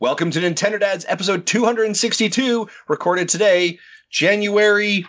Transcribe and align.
Welcome 0.00 0.30
to 0.30 0.40
Nintendo 0.40 0.80
Dads 0.80 1.04
episode 1.08 1.44
262, 1.44 2.70
recorded 2.88 3.28
today, 3.28 3.78
January 4.08 5.06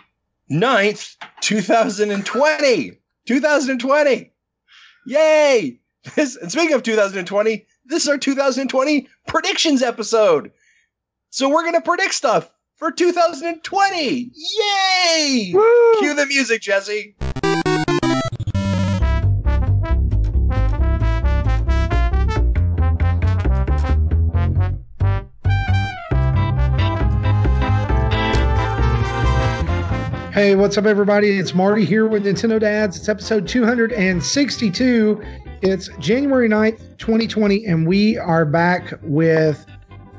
9th, 0.50 1.16
2020. 1.40 2.98
2020. 3.26 4.32
Yay! 5.06 5.78
This, 6.14 6.36
and 6.36 6.52
speaking 6.52 6.74
of 6.74 6.82
2020, 6.82 7.64
this 7.86 8.02
is 8.02 8.08
our 8.10 8.18
2020 8.18 9.08
predictions 9.26 9.82
episode. 9.82 10.52
So 11.30 11.48
we're 11.48 11.62
going 11.62 11.72
to 11.72 11.80
predict 11.80 12.12
stuff 12.12 12.50
for 12.76 12.90
2020. 12.92 14.30
Yay! 14.34 15.52
Woo! 15.54 15.94
Cue 16.00 16.14
the 16.14 16.26
music, 16.26 16.60
Jesse. 16.60 17.16
Hey, 30.32 30.54
what's 30.54 30.78
up, 30.78 30.86
everybody? 30.86 31.38
It's 31.38 31.54
Marty 31.54 31.84
here 31.84 32.06
with 32.06 32.24
Nintendo 32.24 32.58
Dads. 32.58 32.96
It's 32.96 33.10
episode 33.10 33.46
262. 33.46 35.22
It's 35.60 35.90
January 35.98 36.48
9th, 36.48 36.96
2020, 36.96 37.66
and 37.66 37.86
we 37.86 38.16
are 38.16 38.46
back 38.46 38.94
with 39.02 39.66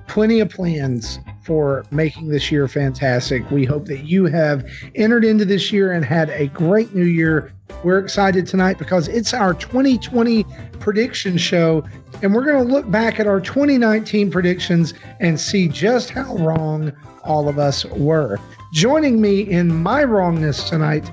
plenty 0.05 0.40
of 0.40 0.52
plans 0.52 1.18
for 1.41 1.84
making 1.90 2.27
this 2.27 2.52
year 2.52 2.68
fantastic. 2.68 3.49
We 3.49 3.66
hope 3.66 3.85
that 3.85 4.02
you 4.02 4.26
have 4.26 4.70
entered 4.94 5.26
into 5.26 5.45
this 5.45 5.71
year 5.71 5.94
and 5.94 6.05
had 6.05 6.30
a 6.30 6.45
great 6.49 6.93
new 6.93 7.05
year. 7.05 7.52
We're 7.84 7.98
excited 7.98 8.45
tonight 8.45 8.77
because 8.77 9.07
it's 9.07 9.34
our 9.34 9.55
2020 9.55 10.45
prediction 10.80 11.40
show, 11.40 11.84
and 12.21 12.35
we're 12.35 12.45
going 12.45 12.63
to 12.63 12.71
look 12.71 12.91
back 12.91 13.20
at 13.20 13.26
our 13.26 13.41
2019 13.41 14.30
predictions 14.30 14.93
and 15.20 15.40
see 15.40 15.68
just 15.68 16.12
how 16.12 16.35
wrong 16.35 16.93
all 17.23 17.49
of 17.49 17.57
us 17.57 17.84
were. 17.85 18.38
Joining 18.74 19.21
me 19.21 19.41
in 19.41 19.84
my 19.84 20.04
wrongness 20.04 20.68
tonight, 20.68 21.12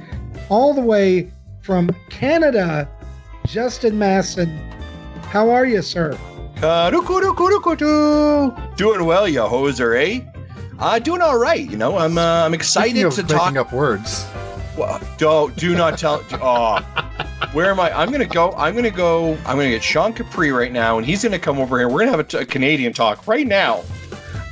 all 0.48 0.72
the 0.72 0.80
way 0.80 1.30
from 1.60 1.94
Canada, 2.08 2.88
Justin 3.44 3.98
Masson. 3.98 4.48
How 5.24 5.50
are 5.50 5.66
you, 5.66 5.82
sir? 5.82 6.18
Doing 8.76 9.04
well, 9.04 9.28
you 9.28 9.40
hoser, 9.40 9.94
eh? 9.94 10.24
Uh, 10.78 10.98
doing 11.00 11.20
all 11.20 11.38
right. 11.38 11.70
You 11.70 11.76
know, 11.76 11.98
I'm 11.98 12.16
uh, 12.16 12.46
I'm 12.46 12.54
excited 12.54 12.92
Speaking 12.92 13.04
of 13.04 13.14
to 13.16 13.22
making 13.24 13.36
talk. 13.36 13.56
up 13.56 13.72
words. 13.74 14.26
Well, 14.78 14.98
don't 15.18 15.54
do 15.56 15.74
not 15.76 15.98
tell. 15.98 16.24
oh, 16.32 16.78
where 17.52 17.70
am 17.70 17.78
I? 17.78 17.92
I'm 17.92 18.10
gonna 18.10 18.24
go. 18.24 18.52
I'm 18.52 18.74
gonna 18.74 18.90
go. 18.90 19.34
I'm 19.44 19.58
gonna 19.58 19.68
get 19.68 19.82
Sean 19.82 20.14
Capri 20.14 20.50
right 20.50 20.72
now, 20.72 20.96
and 20.96 21.06
he's 21.06 21.22
gonna 21.22 21.38
come 21.38 21.58
over 21.58 21.78
here. 21.78 21.90
We're 21.90 21.98
gonna 21.98 22.12
have 22.12 22.20
a, 22.20 22.24
t- 22.24 22.38
a 22.38 22.46
Canadian 22.46 22.94
talk 22.94 23.26
right 23.26 23.46
now. 23.46 23.82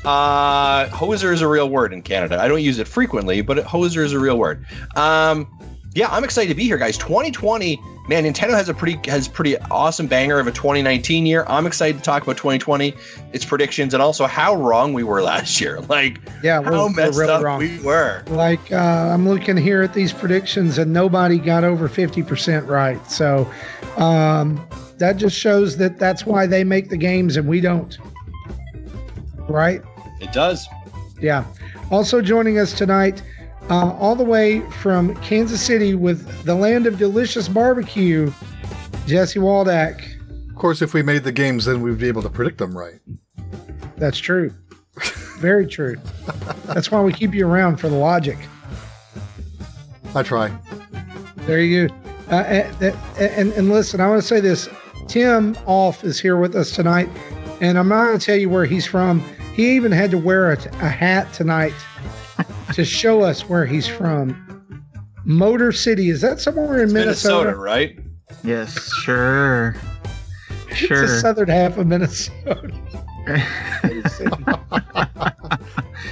Uh, 0.05 0.87
hoser 0.89 1.33
is 1.33 1.41
a 1.41 1.49
real 1.49 1.69
word 1.69 1.93
in 1.93 2.03
Canada. 2.03 2.41
I 2.41 2.49
don't 2.49 2.63
use 2.63 2.79
it 2.79 2.87
frequently, 2.89 3.41
but 3.41 3.59
hoser 3.59 4.05
is 4.05 4.13
a 4.13 4.19
real 4.19 4.39
word. 4.39 4.65
Um, 4.97 5.47
yeah, 5.95 6.09
I'm 6.11 6.23
excited 6.23 6.49
to 6.49 6.55
be 6.55 6.65
here, 6.65 6.79
guys. 6.79 6.97
2020, 6.99 7.81
man. 8.09 8.25
Nintendo 8.25 8.51
has 8.51 8.69
a 8.69 8.75
pretty 8.75 8.99
has 9.11 9.27
pretty 9.27 9.59
awesome 9.59 10.07
banger 10.07 10.39
of 10.39 10.47
a 10.47 10.53
2019 10.53 11.27
year. 11.27 11.45
I'm 11.49 11.67
excited 11.67 11.99
to 11.99 12.05
talk 12.05 12.23
about 12.23 12.37
2020, 12.37 12.95
its 13.33 13.45
predictions, 13.45 13.95
and 13.95 14.03
also 14.03 14.27
how 14.27 14.55
wrong 14.55 14.93
we 14.93 15.03
were 15.03 15.23
last 15.35 15.61
year. 15.61 15.81
Like 15.81 16.21
Yeah, 16.43 16.61
we're, 16.61 16.73
how 16.73 16.85
we're 16.85 16.91
messed 16.91 17.19
really 17.19 17.33
up 17.33 17.43
wrong. 17.43 17.59
we 17.59 17.81
were. 17.81 18.23
like 18.29 18.71
uh, 18.71 18.77
I'm 18.77 19.29
looking 19.29 19.57
here 19.57 19.83
at 19.83 19.95
these 19.95 20.13
predictions, 20.13 20.79
and 20.79 20.93
nobody 20.93 21.39
got 21.39 21.65
over 21.65 21.89
50% 21.89 22.69
right. 22.69 23.11
So 23.11 23.51
um, 23.97 24.65
that 24.99 25.17
just 25.17 25.37
shows 25.37 25.79
that 25.79 25.99
that's 25.99 26.27
why 26.27 26.47
they 26.47 26.65
make 26.65 26.91
the 26.91 26.97
games 26.97 27.37
and 27.37 27.49
we 27.49 27.61
don't. 27.61 27.99
Right? 29.49 29.83
It 30.21 30.33
does. 30.33 30.69
Yeah. 31.21 31.45
Also 31.91 32.21
joining 32.21 32.59
us 32.59 32.73
tonight, 32.73 33.23
uh, 33.71 33.93
all 33.93 34.15
the 34.15 34.25
way 34.25 34.61
from 34.71 35.15
Kansas 35.17 35.61
City 35.61 35.95
with 35.95 36.45
the 36.45 36.55
land 36.55 36.87
of 36.87 36.99
delicious 36.99 37.49
barbecue, 37.49 38.33
Jesse 39.07 39.39
Waldack. 39.39 40.05
Of 40.49 40.57
course, 40.57 40.83
if 40.83 40.95
we 40.95 41.03
made 41.03 41.25
the 41.25 41.33
games, 41.33 41.65
then 41.65 41.83
we'd 41.83 41.99
be 41.99 42.09
able 42.09 42.23
to 42.23 42.31
predict 42.31 42.59
them 42.59 42.77
right. 42.77 43.01
That's 43.97 44.19
true. 44.19 44.53
Very 45.39 45.67
true. 45.67 45.97
That's 46.65 46.91
why 46.91 47.01
we 47.01 47.13
keep 47.13 47.33
you 47.33 47.47
around 47.47 47.77
for 47.77 47.89
the 47.89 47.97
logic. 47.97 48.39
I 50.15 50.23
try. 50.23 50.53
There 51.47 51.61
you 51.61 51.89
go. 51.89 51.95
Uh, 52.31 52.35
and, 52.43 52.97
and, 53.19 53.53
and 53.53 53.69
listen, 53.71 54.01
I 54.01 54.09
want 54.09 54.21
to 54.21 54.27
say 54.27 54.41
this. 54.41 54.69
Tim 55.07 55.57
Off 55.65 56.05
is 56.05 56.21
here 56.21 56.37
with 56.37 56.55
us 56.55 56.73
tonight, 56.73 57.09
and 57.61 57.79
I'm 57.79 57.89
not 57.89 58.07
going 58.07 58.19
to 58.19 58.25
tell 58.25 58.37
you 58.37 58.51
where 58.51 58.67
he's 58.67 58.85
from. 58.85 59.25
He 59.59 59.75
even 59.75 59.91
had 59.91 60.13
to 60.13 60.19
wear 60.19 60.53
a, 60.53 60.57
a 60.57 60.89
hat 60.89 61.33
tonight 61.33 61.75
to 62.75 62.85
show 62.85 63.23
us 63.23 63.49
where 63.49 63.67
he's 63.67 63.89
from. 63.89 64.45
Motor 65.25 65.73
City. 65.73 66.11
Is 66.11 66.21
that 66.21 66.39
somewhere 66.39 66.81
in 66.81 66.93
Minnesota, 66.93 67.51
Minnesota? 67.51 67.57
right? 67.57 67.99
Yes, 68.45 68.81
sure. 69.03 69.75
It's 70.69 70.77
Sure. 70.79 71.01
the 71.09 71.09
southern 71.21 71.49
half 71.49 71.77
of 71.77 71.89
Minnesota. 71.89 72.71
I 73.27 73.41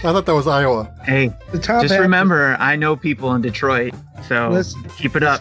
thought 0.03 0.27
that 0.27 0.35
was 0.35 0.49
Iowa. 0.49 0.93
hey, 1.05 1.31
The 1.53 1.61
top 1.61 1.83
just 1.83 1.95
half, 1.95 2.01
remember, 2.01 2.57
I 2.59 2.75
know 2.75 2.97
people 2.97 3.33
in 3.37 3.43
Detroit, 3.43 3.95
so 4.27 4.49
Listen. 4.51 4.83
keep 4.99 5.15
it 5.15 5.23
up. 5.23 5.41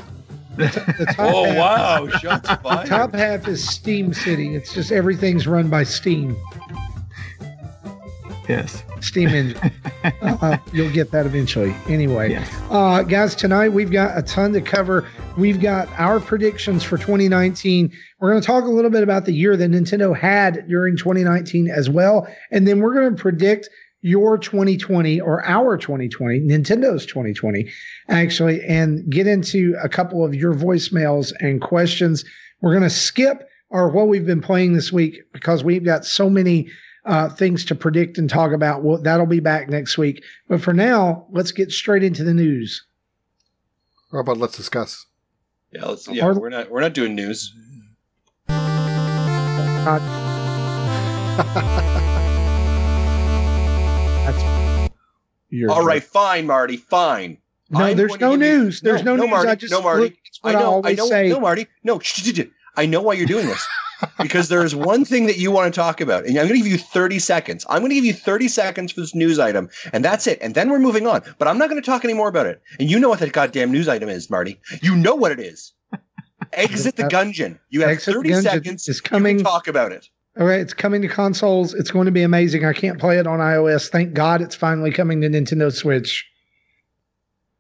the 0.57 0.67
top 1.15 1.33
Oh 1.33 1.45
half, 1.45 1.57
wow, 1.57 2.07
shots 2.19 2.47
The 2.49 2.83
top 2.87 3.15
half 3.15 3.47
is 3.47 3.67
Steam 3.67 4.13
City. 4.13 4.53
It's 4.55 4.75
just 4.75 4.91
everything's 4.91 5.47
run 5.47 5.69
by 5.69 5.81
Steam. 5.83 6.37
Yes. 8.47 8.83
Steam 9.01 9.29
engine. 9.29 9.71
uh, 10.21 10.57
you'll 10.73 10.91
get 10.91 11.11
that 11.11 11.25
eventually. 11.25 11.75
Anyway, 11.87 12.31
Yes. 12.31 12.49
uh, 12.69 13.01
guys, 13.03 13.35
tonight 13.35 13.69
we've 13.69 13.91
got 13.91 14.17
a 14.17 14.21
ton 14.21 14.53
to 14.53 14.61
cover. 14.61 15.07
We've 15.37 15.59
got 15.59 15.87
our 15.97 16.19
predictions 16.19 16.83
for 16.83 16.97
2019. 16.97 17.91
We're 18.19 18.29
going 18.31 18.41
to 18.41 18.45
talk 18.45 18.63
a 18.63 18.69
little 18.69 18.91
bit 18.91 19.03
about 19.03 19.25
the 19.25 19.33
year 19.33 19.55
that 19.57 19.71
Nintendo 19.71 20.15
had 20.17 20.67
during 20.67 20.97
2019 20.97 21.69
as 21.69 21.89
well. 21.89 22.27
And 22.51 22.67
then 22.67 22.79
we're 22.79 22.93
going 22.93 23.15
to 23.15 23.21
predict 23.21 23.69
your 24.01 24.37
2020 24.37 25.19
or 25.19 25.43
our 25.45 25.77
2020, 25.77 26.41
Nintendo's 26.41 27.05
2020, 27.07 27.67
actually, 28.07 28.63
and 28.63 29.09
get 29.09 29.25
into 29.25 29.75
a 29.81 29.89
couple 29.89 30.23
of 30.23 30.35
your 30.35 30.53
voicemails 30.53 31.33
and 31.39 31.59
questions. 31.59 32.23
We're 32.61 32.71
going 32.71 32.83
to 32.83 32.89
skip 32.89 33.47
our 33.71 33.89
what 33.89 34.07
we've 34.07 34.25
been 34.25 34.41
playing 34.41 34.73
this 34.73 34.91
week 34.93 35.21
because 35.33 35.63
we've 35.63 35.83
got 35.83 36.05
so 36.05 36.29
many 36.29 36.69
uh, 37.05 37.29
things 37.29 37.63
to 37.65 37.75
predict 37.75 38.17
and 38.17 38.29
talk 38.29 38.51
about. 38.51 38.83
Well, 38.83 38.97
that'll 39.01 39.25
be 39.25 39.39
back 39.39 39.69
next 39.69 39.97
week. 39.97 40.23
But 40.47 40.61
for 40.61 40.73
now, 40.73 41.27
let's 41.31 41.51
get 41.51 41.71
straight 41.71 42.03
into 42.03 42.23
the 42.23 42.33
news. 42.33 42.85
How 44.11 44.19
about 44.19 44.37
let's 44.37 44.57
discuss? 44.57 45.05
Yeah, 45.71 45.85
let's, 45.85 46.07
yeah, 46.07 46.25
Or- 46.25 46.39
we're 46.39 46.49
not 46.49 46.71
we're 46.71 46.81
not 46.81 46.93
doing 46.93 47.15
news. 47.15 47.53
That's 54.25 54.89
your 55.49 55.71
All 55.71 55.85
right, 55.85 56.03
fine, 56.03 56.47
Marty, 56.47 56.77
fine. 56.77 57.37
No, 57.69 57.79
I'm 57.81 57.97
there's 57.97 58.15
going 58.15 58.39
to 58.39 58.45
no 58.45 58.53
news. 58.57 58.81
There's 58.81 59.03
no, 59.03 59.15
news. 59.15 59.29
Marty, 59.29 59.49
I 59.49 59.55
just 59.55 59.71
no, 59.71 59.81
Marty. 59.81 60.03
look, 60.03 60.13
it's 60.25 60.41
what 60.41 60.55
I 60.55 60.59
I, 60.59 60.61
know, 60.61 60.67
I 60.67 60.73
always 60.73 60.97
know, 60.97 61.07
say. 61.07 61.29
no, 61.29 61.39
Marty, 61.39 61.67
no. 61.83 61.99
I 62.77 62.85
know 62.85 63.01
why 63.01 63.13
you're 63.13 63.25
doing 63.27 63.47
this 63.47 63.65
because 64.19 64.49
there 64.49 64.63
is 64.63 64.75
one 64.75 65.05
thing 65.05 65.25
that 65.27 65.37
you 65.37 65.51
want 65.51 65.73
to 65.73 65.77
talk 65.79 66.01
about, 66.01 66.25
and 66.25 66.37
I'm 66.37 66.47
going 66.47 66.59
to 66.59 66.63
give 66.63 66.67
you 66.71 66.77
30 66.77 67.19
seconds. 67.19 67.65
I'm 67.69 67.79
going 67.79 67.89
to 67.89 67.95
give 67.95 68.05
you 68.05 68.13
30 68.13 68.47
seconds 68.47 68.91
for 68.91 69.01
this 69.01 69.15
news 69.15 69.39
item, 69.39 69.69
and 69.93 70.03
that's 70.03 70.27
it. 70.27 70.39
And 70.41 70.55
then 70.55 70.69
we're 70.69 70.79
moving 70.79 71.07
on. 71.07 71.21
But 71.37 71.47
I'm 71.47 71.57
not 71.57 71.69
going 71.69 71.81
to 71.81 71.85
talk 71.85 72.03
anymore 72.03 72.27
about 72.27 72.45
it. 72.45 72.61
And 72.79 72.89
you 72.89 72.99
know 72.99 73.09
what 73.09 73.19
that 73.19 73.33
goddamn 73.33 73.71
news 73.71 73.87
item 73.87 74.09
is, 74.09 74.29
Marty. 74.29 74.59
You 74.81 74.95
know 74.95 75.15
what 75.15 75.31
it 75.31 75.39
is. 75.39 75.73
Exit 76.53 76.95
the 76.95 77.03
Gungeon. 77.03 77.59
You 77.69 77.81
have 77.81 77.89
Exit 77.89 78.15
30 78.15 78.29
Gungeon 78.29 78.43
seconds. 78.43 78.87
is 78.87 79.01
coming. 79.01 79.43
talk 79.43 79.67
about 79.67 79.91
it. 79.91 80.07
All 80.37 80.45
right, 80.45 80.59
it's 80.59 80.73
coming 80.73 81.01
to 81.01 81.07
consoles. 81.07 81.73
It's 81.73 81.91
going 81.91 82.05
to 82.05 82.11
be 82.11 82.23
amazing. 82.23 82.65
I 82.65 82.73
can't 82.73 82.99
play 82.99 83.17
it 83.17 83.27
on 83.27 83.39
iOS. 83.39 83.89
Thank 83.89 84.13
God 84.13 84.41
it's 84.41 84.55
finally 84.55 84.91
coming 84.91 85.21
to 85.21 85.29
Nintendo 85.29 85.73
Switch. 85.73 86.29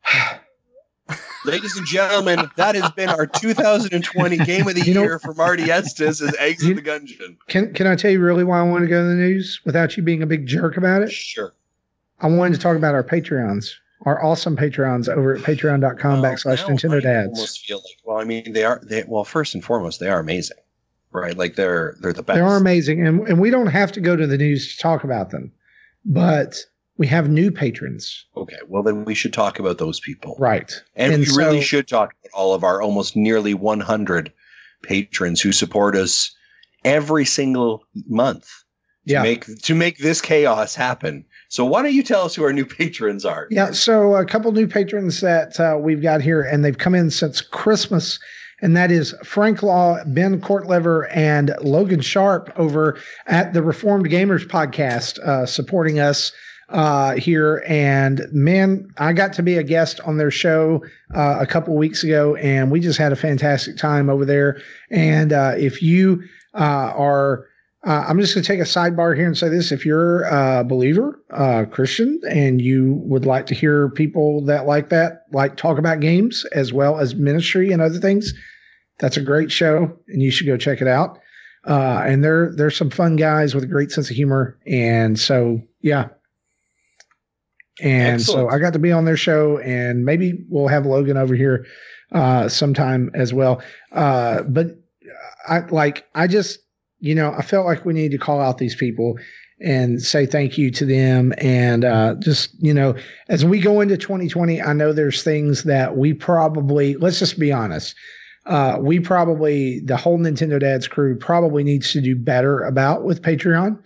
Ladies 1.45 1.77
and 1.77 1.85
gentlemen, 1.85 2.49
that 2.55 2.75
has 2.75 2.89
been 2.91 3.09
our 3.09 3.25
2020 3.27 4.37
game 4.45 4.67
of 4.67 4.75
the 4.75 4.81
You 4.81 4.93
know- 4.95 5.03
year 5.03 5.19
for 5.19 5.33
Marty 5.33 5.63
Estes 5.71 6.21
as 6.21 6.35
Exit 6.37 6.69
You- 6.69 6.75
the 6.75 6.81
Gungeon. 6.81 7.37
Can 7.47 7.73
Can 7.73 7.87
I 7.87 7.95
tell 7.95 8.11
you 8.11 8.19
really 8.19 8.43
why 8.43 8.59
I 8.59 8.63
want 8.63 8.83
to 8.83 8.87
go 8.87 9.01
to 9.01 9.07
the 9.07 9.13
news 9.15 9.61
without 9.65 9.95
you 9.95 10.03
being 10.03 10.21
a 10.23 10.25
big 10.25 10.45
jerk 10.47 10.77
about 10.77 11.01
it? 11.03 11.11
Sure. 11.11 11.53
I 12.19 12.27
wanted 12.27 12.55
to 12.55 12.59
talk 12.61 12.77
about 12.77 12.95
our 12.95 13.03
Patreons, 13.03 13.71
our 14.05 14.23
awesome 14.23 14.55
Patreons 14.57 15.07
over 15.09 15.35
at 15.35 15.41
patreon.com 15.41 16.21
Well, 16.21 16.31
backslash 16.33 16.63
Nintendo 16.65 17.01
Dads. 17.01 17.29
almost 17.37 17.65
feel 17.65 17.77
like, 17.77 17.97
well, 18.05 18.17
I 18.17 18.23
mean, 18.23 18.53
they 18.53 18.63
are. 18.63 18.81
They 18.83 19.03
well, 19.07 19.23
first 19.25 19.53
and 19.53 19.63
foremost, 19.63 19.99
they 19.99 20.07
are 20.09 20.19
amazing, 20.19 20.57
right? 21.11 21.37
Like 21.37 21.55
they're 21.55 21.95
they're 21.99 22.13
the 22.13 22.23
best. 22.23 22.35
They 22.35 22.41
are 22.41 22.55
amazing, 22.57 23.05
and 23.05 23.27
and 23.27 23.39
we 23.39 23.49
don't 23.49 23.67
have 23.67 23.91
to 23.93 23.99
go 24.01 24.15
to 24.15 24.25
the 24.25 24.37
news 24.37 24.75
to 24.75 24.81
talk 24.81 25.03
about 25.03 25.29
them, 25.31 25.51
but 26.05 26.57
we 26.97 27.07
have 27.07 27.29
new 27.29 27.51
patrons, 27.51 28.25
Okay, 28.37 28.57
well 28.67 28.83
then 28.83 29.05
we 29.05 29.13
should 29.15 29.33
talk 29.33 29.59
about 29.59 29.77
those 29.77 29.99
people, 29.99 30.35
right? 30.39 30.71
and, 30.95 31.13
And 31.13 31.25
we 31.27 31.35
really 31.35 31.61
should 31.61 31.87
talk 31.87 32.13
about 32.23 32.37
all 32.39 32.53
of 32.53 32.63
our 32.63 32.81
almost 32.81 33.15
nearly 33.15 33.53
100 33.53 34.31
patrons 34.83 35.41
who 35.41 35.51
support 35.51 35.95
us 35.95 36.33
every 36.83 37.25
single 37.25 37.83
month. 38.07 38.49
Yeah. 39.07 39.21
make 39.21 39.45
to 39.61 39.75
make 39.75 39.99
this 39.99 40.19
chaos 40.19 40.73
happen. 40.73 41.25
So 41.49 41.63
why 41.63 41.83
don't 41.83 41.93
you 41.93 42.01
tell 42.01 42.23
us 42.25 42.33
who 42.33 42.43
our 42.43 42.51
new 42.53 42.65
patrons 42.79 43.23
are? 43.23 43.47
Yeah, 43.51 43.69
so 43.71 44.15
a 44.15 44.25
couple 44.25 44.51
new 44.51 44.67
patrons 44.67 45.21
that 45.21 45.59
uh, 45.59 45.77
we've 45.79 46.01
got 46.01 46.21
here, 46.21 46.41
and 46.41 46.65
they've 46.65 46.77
come 46.77 46.95
in 46.95 47.11
since 47.11 47.39
Christmas, 47.39 48.17
and 48.63 48.75
that 48.75 48.89
is 48.89 49.13
Frank 49.23 49.61
Law, 49.61 50.03
Ben 50.07 50.41
Courtlever, 50.41 51.07
and 51.11 51.53
Logan 51.61 52.01
Sharp 52.01 52.51
over 52.55 52.99
at 53.27 53.53
the 53.53 53.61
Reformed 53.61 54.07
Gamers 54.07 54.47
podcast, 54.47 55.19
uh, 55.19 55.45
supporting 55.45 55.99
us 55.99 56.31
uh, 56.69 57.15
here. 57.15 57.63
And 57.67 58.21
man, 58.31 58.87
I 58.97 59.13
got 59.13 59.33
to 59.33 59.43
be 59.43 59.57
a 59.57 59.63
guest 59.63 59.99
on 60.01 60.17
their 60.17 60.31
show 60.31 60.83
uh, 61.13 61.37
a 61.39 61.45
couple 61.45 61.75
weeks 61.75 62.03
ago, 62.03 62.35
and 62.35 62.71
we 62.71 62.79
just 62.79 62.99
had 62.99 63.11
a 63.11 63.15
fantastic 63.15 63.77
time 63.77 64.09
over 64.09 64.25
there. 64.25 64.61
And 64.89 65.33
uh, 65.33 65.53
if 65.57 65.81
you 65.81 66.23
uh, 66.53 66.93
are 66.95 67.45
uh, 67.85 68.03
I'm 68.07 68.19
just 68.19 68.33
going 68.33 68.43
to 68.43 68.47
take 68.47 68.59
a 68.59 68.63
sidebar 68.63 69.15
here 69.15 69.27
and 69.27 69.37
say 69.37 69.47
this. 69.47 69.71
If 69.71 69.85
you're 69.85 70.23
a 70.23 70.63
believer, 70.63 71.21
uh, 71.29 71.65
Christian, 71.65 72.19
and 72.27 72.59
you 72.59 72.99
would 73.03 73.27
like 73.27 73.45
to 73.47 73.53
hear 73.53 73.89
people 73.89 74.43
that 74.45 74.65
like 74.65 74.89
that, 74.89 75.25
like 75.31 75.55
talk 75.55 75.77
about 75.77 75.99
games 75.99 76.45
as 76.51 76.73
well 76.73 76.99
as 76.99 77.13
ministry 77.13 77.71
and 77.71 77.83
other 77.83 77.99
things, 77.99 78.33
that's 78.97 79.17
a 79.17 79.21
great 79.21 79.51
show 79.51 79.95
and 80.07 80.21
you 80.21 80.31
should 80.31 80.47
go 80.47 80.57
check 80.57 80.81
it 80.81 80.87
out. 80.87 81.19
Uh, 81.67 82.01
and 82.05 82.23
they're, 82.23 82.51
they're 82.55 82.71
some 82.71 82.89
fun 82.89 83.17
guys 83.17 83.53
with 83.53 83.63
a 83.63 83.67
great 83.67 83.91
sense 83.91 84.09
of 84.09 84.15
humor. 84.15 84.57
And 84.65 85.19
so, 85.19 85.61
yeah. 85.81 86.09
And 87.81 88.15
Excellent. 88.15 88.49
so 88.49 88.55
I 88.55 88.59
got 88.59 88.73
to 88.73 88.79
be 88.79 88.91
on 88.91 89.05
their 89.05 89.17
show 89.17 89.57
and 89.59 90.05
maybe 90.05 90.45
we'll 90.49 90.67
have 90.67 90.85
Logan 90.85 91.17
over 91.17 91.35
here, 91.35 91.65
uh, 92.11 92.47
sometime 92.47 93.11
as 93.13 93.33
well. 93.33 93.61
Uh, 93.91 94.43
but 94.43 94.67
I 95.47 95.59
like, 95.59 96.07
I 96.15 96.27
just, 96.27 96.59
you 96.99 97.15
know, 97.15 97.33
I 97.37 97.41
felt 97.41 97.65
like 97.65 97.85
we 97.85 97.93
need 97.93 98.11
to 98.11 98.17
call 98.17 98.39
out 98.39 98.57
these 98.57 98.75
people 98.75 99.17
and 99.61 100.01
say 100.01 100.25
thank 100.25 100.57
you 100.57 100.71
to 100.71 100.85
them. 100.85 101.33
And 101.37 101.85
uh, 101.85 102.15
just, 102.19 102.51
you 102.61 102.73
know, 102.73 102.95
as 103.29 103.45
we 103.45 103.59
go 103.59 103.81
into 103.81 103.97
2020, 103.97 104.61
I 104.61 104.73
know 104.73 104.93
there's 104.93 105.23
things 105.23 105.63
that 105.63 105.97
we 105.97 106.13
probably, 106.13 106.95
let's 106.95 107.19
just 107.19 107.39
be 107.39 107.51
honest, 107.51 107.95
uh, 108.45 108.77
we 108.79 108.99
probably, 108.99 109.79
the 109.81 109.97
whole 109.97 110.19
Nintendo 110.19 110.59
Dads 110.59 110.87
crew 110.87 111.17
probably 111.17 111.63
needs 111.63 111.91
to 111.93 112.01
do 112.01 112.15
better 112.15 112.61
about 112.61 113.03
with 113.03 113.21
Patreon. 113.21 113.79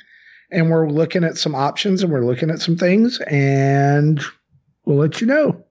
And 0.51 0.69
we're 0.69 0.89
looking 0.89 1.23
at 1.23 1.37
some 1.37 1.53
options 1.53 2.01
and 2.01 2.11
we're 2.11 2.25
looking 2.25 2.49
at 2.49 2.59
some 2.59 2.75
things 2.75 3.19
and 3.27 4.21
we'll 4.85 4.97
let 4.97 5.21
you 5.21 5.27
know. 5.27 5.63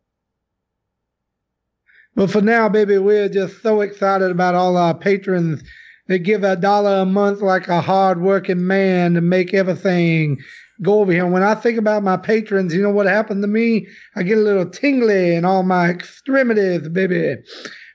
But 2.14 2.30
for 2.30 2.40
now, 2.40 2.69
baby, 2.69 2.98
we're 2.98 3.28
just 3.28 3.62
so 3.62 3.80
excited 3.80 4.30
about 4.30 4.54
all 4.54 4.76
our 4.76 4.94
patrons 4.94 5.62
that 6.08 6.20
give 6.20 6.42
a 6.42 6.56
dollar 6.56 7.02
a 7.02 7.06
month 7.06 7.42
like 7.42 7.69
a 7.69 7.80
hard-working 7.80 8.66
man 8.66 9.14
to 9.14 9.20
make 9.20 9.54
everything 9.54 10.38
go 10.82 11.00
over 11.00 11.12
here. 11.12 11.25
And 11.25 11.32
When 11.32 11.42
I 11.42 11.54
think 11.54 11.78
about 11.78 12.02
my 12.02 12.16
patrons, 12.16 12.75
you 12.75 12.82
know 12.82 12.90
what 12.90 13.06
happened 13.06 13.42
to 13.42 13.48
me? 13.48 13.86
I 14.16 14.22
get 14.22 14.38
a 14.38 14.42
little 14.42 14.69
tingly 14.69 15.34
in 15.34 15.44
all 15.44 15.62
my 15.62 15.90
extremities, 15.90 16.88
baby. 16.88 17.36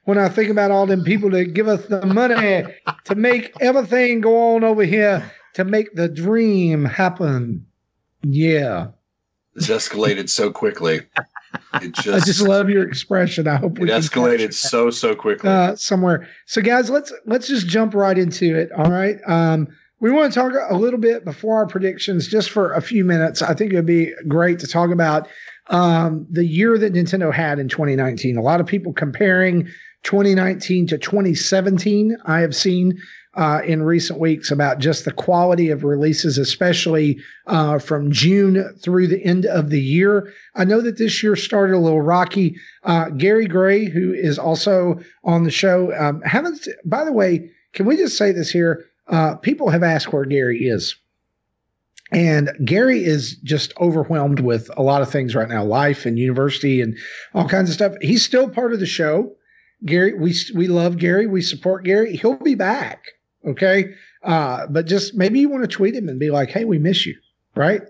When 0.05 0.17
I 0.17 0.29
think 0.29 0.49
about 0.49 0.71
all 0.71 0.85
them 0.85 1.03
people 1.03 1.29
that 1.31 1.53
give 1.53 1.67
us 1.67 1.85
the 1.87 2.05
money 2.05 2.63
to 3.05 3.15
make 3.15 3.53
everything 3.61 4.21
go 4.21 4.55
on 4.55 4.63
over 4.63 4.83
here 4.83 5.31
to 5.53 5.63
make 5.63 5.93
the 5.95 6.07
dream 6.07 6.85
happen. 6.85 7.65
Yeah. 8.23 8.87
This 9.55 9.67
escalated 9.67 10.29
so 10.29 10.51
quickly. 10.51 11.01
It 11.81 11.91
just, 11.91 12.07
I 12.07 12.19
just 12.25 12.41
love 12.41 12.69
your 12.69 12.87
expression. 12.87 13.47
I 13.47 13.57
hope 13.57 13.79
it 13.79 13.89
escalated 13.89 14.53
so 14.53 14.89
so 14.89 15.15
quickly. 15.15 15.49
uh, 15.49 15.75
somewhere. 15.75 16.27
So, 16.47 16.61
guys, 16.61 16.89
let's 16.89 17.13
let's 17.25 17.47
just 17.47 17.67
jump 17.67 17.93
right 17.93 18.17
into 18.17 18.57
it. 18.57 18.71
All 18.71 18.89
right. 18.89 19.19
Um, 19.27 19.67
we 19.99 20.11
want 20.11 20.33
to 20.33 20.39
talk 20.39 20.51
a 20.69 20.75
little 20.75 20.99
bit 20.99 21.23
before 21.23 21.55
our 21.55 21.67
predictions, 21.67 22.27
just 22.27 22.49
for 22.49 22.73
a 22.73 22.81
few 22.81 23.05
minutes. 23.05 23.41
I 23.41 23.53
think 23.53 23.71
it 23.71 23.75
would 23.75 23.85
be 23.85 24.11
great 24.27 24.59
to 24.59 24.67
talk 24.67 24.89
about 24.89 25.29
um, 25.67 26.27
the 26.29 26.45
year 26.45 26.77
that 26.77 26.93
Nintendo 26.93 27.33
had 27.33 27.59
in 27.59 27.69
2019. 27.69 28.37
A 28.37 28.41
lot 28.41 28.59
of 28.59 28.65
people 28.65 28.91
comparing 28.91 29.67
2019 30.03 30.87
to 30.87 30.97
2017. 30.97 32.17
I 32.25 32.39
have 32.39 32.55
seen 32.55 32.97
uh, 33.35 33.61
in 33.65 33.81
recent 33.81 34.19
weeks 34.19 34.51
about 34.51 34.79
just 34.79 35.05
the 35.05 35.11
quality 35.11 35.69
of 35.69 35.83
releases, 35.83 36.37
especially 36.37 37.19
uh, 37.47 37.79
from 37.79 38.11
June 38.11 38.75
through 38.79 39.07
the 39.07 39.23
end 39.23 39.45
of 39.45 39.69
the 39.69 39.81
year. 39.81 40.31
I 40.55 40.65
know 40.65 40.81
that 40.81 40.97
this 40.97 41.23
year 41.23 41.35
started 41.35 41.75
a 41.75 41.79
little 41.79 42.01
rocky. 42.01 42.55
Uh, 42.83 43.09
Gary 43.09 43.47
Gray, 43.47 43.85
who 43.85 44.13
is 44.13 44.37
also 44.37 44.99
on 45.23 45.43
the 45.43 45.51
show, 45.51 45.93
um, 45.97 46.21
haven't. 46.21 46.67
By 46.85 47.03
the 47.03 47.13
way, 47.13 47.49
can 47.73 47.85
we 47.85 47.97
just 47.97 48.17
say 48.17 48.31
this 48.31 48.51
here? 48.51 48.85
Uh, 49.07 49.35
people 49.35 49.69
have 49.69 49.83
asked 49.83 50.13
where 50.13 50.25
Gary 50.25 50.65
is. 50.65 50.95
And 52.11 52.51
Gary 52.63 53.03
is 53.03 53.37
just 53.37 53.73
overwhelmed 53.79 54.39
with 54.39 54.69
a 54.77 54.83
lot 54.83 55.01
of 55.01 55.09
things 55.09 55.33
right 55.33 55.49
now, 55.49 55.63
life 55.63 56.05
and 56.05 56.19
university 56.19 56.79
and 56.79 56.95
all 57.33 57.49
kinds 57.49 57.69
of 57.69 57.73
stuff. 57.73 57.93
He's 58.01 58.23
still 58.23 58.49
part 58.49 58.71
of 58.71 58.79
the 58.79 58.85
show. 58.85 59.35
Gary, 59.83 60.13
we 60.13 60.35
we 60.53 60.67
love 60.67 60.97
Gary. 60.97 61.25
We 61.25 61.41
support 61.41 61.83
Gary. 61.83 62.15
He'll 62.15 62.35
be 62.35 62.53
back. 62.53 63.03
Okay. 63.45 63.93
Uh, 64.23 64.67
but 64.67 64.85
just 64.85 65.15
maybe 65.15 65.39
you 65.39 65.49
want 65.49 65.63
to 65.63 65.67
tweet 65.67 65.95
him 65.95 66.07
and 66.09 66.19
be 66.19 66.31
like, 66.31 66.49
hey, 66.49 66.65
we 66.65 66.79
miss 66.79 67.05
you. 67.05 67.15
Right. 67.55 67.81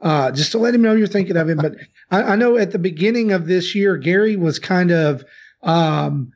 Uh, 0.00 0.30
just 0.30 0.52
to 0.52 0.58
let 0.58 0.74
him 0.74 0.82
know 0.82 0.94
you're 0.94 1.06
thinking 1.06 1.36
of 1.36 1.48
him. 1.48 1.58
But 1.58 1.74
I, 2.10 2.22
I 2.22 2.36
know 2.36 2.56
at 2.56 2.70
the 2.70 2.78
beginning 2.78 3.32
of 3.32 3.46
this 3.46 3.74
year, 3.74 3.96
Gary 3.96 4.36
was 4.36 4.58
kind 4.58 4.90
of, 4.90 5.24
um, 5.62 6.32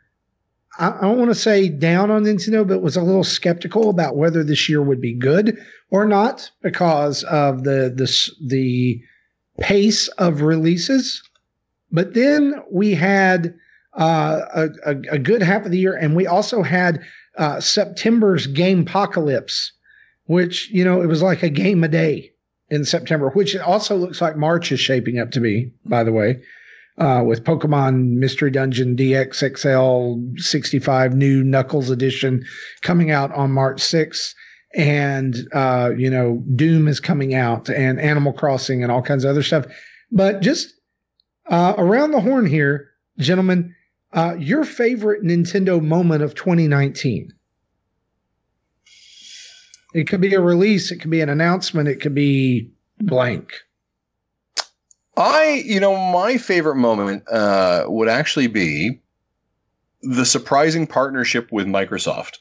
I, 0.79 0.91
I 0.91 1.01
don't 1.01 1.19
want 1.19 1.31
to 1.31 1.35
say 1.35 1.69
down 1.69 2.11
on 2.11 2.25
Nintendo, 2.25 2.67
but 2.67 2.83
was 2.83 2.97
a 2.97 3.03
little 3.03 3.25
skeptical 3.25 3.89
about 3.89 4.17
whether 4.17 4.45
this 4.45 4.69
year 4.69 4.83
would 4.83 5.01
be 5.01 5.15
good 5.15 5.57
or 5.91 6.05
not 6.05 6.51
because 6.63 7.23
of 7.25 7.65
the 7.65 7.93
the 7.95 8.47
the 8.47 9.03
pace 9.61 10.09
of 10.19 10.43
releases. 10.43 11.23
But 11.91 12.15
then 12.15 12.63
we 12.71 12.93
had 12.95 13.55
uh, 13.97 14.41
a, 14.55 14.69
a, 14.85 14.97
a 15.13 15.19
good 15.19 15.43
half 15.43 15.65
of 15.65 15.71
the 15.71 15.79
year, 15.79 15.95
and 15.97 16.17
we 16.17 16.27
also 16.27 16.63
had 16.63 17.01
uh, 17.39 17.61
September's 17.61 18.47
Game 18.47 18.81
Apocalypse, 18.81 19.73
which 20.25 20.71
you 20.71 20.85
know 20.85 21.03
it 21.03 21.07
was 21.07 21.23
like 21.23 21.43
a 21.43 21.49
game 21.49 21.85
a 21.85 21.89
day 21.89 22.33
in 22.71 22.85
September, 22.85 23.31
which 23.31 23.55
it 23.55 23.61
also 23.61 23.97
looks 23.97 24.21
like 24.21 24.37
March 24.37 24.73
is 24.73 24.81
shaping 24.81 25.19
up 25.19 25.31
to 25.33 25.41
be. 25.41 25.73
By 25.85 26.05
the 26.05 26.13
way, 26.13 26.41
uh, 26.99 27.23
with 27.27 27.45
Pokemon 27.45 28.15
Mystery 28.17 28.51
Dungeon 28.51 28.97
DX 28.97 29.57
XL 29.59 30.41
65 30.41 31.15
new 31.15 31.43
Knuckles 31.43 31.91
edition 31.91 32.45
coming 32.83 33.11
out 33.11 33.33
on 33.33 33.51
March 33.51 33.81
6th. 33.81 34.35
And, 34.77 35.37
uh, 35.53 35.93
you 35.97 36.11
know, 36.11 36.43
Doom 36.57 36.89
is 36.89 36.99
coming 36.99 37.35
out 37.35 37.69
and 37.71 38.01
Animal 38.01 38.33
Crossing 38.33 38.83
and 38.83 38.91
all 38.91 39.03
kinds 39.03 39.25
of 39.25 39.31
other 39.31 39.43
stuff. 39.43 39.67
But 40.11 40.41
just 40.41 40.73
uh, 41.49 41.75
around 41.79 42.11
the 42.11 42.21
horn 42.21 42.47
here, 42.47 42.89
gentlemen, 43.19 43.75
uh, 44.15 44.37
your 44.39 44.65
favorite 44.65 45.23
Nintendo 45.23 45.83
moment 45.83 46.23
of 46.23 46.35
2019? 46.35 47.33
It 49.95 50.09
could 50.09 50.21
be 50.21 50.35
a 50.35 50.41
release, 50.41 50.91
it 50.91 50.97
could 50.97 51.11
be 51.11 51.21
an 51.21 51.29
announcement, 51.29 51.89
it 51.89 52.01
could 52.01 52.15
be 52.15 52.71
blank. 53.01 53.53
I, 55.17 55.63
you 55.65 55.79
know, 55.79 55.97
my 56.13 56.37
favorite 56.39 56.77
moment 56.77 57.23
uh, 57.31 57.85
would 57.87 58.09
actually 58.09 58.49
be 58.49 59.01
the 60.03 60.25
surprising 60.25 60.87
partnership 60.87 61.53
with 61.53 61.67
Microsoft. 61.67 62.39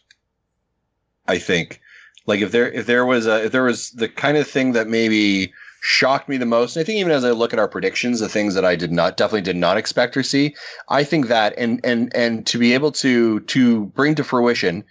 I 1.28 1.38
think, 1.38 1.80
like 2.26 2.42
if 2.42 2.52
there 2.52 2.70
if 2.72 2.86
there 2.86 3.06
was 3.06 3.28
a 3.28 3.46
if 3.46 3.52
there 3.52 3.64
was 3.64 3.92
the 3.92 4.10
kind 4.10 4.38
of 4.38 4.48
thing 4.48 4.74
that 4.74 4.88
maybe 4.88 5.54
shocked 5.86 6.30
me 6.30 6.38
the 6.38 6.46
most, 6.46 6.78
and 6.78 6.82
I 6.82 6.86
think 6.86 7.00
even 7.00 7.12
as 7.12 7.26
I 7.26 7.32
look 7.32 7.52
at 7.52 7.60
our 7.60 7.68
predictions, 7.68 8.22
the 8.22 8.30
things 8.30 8.56
that 8.56 8.64
I 8.64 8.78
did 8.78 8.94
not 8.94 9.18
definitely 9.18 9.42
did 9.42 9.58
not 9.58 9.76
expect 9.76 10.16
or 10.16 10.24
see, 10.24 10.56
I 10.88 11.04
think 11.04 11.28
that 11.28 11.54
and 11.58 11.82
and 11.84 12.16
and 12.16 12.46
to 12.48 12.58
be 12.58 12.74
able 12.74 12.94
to 12.94 13.42
to 13.42 13.86
bring 13.88 14.16
to 14.16 14.24
fruition 14.24 14.86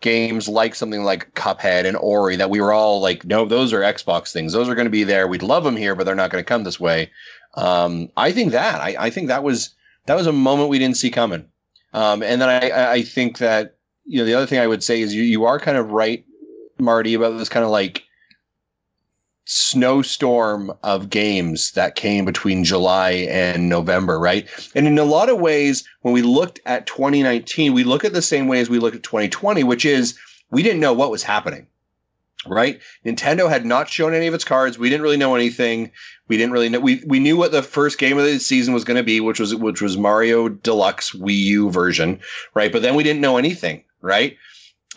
games 0.00 0.48
like 0.48 0.74
something 0.74 1.04
like 1.04 1.34
Cuphead 1.34 1.84
and 1.84 1.94
Ori 1.98 2.36
that 2.36 2.48
we 2.48 2.58
were 2.62 2.72
all 2.72 3.00
like, 3.02 3.26
no, 3.26 3.44
those 3.44 3.74
are 3.74 3.80
Xbox 3.80 4.32
things. 4.32 4.54
Those 4.54 4.66
are 4.66 4.74
going 4.74 4.86
to 4.86 4.90
be 4.90 5.04
there. 5.04 5.28
We'd 5.28 5.42
love 5.42 5.62
them 5.62 5.76
here, 5.76 5.94
but 5.94 6.06
they're 6.06 6.14
not 6.14 6.30
going 6.30 6.42
to 6.42 6.48
come 6.48 6.64
this 6.64 6.80
way. 6.80 7.10
Um, 7.54 8.08
I 8.16 8.32
think 8.32 8.52
that 8.52 8.80
I, 8.80 8.96
I 8.98 9.10
think 9.10 9.28
that 9.28 9.42
was 9.42 9.74
that 10.06 10.14
was 10.16 10.26
a 10.26 10.32
moment 10.32 10.70
we 10.70 10.78
didn't 10.78 10.96
see 10.96 11.10
coming. 11.10 11.44
Um, 11.92 12.22
and 12.22 12.40
then 12.40 12.48
I, 12.48 12.92
I- 12.92 13.02
think 13.02 13.38
that 13.38 13.76
you 14.06 14.18
know 14.20 14.24
the 14.24 14.34
other 14.34 14.46
thing 14.46 14.58
I 14.58 14.66
would 14.66 14.82
say 14.82 15.02
is 15.02 15.14
you 15.14 15.22
you 15.22 15.44
are 15.44 15.60
kind 15.60 15.76
of 15.76 15.90
right, 15.90 16.24
Marty, 16.78 17.12
about 17.12 17.36
this 17.36 17.50
kind 17.50 17.64
of 17.64 17.70
like 17.70 18.04
snowstorm 19.50 20.72
of 20.84 21.10
games 21.10 21.72
that 21.72 21.96
came 21.96 22.24
between 22.24 22.62
July 22.62 23.26
and 23.28 23.68
November, 23.68 24.16
right? 24.16 24.48
And 24.76 24.86
in 24.86 24.96
a 24.96 25.04
lot 25.04 25.28
of 25.28 25.40
ways, 25.40 25.82
when 26.02 26.14
we 26.14 26.22
looked 26.22 26.60
at 26.66 26.86
2019, 26.86 27.72
we 27.72 27.82
look 27.82 28.04
at 28.04 28.12
the 28.12 28.22
same 28.22 28.46
way 28.46 28.60
as 28.60 28.70
we 28.70 28.78
look 28.78 28.94
at 28.94 29.02
2020, 29.02 29.64
which 29.64 29.84
is 29.84 30.16
we 30.50 30.62
didn't 30.62 30.78
know 30.78 30.92
what 30.92 31.10
was 31.10 31.24
happening. 31.24 31.66
Right? 32.46 32.80
Nintendo 33.04 33.50
had 33.50 33.66
not 33.66 33.90
shown 33.90 34.14
any 34.14 34.26
of 34.26 34.32
its 34.32 34.44
cards. 34.44 34.78
We 34.78 34.88
didn't 34.88 35.02
really 35.02 35.18
know 35.18 35.34
anything. 35.34 35.90
We 36.28 36.38
didn't 36.38 36.52
really 36.52 36.70
know. 36.70 36.80
We, 36.80 37.02
we 37.04 37.18
knew 37.18 37.36
what 37.36 37.52
the 37.52 37.60
first 37.60 37.98
game 37.98 38.16
of 38.16 38.24
the 38.24 38.38
season 38.38 38.72
was 38.72 38.84
going 38.84 38.96
to 38.96 39.02
be, 39.02 39.20
which 39.20 39.40
was 39.40 39.54
which 39.54 39.82
was 39.82 39.98
Mario 39.98 40.48
Deluxe 40.48 41.10
Wii 41.10 41.36
U 41.36 41.70
version, 41.70 42.20
right? 42.54 42.72
But 42.72 42.80
then 42.80 42.94
we 42.94 43.02
didn't 43.02 43.20
know 43.20 43.36
anything, 43.36 43.84
right? 44.00 44.38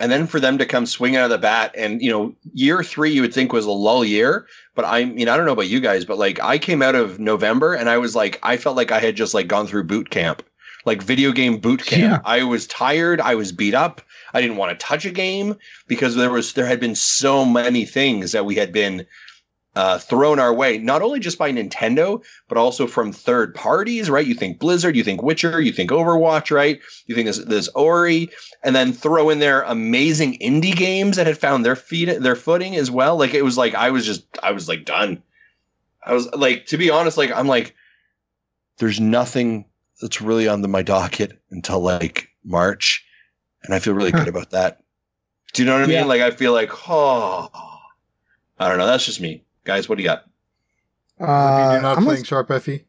And 0.00 0.10
then 0.10 0.26
for 0.26 0.40
them 0.40 0.58
to 0.58 0.66
come 0.66 0.86
swing 0.86 1.16
out 1.16 1.24
of 1.24 1.30
the 1.30 1.38
bat, 1.38 1.74
and 1.76 2.02
you 2.02 2.10
know, 2.10 2.34
year 2.52 2.82
three 2.82 3.12
you 3.12 3.22
would 3.22 3.34
think 3.34 3.52
was 3.52 3.66
a 3.66 3.70
lull 3.70 4.04
year, 4.04 4.46
but 4.74 4.84
I 4.84 5.04
mean, 5.04 5.28
I 5.28 5.36
don't 5.36 5.46
know 5.46 5.52
about 5.52 5.68
you 5.68 5.80
guys, 5.80 6.04
but 6.04 6.18
like 6.18 6.40
I 6.42 6.58
came 6.58 6.82
out 6.82 6.94
of 6.94 7.20
November 7.20 7.74
and 7.74 7.88
I 7.88 7.98
was 7.98 8.16
like, 8.16 8.38
I 8.42 8.56
felt 8.56 8.76
like 8.76 8.90
I 8.90 9.00
had 9.00 9.16
just 9.16 9.34
like 9.34 9.46
gone 9.46 9.66
through 9.66 9.84
boot 9.84 10.10
camp, 10.10 10.42
like 10.84 11.02
video 11.02 11.30
game 11.30 11.58
boot 11.58 11.84
camp. 11.84 12.22
Yeah. 12.24 12.30
I 12.30 12.42
was 12.42 12.66
tired, 12.66 13.20
I 13.20 13.36
was 13.36 13.52
beat 13.52 13.74
up, 13.74 14.00
I 14.32 14.40
didn't 14.40 14.56
want 14.56 14.78
to 14.78 14.84
touch 14.84 15.04
a 15.04 15.10
game 15.10 15.56
because 15.86 16.16
there 16.16 16.30
was 16.30 16.54
there 16.54 16.66
had 16.66 16.80
been 16.80 16.96
so 16.96 17.44
many 17.44 17.84
things 17.84 18.32
that 18.32 18.46
we 18.46 18.56
had 18.56 18.72
been 18.72 19.06
uh, 19.76 19.98
thrown 19.98 20.38
our 20.38 20.54
way, 20.54 20.78
not 20.78 21.02
only 21.02 21.18
just 21.20 21.38
by 21.38 21.50
Nintendo, 21.50 22.24
but 22.48 22.58
also 22.58 22.86
from 22.86 23.12
third 23.12 23.54
parties, 23.54 24.08
right? 24.08 24.26
You 24.26 24.34
think 24.34 24.58
Blizzard, 24.58 24.96
you 24.96 25.02
think 25.02 25.22
Witcher, 25.22 25.60
you 25.60 25.72
think 25.72 25.90
Overwatch, 25.90 26.50
right? 26.50 26.80
You 27.06 27.14
think 27.14 27.26
this, 27.26 27.38
this 27.38 27.68
Ori, 27.74 28.30
and 28.62 28.74
then 28.74 28.92
throw 28.92 29.30
in 29.30 29.40
there 29.40 29.62
amazing 29.62 30.38
indie 30.38 30.76
games 30.76 31.16
that 31.16 31.26
had 31.26 31.38
found 31.38 31.64
their 31.64 31.76
feet, 31.76 32.06
their 32.20 32.36
footing 32.36 32.76
as 32.76 32.90
well. 32.90 33.16
Like 33.16 33.34
it 33.34 33.42
was 33.42 33.58
like 33.58 33.74
I 33.74 33.90
was 33.90 34.06
just, 34.06 34.24
I 34.42 34.52
was 34.52 34.68
like 34.68 34.84
done. 34.84 35.22
I 36.06 36.12
was 36.12 36.30
like, 36.34 36.66
to 36.66 36.76
be 36.76 36.90
honest, 36.90 37.16
like 37.16 37.32
I'm 37.32 37.48
like, 37.48 37.74
there's 38.78 39.00
nothing 39.00 39.64
that's 40.02 40.20
really 40.20 40.48
on 40.48 40.60
the, 40.60 40.68
my 40.68 40.82
docket 40.82 41.40
until 41.50 41.80
like 41.80 42.28
March, 42.44 43.04
and 43.62 43.74
I 43.74 43.78
feel 43.78 43.94
really 43.94 44.12
good 44.12 44.28
about 44.28 44.50
that. 44.50 44.82
Do 45.52 45.62
you 45.62 45.66
know 45.66 45.78
what 45.78 45.88
I 45.88 45.92
Yeah. 45.92 46.00
mean? 46.00 46.08
Like 46.08 46.20
I 46.20 46.32
feel 46.32 46.52
like, 46.52 46.70
oh, 46.88 47.48
I 48.58 48.68
don't 48.68 48.78
know. 48.78 48.86
That's 48.86 49.06
just 49.06 49.20
me, 49.20 49.43
guys. 49.64 49.88
What 49.88 49.98
do 49.98 50.04
you 50.04 50.08
got? 50.08 50.24
Uh, 51.20 51.72
You're 51.72 51.82
not 51.82 51.98
I'm 51.98 52.04
playing 52.04 52.18
gonna- 52.18 52.24
Sharp 52.24 52.50
Effie? 52.50 52.84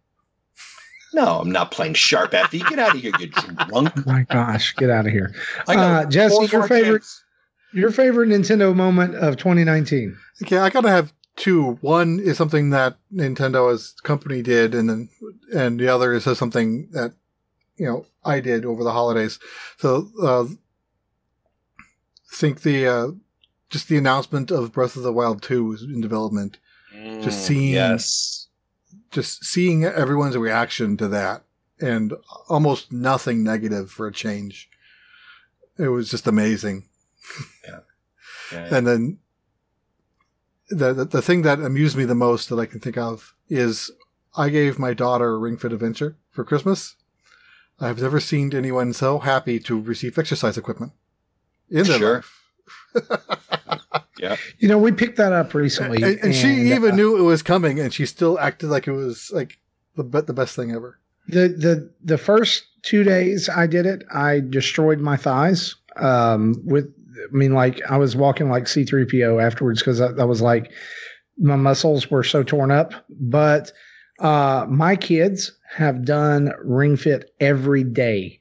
No, 1.13 1.39
I'm 1.39 1.51
not 1.51 1.72
playing 1.72 1.94
Sharp 1.94 2.34
Effie. 2.34 2.60
Get 2.60 2.77
out 2.77 2.94
of 2.94 3.01
here, 3.01 3.13
you 3.20 3.27
drunk. 3.27 3.60
oh 3.74 3.89
my 4.05 4.24
gosh, 4.29 4.75
get 4.75 4.89
out 4.89 5.05
of 5.05 5.13
here. 5.13 5.34
Uh, 5.65 6.03
Jesse, 6.05 6.48
your 6.51 6.67
favorite 6.67 7.00
kids. 7.00 7.24
your 7.74 7.89
favorite 7.91 8.27
Nintendo 8.27 8.75
moment 8.75 9.15
of 9.15 9.38
2019. 9.38 10.17
Okay, 10.44 10.58
I 10.58 10.70
gotta 10.70 10.89
have 10.89 11.13
two. 11.38 11.77
One 11.79 12.20
is 12.20 12.38
something 12.38 12.72
that 12.72 12.98
Nintendo 13.13 13.72
as 13.74 13.94
company 14.03 14.41
did, 14.41 14.75
and 14.75 14.89
then 14.89 15.10
and 15.55 15.79
the 15.79 15.88
other 15.88 16.12
is 16.12 16.25
something 16.38 16.89
that 16.91 17.13
you 17.77 17.86
know 17.86 18.05
I 18.25 18.41
did 18.41 18.65
over 18.65 18.84
the 18.84 18.91
holidays. 18.91 19.39
So 19.77 20.10
uh, 20.22 20.46
think 22.34 22.63
the 22.63 22.88
uh, 22.88 23.08
just 23.70 23.88
the 23.88 23.98
announcement 23.98 24.51
of 24.51 24.74
Breath 24.74 24.98
of 24.98 25.03
the 25.03 25.13
Wild 25.13 25.41
two 25.41 25.72
is 25.72 25.82
in 25.84 26.01
development. 26.01 26.58
Just 27.21 27.39
Mm, 27.43 27.47
seeing- 27.47 27.74
Yes. 27.74 28.47
Just 29.12 29.45
seeing 29.45 29.85
everyone's 29.85 30.35
reaction 30.35 30.97
to 30.97 31.07
that, 31.07 31.43
and 31.79 32.13
almost 32.50 32.91
nothing 32.91 33.43
negative 33.43 33.89
for 33.89 34.07
a 34.07 34.12
change. 34.12 34.69
It 35.77 35.88
was 35.89 36.09
just 36.09 36.27
amazing. 36.27 36.89
Yeah, 37.65 37.79
yeah. 38.51 38.75
And 38.75 38.85
then 38.88 39.19
the, 40.69 40.93
the 40.93 41.05
the 41.05 41.21
thing 41.21 41.43
that 41.43 41.59
amused 41.59 41.95
me 41.95 42.03
the 42.03 42.15
most 42.15 42.50
that 42.50 42.59
I 42.59 42.65
can 42.65 42.79
think 42.81 42.97
of 42.97 43.33
is 43.47 43.89
I 44.35 44.50
gave 44.50 44.79
my 44.79 44.93
daughter 44.93 45.33
a 45.33 45.38
Ring 45.38 45.57
Fit 45.57 45.71
Adventure 45.71 46.17
for 46.31 46.43
Christmas. 46.43 46.95
I've 47.79 48.01
never 48.01 48.19
seen 48.19 48.53
anyone 48.53 48.91
so 48.91 49.19
happy 49.19 49.59
to 49.62 49.79
receive 49.79 50.17
exercise 50.17 50.57
equipment 50.57 50.91
in 51.69 51.85
their 51.85 52.00
Sure. 52.00 52.24
life. 52.95 53.21
You 54.60 54.67
know, 54.67 54.77
we 54.77 54.91
picked 54.91 55.17
that 55.17 55.34
up 55.34 55.53
recently, 55.53 56.01
And, 56.01 56.19
and 56.24 56.36
she 56.36 56.72
even 56.74 56.91
uh, 56.91 56.95
knew 56.95 57.17
it 57.17 57.24
was 57.24 57.43
coming, 57.43 57.79
and 57.79 57.93
she 57.93 58.05
still 58.05 58.39
acted 58.39 58.69
like 58.69 58.88
it 58.88 58.91
was 58.93 59.31
like 59.34 59.60
the 59.95 60.03
the 60.03 60.34
best 60.34 60.55
thing 60.55 60.72
ever. 60.72 61.00
the 61.27 61.50
the 61.50 61.91
the 62.03 62.17
first 62.17 62.65
two 62.81 63.03
days 63.03 63.50
I 63.50 63.67
did 63.67 63.86
it, 63.86 64.03
I 64.13 64.41
destroyed 64.41 65.00
my 65.00 65.17
thighs. 65.17 65.75
Um, 65.98 66.55
with 66.63 66.86
I 67.31 67.36
mean, 67.36 67.53
like 67.53 67.81
I 67.89 67.98
was 67.98 68.15
walking 68.15 68.50
like 68.50 68.67
C 68.67 68.84
three 68.84 69.05
PO 69.05 69.39
afterwards 69.39 69.79
because 69.81 70.01
I, 70.01 70.07
I 70.12 70.25
was 70.25 70.41
like 70.41 70.72
my 71.38 71.55
muscles 71.55 72.10
were 72.10 72.24
so 72.24 72.43
torn 72.43 72.72
up. 72.72 72.93
But 73.10 73.72
uh, 74.19 74.65
my 74.69 74.95
kids 74.95 75.51
have 75.75 76.05
done 76.05 76.51
Ring 76.63 76.95
Fit 76.95 77.34
every 77.39 77.84
day, 77.84 78.39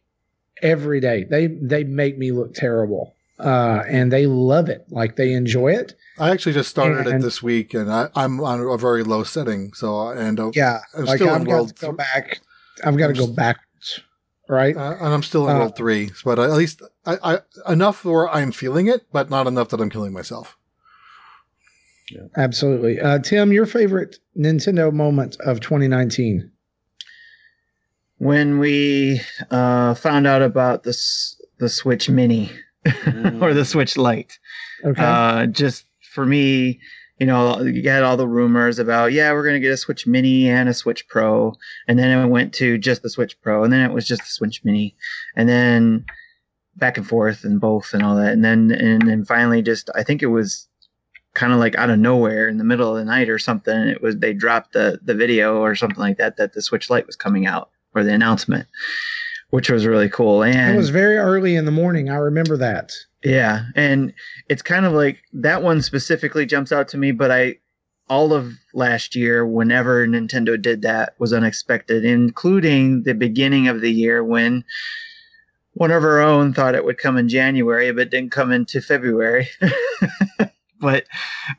every 0.63 1.01
day. 1.01 1.25
They 1.25 1.49
they 1.49 1.85
make 1.85 2.17
me 2.19 2.31
look 2.33 2.55
terrible, 2.55 3.14
uh, 3.39 3.83
and 3.89 4.13
they 4.13 4.27
love 4.27 4.69
it. 4.69 4.85
Like 4.91 5.17
they 5.17 5.33
enjoy 5.33 5.73
it. 5.73 5.95
I 6.19 6.31
actually 6.31 6.53
just 6.53 6.71
started 6.71 7.07
it 7.09 7.21
this 7.21 7.43
week, 7.43 7.75
and 7.75 7.91
I, 7.91 8.09
I'm 8.15 8.41
on 8.41 8.61
a 8.61 8.77
very 8.79 9.03
low 9.03 9.25
setting. 9.25 9.73
So 9.75 10.09
and 10.11 10.39
uh, 10.39 10.51
Yeah, 10.55 10.79
I'm 10.97 11.05
like 11.07 11.17
still 11.19 11.31
I've 11.31 11.41
in 11.43 11.47
got 11.49 11.53
world 11.55 11.69
to 11.77 11.81
go 11.87 11.87
th- 11.89 11.97
back. 11.97 12.41
I've 12.85 12.97
got 12.97 13.07
to 13.09 13.13
I'm 13.13 13.19
go 13.19 13.25
s- 13.25 13.31
backwards, 13.31 14.01
right? 14.49 14.77
uh, 14.77 14.97
and 15.01 15.13
I'm 15.15 15.23
still 15.23 15.49
in 15.49 15.57
Uh, 15.57 15.59
world 15.61 15.77
three. 15.77 16.11
But 16.25 16.39
at 16.39 16.51
least 16.53 16.83
I, 17.07 17.41
I 17.67 17.73
enough 17.73 18.05
where 18.05 18.29
I'm 18.29 18.53
feeling 18.53 18.87
it, 18.87 19.07
but 19.13 19.29
not 19.31 19.47
enough 19.47 19.69
that 19.71 19.81
I'm 19.81 19.91
killing 19.91 20.13
myself. 20.13 20.57
Absolutely. 22.37 23.01
Uh, 23.01 23.19
Tim, 23.19 23.53
your 23.53 23.67
favorite 23.67 24.19
Nintendo 24.39 24.93
moment 24.93 25.37
of 25.41 25.61
2019? 25.61 26.51
When 28.19 28.59
we 28.59 29.21
uh, 29.51 29.95
found 29.95 30.27
out 30.27 30.43
about 30.43 30.83
the 30.85 30.91
s- 30.91 31.41
the 31.59 31.69
Switch 31.69 32.09
Mini 32.09 32.51
or 33.41 33.55
the 33.55 33.65
Switch 33.65 33.97
Lite, 33.97 34.39
Okay. 34.85 35.03
uh, 35.03 35.47
just 35.47 35.87
for 36.13 36.27
me, 36.27 36.81
you 37.19 37.27
know, 37.27 37.61
you 37.63 37.89
had 37.89 38.03
all 38.03 38.17
the 38.17 38.27
rumors 38.27 38.79
about, 38.79 39.13
yeah, 39.13 39.33
we're 39.33 39.45
going 39.45 39.55
to 39.55 39.61
get 39.61 39.73
a 39.73 39.77
Switch 39.77 40.07
Mini 40.07 40.49
and 40.49 40.69
a 40.69 40.75
Switch 40.75 41.07
Pro. 41.09 41.55
And 41.87 41.99
then 41.99 42.11
it 42.19 42.29
went 42.29 42.53
to 42.55 42.77
just 42.77 43.03
the 43.03 43.11
Switch 43.11 43.41
Pro. 43.41 43.63
And 43.63 43.73
then 43.73 43.89
it 43.89 43.93
was 43.95 44.07
just 44.07 44.23
the 44.23 44.29
Switch 44.29 44.65
Mini. 44.65 44.97
And 45.37 45.49
then 45.49 46.05
back 46.77 46.99
and 46.99 47.07
forth 47.07 47.45
and 47.45 47.61
both 47.61 47.95
and 47.95 48.03
all 48.03 48.17
that. 48.17 48.33
And 48.33 48.45
then, 48.45 48.73
and 48.73 49.09
then 49.09 49.25
finally, 49.25 49.63
just, 49.63 49.91
I 49.95 50.03
think 50.03 50.23
it 50.23 50.27
was 50.27 50.67
kind 51.35 51.53
of 51.53 51.61
like 51.61 51.77
out 51.77 51.91
of 51.91 51.99
nowhere 52.01 52.49
in 52.49 52.59
the 52.59 52.65
middle 52.65 52.91
of 52.91 52.97
the 52.97 53.05
night 53.05 53.29
or 53.29 53.39
something. 53.39 53.77
It 53.77 54.03
was, 54.03 54.17
they 54.19 54.33
dropped 54.33 54.73
the, 54.73 54.99
the 55.05 55.15
video 55.15 55.63
or 55.63 55.77
something 55.77 56.01
like 56.01 56.19
that, 56.19 56.37
that 56.37 56.53
the 56.53 56.63
Switch 56.63 56.91
Lite 56.91 57.07
was 57.07 57.17
coming 57.17 57.47
out 57.47 57.71
or 57.95 58.03
the 58.03 58.13
announcement, 58.13 58.67
which 59.55 59.71
was 59.71 59.87
really 59.87 60.09
cool. 60.09 60.43
And 60.43 60.75
it 60.75 60.77
was 60.77 60.91
very 60.91 61.17
early 61.17 61.55
in 61.55 61.65
the 61.65 61.71
morning. 61.71 62.11
I 62.11 62.17
remember 62.17 62.57
that. 62.57 62.93
yeah, 63.23 63.67
and 63.77 64.13
it's 64.49 64.63
kind 64.63 64.85
of 64.85 64.93
like 64.93 65.23
that 65.33 65.63
one 65.63 65.81
specifically 65.81 66.45
jumps 66.45 66.73
out 66.73 66.89
to 66.89 66.99
me, 66.99 67.13
but 67.13 67.31
I 67.31 67.59
all 68.09 68.33
of 68.33 68.53
last 68.73 69.15
year 69.15 69.47
whenever 69.47 70.09
Nintendo 70.09 70.61
did 70.61 70.83
that 70.83 71.15
was 71.21 71.33
unexpected, 71.33 72.05
including 72.05 73.05
the 73.05 73.15
beginning 73.15 73.69
of 73.69 73.81
the 73.81 73.93
year 73.93 74.25
when 74.25 74.65
one 75.75 75.93
of 75.93 76.03
our 76.03 76.21
own 76.21 76.53
thought 76.53 76.75
it 76.75 76.85
would 76.85 76.99
come 76.99 77.17
in 77.17 77.29
January 77.29 77.93
but 77.93 78.11
didn't 78.11 78.33
come 78.33 78.51
into 78.51 78.81
February. 78.81 79.49
but 80.85 81.07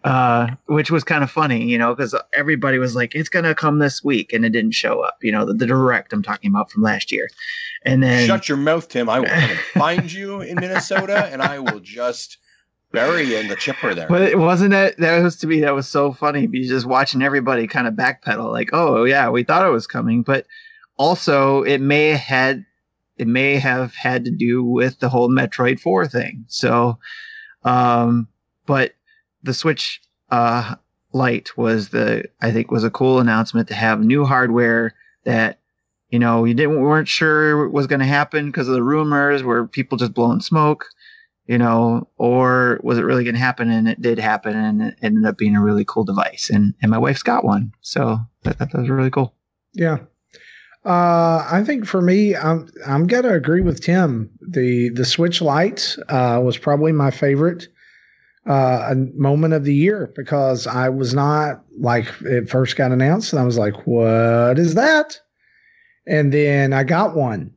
uh 0.03 0.47
which 0.67 0.91
was 0.91 1.03
kind 1.03 1.23
of 1.23 1.31
funny, 1.31 1.65
you 1.65 1.77
know, 1.77 1.95
cuz 1.95 2.13
everybody 2.33 2.77
was 2.77 2.95
like 2.95 3.15
it's 3.15 3.29
going 3.29 3.45
to 3.45 3.55
come 3.55 3.79
this 3.79 4.03
week 4.03 4.31
and 4.31 4.45
it 4.45 4.51
didn't 4.51 4.73
show 4.73 5.01
up, 5.01 5.17
you 5.21 5.31
know, 5.31 5.45
the, 5.45 5.53
the 5.53 5.65
direct 5.65 6.13
I'm 6.13 6.23
talking 6.23 6.51
about 6.51 6.71
from 6.71 6.83
last 6.83 7.11
year. 7.11 7.27
And 7.83 8.01
then 8.03 8.27
Shut 8.27 8.47
your 8.47 8.57
mouth, 8.57 8.87
Tim. 8.87 9.09
I 9.09 9.19
will 9.19 9.55
find 9.73 10.11
you 10.11 10.41
in 10.41 10.55
Minnesota, 10.55 11.29
and 11.31 11.41
I 11.41 11.59
will 11.59 11.79
just 11.79 12.37
bury 12.91 13.23
you 13.23 13.37
in 13.37 13.47
the 13.47 13.55
chipper 13.55 13.93
there. 13.93 14.07
But 14.07 14.21
it 14.23 14.37
wasn't 14.37 14.71
that 14.71 14.97
that 14.97 15.21
was 15.21 15.37
to 15.37 15.47
me 15.47 15.59
that 15.61 15.75
was 15.75 15.87
so 15.87 16.13
funny 16.13 16.47
because 16.47 16.69
just 16.69 16.85
watching 16.85 17.21
everybody 17.21 17.67
kind 17.67 17.87
of 17.87 17.93
backpedal 17.93 18.51
like, 18.51 18.69
oh 18.73 19.03
yeah, 19.03 19.29
we 19.29 19.43
thought 19.43 19.67
it 19.67 19.71
was 19.71 19.87
coming, 19.87 20.23
but 20.23 20.45
also 20.97 21.63
it 21.63 21.81
may 21.81 22.09
have 22.09 22.19
had 22.19 22.65
it 23.17 23.27
may 23.27 23.55
have 23.55 23.93
had 23.95 24.25
to 24.25 24.31
do 24.31 24.63
with 24.63 24.99
the 24.99 25.09
whole 25.09 25.29
Metroid 25.29 25.79
4 25.79 26.07
thing. 26.07 26.45
So 26.47 26.97
um 27.63 28.27
but 28.65 28.93
the 29.45 29.53
Switch 29.53 30.01
uh 30.29 30.75
Lite 31.13 31.57
was 31.57 31.89
the 31.89 32.25
I 32.41 32.51
think 32.51 32.71
was 32.71 32.83
a 32.83 32.89
cool 32.89 33.19
announcement 33.19 33.67
to 33.69 33.73
have 33.73 34.01
new 34.01 34.25
hardware 34.25 34.93
that 35.23 35.59
you 36.09 36.19
know 36.19 36.43
you 36.43 36.53
didn't 36.53 36.81
weren't 36.81 37.07
sure 37.07 37.69
was 37.69 37.87
going 37.87 38.01
to 38.01 38.05
happen 38.05 38.47
because 38.47 38.67
of 38.67 38.75
the 38.75 38.83
rumors 38.83 39.43
were 39.43 39.67
people 39.67 39.97
just 39.97 40.13
blowing 40.13 40.41
smoke 40.41 40.87
you 41.47 41.57
know, 41.57 42.07
or 42.17 42.79
was 42.83 42.97
it 42.97 43.03
really 43.03 43.23
going 43.23 43.35
to 43.35 43.41
happen? 43.41 43.69
And 43.69 43.87
it 43.87 44.01
did 44.01 44.17
happen, 44.17 44.55
and 44.55 44.81
it 44.81 44.97
ended 45.01 45.25
up 45.25 45.37
being 45.37 45.55
a 45.55 45.61
really 45.61 45.85
cool 45.85 46.03
device. 46.03 46.49
And 46.51 46.73
and 46.81 46.91
my 46.91 46.97
wife's 46.97 47.23
got 47.23 47.45
one, 47.45 47.71
so 47.81 48.19
that, 48.43 48.57
that 48.57 48.73
was 48.73 48.89
really 48.89 49.11
cool. 49.11 49.33
Yeah. 49.73 49.99
Uh, 50.83 51.45
I 51.49 51.63
think 51.65 51.85
for 51.85 52.01
me, 52.01 52.35
I'm 52.35 52.69
I'm 52.85 53.07
gonna 53.07 53.33
agree 53.33 53.61
with 53.61 53.81
Tim. 53.81 54.29
The 54.41 54.89
the 54.89 55.05
Switch 55.05 55.41
Lite 55.41 55.95
uh, 56.09 56.41
was 56.43 56.57
probably 56.57 56.91
my 56.91 57.11
favorite 57.11 57.67
uh, 58.47 58.89
a 58.91 58.95
moment 59.15 59.53
of 59.53 59.63
the 59.63 59.73
year 59.73 60.11
because 60.15 60.67
I 60.67 60.89
was 60.89 61.13
not 61.13 61.63
like 61.79 62.07
it 62.21 62.49
first 62.49 62.75
got 62.75 62.91
announced 62.91 63.33
and 63.33 63.39
I 63.39 63.45
was 63.45 63.57
like, 63.57 63.87
"What 63.87 64.59
is 64.59 64.75
that?" 64.75 65.19
And 66.07 66.31
then 66.31 66.71
I 66.71 66.83
got 66.83 67.15
one, 67.15 67.51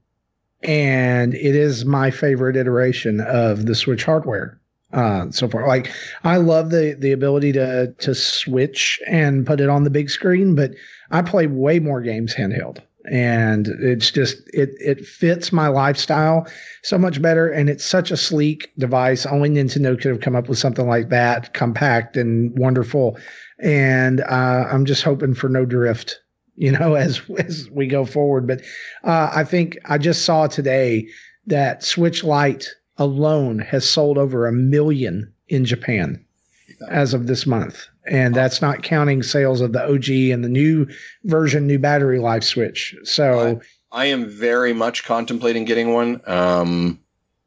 and 0.63 1.35
it 1.35 1.55
is 1.55 1.85
my 1.85 2.11
favorite 2.11 2.57
iteration 2.57 3.21
of 3.21 3.67
the 3.67 3.75
Switch 3.75 4.05
hardware 4.05 4.59
uh, 4.93 5.31
so 5.31 5.49
far. 5.49 5.67
Like 5.67 5.93
I 6.25 6.39
love 6.39 6.71
the 6.71 6.97
the 6.99 7.13
ability 7.13 7.53
to 7.53 7.95
to 7.99 8.15
switch 8.15 9.01
and 9.07 9.47
put 9.47 9.61
it 9.61 9.69
on 9.69 9.85
the 9.85 9.91
big 9.91 10.11
screen, 10.11 10.55
but 10.55 10.73
I 11.11 11.23
play 11.23 11.47
way 11.47 11.79
more 11.79 12.01
games 12.01 12.35
handheld. 12.35 12.79
And 13.11 13.69
it's 13.81 14.11
just 14.11 14.37
it 14.53 14.71
it 14.81 15.07
fits 15.07 15.53
my 15.53 15.69
lifestyle 15.69 16.47
so 16.83 16.99
much 16.99 17.23
better. 17.23 17.49
And 17.49 17.69
it's 17.69 17.85
such 17.85 18.11
a 18.11 18.17
sleek 18.17 18.71
device. 18.79 19.25
Only 19.25 19.51
nintendo 19.51 20.01
could 20.01 20.11
have 20.11 20.21
come 20.21 20.37
up 20.37 20.49
with 20.49 20.59
something 20.59 20.87
like 20.87 21.09
that 21.09 21.55
compact 21.55 22.17
and 22.17 22.57
wonderful. 22.59 23.19
And 23.61 24.21
uh, 24.23 24.69
i'm 24.71 24.85
just 24.85 25.03
hoping 25.03 25.35
for 25.35 25.49
no 25.49 25.65
drift 25.65 26.21
you 26.59 26.73
know 26.73 26.95
as 27.07 27.23
as 27.39 27.71
we 27.71 27.87
go 27.87 28.05
forward. 28.05 28.47
But 28.47 28.61
uh, 29.05 29.31
i 29.35 29.45
think 29.45 29.79
i 29.87 29.97
just 29.97 30.25
saw 30.25 30.47
today 30.47 31.09
that 31.47 31.83
switch 31.83 32.23
lite 32.25 32.69
alone 32.99 33.61
has 33.61 33.89
sold 33.89 34.19
over 34.19 34.47
a 34.47 34.53
million 34.53 35.33
in 35.49 35.65
japan 35.65 36.23
as 36.91 37.15
of 37.15 37.27
this 37.27 37.47
month 37.47 37.87
and 38.09 38.35
that's 38.35 38.61
not 38.63 38.83
counting 38.83 39.23
sales 39.23 39.61
of 39.61 39.73
the 39.73 39.83
OG 39.85 40.09
and 40.33 40.43
the 40.45 40.49
new 40.49 40.87
version, 41.25 41.67
new 41.67 41.79
battery 41.79 42.19
life 42.19 42.45
switch. 42.45 42.95
So 43.05 43.61
I 43.93 44.07
am 44.07 44.29
very 44.29 44.73
much 44.73 45.05
contemplating 45.05 45.65
getting 45.65 45.93
one. 45.93 46.21
Um, 46.27 47.01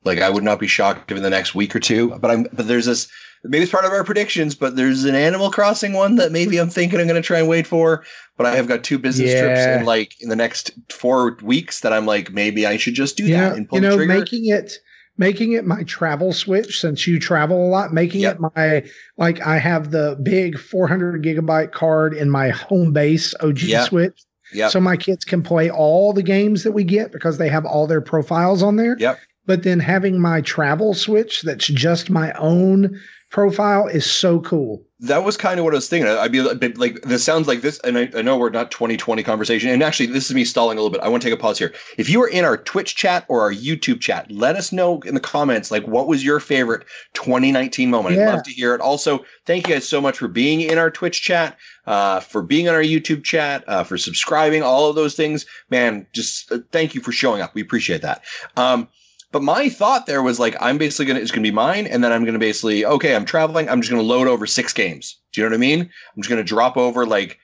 like 0.03 0.20
I 0.20 0.30
would 0.30 0.44
not 0.44 0.60
be 0.60 0.68
shocked 0.68 1.12
if 1.12 1.18
in 1.18 1.24
the 1.24 1.30
next 1.30 1.53
week 1.53 1.75
or 1.75 1.80
two. 1.80 2.10
But 2.20 2.32
I'm 2.32 2.44
but 2.53 2.68
there's 2.68 2.86
this 2.86 3.08
maybe 3.44 3.63
it's 3.63 3.72
part 3.72 3.86
of 3.86 3.91
our 3.91 4.03
predictions, 4.03 4.56
but 4.56 4.75
there's 4.75 5.03
an 5.03 5.15
Animal 5.15 5.51
Crossing 5.51 5.94
one 5.94 6.15
that 6.15 6.32
maybe 6.32 6.58
I'm 6.58 6.70
thinking 6.70 7.00
I'm 7.00 7.08
going 7.08 7.22
to 7.22 7.25
try 7.25 7.39
and 7.39 7.48
wait 7.48 7.68
for. 7.68 8.03
But 8.38 8.46
I 8.48 8.56
have 8.56 8.68
got 8.68 8.84
two 8.84 8.98
business 8.98 9.32
Yeah. 9.32 9.41
trips 9.41 9.60
in 9.65 9.86
like 9.86 10.20
in 10.22 10.30
the 10.30 10.36
next 10.36 10.72
four 10.89 11.38
weeks 11.44 11.82
that 11.82 11.94
I'm 11.94 12.06
like 12.08 12.32
maybe 12.32 12.65
I 12.65 12.77
should 12.77 12.96
just 12.96 13.18
do 13.18 13.25
you 13.25 13.36
that 13.36 13.56
and 13.56 13.70
pull 13.70 13.77
you 13.77 13.82
the 13.82 13.89
know, 13.89 13.96
trigger. 13.98 14.13
making 14.20 14.48
it 14.48 14.74
making 15.18 15.53
it 15.53 15.65
my 15.65 15.84
travel 15.84 16.34
switch 16.34 16.80
since 16.80 17.06
you 17.06 17.20
travel 17.20 17.65
a 17.65 17.70
lot, 17.70 17.94
making 17.94 18.22
Yep. 18.22 18.36
it 18.36 18.41
my 18.56 18.84
like 19.18 19.46
I 19.46 19.58
have 19.58 19.91
the 19.91 20.18
big 20.24 20.58
400 20.58 21.24
gigabyte 21.24 21.72
card 21.72 22.13
in 22.13 22.30
my 22.30 22.50
home 22.50 22.94
base 22.94 23.34
OG 23.41 23.60
Yep. 23.63 23.88
switch. 23.88 24.22
Yep. 24.53 24.72
So 24.72 24.80
my 24.82 24.98
kids 24.98 25.24
can 25.24 25.41
play 25.44 25.70
all 25.70 26.12
the 26.13 26.24
games 26.24 26.63
that 26.63 26.72
we 26.74 26.84
get 26.84 27.12
because 27.12 27.38
they 27.38 27.50
have 27.50 27.65
all 27.65 27.88
their 27.88 28.01
profiles 28.01 28.62
on 28.63 28.75
there. 28.75 28.98
Yep. 29.00 29.20
But 29.46 29.63
then 29.63 29.80
having 29.80 30.20
my 30.20 30.41
travel 30.41 30.94
switch 30.94 31.41
that's 31.41 31.68
just 31.68 32.10
my 32.10 32.32
own 32.34 33.00
profile 33.31 33.88
is 33.88 34.09
so 34.09 34.39
cool. 34.41 34.85
that 35.00 35.23
was 35.23 35.35
kind 35.35 35.57
of 35.57 35.63
what 35.65 35.73
I 35.73 35.77
was 35.77 35.89
thinking. 35.89 36.07
I'd 36.07 36.31
be 36.31 36.41
like, 36.41 37.01
this 37.01 37.23
sounds 37.23 37.47
like 37.47 37.61
this, 37.61 37.79
and 37.79 37.97
I, 37.97 38.11
I 38.15 38.21
know 38.21 38.38
we're 38.38 38.51
not 38.51 38.69
2020 38.69 39.23
conversation. 39.23 39.71
And 39.71 39.81
actually, 39.81 40.05
this 40.05 40.29
is 40.29 40.35
me 40.35 40.45
stalling 40.45 40.77
a 40.77 40.81
little 40.81 40.91
bit. 40.91 41.01
I 41.01 41.07
want 41.07 41.23
to 41.23 41.29
take 41.29 41.33
a 41.33 41.41
pause 41.41 41.57
here. 41.57 41.73
If 41.97 42.07
you 42.07 42.21
are 42.21 42.27
in 42.27 42.45
our 42.45 42.57
Twitch 42.57 42.95
chat 42.95 43.25
or 43.27 43.41
our 43.41 43.51
YouTube 43.51 44.00
chat, 44.00 44.29
let 44.29 44.55
us 44.55 44.71
know 44.71 45.00
in 45.00 45.15
the 45.15 45.19
comments, 45.19 45.71
like, 45.71 45.88
what 45.88 46.07
was 46.07 46.23
your 46.23 46.39
favorite 46.39 46.85
2019 47.13 47.89
moment? 47.89 48.19
I'd 48.19 48.27
love 48.27 48.43
to 48.43 48.51
hear 48.51 48.75
it. 48.75 48.81
Also, 48.81 49.25
thank 49.47 49.67
you 49.67 49.73
guys 49.73 49.88
so 49.88 50.01
much 50.01 50.19
for 50.19 50.27
being 50.27 50.61
in 50.61 50.77
our 50.77 50.91
Twitch 50.91 51.23
chat, 51.23 51.57
uh, 51.88 52.19
for 52.19 52.43
being 52.43 52.69
on 52.69 52.75
our 52.75 52.83
YouTube 52.83 53.23
chat, 53.23 53.63
uh, 53.67 53.83
for 53.83 53.97
subscribing, 53.97 54.61
all 54.61 54.88
of 54.88 54.95
those 54.95 55.15
things. 55.15 55.47
Man, 55.71 56.05
just 56.13 56.51
uh, 56.51 56.59
thank 56.71 56.93
you 56.93 57.01
for 57.01 57.11
showing 57.11 57.41
up. 57.41 57.55
We 57.55 57.61
appreciate 57.61 58.03
that. 58.03 58.23
Um, 58.55 58.88
but 59.31 59.41
my 59.41 59.69
thought 59.69 60.05
there 60.05 60.21
was 60.21 60.39
like, 60.39 60.55
I'm 60.59 60.77
basically 60.77 61.05
gonna 61.05 61.19
it's 61.19 61.31
gonna 61.31 61.43
be 61.43 61.51
mine, 61.51 61.88
and 61.88 62.03
then 62.03 62.11
I'm 62.11 62.25
gonna 62.25 62.39
basically 62.39 62.85
okay, 62.85 63.15
I'm 63.15 63.25
traveling. 63.25 63.69
I'm 63.69 63.81
just 63.81 63.89
gonna 63.89 64.03
load 64.03 64.27
over 64.27 64.45
six 64.45 64.73
games. 64.73 65.17
Do 65.31 65.41
you 65.41 65.45
know 65.47 65.51
what 65.51 65.57
I 65.57 65.59
mean? 65.59 65.81
I'm 65.81 66.21
just 66.21 66.29
gonna 66.29 66.43
drop 66.43 66.75
over 66.75 67.05
like, 67.05 67.39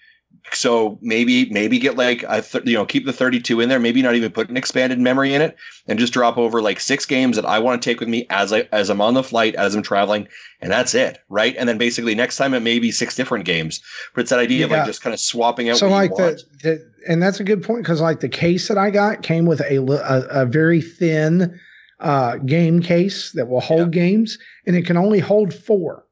so 0.52 1.00
maybe 1.02 1.50
maybe 1.50 1.80
get 1.80 1.96
like 1.96 2.24
a 2.28 2.42
th- 2.42 2.66
you 2.66 2.74
know 2.74 2.86
keep 2.86 3.06
the 3.06 3.14
32 3.14 3.62
in 3.62 3.70
there. 3.70 3.80
Maybe 3.80 4.02
not 4.02 4.16
even 4.16 4.32
put 4.32 4.50
an 4.50 4.58
expanded 4.58 5.00
memory 5.00 5.34
in 5.34 5.42
it, 5.42 5.56
and 5.88 5.98
just 5.98 6.12
drop 6.12 6.38
over 6.38 6.62
like 6.62 6.82
six 6.82 7.06
games 7.06 7.38
that 7.38 7.46
I 7.46 7.60
want 7.60 7.82
to 7.82 7.90
take 7.90 8.02
with 8.02 8.10
me 8.10 8.28
as 8.30 8.52
I 8.52 8.68
as 8.74 8.90
I'm 8.90 9.00
on 9.00 9.14
the 9.14 9.24
flight 9.24 9.56
as 9.56 9.74
I'm 9.74 9.82
traveling, 9.82 10.28
and 10.62 10.72
that's 10.72 10.94
it, 10.94 11.20
right? 11.30 11.56
And 11.58 11.70
then 11.70 11.78
basically 11.78 12.16
next 12.16 12.36
time 12.36 12.54
it 12.54 12.62
may 12.62 12.80
be 12.80 12.92
six 12.92 13.16
different 13.16 13.46
games, 13.46 13.82
but 14.14 14.22
it's 14.22 14.30
that 14.30 14.40
idea 14.40 14.66
of 14.66 14.72
like 14.72 14.86
just 14.86 15.02
kind 15.02 15.14
of 15.14 15.22
swapping 15.22 15.70
out. 15.70 15.78
so 15.78 15.88
like 15.88 16.12
the, 16.16 16.44
the 16.64 16.92
and 17.08 17.24
that's 17.24 17.40
a 17.40 17.46
good 17.46 17.64
point 17.64 17.84
because 17.84 18.02
like 18.02 18.20
the 18.20 18.28
case 18.30 18.68
that 18.68 18.78
I 18.78 18.90
got 18.90 19.24
came 19.24 19.46
with 19.46 19.62
a 19.62 19.78
a, 19.78 20.44
a 20.44 20.46
very 20.46 20.82
thin 20.82 21.58
uh, 22.00 22.38
game 22.38 22.82
case 22.82 23.32
that 23.32 23.48
will 23.48 23.62
hold 23.62 23.92
games, 23.92 24.38
and 24.66 24.76
it 24.76 24.86
can 24.86 24.98
only 24.98 25.20
hold 25.20 25.54
four. 25.54 26.04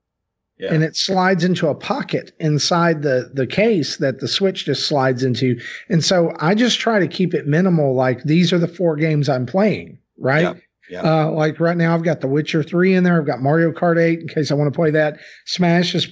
Yeah. 0.58 0.74
And 0.74 0.84
it 0.84 0.96
slides 0.96 1.44
into 1.44 1.68
a 1.68 1.76
pocket 1.76 2.32
inside 2.40 3.02
the 3.02 3.30
the 3.34 3.46
case 3.46 3.98
that 3.98 4.20
the 4.20 4.28
switch 4.28 4.66
just 4.66 4.88
slides 4.88 5.22
into. 5.22 5.60
And 5.90 6.04
so 6.04 6.32
I 6.40 6.56
just 6.56 6.80
try 6.80 7.00
to 7.00 7.08
keep 7.10 7.34
it 7.34 7.46
minimal. 7.46 7.94
Like 7.94 8.24
these 8.24 8.54
are 8.54 8.58
the 8.58 8.68
four 8.68 8.96
games 8.96 9.28
I'm 9.28 9.46
playing, 9.46 10.00
right? 10.18 10.44
Yeah, 10.44 10.54
yeah. 10.90 11.02
Uh, 11.02 11.32
like 11.32 11.60
right 11.60 11.76
now, 11.76 11.94
I've 11.94 12.04
got 12.04 12.22
The 12.22 12.28
Witcher 12.28 12.64
three 12.64 12.94
in 12.94 13.04
there. 13.04 13.20
I've 13.20 13.28
got 13.28 13.42
Mario 13.42 13.74
Kart 13.74 14.00
eight 14.00 14.22
in 14.22 14.30
case 14.30 14.50
I 14.50 14.56
want 14.56 14.72
to 14.72 14.76
play 14.76 14.92
that. 14.92 15.20
Smash 15.46 15.94
is 15.94 16.08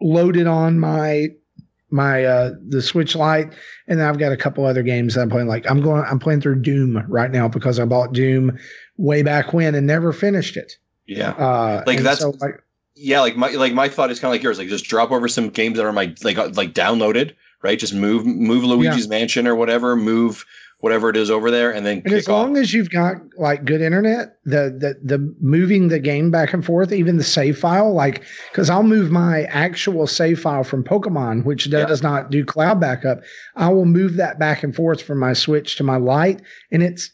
loaded 0.00 0.46
on 0.46 0.78
my 0.78 1.30
my 1.90 2.24
uh 2.24 2.52
the 2.68 2.82
Switch 2.82 3.16
Lite, 3.16 3.52
and 3.88 3.98
then 3.98 4.06
I've 4.06 4.18
got 4.18 4.30
a 4.30 4.36
couple 4.36 4.64
other 4.64 4.84
games 4.84 5.14
that 5.14 5.22
I'm 5.22 5.30
playing. 5.30 5.48
Like 5.48 5.68
I'm 5.68 5.80
going, 5.80 6.04
I'm 6.04 6.20
playing 6.20 6.40
through 6.40 6.62
Doom 6.62 7.02
right 7.08 7.32
now 7.32 7.48
because 7.48 7.80
I 7.80 7.84
bought 7.84 8.12
Doom 8.12 8.56
way 8.98 9.22
back 9.22 9.52
when 9.54 9.74
and 9.74 9.86
never 9.86 10.12
finished 10.12 10.56
it. 10.56 10.74
yeah. 11.06 11.30
Uh, 11.30 11.82
Like, 11.86 11.98
that's- 12.00 12.18
so, 12.20 12.34
like 12.40 12.62
yeah 13.00 13.20
like 13.20 13.36
my 13.36 13.48
like 13.52 13.72
my 13.72 13.88
thought 13.88 14.10
is 14.10 14.18
kind 14.18 14.28
of 14.30 14.34
like 14.34 14.42
yours 14.42 14.58
like 14.58 14.66
just 14.68 14.84
drop 14.86 15.12
over 15.12 15.28
some 15.28 15.48
games 15.50 15.76
that 15.76 15.86
are 15.86 15.92
my 15.92 16.12
like 16.24 16.36
uh, 16.36 16.50
like 16.54 16.74
downloaded 16.74 17.32
right 17.62 17.78
just 17.78 17.94
move 17.94 18.26
move 18.26 18.64
luigi's 18.64 19.06
mansion 19.06 19.46
or 19.46 19.54
whatever 19.54 19.94
move 19.94 20.44
whatever 20.80 21.08
it 21.08 21.16
is 21.16 21.30
over 21.30 21.48
there 21.48 21.70
and 21.72 21.86
then 21.86 22.02
And 22.04 22.12
as 22.14 22.26
off. 22.26 22.32
long 22.32 22.56
as 22.56 22.72
you've 22.74 22.90
got 22.90 23.14
like 23.36 23.64
good 23.64 23.80
internet, 23.80 24.38
the 24.44 24.76
the 24.76 24.96
the 25.16 25.34
moving 25.40 25.88
the 25.88 25.98
game 26.00 26.30
back 26.32 26.52
and 26.52 26.64
forth, 26.64 26.92
even 26.92 27.18
the 27.18 27.24
save 27.24 27.56
file, 27.58 27.92
like 27.94 28.22
because 28.50 28.68
I'll 28.70 28.82
move 28.84 29.10
my 29.12 29.42
actual 29.44 30.06
save 30.08 30.40
file 30.40 30.62
from 30.64 30.82
Pokemon, 30.84 31.44
which 31.44 31.66
Yeah. 31.68 31.84
does 31.86 32.02
not 32.02 32.30
do 32.30 32.44
cloud 32.44 32.80
backup. 32.80 33.20
I 33.56 33.68
will 33.70 33.86
move 33.86 34.14
that 34.16 34.38
back 34.40 34.62
and 34.64 34.74
forth 34.74 35.02
from 35.02 35.18
my 35.18 35.32
Switch 35.34 35.74
to 35.76 35.84
my 35.84 35.96
Lite, 35.98 36.42
and 36.72 36.82
it's 36.82 37.10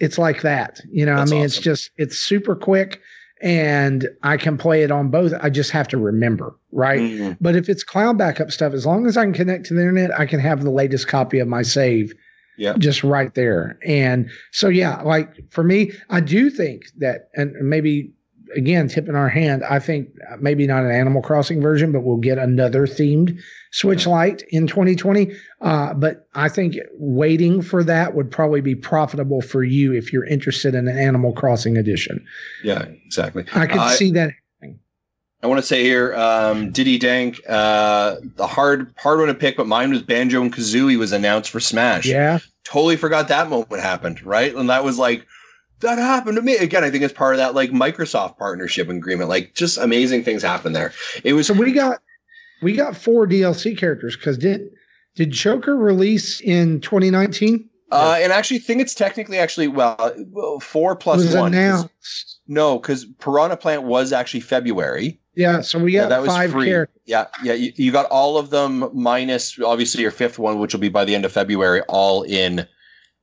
it's 0.00 0.18
like 0.18 0.42
that. 0.42 0.80
You 0.90 1.06
know, 1.06 1.16
That's 1.16 1.30
I 1.30 1.34
mean, 1.34 1.44
it's 1.44 1.58
just 1.58 1.90
it's 1.96 2.18
super 2.18 2.56
quick, 2.56 3.00
and 3.42 4.08
I 4.22 4.36
can 4.36 4.56
play 4.56 4.82
it 4.82 4.90
on 4.90 5.08
both. 5.10 5.32
I 5.40 5.50
just 5.50 5.70
have 5.70 5.88
to 5.88 5.98
remember, 5.98 6.54
right? 6.72 7.00
Mhm. 7.00 7.36
But 7.40 7.56
if 7.56 7.68
it's 7.68 7.84
cloud 7.84 8.18
backup 8.18 8.50
stuff, 8.50 8.72
as 8.72 8.86
long 8.86 9.06
as 9.06 9.16
I 9.16 9.24
can 9.24 9.32
connect 9.32 9.66
to 9.66 9.74
the 9.74 9.80
internet, 9.80 10.18
I 10.18 10.26
can 10.26 10.40
have 10.40 10.62
the 10.62 10.70
latest 10.70 11.08
copy 11.08 11.38
of 11.38 11.48
my 11.48 11.62
save 11.62 12.14
Yeah. 12.56 12.74
just 12.78 13.02
right 13.04 13.34
there. 13.34 13.78
And 13.84 14.30
so, 14.52 14.68
yeah, 14.68 15.02
like 15.02 15.28
for 15.50 15.64
me, 15.64 15.92
I 16.10 16.20
do 16.20 16.50
think 16.50 16.84
that, 16.98 17.28
and 17.34 17.52
maybe 17.60 18.12
again, 18.56 18.88
tipping 18.88 19.14
our 19.14 19.28
hand, 19.28 19.62
I 19.64 19.78
think 19.78 20.10
maybe 20.40 20.66
not 20.66 20.84
an 20.84 20.90
Animal 20.90 21.22
Crossing 21.22 21.60
version, 21.60 21.92
but 21.92 22.02
we'll 22.02 22.16
get 22.18 22.38
another 22.38 22.86
themed 22.86 23.38
Switch 23.72 24.06
Lite 24.06 24.42
in 24.50 24.66
2020. 24.66 25.32
Uh, 25.60 25.94
but 25.94 26.28
I 26.34 26.48
think 26.48 26.76
waiting 26.98 27.62
for 27.62 27.82
that 27.84 28.14
would 28.14 28.30
probably 28.30 28.60
be 28.60 28.74
profitable 28.74 29.40
for 29.42 29.64
you 29.64 29.92
if 29.92 30.12
you're 30.12 30.26
interested 30.26 30.74
in 30.74 30.88
an 30.88 30.98
Animal 30.98 31.32
Crossing 31.32 31.76
edition. 31.76 32.24
yeah 32.62 32.84
exactly 33.06 33.44
I 33.54 33.66
could 33.66 33.90
see 33.96 34.10
that. 34.12 34.30
i 35.42 35.46
want 35.46 35.60
to 35.60 35.66
say 35.66 35.82
here 35.82 36.14
um 36.14 36.70
diddy 36.72 36.98
dank 36.98 37.38
uh 37.48 38.16
the 38.36 38.46
hard 38.46 38.94
hard 38.96 39.18
one 39.18 39.28
to 39.28 39.34
pick 39.34 39.58
but 39.58 39.66
mine 39.66 39.90
was 39.90 40.00
banjo 40.02 40.40
and 40.40 40.50
kazooie 40.54 40.96
was 40.98 41.12
announced 41.12 41.50
for 41.50 41.60
smash 41.60 42.06
Yeah. 42.06 42.38
totally 42.64 42.96
forgot 42.96 43.28
that 43.28 43.50
moment 43.50 43.82
happened 43.82 44.24
right 44.24 44.54
and 44.54 44.70
that 44.70 44.84
was 44.84 44.98
like 44.98 45.26
that 45.80 45.98
happened 45.98 46.36
to 46.36 46.42
me 46.42 46.56
again 46.56 46.82
i 46.84 46.90
think 46.90 47.02
it's 47.04 47.12
part 47.12 47.34
of 47.34 47.38
that 47.38 47.54
like 47.54 47.70
microsoft 47.70 48.38
partnership 48.38 48.88
agreement 48.88 49.28
like 49.28 49.54
just 49.54 49.76
amazing 49.78 50.22
things 50.24 50.42
happen 50.42 50.72
there 50.72 50.92
it 51.24 51.32
was 51.34 51.46
So 51.48 51.54
we 51.54 51.72
got 51.72 52.00
we 52.62 52.72
got 52.74 52.96
four 52.96 53.26
DLC 53.26 53.76
characters 53.76 54.16
because 54.16 54.38
did 54.38 54.70
did 55.16 55.30
Joker 55.30 55.76
release 55.76 56.40
in 56.40 56.80
2019? 56.80 57.68
Uh, 57.92 58.16
and 58.20 58.32
actually, 58.32 58.58
think 58.58 58.80
it's 58.80 58.94
technically 58.94 59.38
actually 59.38 59.68
well, 59.68 60.58
four 60.60 60.96
plus 60.96 61.18
was 61.18 61.34
one. 61.36 61.52
'cause- 61.52 61.58
announced. 61.58 62.38
No, 62.48 62.78
because 62.78 63.04
Piranha 63.20 63.56
Plant 63.56 63.82
was 63.82 64.12
actually 64.12 64.40
February. 64.40 65.20
Yeah, 65.36 65.60
so 65.60 65.78
we 65.78 65.92
Yeah, 65.94 66.02
got 66.02 66.08
that 66.10 66.22
was 66.22 66.28
five 66.30 66.50
free. 66.52 66.66
characters. 66.66 67.00
Yeah, 67.04 67.26
yeah. 67.42 67.52
You, 67.52 67.72
you 67.76 67.92
got 67.92 68.06
all 68.06 68.38
of 68.38 68.50
them 68.50 68.88
minus 68.94 69.58
obviously 69.60 70.00
your 70.02 70.10
fifth 70.10 70.38
one, 70.38 70.58
which 70.58 70.72
will 70.72 70.80
be 70.80 70.88
by 70.88 71.04
the 71.04 71.14
end 71.14 71.24
of 71.24 71.32
February. 71.32 71.82
All 71.82 72.22
in, 72.22 72.66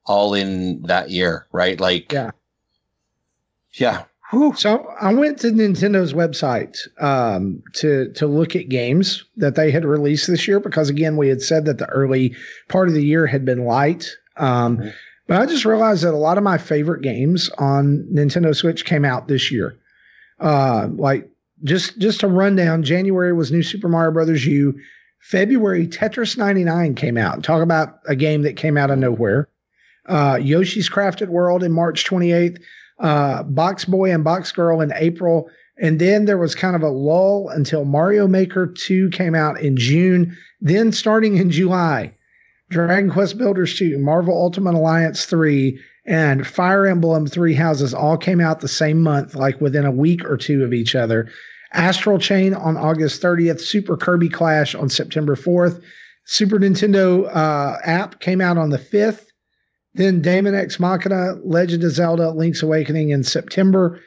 all 0.06 0.34
in 0.36 0.84
that 0.84 1.10
year, 1.10 1.48
right? 1.52 1.80
Like, 1.80 2.12
Yeah. 2.14 2.32
Yeah. 3.74 4.04
Whew. 4.32 4.54
So 4.56 4.88
I 5.02 5.14
went 5.14 5.40
to 5.40 5.48
Nintendo's 5.48 6.14
website 6.14 6.78
um, 7.02 7.62
to 7.74 8.12
to 8.14 8.28
look 8.28 8.56
at 8.56 8.70
games 8.70 9.26
that 9.36 9.56
they 9.56 9.72
had 9.72 9.84
released 9.84 10.28
this 10.28 10.48
year 10.48 10.60
because 10.62 10.90
again 10.90 11.18
we 11.18 11.28
had 11.28 11.42
said 11.42 11.66
that 11.66 11.80
the 11.80 11.90
early 11.90 12.34
part 12.70 12.88
of 12.88 12.94
the 12.94 13.04
year 13.06 13.28
had 13.28 13.44
been 13.46 13.66
light. 13.66 14.10
Um, 14.38 14.78
Mhm. 14.78 14.94
But 15.28 15.42
I 15.42 15.46
just 15.46 15.64
realized 15.66 16.04
that 16.04 16.14
a 16.14 16.18
lot 16.18 16.38
of 16.38 16.44
my 16.44 16.58
favorite 16.58 17.02
games 17.04 17.50
on 17.58 18.06
Nintendo 18.12 18.54
Switch 18.54 18.84
came 18.84 19.06
out 19.06 19.28
this 19.30 19.50
year. 19.52 19.76
Uh, 20.42 20.90
like 20.96 21.30
just 21.64 21.98
just 22.00 22.20
to 22.22 22.28
run 22.28 22.56
down, 22.56 22.84
January 22.84 23.32
was 23.32 23.52
New 23.52 23.64
Super 23.64 23.88
Mario 23.88 24.12
Brothers 24.12 24.46
U. 24.46 24.78
February 25.22 25.88
Tetris 25.88 26.38
99 26.38 26.96
came 26.96 27.18
out. 27.18 27.44
Talk 27.44 27.62
about 27.62 28.00
a 28.08 28.16
game 28.16 28.42
that 28.42 28.56
came 28.58 28.76
out 28.76 28.90
of 28.92 28.98
nowhere. 28.98 29.48
Uh, 30.08 30.38
Yoshi's 30.42 30.90
Crafted 30.90 31.28
World 31.28 31.64
in 31.64 31.72
March 31.72 32.04
28th 32.06 32.60
uh, 33.02 33.44
Box 33.44 33.86
Boy 33.86 34.14
and 34.14 34.24
Box 34.24 34.52
Girl 34.52 34.82
in 34.82 34.94
April. 34.96 35.50
And 35.78 36.00
then 36.00 36.26
there 36.26 36.38
was 36.38 36.56
kind 36.56 36.76
of 36.76 36.84
a 36.84 36.90
lull 36.90 37.50
until 37.50 37.86
Mario 37.86 38.28
Maker 38.28 38.68
2 38.68 39.10
came 39.10 39.36
out 39.36 39.60
in 39.60 39.76
June. 39.76 40.38
Then 40.62 40.92
starting 40.92 41.38
in 41.38 41.50
July, 41.50 42.14
Dragon 42.70 43.10
Quest 43.10 43.38
Builders 43.38 43.78
2, 43.78 43.98
Marvel 43.98 44.36
Ultimate 44.36 44.76
Alliance 44.76 45.26
3, 45.26 45.80
and 46.06 46.46
Fire 46.46 46.86
Emblem 46.86 47.28
Three 47.28 47.56
Houses 47.56 47.94
all 47.94 48.18
came 48.18 48.40
out 48.40 48.62
the 48.62 48.68
same 48.68 49.02
month, 49.02 49.36
like 49.36 49.60
within 49.60 49.86
a 49.86 49.92
week 49.92 50.24
or 50.24 50.38
two 50.38 50.64
of 50.64 50.74
each 50.74 50.96
other. 50.96 51.30
Astral 51.74 52.20
Chain 52.20 52.54
on 52.54 52.78
August 52.78 53.22
30th, 53.22 53.62
Super 53.62 53.98
Kirby 53.98 54.30
Clash 54.30 54.76
on 54.76 54.90
September 54.90 55.36
4th, 55.36 55.82
Super 56.26 56.60
Nintendo 56.60 57.28
uh, 57.36 57.78
app 57.84 58.20
came 58.20 58.42
out 58.42 58.58
on 58.58 58.70
the 58.70 58.78
5th. 58.78 59.31
Then 59.94 60.22
Daemon 60.22 60.56
X 60.56 60.80
Machina, 60.80 61.36
Legend 61.44 61.84
of 61.84 61.92
Zelda, 61.92 62.32
Link's 62.32 62.64
Awakening 62.64 63.10
in 63.10 63.24
September. 63.24 64.00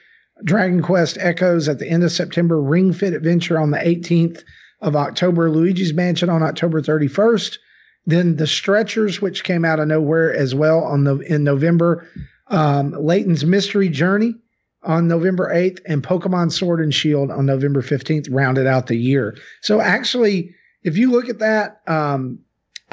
Dragon 0.42 0.82
Quest 0.82 1.16
Echoes 1.20 1.68
at 1.68 1.78
the 1.78 1.88
end 1.88 2.02
of 2.02 2.12
September. 2.12 2.60
Ring 2.60 2.92
Fit 2.92 3.12
Adventure 3.12 3.58
on 3.58 3.70
the 3.70 3.78
18th 3.78 4.42
of 4.80 4.96
October. 4.96 5.50
Luigi's 5.50 5.94
Mansion 5.94 6.28
on 6.28 6.42
October 6.42 6.80
31st. 6.80 7.58
Then 8.06 8.36
The 8.36 8.46
Stretchers, 8.46 9.22
which 9.22 9.44
came 9.44 9.64
out 9.64 9.80
of 9.80 9.88
nowhere 9.88 10.34
as 10.34 10.54
well 10.54 10.84
on 10.84 11.04
the 11.04 11.18
in 11.20 11.44
November. 11.44 12.06
Um, 12.48 12.92
Layton's 12.92 13.44
Mystery 13.44 13.88
Journey 13.88 14.34
on 14.82 15.08
November 15.08 15.50
8th, 15.54 15.80
and 15.86 16.02
Pokemon 16.02 16.52
Sword 16.52 16.80
and 16.80 16.92
Shield 16.92 17.30
on 17.30 17.46
November 17.46 17.80
15th 17.80 18.28
rounded 18.30 18.66
out 18.66 18.86
the 18.86 18.96
year. 18.96 19.34
So 19.62 19.80
actually, 19.80 20.54
if 20.82 20.98
you 20.98 21.10
look 21.10 21.30
at 21.30 21.38
that, 21.38 21.80
um, 21.86 22.38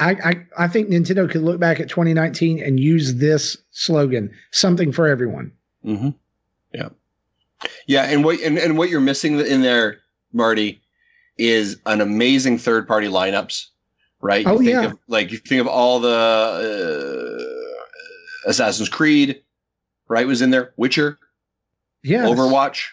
I, 0.00 0.10
I, 0.12 0.46
I 0.64 0.68
think 0.68 0.88
Nintendo 0.88 1.30
could 1.30 1.42
look 1.42 1.60
back 1.60 1.78
at 1.80 1.88
2019 1.88 2.62
and 2.62 2.80
use 2.80 3.16
this 3.16 3.56
slogan, 3.70 4.32
something 4.50 4.90
for 4.92 5.06
everyone. 5.06 5.52
Mm-hmm. 5.84 6.10
Yeah. 6.74 6.88
Yeah. 7.86 8.04
And 8.04 8.24
what, 8.24 8.40
and, 8.40 8.58
and 8.58 8.76
what 8.78 8.88
you're 8.90 9.00
missing 9.00 9.38
in 9.38 9.62
there, 9.62 9.98
Marty, 10.32 10.82
is 11.38 11.78
an 11.86 12.00
amazing 12.00 12.58
third 12.58 12.88
party 12.88 13.06
lineups, 13.06 13.66
right? 14.20 14.46
Oh, 14.46 14.52
you 14.52 14.58
think 14.58 14.68
yeah. 14.70 14.84
Of, 14.86 14.98
like 15.08 15.30
you 15.30 15.38
think 15.38 15.60
of 15.60 15.66
all 15.68 16.00
the 16.00 17.68
uh, 18.46 18.48
Assassin's 18.50 18.88
Creed, 18.88 19.42
right? 20.08 20.26
Was 20.26 20.42
in 20.42 20.50
there. 20.50 20.72
Witcher, 20.76 21.18
Yeah. 22.02 22.24
Overwatch, 22.24 22.86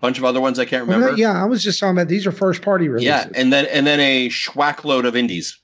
bunch 0.00 0.18
of 0.18 0.24
other 0.24 0.40
ones 0.40 0.58
I 0.58 0.64
can't 0.64 0.86
Well, 0.86 0.98
remember. 0.98 1.20
yeah, 1.20 1.40
I 1.40 1.44
was 1.44 1.62
just 1.62 1.78
talking 1.78 1.96
about 1.96 2.08
these 2.08 2.26
are 2.26 2.32
first 2.32 2.62
party 2.62 2.88
releases. 2.88 3.06
Yeah, 3.06 3.28
and 3.34 3.52
then 3.52 3.66
and 3.66 3.86
then 3.86 4.00
a 4.00 4.28
schwack 4.30 4.84
load 4.84 5.04
of 5.06 5.14
indies. 5.16 5.58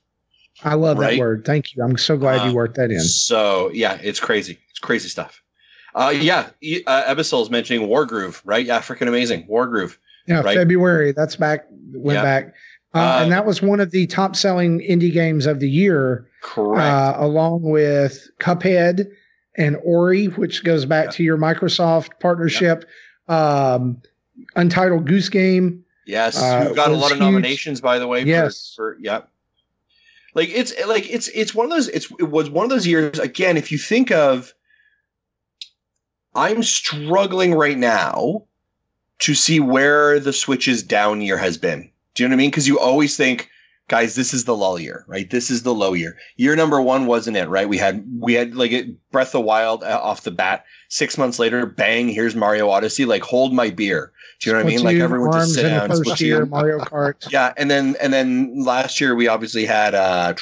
I 0.63 0.75
love 0.75 0.97
right. 0.97 1.11
that 1.11 1.19
word. 1.19 1.43
Thank 1.45 1.75
you. 1.75 1.83
I'm 1.83 1.97
so 1.97 2.17
glad 2.17 2.41
Uh, 2.41 2.45
you 2.49 2.55
worked 2.55 2.75
that 2.75 2.91
in. 2.91 2.99
So 3.01 3.69
yeah, 3.73 3.97
it's 4.01 4.19
crazy. 4.19 4.59
It's 4.69 4.79
crazy 4.79 5.09
stuff. 5.09 5.41
Uh, 5.95 6.13
yeah, 6.15 6.49
uh, 6.87 7.03
Ebisol's 7.05 7.49
mentioning 7.51 7.87
Wargroove, 7.87 8.41
right? 8.45 8.65
Yeah, 8.65 8.79
freaking 8.79 9.07
amazing. 9.07 9.47
Wargroove. 9.47 9.97
Yeah, 10.27 10.41
right. 10.41 10.55
February. 10.57 11.11
That's 11.11 11.35
back. 11.35 11.65
Went 11.93 12.15
Yeah. 12.17 12.23
back, 12.23 12.53
uh, 12.95 12.97
Uh, 12.97 13.19
and 13.23 13.31
that 13.31 13.45
was 13.45 13.61
one 13.61 13.79
of 13.79 13.91
the 13.91 14.07
top 14.07 14.35
selling 14.35 14.79
indie 14.79 15.13
games 15.13 15.45
of 15.45 15.59
the 15.59 15.69
year, 15.69 16.27
Correct. 16.41 16.81
uh, 16.81 17.15
along 17.19 17.61
with 17.61 18.27
Cuphead 18.39 19.07
and 19.55 19.77
Ori, 19.83 20.25
which 20.27 20.63
goes 20.63 20.85
back 20.85 21.05
Yeah. 21.05 21.11
to 21.11 21.23
your 21.23 21.37
Microsoft 21.37 22.19
partnership. 22.19 22.85
Um, 23.27 24.01
Untitled 24.55 25.05
Goose 25.07 25.29
Game. 25.29 25.83
yes, 26.07 26.41
uh, 26.41 26.63
we've 26.65 26.75
got 26.75 26.89
a 26.89 26.95
lot 26.95 27.11
of 27.11 27.17
huge. 27.17 27.21
nominations, 27.21 27.81
by 27.81 27.99
the 27.99 28.07
way. 28.07 28.21
For, 28.23 28.27
Yes. 28.27 28.73
For 28.75 28.97
yeah. 28.99 29.21
Like 30.33 30.49
it's 30.49 30.73
like 30.87 31.09
it's 31.09 31.27
it's 31.29 31.53
one 31.53 31.65
of 31.65 31.71
those. 31.71 31.89
It's 31.89 32.11
it 32.19 32.29
was 32.29 32.49
one 32.49 32.63
of 32.65 32.69
those 32.69 32.87
years 32.87 33.19
again. 33.19 33.57
If 33.57 33.71
you 33.71 33.77
think 33.77 34.11
of, 34.11 34.53
I'm 36.33 36.63
struggling 36.63 37.53
right 37.53 37.77
now 37.77 38.45
to 39.19 39.35
see 39.35 39.59
where 39.59 40.19
the 40.19 40.33
Switch's 40.33 40.83
down 40.83 41.21
year 41.21 41.37
has 41.37 41.57
been. 41.57 41.89
Do 42.15 42.23
you 42.23 42.29
know 42.29 42.33
what 42.33 42.37
I 42.39 42.43
mean? 42.43 42.49
Because 42.49 42.67
you 42.67 42.79
always 42.79 43.15
think, 43.15 43.49
guys, 43.87 44.15
this 44.15 44.33
is 44.33 44.45
the 44.45 44.55
lull 44.55 44.79
year, 44.79 45.05
right? 45.07 45.29
This 45.29 45.51
is 45.51 45.63
the 45.63 45.73
low 45.73 45.93
year. 45.93 46.17
Year 46.37 46.55
number 46.55 46.81
one 46.81 47.05
wasn't 47.05 47.37
it, 47.37 47.47
right? 47.49 47.67
We 47.67 47.77
had 47.77 48.05
we 48.19 48.33
had 48.33 48.55
like 48.55 48.71
it, 48.71 49.11
Breath 49.11 49.35
of 49.35 49.43
Wild 49.43 49.83
uh, 49.83 49.99
off 50.01 50.21
the 50.23 50.31
bat. 50.31 50.65
Six 50.89 51.17
months 51.17 51.39
later, 51.39 51.65
bang! 51.65 52.09
Here's 52.09 52.35
Mario 52.35 52.69
Odyssey. 52.69 53.05
Like, 53.05 53.23
hold 53.23 53.53
my 53.53 53.69
beer. 53.69 54.11
Do 54.39 54.49
you 54.49 54.53
know 54.53 54.59
what 54.59 54.67
I 54.67 54.69
mean? 54.69 54.83
Like 54.83 54.97
everyone 54.97 55.31
just 55.31 55.53
sit 55.53 55.63
down. 55.63 55.89
the 55.89 56.03
first 56.03 56.21
year, 56.21 56.45
Splatoon. 56.45 56.49
Mario 56.49 56.79
Kart. 56.79 57.31
Yeah, 57.31 57.53
and 57.57 57.71
then 57.71 57.95
and 58.01 58.13
then 58.13 58.63
last 58.63 58.99
year 59.01 59.15
we 59.15 59.27
obviously 59.27 59.65
had 59.65 59.95
uh 59.95 60.33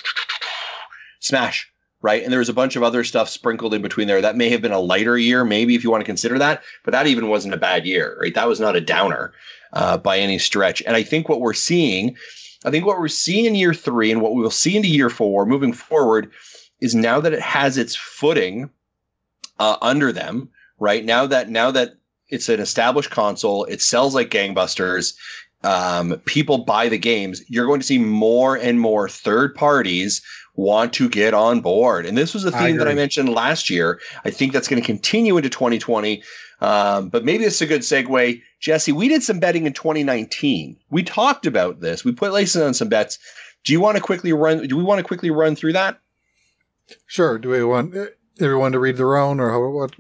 Smash, 1.20 1.72
right? 2.02 2.24
And 2.24 2.32
there 2.32 2.40
was 2.40 2.50
a 2.50 2.54
bunch 2.54 2.76
of 2.76 2.84
other 2.84 3.04
stuff 3.04 3.30
sprinkled 3.30 3.74
in 3.74 3.82
between 3.82 4.08
there. 4.08 4.22
That 4.22 4.36
may 4.36 4.50
have 4.50 4.62
been 4.62 4.72
a 4.72 4.80
lighter 4.80 5.18
year, 5.18 5.46
maybe 5.46 5.76
if 5.76 5.84
you 5.84 5.92
want 5.92 6.02
to 6.02 6.06
consider 6.06 6.40
that, 6.40 6.64
but 6.84 6.92
that 6.92 7.08
even 7.08 7.30
wasn't 7.30 7.54
a 7.54 7.58
bad 7.58 7.86
year, 7.86 8.18
right? 8.20 8.34
That 8.34 8.48
was 8.48 8.60
not 8.60 8.76
a 8.76 8.82
downer 8.82 9.34
uh, 9.74 9.98
by 9.98 10.18
any 10.18 10.40
stretch. 10.40 10.82
And 10.82 10.96
I 10.96 11.04
think 11.04 11.30
what 11.30 11.42
we're 11.42 11.54
seeing, 11.54 12.18
I 12.64 12.72
think 12.72 12.86
what 12.86 13.00
we're 13.00 13.08
seeing 13.08 13.46
in 13.46 13.56
year 13.56 13.74
three 13.74 14.12
and 14.12 14.22
what 14.22 14.36
we 14.36 14.42
will 14.42 14.52
see 14.52 14.76
into 14.76 14.88
year 14.88 15.10
four 15.10 15.46
moving 15.46 15.74
forward 15.74 16.32
is 16.80 16.96
now 16.96 17.20
that 17.20 17.34
it 17.34 17.42
has 17.42 17.78
its 17.78 17.96
footing 17.96 18.70
uh, 19.60 19.78
under 19.82 20.12
them, 20.12 20.50
right? 20.80 21.04
Now 21.04 21.26
that 21.28 21.50
now 21.50 21.72
that 21.72 21.96
it's 22.30 22.50
an 22.50 22.60
established 22.60 23.10
console, 23.10 23.66
it 23.66 23.82
sells 23.82 24.16
like 24.16 24.30
gangbusters 24.30 25.16
um, 25.64 26.20
people 26.26 26.60
buy 26.60 26.90
the 26.90 26.98
games, 26.98 27.44
you're 27.48 27.68
going 27.68 27.82
to 27.82 27.86
see 27.86 28.00
more 28.00 28.56
and 28.56 28.80
more 28.80 29.08
third 29.08 29.56
parties 29.56 30.22
want 30.56 30.94
to 30.94 31.10
get 31.10 31.34
on 31.34 31.62
board. 31.62 32.06
And 32.06 32.18
this 32.18 32.34
was 32.34 32.46
a 32.46 32.52
theme 32.52 32.78
that 32.78 32.88
I 32.88 32.94
mentioned 32.94 33.30
last 33.30 33.70
year. 33.70 34.00
I 34.26 34.32
think 34.32 34.54
that's 34.54 34.68
going 34.68 34.82
to 34.82 34.86
continue 34.86 35.38
into 35.38 35.50
2020. 35.50 36.24
Um, 36.60 37.10
but 37.10 37.26
maybe 37.26 37.44
it's 37.46 37.62
a 37.62 37.66
good 37.66 37.82
segue. 37.82 38.42
Jesse, 38.60 38.92
we 38.92 39.08
did 39.08 39.24
some 39.24 39.40
betting 39.40 39.66
in 39.66 39.74
2019. 39.74 40.78
We 40.90 41.04
talked 41.04 41.46
about 41.48 41.80
this. 41.80 42.06
We 42.06 42.12
put 42.12 42.34
laces 42.34 42.62
on 42.62 42.74
some 42.74 42.90
bets. 42.90 43.18
Do 43.64 43.74
you 43.74 43.80
want 43.80 43.98
to 43.98 44.04
quickly 44.04 44.34
run? 44.34 44.68
Do 44.68 44.78
we 44.78 44.84
want 44.84 45.00
to 45.00 45.04
quickly 45.04 45.32
run 45.32 45.56
through 45.56 45.74
that? 45.74 46.00
Sure. 47.08 47.40
Do 47.40 47.50
we 47.50 47.64
want 47.64 47.96
uh, 47.96 48.08
everyone 48.40 48.74
to 48.74 48.80
read 48.80 48.98
their 48.98 49.18
own, 49.18 49.40
or 49.40 49.52
how, 49.52 49.68
what? 49.70 49.96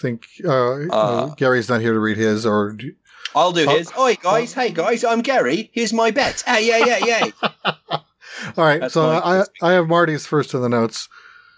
Think 0.00 0.26
uh, 0.44 0.88
Uh, 0.90 1.26
Gary's 1.36 1.68
not 1.68 1.80
here 1.80 1.92
to 1.92 2.00
read 2.00 2.16
his, 2.16 2.44
or 2.46 2.72
do, 2.72 2.94
I'll 3.34 3.52
do 3.52 3.68
his. 3.68 3.92
Oi, 3.96 4.16
guys. 4.20 4.52
Hey, 4.52 4.70
guys. 4.70 5.04
I'm 5.04 5.20
Gary. 5.20 5.70
Here's 5.72 5.92
my 5.92 6.10
bet. 6.10 6.42
Hey, 6.44 6.66
yeah, 6.66 6.98
yeah, 6.98 7.30
yeah. 7.64 7.98
all 8.56 8.64
right. 8.64 8.80
That's 8.80 8.94
so. 8.94 9.10
I 9.10 9.44
I 9.62 9.72
have 9.72 9.88
Marty's 9.88 10.26
first 10.26 10.54
in 10.54 10.60
the 10.62 10.68
notes. 10.68 11.08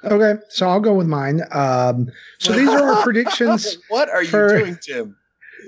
Okay, 0.05 0.35
so 0.51 0.69
I'll 0.69 0.81
go 0.81 0.93
with 0.95 1.07
mine. 1.07 1.41
Um, 1.53 2.11
so 2.39 2.53
these 2.53 2.69
are 2.69 2.93
our 2.97 3.03
predictions. 3.05 3.79
what 3.89 4.09
are 4.11 4.23
you 4.23 4.29
for- 4.29 4.59
doing, 4.59 4.79
Tim? 4.83 5.17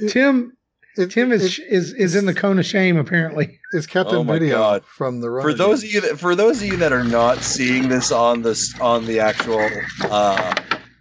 Tim 0.08 0.52
It, 0.98 1.10
Tim 1.10 1.32
is 1.32 1.58
it- 1.58 1.64
is 1.68 1.92
is 1.94 2.14
in 2.14 2.26
the 2.26 2.34
cone 2.34 2.58
of 2.58 2.66
shame 2.66 2.98
apparently. 2.98 3.58
it's 3.72 3.86
Captain 3.86 4.16
Oh 4.16 4.22
video 4.24 4.58
God. 4.58 4.84
from 4.84 5.20
the 5.20 5.30
run. 5.30 5.42
for 5.42 5.54
those 5.54 5.82
of 5.84 5.90
you 5.90 6.00
that 6.02 6.18
for 6.18 6.34
those 6.34 6.60
of 6.62 6.68
you 6.68 6.76
that 6.76 6.92
are 6.92 7.04
not 7.04 7.38
seeing 7.38 7.88
this 7.88 8.12
on 8.12 8.42
this 8.42 8.78
on 8.80 9.06
the 9.06 9.20
actual 9.20 9.66
uh 10.10 10.54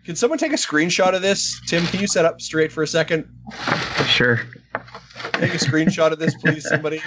can 0.06 0.16
someone 0.16 0.38
take 0.40 0.54
a 0.54 0.58
screenshot 0.58 1.14
of 1.16 1.22
this 1.22 1.60
tim 1.68 1.86
can 1.88 2.00
you 2.00 2.08
set 2.08 2.24
up 2.26 2.40
straight 2.40 2.72
for 2.72 2.84
a 2.84 2.88
second 2.88 3.28
Sure. 4.06 4.40
take 5.34 5.54
a 5.54 5.58
screenshot 5.58 6.12
of 6.12 6.20
this 6.20 6.36
please 6.36 6.68
somebody 6.68 7.02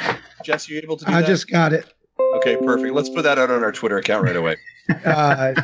jess 0.45 0.69
you 0.69 0.79
able 0.79 0.97
to 0.99 1.05
do 1.07 1.13
I 1.13 1.21
that 1.23 1.27
just 1.27 1.49
got 1.51 1.73
it. 1.73 1.87
Okay 2.39 2.57
perfect 2.57 2.95
let's 2.95 3.11
put 3.11 3.23
that 3.23 3.39
out 3.39 3.51
on 3.51 3.63
our 3.63 3.73
twitter 3.73 3.99
account 3.99 4.25
right 4.25 4.37
away 4.37 4.57
Uh, 5.05 5.55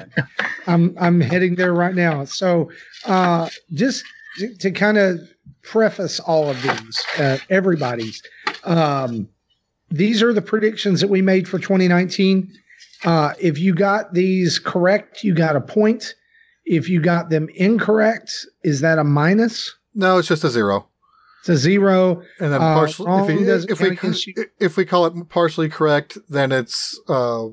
I'm 0.66 0.94
I'm 1.00 1.20
heading 1.20 1.54
there 1.54 1.72
right 1.72 1.94
now. 1.94 2.24
So 2.24 2.70
uh, 3.06 3.48
just 3.72 4.04
to, 4.38 4.54
to 4.56 4.70
kind 4.70 4.98
of 4.98 5.20
preface 5.62 6.20
all 6.20 6.50
of 6.50 6.60
these, 6.62 7.04
uh, 7.18 7.38
everybody's. 7.50 8.22
Um, 8.64 9.28
these 9.90 10.22
are 10.22 10.32
the 10.32 10.42
predictions 10.42 11.00
that 11.00 11.08
we 11.08 11.22
made 11.22 11.48
for 11.48 11.58
2019. 11.58 12.52
Uh, 13.04 13.32
if 13.40 13.58
you 13.58 13.74
got 13.74 14.12
these 14.14 14.58
correct, 14.58 15.22
you 15.22 15.34
got 15.34 15.56
a 15.56 15.60
point. 15.60 16.14
If 16.64 16.88
you 16.88 17.00
got 17.00 17.30
them 17.30 17.48
incorrect, 17.54 18.32
is 18.62 18.80
that 18.80 18.98
a 18.98 19.04
minus? 19.04 19.74
no, 19.94 20.18
it's 20.18 20.28
just 20.28 20.44
a 20.44 20.50
zero. 20.50 20.88
It's 21.44 21.48
a 21.50 21.56
zero. 21.58 22.22
And 22.40 22.54
then 22.54 22.62
Uh, 22.62 22.74
partially, 22.74 23.06
wrong 23.06 23.28
if, 23.28 23.70
if 23.70 23.80
we 23.80 23.98
if 24.58 24.78
we 24.78 24.86
call 24.86 25.04
it 25.04 25.28
partially 25.28 25.68
correct, 25.68 26.16
then 26.26 26.52
it's 26.52 26.98
uh, 27.06 27.48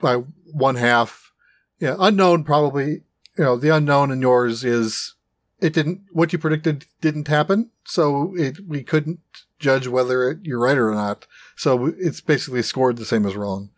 by 0.00 0.16
one 0.52 0.74
half. 0.74 1.32
Yeah, 1.80 1.96
unknown 1.98 2.44
probably. 2.44 3.04
You 3.38 3.44
know, 3.44 3.56
the 3.56 3.70
unknown 3.70 4.10
in 4.10 4.20
yours 4.20 4.64
is 4.64 5.14
it 5.60 5.72
didn't 5.72 6.02
what 6.12 6.34
you 6.34 6.38
predicted 6.38 6.84
didn't 7.00 7.28
happen, 7.28 7.70
so 7.84 8.34
it 8.36 8.58
we 8.68 8.82
couldn't 8.82 9.20
judge 9.58 9.88
whether 9.88 10.30
it, 10.32 10.40
you're 10.42 10.60
right 10.60 10.76
or 10.76 10.92
not. 10.92 11.26
So 11.56 11.86
it's 11.98 12.20
basically 12.20 12.60
scored 12.60 12.98
the 12.98 13.06
same 13.06 13.24
as 13.24 13.34
wrong, 13.34 13.70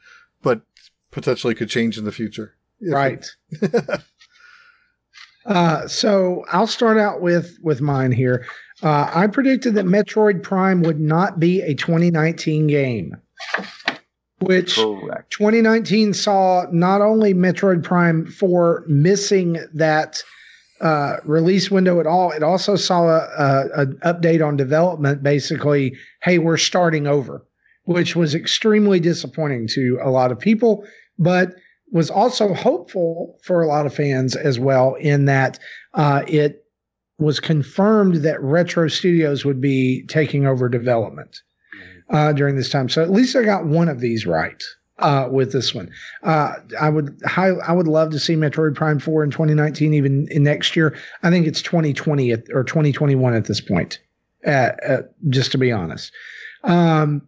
but 0.42 0.62
potentially 1.12 1.55
could 1.55 1.71
change 1.71 1.97
in 1.97 2.05
the 2.05 2.11
future. 2.11 2.57
Right. 2.83 3.25
uh, 5.47 5.87
so 5.87 6.45
I'll 6.51 6.66
start 6.66 6.99
out 6.99 7.21
with 7.21 7.57
with 7.62 7.81
mine 7.81 8.11
here. 8.11 8.45
Uh, 8.82 9.10
I 9.14 9.26
predicted 9.26 9.74
that 9.74 9.86
Metroid 9.86 10.42
Prime 10.42 10.82
would 10.82 11.00
not 11.00 11.40
be 11.40 11.62
a 11.62 11.74
2019 11.74 12.66
game, 12.66 13.16
which 14.40 14.76
correct 14.76 15.32
2019 15.32 16.12
saw 16.12 16.66
not 16.70 17.00
only 17.00 17.32
Metroid 17.32 17.82
Prime 17.82 18.26
4 18.26 18.84
missing 18.86 19.58
that 19.72 20.22
uh, 20.82 21.16
release 21.24 21.70
window 21.70 22.00
at 22.00 22.06
all, 22.06 22.32
it 22.32 22.42
also 22.42 22.76
saw 22.76 23.26
an 23.76 23.98
update 24.04 24.46
on 24.46 24.58
development. 24.58 25.22
Basically, 25.22 25.96
hey, 26.22 26.38
we're 26.38 26.58
starting 26.58 27.06
over, 27.06 27.46
which 27.84 28.14
was 28.14 28.34
extremely 28.34 29.00
disappointing 29.00 29.68
to 29.68 29.98
a 30.02 30.10
lot 30.10 30.30
of 30.30 30.38
people. 30.38 30.86
But 31.18 31.54
was 31.92 32.10
also 32.10 32.52
hopeful 32.52 33.38
for 33.42 33.62
a 33.62 33.66
lot 33.66 33.86
of 33.86 33.94
fans 33.94 34.36
as 34.36 34.58
well, 34.58 34.96
in 34.96 35.24
that 35.26 35.58
uh, 35.94 36.22
it 36.26 36.65
was 37.18 37.40
confirmed 37.40 38.16
that 38.16 38.42
Retro 38.42 38.88
Studios 38.88 39.44
would 39.44 39.61
be 39.61 40.05
taking 40.09 40.46
over 40.46 40.68
development 40.68 41.40
uh, 42.11 42.33
during 42.33 42.57
this 42.57 42.68
time. 42.68 42.88
So 42.88 43.02
at 43.02 43.11
least 43.11 43.37
I 43.37 43.42
got 43.42 43.66
one 43.66 43.88
of 43.88 44.00
these 44.00 44.26
right 44.26 44.62
uh, 44.98 45.29
with 45.31 45.52
this 45.52 45.74
one. 45.74 45.90
Uh, 46.22 46.55
I 46.81 46.88
would 46.88 47.18
high, 47.24 47.50
I 47.50 47.72
would 47.72 47.88
love 47.88 48.11
to 48.11 48.18
see 48.18 48.35
Metroid 48.35 48.74
Prime 48.74 48.98
4 48.98 49.24
in 49.24 49.31
2019, 49.31 49.94
even 49.94 50.29
in 50.31 50.42
next 50.42 50.76
year. 50.76 50.96
I 51.22 51.31
think 51.31 51.46
it's 51.46 51.62
2020 51.62 52.33
at, 52.33 52.44
or 52.52 52.64
2021 52.64 53.35
at 53.35 53.46
this 53.46 53.61
point, 53.61 53.98
uh, 54.46 54.72
uh, 54.87 55.02
just 55.29 55.52
to 55.52 55.59
be 55.59 55.72
honest. 55.72 56.12
Um, 56.64 57.26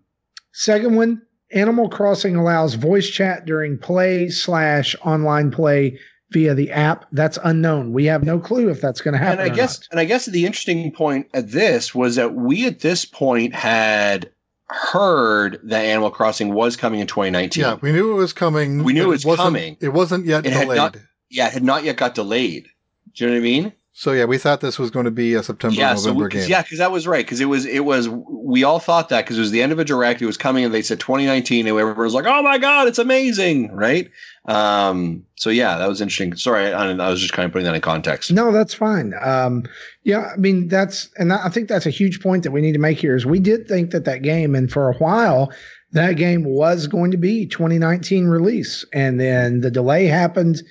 second 0.53 0.97
one, 0.97 1.23
Animal 1.53 1.89
Crossing 1.89 2.37
allows 2.37 2.75
voice 2.75 3.09
chat 3.09 3.47
during 3.47 3.79
play 3.79 4.29
slash 4.29 4.95
online 5.03 5.51
play 5.51 5.99
via 6.31 6.55
the 6.55 6.71
app. 6.71 7.07
That's 7.13 7.39
unknown. 7.45 7.93
We 7.93 8.05
have 8.07 8.23
no 8.23 8.39
clue 8.39 8.69
if 8.69 8.81
that's 8.81 9.01
going 9.01 9.13
to 9.13 9.19
happen. 9.19 9.41
And 9.41 9.51
I 9.51 9.53
or 9.53 9.57
guess, 9.57 9.81
not. 9.81 9.89
and 9.93 10.01
I 10.01 10.05
guess 10.05 10.27
the 10.27 10.47
interesting 10.47 10.91
point 10.93 11.29
at 11.35 11.51
this 11.51 11.95
was 11.95 12.17
that 12.17 12.35
we 12.35 12.67
at 12.67 12.81
this 12.81 13.05
point 13.05 13.55
had 13.55 14.31
heard 14.71 15.59
that 15.65 15.85
Animal 15.85 16.11
Crossing 16.11 16.53
was 16.53 16.77
coming 16.77 17.01
in 17.01 17.07
2019. 17.07 17.63
Yeah, 17.63 17.79
we 17.81 17.93
knew 17.93 18.13
it 18.13 18.17
was 18.17 18.33
coming. 18.33 18.85
We 18.85 18.93
knew 18.93 19.05
but 19.07 19.21
it 19.23 19.25
was 19.25 19.37
coming. 19.37 19.77
It 19.81 19.89
wasn't 19.91 20.27
yet 20.27 20.45
It 20.47 20.53
had 20.53 20.63
delayed. 20.63 20.77
not- 20.77 20.97
Yeah, 21.31 21.47
it 21.47 21.55
had 21.55 21.63
not 21.65 21.85
yet 21.85 21.97
got 21.97 22.15
delayed. 22.15 22.69
Do 23.15 23.25
you 23.25 23.31
know 23.31 23.37
what 23.37 23.39
I 23.41 23.43
mean? 23.43 23.73
So 24.01 24.13
yeah, 24.13 24.27
we 24.27 24.39
thought 24.39 24.61
this 24.61 24.79
was 24.79 24.93
going 24.93 25.07
to 25.07 25.11
be 25.11 25.35
a 25.35 25.43
September 25.43 25.75
yeah, 25.75 25.93
so 25.97 26.11
November 26.11 26.25
we, 26.27 26.31
'cause- 26.31 26.41
game. 26.43 26.51
yeah, 26.51 26.63
because 26.63 26.79
that 26.79 26.93
was 26.93 27.09
right. 27.09 27.25
Because 27.27 27.41
it 27.41 27.47
was, 27.47 27.67
it 27.67 27.85
was. 27.85 28.09
We 28.09 28.63
all 28.63 28.79
thought 28.79 29.09
that 29.09 29.25
because 29.25 29.37
it 29.39 29.41
was 29.41 29.51
the 29.51 29.61
end 29.61 29.73
of 29.73 29.81
a 29.81 29.85
direct. 29.85 30.23
It 30.23 30.27
was 30.27 30.37
coming, 30.37 30.65
and 30.65 30.73
they 30.73 30.83
said 30.83 31.01
2019, 31.01 31.67
and 31.67 31.77
everyone 31.77 32.05
was 32.05 32.15
like, 32.15 32.25
"Oh 32.27 32.41
my 32.43 32.59
god, 32.59 32.87
it's 32.87 33.01
amazing!" 33.01 33.73
Right? 33.73 34.09
Um. 34.47 35.25
So 35.35 35.51
yeah, 35.51 35.79
that 35.79 35.89
was 35.89 36.01
interesting. 36.01 36.37
Sorry, 36.37 36.73
I, 36.73 36.91
I 36.93 37.11
was 37.11 37.21
just 37.21 37.33
kind 37.33 37.45
of 37.45 37.53
putting 37.53 37.67
that 37.67 37.75
in 37.75 37.81
context. 37.81 38.31
No, 38.31 38.53
that's 38.53 38.73
fine. 38.73 39.15
Um, 39.21 39.65
yeah, 40.05 40.31
I 40.33 40.37
mean 40.37 40.69
that's, 40.69 41.09
and 41.19 41.33
I 41.33 41.49
think 41.49 41.69
that's 41.69 41.85
a 41.87 41.91
huge 41.91 42.21
point 42.23 42.45
that 42.45 42.53
we 42.53 42.61
need 42.61 42.73
to 42.75 42.79
make 42.79 42.99
here. 43.01 43.17
Is 43.17 43.27
we 43.27 43.41
did 43.41 43.67
think 43.67 43.91
that 43.91 44.05
that 44.05 44.23
game, 44.23 44.55
and 44.55 44.71
for 44.71 44.89
a 44.91 44.95
while, 44.99 45.53
that 45.91 46.13
game 46.13 46.45
was 46.45 46.87
going 46.87 47.11
to 47.11 47.17
be 47.19 47.47
2019 47.47 48.27
release, 48.27 48.85
and 48.93 49.19
then 49.21 49.61
the 49.61 49.71
delay 49.73 50.07
happened, 50.07 50.63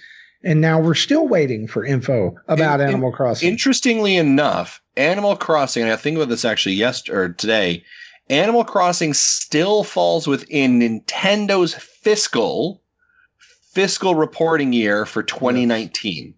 and 0.43 0.62
now 0.62 0.80
we're 0.80 0.93
still 0.93 1.28
waiting 1.28 1.67
for 1.67 1.86
info 1.86 2.36
about 2.47 2.80
In- 2.80 2.88
in- 2.88 2.93
Animal 2.93 3.12
Crossing. 3.12 3.50
Interestingly 3.50 4.15
enough, 4.15 4.82
Animal 4.95 5.36
Crossing, 5.36 5.84
and 5.84 5.91
I 5.91 5.95
think 5.95 6.17
about 6.17 6.30
this 6.30 6.45
actually 6.45 6.76
yesterday 6.76 7.17
or 7.17 7.30
today, 7.30 7.84
Animal 8.30 8.63
Crossing 8.63 9.13
still 9.13 9.84
falls 9.84 10.28
within 10.28 10.80
Nintendo's 10.80 11.73
fiscal 11.73 12.82
fiscal 13.73 14.15
reporting 14.15 14.73
year 14.73 15.06
for 15.06 15.21
2019 15.21 16.34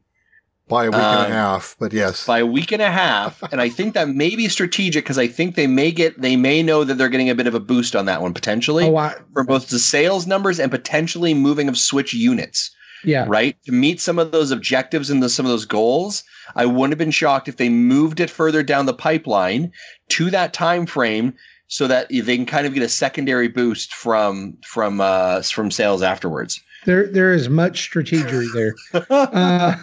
by 0.68 0.84
a 0.86 0.90
week 0.90 0.96
and 0.96 1.20
Um, 1.26 1.32
a 1.32 1.34
half. 1.34 1.78
But 1.80 1.94
yes, 1.94 2.26
by 2.26 2.40
a 2.40 2.46
week 2.46 2.74
and 2.74 2.82
a 2.82 2.92
half, 2.92 3.42
and 3.52 3.62
I 3.62 3.70
think 3.70 3.94
that 3.94 4.10
may 4.10 4.36
be 4.36 4.50
strategic 4.50 5.06
because 5.06 5.18
I 5.18 5.28
think 5.28 5.56
they 5.56 5.66
may 5.66 5.92
get 5.92 6.22
they 6.22 6.36
may 6.36 6.62
know 6.62 6.84
that 6.84 6.96
they're 6.96 7.10
getting 7.10 7.30
a 7.30 7.36
bit 7.36 7.48
of 7.48 7.56
a 7.56 7.60
boost 7.60 7.96
on 7.96 8.06
that 8.06 8.22
one 8.22 8.34
potentially 8.34 8.86
oh, 8.86 8.98
I, 8.98 9.16
for 9.34 9.44
both 9.44 9.70
the 9.70 9.80
sales 9.80 10.28
numbers 10.28 10.60
and 10.60 10.70
potentially 10.70 11.34
moving 11.34 11.70
of 11.70 11.78
Switch 11.78 12.14
units 12.14 12.72
yeah, 13.04 13.26
right? 13.28 13.56
To 13.66 13.72
meet 13.72 14.00
some 14.00 14.20
of 14.20 14.32
those 14.32 14.52
objectives 14.52 15.10
and 15.10 15.22
the, 15.22 15.30
some 15.30 15.46
of 15.46 15.52
those 15.52 15.66
goals, 15.66 16.24
I 16.56 16.66
wouldn't 16.66 16.92
have 16.92 16.98
been 16.98 17.12
shocked 17.12 17.48
if 17.48 17.58
they 17.58 17.70
moved 17.70 18.20
it 18.20 18.30
further 18.30 18.64
down 18.64 18.86
the 18.86 18.94
pipeline 18.94 19.72
to 20.10 20.30
that 20.32 20.54
time 20.54 20.86
frame 20.86 21.34
so 21.68 21.88
that 21.88 22.10
they 22.10 22.36
can 22.36 22.46
kind 22.46 22.66
of 22.66 22.74
get 22.74 22.84
a 22.84 22.90
secondary 22.90 23.48
boost 23.48 23.94
from 23.94 24.58
from 24.66 25.02
uh, 25.02 25.42
from 25.42 25.72
sales 25.72 26.02
afterwards. 26.02 26.62
there 26.86 27.08
there 27.08 27.34
is 27.34 27.50
much 27.50 27.90
strategery 27.90 28.48
there. 28.54 29.06
uh, 29.10 29.76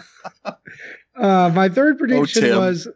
uh, 1.15 1.51
my 1.53 1.69
third 1.69 1.97
prediction 1.97 2.43
Tim. 2.43 2.57
was 2.57 2.87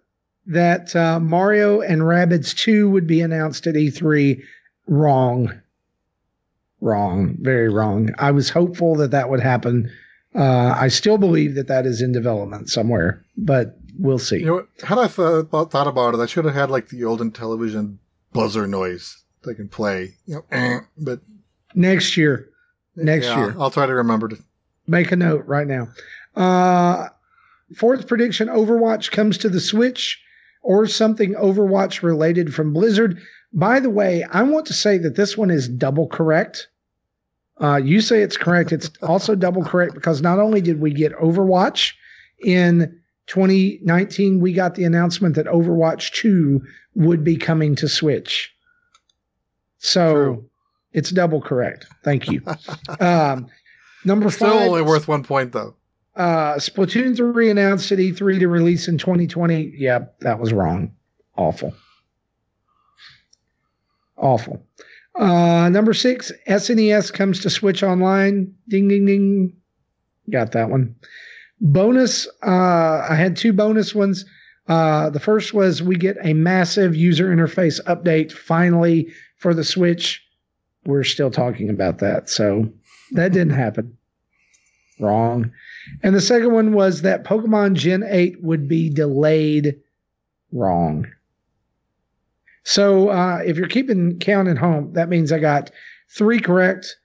that 0.48 0.96
uh, 0.96 1.20
Mario 1.20 1.82
and 1.82 2.02
Rabbids 2.02 2.56
2 2.56 2.90
would 2.90 3.08
be 3.08 3.22
announced 3.22 3.68
at 3.68 3.76
E3. 3.76 4.42
Wrong. 4.88 5.54
Wrong. 6.82 7.38
Very 7.40 7.70
wrong. 7.70 8.10
I 8.18 8.32
was 8.32 8.50
hopeful 8.50 8.96
that 8.96 9.12
that 9.12 9.30
would 9.30 9.40
happen. 9.40 9.92
Uh, 10.34 10.76
I 10.80 10.88
still 10.88 11.18
believe 11.18 11.56
that 11.56 11.68
that 11.68 11.86
is 11.86 12.02
in 12.02 12.12
development 12.14 12.70
somewhere, 12.70 13.24
but 13.38 13.78
we'll 14.00 14.18
see. 14.20 14.40
you 14.40 14.46
know, 14.46 14.54
what? 14.56 14.68
had 14.84 14.98
I 14.98 15.08
th- 15.08 15.48
thought 15.48 15.72
thought 15.72 15.88
about 15.88 16.14
it, 16.14 16.20
I 16.20 16.26
should 16.26 16.46
have 16.46 16.54
had 16.54 16.72
like 16.72 16.88
the 16.90 17.04
olden 17.04 17.32
television 17.32 18.00
buzzer 18.32 18.66
noise 18.68 19.24
they 19.46 19.54
can 19.54 19.68
play. 19.68 20.14
You 20.26 20.36
know, 20.36 20.46
eh, 20.52 20.80
but 20.98 21.20
Next 21.76 22.16
year, 22.18 22.50
Next 22.96 23.26
yeah, 23.26 23.38
year. 23.40 23.56
I'll 23.60 23.72
try 23.72 23.86
to 23.86 23.94
remember 23.96 24.28
to. 24.30 24.38
make 24.88 25.12
a 25.12 25.16
note 25.16 25.46
right 25.48 25.68
now. 25.68 25.88
Uh, 26.36 27.08
fourth 27.76 28.08
prediction 28.08 28.48
Overwatch 28.48 29.12
comes 29.12 29.38
to 29.40 29.50
the 29.50 29.60
Switch 29.62 30.22
or 30.62 30.86
something 30.88 31.34
Overwatch 31.34 32.04
related 32.04 32.54
from 32.54 32.74
Blizzard. 32.74 33.20
By 33.54 33.80
the 33.80 33.90
way, 33.90 34.24
I 34.24 34.44
want 34.44 34.66
to 34.68 34.74
say 34.74 34.98
that 35.00 35.16
this 35.16 35.38
one 35.38 35.50
is 35.52 35.68
double 35.68 36.08
correct. 36.08 36.68
Uh, 37.62 37.78
you 37.78 38.02
say 38.02 38.22
it's 38.22 38.38
correct. 38.38 38.72
It's 38.72 38.90
also 39.04 39.36
double 39.36 39.64
correct 39.64 39.94
because 39.94 40.22
not 40.22 40.40
only 40.40 40.62
did 40.62 40.82
we 40.82 40.92
get 40.92 41.14
Overwatch 41.14 41.94
in 42.44 43.00
2019, 43.28 44.40
we 44.40 44.52
got 44.52 44.76
the 44.76 44.84
announcement 44.84 45.36
that 45.36 45.46
Overwatch 45.46 46.12
2 46.14 46.62
would 46.96 47.24
be 47.24 47.38
coming 47.38 47.76
to 47.76 47.88
Switch. 47.88 48.52
So 49.78 50.14
True. 50.14 50.50
it's 50.94 51.12
double 51.12 51.40
correct. 51.42 51.86
Thank 52.04 52.30
you. 52.30 52.42
um, 53.00 53.48
number 54.06 54.30
Still 54.32 54.50
five. 54.50 54.68
only 54.68 54.82
worth 54.82 55.08
one 55.08 55.24
point 55.24 55.52
though. 55.52 55.76
Uh, 56.16 56.56
Splatoon 56.56 57.16
3 57.16 57.50
announced 57.52 57.92
at 57.92 58.00
E3 58.00 58.40
to 58.40 58.48
release 58.48 58.88
in 58.88 58.98
2020. 58.98 59.74
Yep, 59.78 60.20
that 60.22 60.40
was 60.40 60.52
wrong. 60.52 60.92
Awful. 61.38 61.74
Awful. 64.18 64.62
Uh, 65.16 65.70
number 65.70 65.94
six, 65.94 66.32
SNES 66.48 67.14
comes 67.14 67.40
to 67.42 67.50
Switch 67.50 67.84
Online. 67.84 68.54
Ding, 68.68 68.88
ding, 68.88 69.06
ding. 69.06 69.54
Got 70.30 70.54
that 70.54 70.70
one. 70.70 70.96
Bonus, 71.60 72.28
uh, 72.46 73.06
I 73.10 73.16
had 73.16 73.36
two 73.36 73.54
bonus 73.54 73.94
ones. 73.94 74.26
Uh, 74.68 75.10
the 75.10 75.20
first 75.20 75.54
was 75.54 75.84
we 75.84 75.96
get 75.96 76.18
a 76.24 76.34
massive 76.34 76.96
user 76.96 77.36
interface 77.36 77.84
update 77.84 78.32
finally 78.32 79.12
for 79.38 79.54
the 79.54 79.64
Switch. 79.64 80.24
We're 80.86 81.04
still 81.04 81.30
talking 81.30 81.70
about 81.70 82.00
that. 82.00 82.30
So 82.30 82.72
that 83.12 83.34
didn't 83.34 83.54
happen. 83.54 83.98
Wrong. 85.00 85.52
And 86.04 86.16
the 86.16 86.22
second 86.22 86.54
one 86.54 86.74
was 86.74 87.02
that 87.02 87.24
Pokemon 87.24 87.74
Gen 87.74 88.04
8 88.08 88.42
would 88.44 88.68
be 88.68 88.90
delayed. 88.90 89.80
Wrong. 90.52 91.08
So 92.64 93.10
uh, 93.10 93.42
if 93.46 93.58
you're 93.58 93.68
keeping 93.68 94.18
count 94.20 94.48
at 94.48 94.58
home, 94.58 94.94
that 94.94 95.10
means 95.10 95.32
I 95.32 95.40
got 95.40 95.72
three 96.10 96.40
correct, 96.40 96.96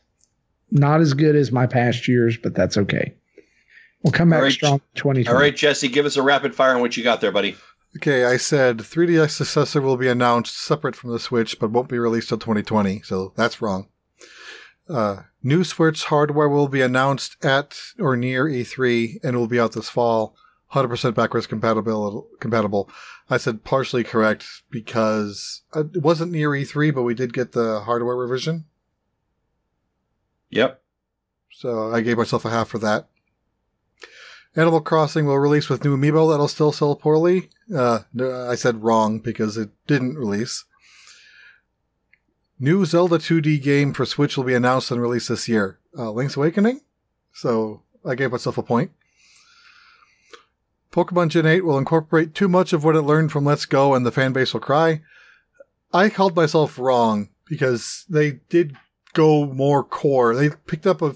Not 0.71 1.01
as 1.01 1.13
good 1.13 1.35
as 1.35 1.51
my 1.51 1.67
past 1.67 2.07
years, 2.07 2.37
but 2.37 2.55
that's 2.55 2.77
okay. 2.77 3.13
We'll 4.01 4.11
come 4.11 4.29
back 4.29 4.37
All 4.37 4.43
right. 4.43 4.53
strong 4.53 4.75
in 4.75 4.81
2020. 4.95 5.27
All 5.27 5.41
right, 5.41 5.55
Jesse, 5.55 5.87
give 5.87 6.05
us 6.05 6.15
a 6.15 6.21
rapid 6.21 6.53
fire 6.55 6.75
on 6.75 6.81
what 6.81 6.95
you 6.95 7.03
got 7.03 7.21
there, 7.21 7.31
buddy. 7.31 7.55
Okay, 7.97 8.25
I 8.25 8.37
said 8.37 8.79
3DS 8.79 9.31
successor 9.31 9.81
will 9.81 9.97
be 9.97 10.07
announced 10.07 10.57
separate 10.57 10.95
from 10.95 11.11
the 11.11 11.19
Switch, 11.19 11.59
but 11.59 11.71
won't 11.71 11.89
be 11.89 11.97
released 11.97 12.29
till 12.29 12.37
2020, 12.37 13.01
so 13.01 13.33
that's 13.35 13.61
wrong. 13.61 13.87
Uh, 14.87 15.23
new 15.45 15.63
Switch 15.63 16.05
hardware 16.05 16.49
will 16.49 16.67
be 16.67 16.81
announced 16.81 17.37
at 17.45 17.77
or 17.99 18.17
near 18.17 18.45
E3 18.45 19.23
and 19.23 19.37
will 19.37 19.47
be 19.47 19.59
out 19.59 19.71
this 19.73 19.87
fall. 19.89 20.35
100% 20.73 21.13
backwards 21.13 21.47
compatible. 21.47 22.27
Compatible. 22.41 22.89
I 23.29 23.37
said 23.37 23.63
partially 23.63 24.03
correct 24.03 24.45
because 24.69 25.61
uh, 25.73 25.83
it 25.93 26.01
wasn't 26.01 26.31
near 26.31 26.49
E3, 26.49 26.93
but 26.93 27.03
we 27.03 27.13
did 27.13 27.31
get 27.33 27.53
the 27.53 27.81
hardware 27.81 28.15
revision, 28.17 28.65
Yep. 30.49 30.81
so 31.51 31.93
I 31.93 32.01
gave 32.01 32.17
myself 32.17 32.43
a 32.45 32.49
half 32.49 32.67
for 32.67 32.77
that. 32.79 33.07
Animal 34.55 34.81
Crossing 34.81 35.25
will 35.25 35.37
release 35.39 35.69
with 35.69 35.83
new 35.83 35.97
amiibo 35.97 36.31
that'll 36.31 36.47
still 36.47 36.71
sell 36.71 36.95
poorly. 36.95 37.49
Uh, 37.75 37.99
I 38.19 38.55
said 38.55 38.83
wrong 38.83 39.19
because 39.19 39.57
it 39.57 39.69
didn't 39.85 40.17
release. 40.17 40.65
New 42.59 42.85
Zelda 42.85 43.17
2D 43.17 43.61
game 43.61 43.93
for 43.93 44.05
Switch 44.05 44.37
will 44.37 44.45
be 44.45 44.53
announced 44.53 44.89
and 44.91 45.01
released 45.01 45.29
this 45.29 45.47
year. 45.47 45.79
Uh, 45.97 46.11
Link's 46.11 46.37
Awakening? 46.37 46.81
So 47.33 47.81
I 48.05 48.15
gave 48.15 48.31
myself 48.31 48.57
a 48.57 48.63
point. 48.63 48.91
Pokemon 50.91 51.29
Gen 51.29 51.45
8 51.45 51.65
will 51.65 51.77
incorporate 51.77 52.33
too 52.33 52.47
much 52.47 52.71
of 52.71 52.85
what 52.85 52.95
it 52.95 53.01
learned 53.01 53.31
from 53.31 53.43
Let's 53.43 53.65
Go 53.65 53.93
and 53.93 54.05
the 54.05 54.11
fanbase 54.11 54.53
will 54.53 54.61
cry. 54.61 55.01
I 55.93 56.09
called 56.09 56.35
myself 56.35 56.79
wrong 56.79 57.29
because 57.45 58.05
they 58.09 58.39
did 58.49 58.77
go 59.13 59.45
more 59.45 59.83
core. 59.83 60.33
They 60.33 60.49
picked 60.49 60.87
up 60.87 61.01
a 61.01 61.15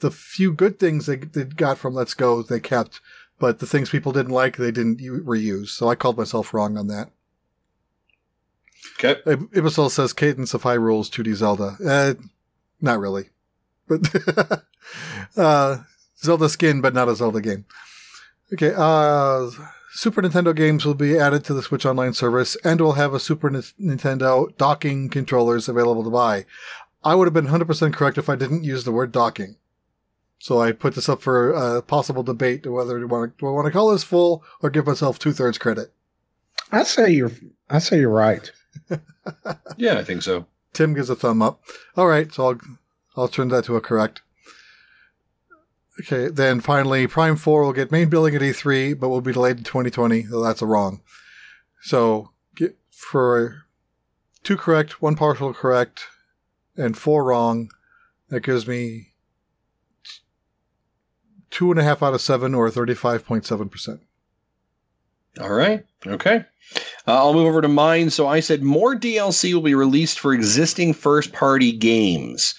the 0.00 0.10
few 0.10 0.52
good 0.52 0.80
things 0.80 1.06
they, 1.06 1.16
they 1.16 1.44
got 1.44 1.78
from 1.78 1.94
Let's 1.94 2.14
Go 2.14 2.42
they 2.42 2.58
kept, 2.58 3.00
but 3.38 3.60
the 3.60 3.66
things 3.66 3.90
people 3.90 4.10
didn't 4.10 4.32
like, 4.32 4.56
they 4.56 4.72
didn't 4.72 4.98
reuse. 4.98 5.68
So 5.68 5.88
I 5.88 5.94
called 5.94 6.18
myself 6.18 6.52
wrong 6.52 6.76
on 6.76 6.88
that. 6.88 7.10
Okay. 8.98 9.20
Ib- 9.30 9.50
Ibisol 9.52 9.90
says 9.90 10.12
Cadence 10.12 10.54
of 10.54 10.62
Hyrule's 10.62 11.10
2D 11.10 11.34
Zelda. 11.34 11.76
Uh, 11.84 12.14
not 12.80 12.98
really. 12.98 13.30
But 13.88 14.00
uh, 15.36 15.78
Zelda 16.18 16.48
skin, 16.48 16.80
but 16.80 16.94
not 16.94 17.08
a 17.08 17.16
Zelda 17.16 17.40
game. 17.40 17.64
Okay. 18.52 18.72
Uh, 18.76 19.50
Super 19.92 20.22
Nintendo 20.22 20.54
games 20.54 20.84
will 20.84 20.94
be 20.94 21.18
added 21.18 21.44
to 21.44 21.54
the 21.54 21.62
Switch 21.62 21.86
Online 21.86 22.12
service 22.12 22.56
and 22.64 22.80
will 22.80 22.92
have 22.94 23.14
a 23.14 23.20
Super 23.20 23.48
Ni- 23.48 23.60
Nintendo 23.80 24.56
docking 24.56 25.08
controllers 25.08 25.68
available 25.68 26.02
to 26.02 26.10
buy. 26.10 26.46
I 27.04 27.14
would 27.14 27.26
have 27.26 27.34
been 27.34 27.46
100% 27.46 27.92
correct 27.92 28.18
if 28.18 28.28
I 28.28 28.34
didn't 28.34 28.64
use 28.64 28.84
the 28.84 28.92
word 28.92 29.12
docking. 29.12 29.56
So 30.38 30.60
I 30.60 30.72
put 30.72 30.94
this 30.94 31.08
up 31.08 31.22
for 31.22 31.52
a 31.52 31.80
possible 31.80 32.22
debate 32.22 32.66
whether 32.66 32.98
do 32.98 33.04
I 33.04 33.08
want 33.08 33.38
to, 33.38 33.40
do 33.40 33.46
I 33.46 33.50
want 33.52 33.66
to 33.66 33.70
call 33.70 33.92
this 33.92 34.02
full 34.04 34.42
or 34.62 34.68
give 34.70 34.86
myself 34.86 35.18
two 35.18 35.32
thirds 35.32 35.58
credit. 35.58 35.92
I 36.72 36.82
say 36.82 37.10
you're. 37.12 37.30
I 37.70 37.78
say 37.78 38.00
you're 38.00 38.10
right. 38.10 38.50
Yeah, 39.76 39.98
I 39.98 40.04
think 40.04 40.22
so. 40.22 40.46
Tim 40.72 40.94
gives 40.94 41.10
a 41.10 41.16
thumb 41.16 41.40
up. 41.40 41.62
All 41.96 42.06
right, 42.06 42.32
so 42.32 42.46
I'll 42.46 42.60
I'll 43.16 43.28
turn 43.28 43.48
that 43.48 43.64
to 43.64 43.76
a 43.76 43.80
correct. 43.80 44.22
Okay, 46.00 46.28
then 46.28 46.60
finally, 46.60 47.06
Prime 47.06 47.36
Four 47.36 47.62
will 47.62 47.72
get 47.72 47.92
main 47.92 48.08
billing 48.08 48.34
at 48.34 48.42
E3, 48.42 48.98
but 48.98 49.08
will 49.08 49.20
be 49.20 49.32
delayed 49.32 49.58
to 49.58 49.64
2020. 49.64 50.24
So 50.24 50.42
that's 50.42 50.62
a 50.62 50.66
wrong. 50.66 51.00
So 51.82 52.30
get, 52.56 52.76
for 52.90 53.64
two 54.42 54.56
correct, 54.56 55.00
one 55.00 55.14
partial 55.16 55.54
correct, 55.54 56.06
and 56.76 56.98
four 56.98 57.24
wrong, 57.24 57.70
that 58.28 58.40
gives 58.40 58.66
me 58.66 59.12
two 61.50 61.70
and 61.70 61.78
a 61.78 61.84
half 61.84 62.02
out 62.02 62.14
of 62.14 62.20
seven, 62.20 62.54
or 62.54 62.68
35.7 62.68 63.70
percent. 63.70 64.00
All 65.40 65.52
right. 65.52 65.84
Okay. 66.06 66.44
Uh, 67.06 67.16
I'll 67.16 67.34
move 67.34 67.46
over 67.46 67.60
to 67.60 67.68
mine. 67.68 68.10
So 68.10 68.26
I 68.26 68.40
said 68.40 68.62
more 68.62 68.96
DLC 68.96 69.52
will 69.52 69.60
be 69.60 69.74
released 69.74 70.18
for 70.18 70.32
existing 70.32 70.94
first 70.94 71.32
party 71.32 71.72
games. 71.72 72.54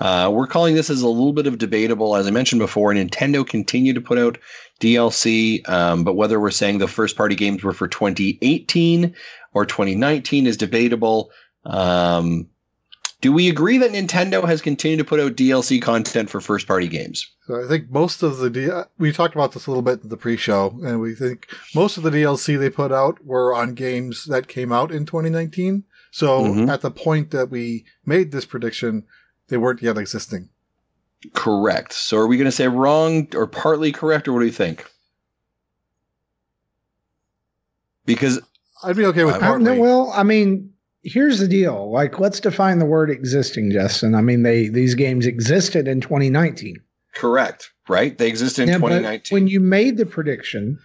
Uh, 0.00 0.30
we're 0.32 0.48
calling 0.48 0.74
this 0.74 0.90
as 0.90 1.02
a 1.02 1.08
little 1.08 1.32
bit 1.32 1.46
of 1.46 1.58
debatable. 1.58 2.16
As 2.16 2.26
I 2.26 2.30
mentioned 2.30 2.58
before, 2.58 2.92
Nintendo 2.92 3.46
continued 3.46 3.94
to 3.94 4.00
put 4.00 4.18
out 4.18 4.38
DLC, 4.80 5.66
um, 5.68 6.02
but 6.02 6.14
whether 6.14 6.40
we're 6.40 6.50
saying 6.50 6.78
the 6.78 6.88
first 6.88 7.16
party 7.16 7.36
games 7.36 7.62
were 7.62 7.72
for 7.72 7.86
2018 7.86 9.14
or 9.52 9.64
2019 9.64 10.46
is 10.48 10.56
debatable. 10.56 11.30
Um, 11.64 12.48
do 13.20 13.32
we 13.32 13.48
agree 13.48 13.78
that 13.78 13.92
Nintendo 13.92 14.44
has 14.46 14.60
continued 14.60 14.98
to 14.98 15.04
put 15.04 15.18
out 15.20 15.34
DLC 15.36 15.80
content 15.80 16.28
for 16.28 16.40
first 16.40 16.66
party 16.66 16.88
games? 16.88 17.26
So 17.46 17.64
I 17.64 17.66
think 17.68 17.90
most 17.90 18.22
of 18.22 18.38
the 18.38 18.50
D- 18.50 18.68
we 18.98 19.12
talked 19.12 19.34
about 19.34 19.52
this 19.52 19.66
a 19.66 19.70
little 19.70 19.82
bit 19.82 20.02
in 20.02 20.08
the 20.10 20.16
pre-show, 20.16 20.78
and 20.84 21.00
we 21.00 21.14
think 21.14 21.46
most 21.74 21.96
of 21.96 22.02
the 22.02 22.10
DLC 22.10 22.56
they 22.58 22.68
put 22.70 22.92
out 22.92 23.24
were 23.24 23.54
on 23.54 23.74
games 23.74 24.24
that 24.26 24.48
came 24.48 24.72
out 24.72 24.92
in 24.92 25.06
2019. 25.06 25.84
So 26.10 26.42
Mhm. 26.44 26.68
at 26.68 26.82
the 26.82 26.90
point 26.90 27.30
that 27.30 27.50
we 27.50 27.84
made 28.04 28.30
this 28.30 28.44
prediction, 28.44 29.04
they 29.48 29.56
weren't 29.56 29.82
yet 29.82 29.96
existing. 29.98 30.50
Correct. 31.32 31.92
So 31.94 32.18
are 32.18 32.26
we 32.26 32.36
going 32.36 32.44
to 32.44 32.52
say 32.52 32.68
wrong 32.68 33.28
or 33.34 33.46
partly 33.46 33.90
correct, 33.90 34.28
or 34.28 34.34
what 34.34 34.40
do 34.40 34.46
you 34.46 34.52
think? 34.52 34.84
Because 38.04 38.40
I'd 38.82 38.96
be 38.96 39.06
okay 39.06 39.24
with 39.24 39.34
I- 39.34 39.38
I, 39.38 39.40
partly. 39.40 39.64
no, 39.64 39.80
well, 39.80 40.12
I 40.14 40.22
mean, 40.24 40.73
here's 41.04 41.38
the 41.38 41.48
deal. 41.48 41.90
Like, 41.92 42.18
let's 42.18 42.40
define 42.40 42.78
the 42.78 42.86
word 42.86 43.10
existing, 43.10 43.70
Justin. 43.70 44.14
I 44.14 44.20
mean, 44.20 44.42
they 44.42 44.68
these 44.68 44.94
games 44.94 45.26
existed 45.26 45.86
in 45.88 46.00
2019. 46.00 46.76
correct, 47.14 47.70
right? 47.88 48.16
They 48.18 48.26
existed 48.28 48.62
in 48.62 48.68
Yeah, 48.68 48.78
but 48.78 48.88
2019. 48.88 49.34
when 49.36 49.46
you 49.46 49.60
made 49.60 49.96
the 49.98 50.06
prediction, 50.06 50.78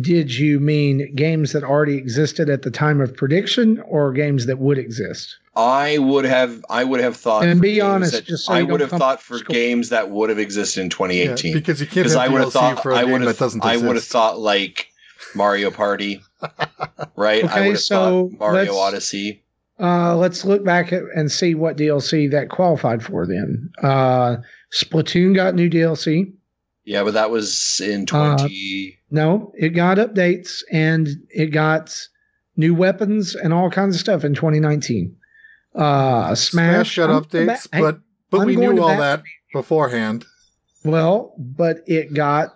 did 0.00 0.34
you 0.34 0.60
mean 0.60 1.14
games 1.14 1.52
that 1.52 1.62
already 1.64 1.96
existed 1.96 2.48
at 2.50 2.62
the 2.62 2.70
time 2.70 3.00
of 3.00 3.14
prediction, 3.16 3.80
or 3.86 4.12
games 4.12 4.46
that 4.46 4.58
would 4.58 4.76
exist? 4.78 5.36
I 5.56 5.98
would 5.98 6.24
have, 6.24 6.64
I 6.68 6.82
would 6.84 7.00
have 7.00 7.16
thought. 7.16 7.44
And 7.44 7.58
for 7.58 7.62
be 7.62 7.72
games 7.74 7.84
honest, 7.84 8.12
that- 8.12 8.24
just 8.24 8.46
so 8.46 8.52
I 8.54 8.62
would 8.62 8.80
have 8.80 8.90
thought 8.90 9.22
for 9.22 9.38
score- 9.38 9.54
games 9.54 9.90
that 9.90 10.10
would 10.10 10.28
have 10.30 10.38
existed 10.38 10.80
in 10.80 10.86
Yeah, 10.86 10.90
2018. 11.36 11.52
because 11.54 11.80
you 11.80 11.86
can't 11.86 11.94
Because 12.04 12.12
have 12.14 12.22
I 12.22 12.28
would 12.28 12.40
have 12.40 12.48
DLC 12.48 12.52
thought, 12.52 12.82
for 12.82 12.90
a 12.92 12.96
I 12.96 13.02
game 13.04 13.12
would 13.12 13.20
that 13.22 13.26
have, 13.28 13.38
doesn't 13.38 13.64
I 13.64 13.76
would 13.76 13.94
have 13.96 14.04
thought 14.04 14.40
like 14.40 14.88
Mario 15.34 15.70
Party, 15.70 16.22
right? 17.16 17.44
I 17.44 17.46
Okay, 17.46 17.60
would 17.68 17.72
have 17.76 17.80
so 17.80 18.30
thought 18.30 18.38
Mario 18.40 18.76
Odyssey. 18.76 19.42
Uh, 19.80 20.16
let's 20.16 20.44
look 20.44 20.64
back 20.64 20.92
at, 20.92 21.02
and 21.16 21.30
see 21.32 21.54
what 21.54 21.76
DLC 21.76 22.30
that 22.30 22.48
qualified 22.48 23.02
for. 23.02 23.26
Then, 23.26 23.70
uh, 23.82 24.36
Splatoon 24.72 25.34
got 25.34 25.54
new 25.54 25.68
DLC. 25.68 26.32
Yeah, 26.84 27.02
but 27.02 27.14
that 27.14 27.30
was 27.30 27.80
in 27.82 28.02
Uh, 28.02 28.36
20. 28.36 28.98
No, 29.10 29.52
it 29.56 29.70
got 29.70 29.96
updates 29.98 30.62
and 30.70 31.08
it 31.30 31.46
got 31.46 31.96
new 32.56 32.74
weapons 32.74 33.34
and 33.34 33.52
all 33.54 33.70
kinds 33.70 33.94
of 33.96 34.00
stuff 34.00 34.22
in 34.24 34.34
2019. 34.34 35.16
Uh, 35.74 36.34
Smash, 36.34 36.94
Smash 36.94 36.96
got 36.96 37.10
I'm- 37.10 37.24
updates, 37.24 37.66
hey, 37.72 37.80
but 37.80 37.98
but 38.30 38.40
I'm 38.42 38.46
we 38.46 38.56
knew 38.56 38.80
all 38.80 38.96
that 38.96 39.22
beforehand. 39.52 40.24
well, 40.84 41.34
but 41.38 41.78
it 41.86 42.14
got 42.14 42.54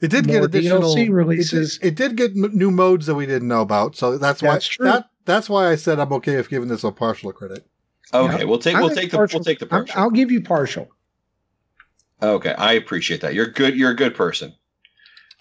It 0.00 0.08
did 0.10 0.26
More 0.26 0.36
get 0.36 0.44
additional 0.46 0.94
DLC 0.94 1.10
releases. 1.10 1.76
It 1.82 1.94
did, 1.94 2.12
it 2.12 2.16
did 2.16 2.34
get 2.34 2.44
m- 2.44 2.56
new 2.56 2.70
modes 2.70 3.04
that 3.06 3.14
we 3.14 3.26
didn't 3.26 3.48
know 3.48 3.60
about, 3.60 3.94
so 3.96 4.16
that's 4.18 4.42
why 4.42 4.52
That's 4.54 4.66
true. 4.66 4.86
that 4.86 5.09
that's 5.24 5.48
why 5.48 5.68
I 5.70 5.76
said 5.76 5.98
I'm 6.00 6.12
okay 6.14 6.34
if 6.34 6.48
giving 6.48 6.68
this 6.68 6.84
a 6.84 6.90
partial 6.92 7.32
credit. 7.32 7.66
Okay, 8.12 8.38
yeah. 8.40 8.44
we'll 8.44 8.58
take 8.58 8.74
I 8.76 8.80
we'll 8.80 8.88
think 8.88 9.00
take 9.02 9.10
the 9.12 9.16
partial- 9.18 9.38
we'll 9.40 9.44
take 9.44 9.58
the 9.60 9.66
I'm- 9.66 9.84
partial. 9.86 10.00
I'll 10.02 10.10
give 10.10 10.30
you 10.30 10.42
partial. 10.42 10.88
Okay, 12.22 12.52
I 12.52 12.72
appreciate 12.74 13.22
that. 13.22 13.34
You're 13.34 13.46
good. 13.46 13.76
You're 13.76 13.92
a 13.92 13.96
good 13.96 14.14
person. 14.14 14.52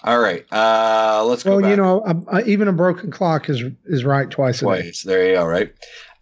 All 0.04 0.20
right, 0.20 0.46
uh, 0.52 1.26
let's 1.26 1.44
go 1.44 1.58
Well, 1.58 1.70
you 1.70 1.76
know, 1.76 2.02
a, 2.06 2.38
a, 2.38 2.46
even 2.46 2.70
a 2.70 2.74
broken 2.74 3.12
clock 3.12 3.50
is 3.50 3.62
is 3.86 4.06
right 4.06 4.30
twice 4.30 4.58
a 4.62 4.66
day. 4.66 4.66
twice. 4.66 5.04
There 5.04 5.28
you 5.28 5.36
go. 5.36 5.46
Right. 5.46 5.74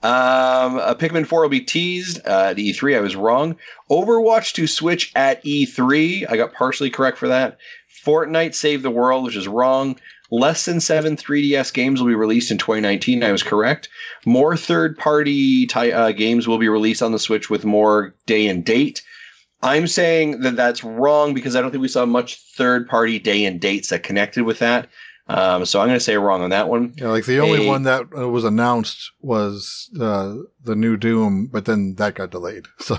Um, 0.04 0.78
uh, 0.78 0.94
Pikmin 0.94 1.26
4 1.26 1.42
will 1.42 1.50
be 1.50 1.60
teased 1.60 2.20
uh, 2.28 2.50
at 2.52 2.58
E3. 2.58 2.98
I 2.98 3.02
was 3.02 3.16
wrong. 3.16 3.56
Overwatch 3.90 4.54
to 4.54 4.68
Switch 4.68 5.12
at 5.16 5.44
E3. 5.44 6.26
I 6.30 6.38
got 6.38 6.54
partially 6.54 6.90
correct 6.92 7.18
for 7.18 7.28
that. 7.28 7.58
Fortnite 8.06 8.54
Save 8.54 8.84
the 8.84 8.92
World, 8.92 9.24
which 9.26 9.36
is 9.36 9.48
wrong. 9.48 10.00
Less 10.30 10.66
than 10.66 10.80
seven 10.82 11.16
3DS 11.16 11.74
games 11.74 12.02
will 12.02 12.08
be 12.08 12.16
released 12.16 12.52
in 12.52 12.58
2019. 12.58 13.24
I 13.24 13.32
was 13.32 13.44
correct. 13.44 13.90
More 14.26 14.58
third 14.58 14.98
party 14.98 15.68
ty- 15.68 15.92
uh, 15.92 16.12
games 16.12 16.48
will 16.48 16.58
be 16.58 16.70
released 16.70 17.02
on 17.02 17.12
the 17.14 17.20
Switch 17.20 17.50
with 17.50 17.64
more 17.64 18.14
day 18.26 18.48
and 18.48 18.66
date. 18.66 19.04
I'm 19.62 19.88
saying 19.88 20.42
that 20.42 20.56
that's 20.56 20.84
wrong 20.84 21.34
because 21.34 21.56
I 21.56 21.62
don't 21.62 21.72
think 21.72 21.82
we 21.82 21.88
saw 21.88 22.06
much 22.06 22.40
third 22.56 22.88
party 22.88 23.20
day 23.20 23.46
and 23.46 23.60
dates 23.60 23.90
that 23.90 24.04
connected 24.04 24.44
with 24.44 24.60
that. 24.60 24.90
Um, 25.30 25.66
so 25.66 25.82
I'm 25.82 25.88
going 25.88 25.98
to 26.00 26.04
say 26.04 26.18
wrong 26.18 26.42
on 26.42 26.52
that 26.52 26.70
one. 26.70 26.94
Yeah, 26.98 27.10
like 27.10 27.26
the 27.26 27.40
only 27.42 27.60
Hey. 27.60 27.68
one 27.68 27.84
that 27.84 28.04
uh, 28.18 28.30
was 28.30 28.46
announced 28.46 29.12
was 29.22 29.90
uh, 30.00 30.36
the 30.64 30.76
new 30.76 30.96
Doom, 30.96 31.48
but 31.52 31.66
then 31.66 31.96
that 31.96 32.16
got 32.16 32.32
delayed. 32.32 32.66
So 32.80 32.98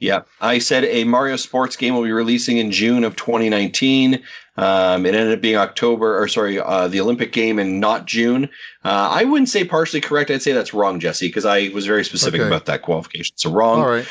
Yeah, 0.00 0.22
I 0.40 0.58
said 0.58 0.84
a 0.84 1.04
Mario 1.04 1.36
sports 1.36 1.76
game 1.76 1.94
will 1.94 2.02
be 2.02 2.10
releasing 2.12 2.56
in 2.58 2.70
June 2.72 3.04
of 3.04 3.14
2019. 3.16 4.22
Um, 4.56 5.06
it 5.06 5.14
ended 5.14 5.34
up 5.34 5.40
being 5.40 5.56
October, 5.56 6.20
or 6.20 6.26
sorry, 6.26 6.58
uh, 6.58 6.88
the 6.88 7.00
Olympic 7.00 7.30
game 7.32 7.60
and 7.60 7.78
not 7.78 8.06
June. 8.06 8.46
Uh, 8.84 9.08
I 9.12 9.22
wouldn't 9.24 9.48
say 9.48 9.62
partially 9.64 10.00
correct. 10.00 10.32
I'd 10.32 10.42
say 10.42 10.52
that's 10.52 10.74
wrong, 10.74 10.98
Jesse, 10.98 11.28
because 11.28 11.44
I 11.44 11.68
was 11.68 11.86
very 11.86 12.04
specific 12.04 12.40
Okay. 12.40 12.48
about 12.48 12.66
that 12.66 12.82
qualification. 12.82 13.36
So 13.36 13.52
wrong. 13.52 13.80
all 13.80 13.88
right, 13.88 14.06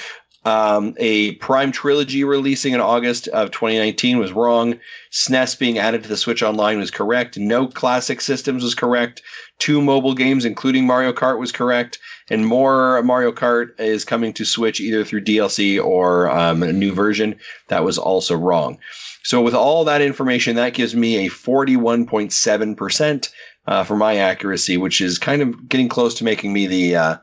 Um, 0.46 0.94
a 0.98 1.34
Prime 1.36 1.74
trilogy 1.74 2.24
releasing 2.24 2.74
in 2.74 2.80
August 2.80 3.28
of 3.28 3.52
2019 3.52 4.18
was 4.18 4.32
wrong. 4.32 4.80
SNES 5.12 5.60
being 5.60 5.78
added 5.78 6.04
to 6.04 6.10
the 6.10 6.16
Switch 6.16 6.42
Online 6.42 6.78
was 6.78 6.92
correct. 6.92 7.38
No 7.38 7.68
classic 7.68 8.22
systems 8.22 8.64
was 8.64 8.74
correct. 8.74 9.22
Two 9.60 9.82
mobile 9.82 10.14
games, 10.14 10.46
including 10.46 10.88
Mario 10.88 11.12
Kart, 11.12 11.40
was 11.40 11.52
correct. 11.52 12.00
And 12.30 12.46
more 12.46 13.02
Mario 13.04 13.32
Kart 13.32 13.80
is 13.80 14.06
coming 14.06 14.32
to 14.34 14.46
Switch 14.46 14.80
either 14.80 15.04
through 15.04 15.26
DLC 15.26 15.84
or 15.84 16.30
um, 16.30 16.64
a 16.64 16.72
new 16.72 16.94
version. 16.94 17.36
That 17.68 17.84
was 17.84 17.98
also 17.98 18.36
wrong. 18.36 18.78
So, 19.24 19.42
with 19.42 19.56
all 19.56 19.84
that 19.86 20.02
information, 20.02 20.56
that 20.56 20.74
gives 20.74 20.96
me 20.96 21.26
a 21.26 21.30
41.7% 21.30 23.30
uh, 23.66 23.84
for 23.84 23.98
my 23.98 24.16
accuracy, 24.16 24.78
which 24.78 25.02
is 25.02 25.18
kind 25.18 25.42
of 25.42 25.68
getting 25.68 25.90
close 25.90 26.14
to 26.16 26.24
making 26.24 26.54
me 26.54 26.68
the. 26.68 26.96
Uh, 26.96 27.18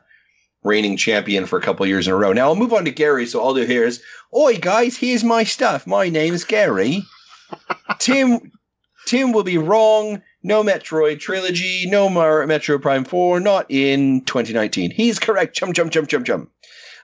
reigning 0.65 0.97
champion 0.97 1.45
for 1.45 1.57
a 1.57 1.61
couple 1.61 1.85
years 1.85 2.07
in 2.07 2.13
a 2.13 2.17
row. 2.17 2.33
Now 2.33 2.47
I'll 2.47 2.55
move 2.55 2.73
on 2.73 2.85
to 2.85 2.91
Gary. 2.91 3.25
So 3.25 3.39
all 3.39 3.49
I'll 3.49 3.53
do 3.53 3.65
here 3.65 3.85
is, 3.85 4.01
"Oi 4.35 4.57
guys, 4.57 4.97
here's 4.97 5.23
my 5.23 5.43
stuff. 5.43 5.87
My 5.87 6.09
name's 6.09 6.43
Gary. 6.43 7.03
Tim, 7.99 8.51
Tim 9.05 9.31
will 9.31 9.43
be 9.43 9.57
wrong. 9.57 10.21
No 10.43 10.63
Metroid 10.63 11.19
trilogy. 11.19 11.85
No 11.87 12.09
Mar- 12.09 12.45
Metro 12.45 12.77
Prime 12.79 13.05
Four. 13.05 13.39
Not 13.39 13.67
in 13.69 14.21
2019. 14.25 14.91
He's 14.91 15.19
correct. 15.19 15.55
Chum 15.55 15.71
chum 15.73 15.89
chum 15.89 16.07
chum 16.07 16.23
chum. 16.23 16.49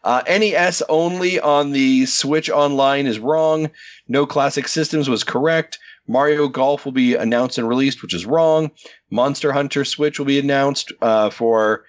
Uh, 0.04 0.24
NES 0.28 0.82
only 0.90 1.40
on 1.40 1.72
the 1.72 2.08
Switch 2.08 2.50
Online 2.50 3.06
is 3.06 3.20
wrong. 3.20 3.70
No 4.08 4.26
classic 4.26 4.68
systems 4.68 5.08
was 5.08 5.24
correct. 5.24 5.78
Mario 6.08 6.48
Golf 6.48 6.86
will 6.86 6.92
be 6.92 7.16
announced 7.16 7.60
and 7.60 7.68
released, 7.70 8.02
which 8.02 8.16
is 8.16 8.26
wrong. 8.26 8.72
Monster 9.12 9.52
Hunter 9.52 9.86
Switch 9.86 10.18
will 10.18 10.26
be 10.26 10.40
announced 10.40 10.92
uh, 11.02 11.30
for 11.30 11.86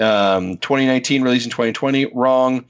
um, 0.00 0.56
2019 0.58 1.22
release 1.22 1.44
in 1.44 1.50
2020 1.50 2.06
wrong 2.14 2.64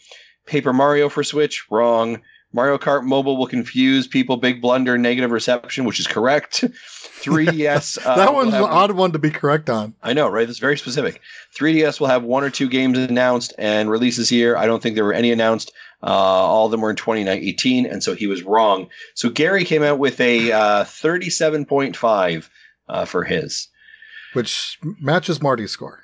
paper 0.46 0.72
mario 0.72 1.08
for 1.08 1.24
switch 1.24 1.64
wrong 1.70 2.20
Mario 2.52 2.78
Kart 2.78 3.02
Mobile 3.02 3.36
will 3.36 3.48
confuse 3.48 4.06
people. 4.06 4.36
Big 4.36 4.62
blunder, 4.62 4.96
negative 4.96 5.32
reception, 5.32 5.84
which 5.84 5.98
is 5.98 6.06
correct. 6.06 6.62
3DS. 7.20 7.98
Uh, 8.06 8.16
that 8.16 8.32
one's 8.32 8.52
have- 8.52 8.62
an 8.62 8.70
odd 8.70 8.92
one 8.92 9.10
to 9.10 9.18
be 9.18 9.30
correct 9.30 9.68
on. 9.68 9.92
I 10.04 10.12
know, 10.12 10.28
right? 10.28 10.46
That's 10.46 10.60
very 10.60 10.78
specific. 10.78 11.20
3DS 11.58 11.98
will 11.98 12.06
have 12.06 12.22
one 12.22 12.44
or 12.44 12.50
two 12.50 12.68
games 12.68 12.96
announced 12.96 13.54
and 13.58 13.90
releases 13.90 14.28
here. 14.28 14.56
I 14.56 14.66
don't 14.66 14.80
think 14.80 14.94
there 14.94 15.04
were 15.04 15.12
any 15.12 15.32
announced. 15.32 15.72
Uh, 16.00 16.06
all 16.10 16.66
of 16.66 16.70
them 16.70 16.80
were 16.82 16.90
in 16.90 16.96
2018, 16.96 17.86
and 17.86 18.04
so 18.04 18.14
he 18.14 18.28
was 18.28 18.44
wrong. 18.44 18.88
So 19.14 19.30
Gary 19.30 19.64
came 19.64 19.82
out 19.82 19.98
with 19.98 20.20
a 20.20 20.52
uh, 20.52 20.84
37.5 20.84 22.48
uh, 22.88 23.04
for 23.04 23.24
his. 23.24 23.66
which 24.34 24.78
matches 25.00 25.42
Marty's 25.42 25.72
score. 25.72 26.03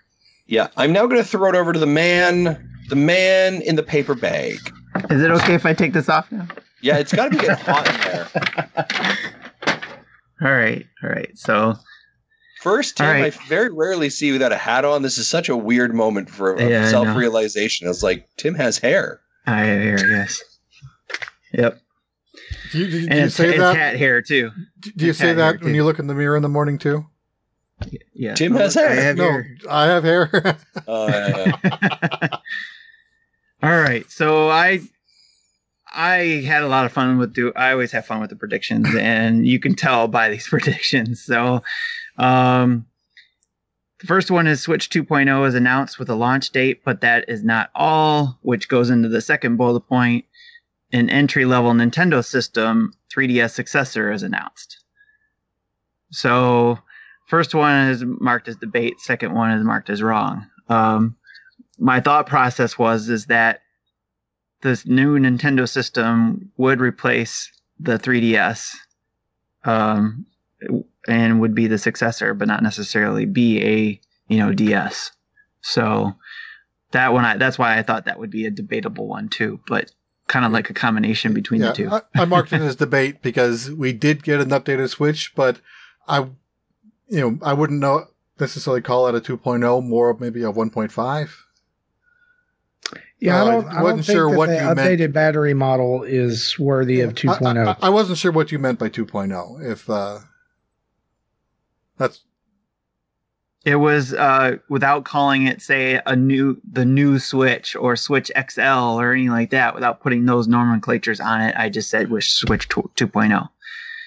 Yeah, 0.50 0.66
I'm 0.76 0.92
now 0.92 1.06
going 1.06 1.22
to 1.22 1.28
throw 1.28 1.48
it 1.48 1.54
over 1.54 1.72
to 1.72 1.78
the 1.78 1.86
man, 1.86 2.68
the 2.88 2.96
man 2.96 3.62
in 3.62 3.76
the 3.76 3.84
paper 3.84 4.16
bag. 4.16 4.56
Is 5.08 5.22
it 5.22 5.30
okay 5.30 5.54
if 5.54 5.64
I 5.64 5.72
take 5.74 5.92
this 5.92 6.08
off 6.08 6.30
now? 6.32 6.48
Yeah, 6.82 6.98
it's 6.98 7.12
got 7.12 7.26
to 7.26 7.30
be 7.30 7.36
getting 7.36 7.54
hot 7.64 7.86
in 7.88 8.00
there. 8.00 9.16
All 10.42 10.50
right, 10.56 10.84
all 11.04 11.08
right. 11.10 11.30
So 11.38 11.74
First, 12.62 12.96
Tim, 12.96 13.06
All 13.06 13.12
right. 13.12 13.32
I 13.34 13.46
very 13.48 13.70
rarely 13.72 14.10
see 14.10 14.26
you 14.26 14.32
without 14.34 14.50
a 14.52 14.56
hat 14.56 14.84
on. 14.84 15.02
This 15.02 15.18
is 15.18 15.28
such 15.28 15.48
a 15.48 15.56
weird 15.56 15.94
moment 15.94 16.28
for 16.28 16.60
Yeah, 16.60 16.88
self-realization. 16.90 17.88
It's 17.88 18.02
like 18.02 18.28
Tim 18.36 18.54
has 18.56 18.76
hair. 18.76 19.20
I 19.46 19.60
have 19.60 19.80
hair, 19.80 20.10
yes. 20.10 20.42
Yep, 21.54 21.78
Do 22.72 22.78
you, 22.78 22.86
do 22.90 22.90
you- 22.98 23.00
do 23.06 23.08
and 23.10 23.18
you 23.20 23.24
it's, 23.26 23.34
say 23.36 23.48
it's 23.50 23.58
that? 23.58 23.76
hat 23.76 23.96
hair 23.96 24.20
too. 24.20 24.50
Do 24.80 25.04
you 25.04 25.10
it's 25.10 25.18
say 25.18 25.32
that 25.32 25.42
hair, 25.42 25.52
when 25.54 25.70
too. 25.70 25.74
you 25.74 25.84
look 25.84 25.98
in 26.00 26.06
the 26.08 26.14
mirror 26.14 26.36
in 26.36 26.42
the 26.42 26.48
morning 26.48 26.76
too? 26.78 27.06
Yeah, 28.12 28.34
Tim 28.34 28.54
has 28.54 28.74
hair. 28.74 28.90
I 28.90 28.94
have 28.94 29.16
No, 29.16 29.24
hair. 29.30 29.56
I 29.68 29.84
have 29.86 30.04
hair. 30.04 30.58
Uh, 30.88 32.36
All 33.62 33.70
right, 33.70 34.10
so 34.10 34.48
I 34.48 34.80
I 35.92 36.42
had 36.46 36.62
a 36.62 36.68
lot 36.68 36.86
of 36.86 36.92
fun 36.92 37.18
with 37.18 37.32
do. 37.34 37.52
I 37.54 37.72
always 37.72 37.92
have 37.92 38.06
fun 38.06 38.20
with 38.20 38.30
the 38.30 38.36
predictions, 38.36 38.88
and 38.96 39.46
you 39.46 39.58
can 39.58 39.74
tell 39.74 40.08
by 40.08 40.28
these 40.28 40.48
predictions. 40.48 41.22
So, 41.22 41.62
um, 42.16 42.86
the 44.00 44.06
first 44.06 44.30
one 44.30 44.46
is 44.46 44.62
Switch 44.62 44.88
2.0 44.88 45.46
is 45.46 45.54
announced 45.54 45.98
with 45.98 46.08
a 46.08 46.14
launch 46.14 46.50
date, 46.50 46.82
but 46.84 47.02
that 47.02 47.28
is 47.28 47.44
not 47.44 47.70
all. 47.74 48.38
Which 48.42 48.68
goes 48.68 48.88
into 48.88 49.08
the 49.08 49.20
second 49.20 49.56
bullet 49.56 49.80
point. 49.82 50.24
An 50.92 51.08
entry 51.10 51.44
level 51.44 51.72
Nintendo 51.72 52.24
system 52.24 52.92
3DS 53.14 53.50
successor 53.50 54.10
is 54.10 54.22
announced. 54.22 54.82
So, 56.10 56.78
first 57.30 57.54
one 57.54 57.88
is 57.88 58.04
marked 58.04 58.48
as 58.48 58.56
debate. 58.56 59.00
Second 59.00 59.34
one 59.34 59.52
is 59.52 59.64
marked 59.64 59.88
as 59.88 60.02
wrong. 60.02 60.46
Um, 60.68 61.16
my 61.78 62.00
thought 62.00 62.26
process 62.26 62.76
was 62.76 63.08
is 63.08 63.26
that 63.26 63.60
this 64.62 64.84
new 64.84 65.18
Nintendo 65.18 65.66
system 65.66 66.50
would 66.58 66.80
replace 66.80 67.50
the 67.78 67.98
3DS, 67.98 68.74
um, 69.64 70.26
and 71.08 71.40
would 71.40 71.54
be 71.54 71.66
the 71.66 71.78
successor, 71.78 72.34
but 72.34 72.48
not 72.48 72.62
necessarily 72.62 73.24
be 73.24 73.62
a 73.62 74.00
you 74.28 74.38
know 74.38 74.52
DS. 74.52 75.12
So 75.62 76.12
that 76.90 77.12
one, 77.12 77.24
I, 77.24 77.36
that's 77.36 77.58
why 77.58 77.78
I 77.78 77.82
thought 77.82 78.04
that 78.04 78.18
would 78.18 78.30
be 78.30 78.44
a 78.44 78.50
debatable 78.50 79.06
one 79.06 79.28
too, 79.28 79.60
but 79.66 79.90
kind 80.28 80.44
of 80.44 80.52
like 80.52 80.68
a 80.68 80.74
combination 80.74 81.32
between 81.32 81.60
yeah, 81.60 81.68
the 81.68 81.74
two. 81.74 81.90
I, 81.90 82.02
I 82.14 82.24
marked 82.24 82.52
it 82.52 82.60
as 82.60 82.76
debate 82.76 83.22
because 83.22 83.70
we 83.70 83.92
did 83.92 84.22
get 84.22 84.40
an 84.40 84.50
updated 84.50 84.90
Switch, 84.90 85.34
but 85.34 85.60
I, 86.06 86.26
you 87.10 87.20
know, 87.20 87.38
I 87.42 87.52
wouldn't 87.52 87.80
know 87.80 88.06
necessarily 88.38 88.80
call 88.80 89.06
it 89.08 89.14
a 89.14 89.20
2.0, 89.20 89.84
more 89.86 90.16
maybe 90.18 90.42
a 90.42 90.52
1.5. 90.52 91.30
Yeah, 93.20 93.42
Uh, 93.42 93.44
I 93.44 93.50
don't, 93.50 93.66
I 93.66 93.74
don't 93.74 93.82
wasn't 93.82 94.06
think 94.06 94.16
sure 94.16 94.30
that 94.30 94.38
what 94.38 94.48
the 94.48 94.54
you 94.54 94.60
meant. 94.62 94.78
updated 94.78 95.12
battery 95.12 95.52
model 95.52 96.04
is 96.04 96.58
worthy 96.58 97.02
of 97.02 97.10
oh. 97.10 97.30
I- 97.32 97.36
2.0. 97.36 97.66
I, 97.82 97.86
I, 97.86 97.88
wasn't 97.90 98.16
sure 98.16 98.32
what 98.32 98.50
you 98.50 98.58
meant 98.58 98.78
by 98.78 98.88
2.0. 98.88 99.62
If 99.70 99.90
uh, 99.90 100.20
that's 101.98 102.22
It 103.66 103.76
was 103.76 104.14
uh, 104.14 104.56
without 104.70 105.04
calling 105.04 105.46
it, 105.46 105.60
say, 105.60 106.00
a 106.06 106.16
new 106.16 106.58
the 106.72 106.86
new 106.86 107.18
Switch 107.18 107.76
or 107.76 107.94
Switch 107.94 108.30
XL 108.50 108.62
or 108.98 109.12
anything 109.12 109.32
like 109.32 109.50
that, 109.50 109.74
without 109.74 110.00
putting 110.00 110.24
those 110.24 110.48
nomenclatures 110.48 111.20
on 111.20 111.42
it. 111.42 111.54
I 111.58 111.68
just 111.68 111.90
said 111.90 112.10
was 112.10 112.26
Switch 112.26 112.66
oh. 112.74 112.90
2.0. 112.96 113.48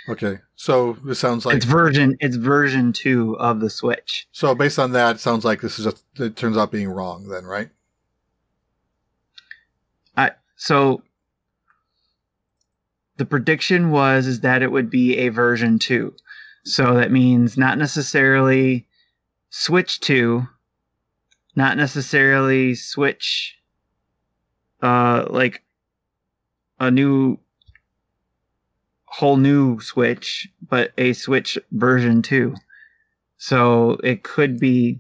okay. 0.10 0.39
So 0.56 0.97
this 1.04 1.20
sounds 1.20 1.45
like 1.45 1.58
it's 1.58 1.66
version 1.66 2.18
it's 2.20 2.36
version 2.36 2.93
two 2.93 3.38
of 3.39 3.60
the 3.60 3.70
Switch. 3.70 4.28
so. 4.32 4.56
Based 4.56 4.80
on 4.80 4.91
that, 4.93 5.18
it 5.18 5.20
sounds 5.20 5.45
like 5.45 5.62
this 5.62 5.80
is 5.80 5.86
just 5.86 6.04
it 6.18 6.36
turns 6.36 6.58
out 6.58 6.72
being 6.72 6.89
wrong. 6.89 7.28
Then, 7.28 7.45
right? 7.45 7.70
I 10.16 10.32
So 10.56 11.04
the 13.18 13.26
prediction 13.26 13.91
was 13.91 14.28
is 14.28 14.41
that 14.41 14.62
it 14.62 14.72
would 14.72 14.89
be 14.89 15.18
a 15.18 15.30
version 15.30 15.80
two. 15.80 16.14
So 16.66 16.95
that 16.95 17.12
means 17.12 17.58
not 17.58 17.78
necessarily 17.78 18.88
Switch 19.49 19.99
two, 19.99 20.47
not 21.56 21.78
necessarily 21.78 22.76
Switch 22.76 23.58
uh 24.82 25.26
like 25.30 25.64
a 26.80 26.91
new 26.91 27.39
whole 29.14 29.38
new 29.38 29.80
Switch, 29.80 30.47
but 30.70 30.91
a 30.97 31.14
Switch 31.14 31.57
version 31.72 32.22
two. 32.22 32.55
So 33.38 33.91
it 34.03 34.24
could 34.24 34.59
be 34.59 34.99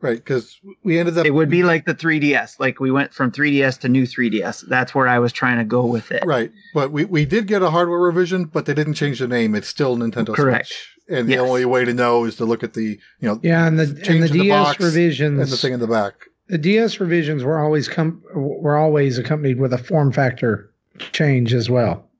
Right, 0.00 0.18
because 0.18 0.60
we 0.82 0.98
ended 0.98 1.16
up. 1.16 1.24
it 1.24 1.30
would 1.30 1.48
be 1.48 1.62
like 1.62 1.86
the 1.86 1.94
3DS. 1.94 2.60
Like 2.60 2.78
we 2.78 2.90
went 2.90 3.14
from 3.14 3.32
3DS 3.32 3.80
to 3.80 3.88
new 3.88 4.02
3DS. 4.06 4.68
That's 4.68 4.94
where 4.94 5.08
I 5.08 5.18
was 5.18 5.32
trying 5.32 5.56
to 5.56 5.64
go 5.64 5.86
with 5.86 6.12
it. 6.12 6.22
Right, 6.26 6.52
but 6.74 6.92
we, 6.92 7.06
we 7.06 7.24
did 7.24 7.46
get 7.46 7.62
a 7.62 7.70
hardware 7.70 8.00
revision, 8.00 8.44
but 8.44 8.66
they 8.66 8.74
didn't 8.74 8.94
change 8.94 9.18
the 9.18 9.26
name. 9.28 9.54
It's 9.54 9.66
still 9.68 9.96
Nintendo 9.96 10.34
Correct. 10.34 10.66
Switch, 10.68 10.94
and 11.08 11.26
Yes. 11.28 11.38
the 11.38 11.42
only 11.42 11.64
way 11.64 11.86
to 11.86 11.94
know 11.94 12.26
is 12.26 12.36
to 12.36 12.44
look 12.44 12.62
at 12.62 12.74
the 12.74 12.98
you 13.20 13.28
know 13.28 13.40
yeah, 13.42 13.66
and 13.66 13.78
the 13.78 13.84
and 13.84 14.04
change 14.04 14.30
the 14.30 14.32
in 14.32 14.38
the 14.38 14.44
DS 14.44 14.66
box 14.66 14.80
revisions 14.80 15.40
and 15.40 15.48
the 15.48 15.56
thing 15.56 15.72
in 15.72 15.80
the 15.80 15.86
back. 15.86 16.12
the 16.48 16.58
DS 16.58 17.00
revisions 17.00 17.42
were 17.42 17.58
always 17.58 17.88
com- 17.88 18.22
were 18.34 18.76
always 18.76 19.16
accompanied 19.16 19.58
with 19.58 19.72
a 19.72 19.78
form 19.78 20.12
factor 20.12 20.70
change 21.12 21.54
as 21.54 21.70
well. 21.70 22.10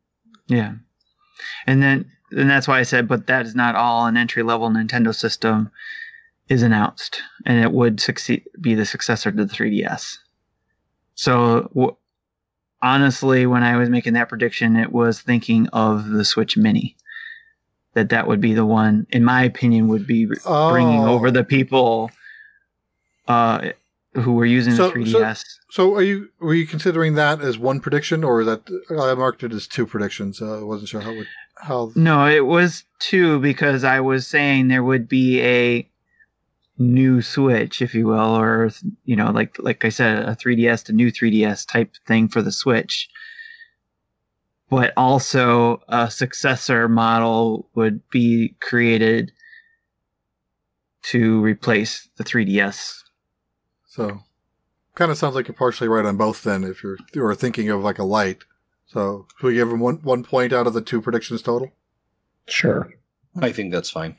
Yeah. 0.46 0.72
And 1.66 1.82
then 1.82 2.10
and 2.32 2.50
that's 2.50 2.66
why 2.66 2.78
I 2.78 2.82
said, 2.82 3.06
but 3.06 3.26
that 3.28 3.46
is 3.46 3.54
not 3.54 3.74
all. 3.76 4.06
An 4.06 4.16
entry 4.16 4.42
level 4.42 4.68
Nintendo 4.70 5.14
system 5.14 5.70
is 6.48 6.62
announced, 6.62 7.22
and 7.46 7.62
it 7.62 7.72
would 7.72 8.00
succeed 8.00 8.44
be 8.60 8.74
the 8.74 8.84
successor 8.84 9.30
to 9.30 9.44
the 9.44 9.54
3DS. 9.54 10.18
So 11.14 11.70
w- 11.74 11.96
honestly, 12.82 13.46
when 13.46 13.62
I 13.62 13.76
was 13.76 13.88
making 13.88 14.14
that 14.14 14.28
prediction, 14.28 14.76
it 14.76 14.92
was 14.92 15.20
thinking 15.20 15.68
of 15.68 16.08
the 16.08 16.24
Switch 16.24 16.56
Mini. 16.56 16.96
That 17.94 18.08
that 18.08 18.26
would 18.26 18.40
be 18.40 18.54
the 18.54 18.66
one, 18.66 19.06
in 19.10 19.22
my 19.24 19.44
opinion, 19.44 19.86
would 19.88 20.06
be 20.06 20.26
bringing 20.26 21.04
Oh. 21.04 21.12
over 21.14 21.30
the 21.30 21.44
people 21.44 22.10
uh, 23.28 23.70
who 24.14 24.34
were 24.34 24.44
using 24.44 24.74
So- 24.74 24.88
the 24.88 24.94
3DS. 24.94 25.42
So, 25.70 25.94
are 25.96 26.02
you 26.02 26.28
were 26.40 26.54
you 26.54 26.66
considering 26.66 27.14
that 27.14 27.40
as 27.40 27.58
one 27.58 27.80
prediction, 27.80 28.22
or 28.22 28.40
is 28.40 28.46
that 28.46 28.62
I 28.90 29.14
marked 29.14 29.42
it 29.42 29.52
as 29.52 29.66
two 29.66 29.86
predictions? 29.86 30.40
Uh, 30.40 30.60
I 30.60 30.62
wasn't 30.62 30.88
sure 30.88 31.00
how 31.00 31.12
would 31.14 31.26
how. 31.56 31.92
No, 31.96 32.26
it 32.26 32.46
was 32.46 32.84
two 33.00 33.40
because 33.40 33.82
I 33.82 34.00
was 34.00 34.26
saying 34.26 34.68
there 34.68 34.84
would 34.84 35.08
be 35.08 35.40
a 35.42 35.88
new 36.78 37.22
Switch, 37.22 37.82
if 37.82 37.94
you 37.94 38.06
will, 38.06 38.36
or 38.36 38.70
you 39.04 39.16
know, 39.16 39.30
like 39.30 39.56
like 39.58 39.84
I 39.84 39.88
said, 39.88 40.28
a 40.28 40.36
3DS 40.36 40.84
to 40.84 40.92
new 40.92 41.10
3DS 41.10 41.66
type 41.66 41.92
thing 42.06 42.28
for 42.28 42.40
the 42.42 42.52
Switch. 42.52 43.08
But 44.70 44.92
also 44.96 45.82
a 45.88 46.10
successor 46.10 46.88
model 46.88 47.68
would 47.74 48.08
be 48.10 48.54
created 48.60 49.32
to 51.04 51.40
replace 51.42 52.08
the 52.16 52.24
3DS. 52.24 53.03
So, 53.94 54.22
kind 54.96 55.12
of 55.12 55.16
sounds 55.18 55.36
like 55.36 55.46
you're 55.46 55.54
partially 55.54 55.86
right 55.86 56.04
on 56.04 56.16
both. 56.16 56.42
Then, 56.42 56.64
if 56.64 56.82
you're 56.82 56.98
you're 57.14 57.34
thinking 57.36 57.68
of 57.68 57.82
like 57.82 57.98
a 58.00 58.04
light, 58.04 58.38
so 58.86 59.26
should 59.38 59.46
we 59.46 59.54
give 59.54 59.68
him 59.70 59.78
one 59.78 59.96
one 60.02 60.24
point 60.24 60.52
out 60.52 60.66
of 60.66 60.72
the 60.74 60.80
two 60.80 61.00
predictions 61.00 61.42
total? 61.42 61.70
Sure. 62.48 62.90
I 63.40 63.52
think 63.52 63.72
that's 63.72 63.90
fine. 63.90 64.16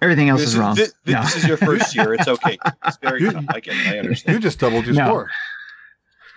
Everything 0.00 0.30
else 0.30 0.40
This 0.40 0.48
is 0.48 0.54
is, 0.54 0.60
wrong. 0.60 0.74
this, 0.74 0.94
No. 1.06 1.20
this 1.22 1.36
is 1.36 1.46
your 1.46 1.56
first 1.56 1.94
year. 1.94 2.14
It's 2.14 2.26
okay. 2.26 2.58
It's 2.86 2.96
very 2.96 3.20
You- 3.22 3.32
good. 3.32 3.46
I 3.48 3.60
get. 3.60 3.74
I 3.86 3.98
understand. 3.98 4.34
You 4.36 4.40
just 4.40 4.58
doubled 4.58 4.86
your 4.86 4.94
No. 4.94 5.06
score. 5.06 5.30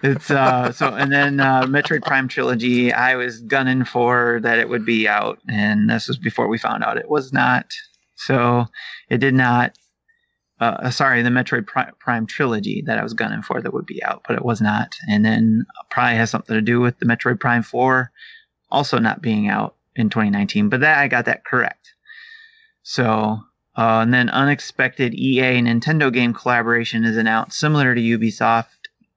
It's 0.03 0.29
uh 0.29 0.71
so 0.73 0.93
and 0.93 1.11
then 1.11 1.39
uh 1.39 1.63
Metroid 1.63 2.03
Prime 2.03 2.27
trilogy 2.27 2.91
I 2.91 3.15
was 3.15 3.39
gunning 3.39 3.85
for 3.85 4.39
that 4.43 4.59
it 4.59 4.67
would 4.67 4.85
be 4.85 5.07
out 5.07 5.39
and 5.47 5.89
this 5.89 6.09
was 6.09 6.17
before 6.17 6.47
we 6.49 6.57
found 6.57 6.83
out 6.83 6.97
it 6.97 7.09
was 7.09 7.31
not. 7.31 7.65
So 8.15 8.65
it 9.09 9.17
did 9.19 9.33
not 9.33 9.75
uh 10.59 10.77
uh, 10.79 10.89
sorry, 10.89 11.21
the 11.21 11.29
Metroid 11.29 11.67
Prime 11.99 12.25
trilogy 12.25 12.83
that 12.85 12.97
I 12.97 13.03
was 13.03 13.13
gunning 13.13 13.41
for 13.41 13.61
that 13.61 13.73
would 13.73 13.85
be 13.85 14.03
out, 14.03 14.23
but 14.27 14.37
it 14.37 14.45
was 14.45 14.61
not. 14.61 14.95
And 15.09 15.25
then 15.25 15.65
probably 15.89 16.15
has 16.15 16.29
something 16.29 16.55
to 16.55 16.61
do 16.61 16.79
with 16.79 16.99
the 16.99 17.05
Metroid 17.05 17.39
Prime 17.39 17.63
4 17.63 18.11
also 18.71 18.97
not 18.99 19.21
being 19.21 19.47
out 19.47 19.75
in 19.95 20.09
2019, 20.09 20.69
but 20.69 20.79
that 20.81 20.99
I 20.99 21.07
got 21.07 21.25
that 21.25 21.45
correct. 21.45 21.93
So 22.83 23.39
uh, 23.77 23.99
and 24.01 24.13
then 24.13 24.29
unexpected 24.29 25.13
EA 25.13 25.61
Nintendo 25.61 26.11
game 26.11 26.33
collaboration 26.33 27.03
is 27.03 27.17
announced, 27.17 27.59
similar 27.59 27.93
to 27.93 28.01
Ubisoft 28.01 28.67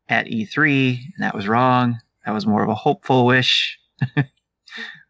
at 0.08 0.26
E3, 0.26 0.98
and 1.14 1.24
that 1.24 1.34
was 1.34 1.46
wrong. 1.46 1.98
That 2.26 2.34
was 2.34 2.46
more 2.46 2.62
of 2.62 2.68
a 2.68 2.74
hopeful 2.74 3.24
wish. 3.24 3.78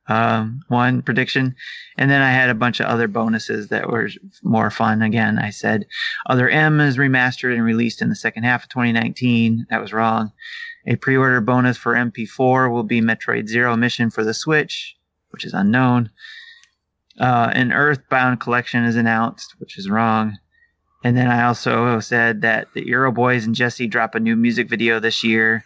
um, 0.09 0.63
one 0.69 1.03
prediction. 1.03 1.55
And 1.97 2.11
then 2.11 2.23
I 2.23 2.31
had 2.31 2.51
a 2.51 2.55
bunch 2.55 2.81
of 2.81 2.87
other 2.87 3.09
bonuses 3.09 3.69
that 3.69 3.89
were 3.89 4.09
more 4.43 4.71
fun. 4.71 5.03
Again, 5.03 5.39
I 5.39 5.51
said 5.51 5.87
Other 6.27 6.49
M 6.49 6.81
is 6.81 6.97
remastered 6.97 7.55
and 7.55 7.65
released 7.65 8.03
in 8.03 8.09
the 8.09 8.17
second 8.17 8.45
half 8.45 8.65
of 8.65 8.71
2019. 8.71 9.67
That 9.71 9.81
was 9.81 9.93
wrong. 9.93 10.33
A 10.87 10.97
pre 10.97 11.17
order 11.17 11.41
bonus 11.41 11.77
for 11.77 11.95
MP4 11.95 12.73
will 12.73 12.85
be 12.85 13.01
Metroid 13.01 13.49
Zero 13.49 13.77
Mission 13.77 14.11
for 14.11 14.25
the 14.25 14.35
Switch, 14.35 14.97
which 15.31 15.45
is 15.45 15.53
unknown. 15.53 16.11
Uh, 17.21 17.51
an 17.53 17.73
Earthbound 17.73 18.41
collection 18.41 18.85
is 18.85 18.97
announced, 18.97 19.55
which 19.59 19.77
is 19.77 19.91
wrong. 19.91 20.39
And 21.05 21.17
then 21.17 21.29
I 21.29 21.45
also 21.45 22.01
said 22.01 22.43
that 22.43 22.69
the 22.75 22.87
Euro 22.87 23.13
Boys 23.13 23.45
and 23.45 23.55
Jesse 23.55 23.87
drop 23.87 24.15
a 24.15 24.21
new 24.21 24.37
music 24.37 24.69
video 24.69 24.99
this 24.99 25.23
year. 25.23 25.65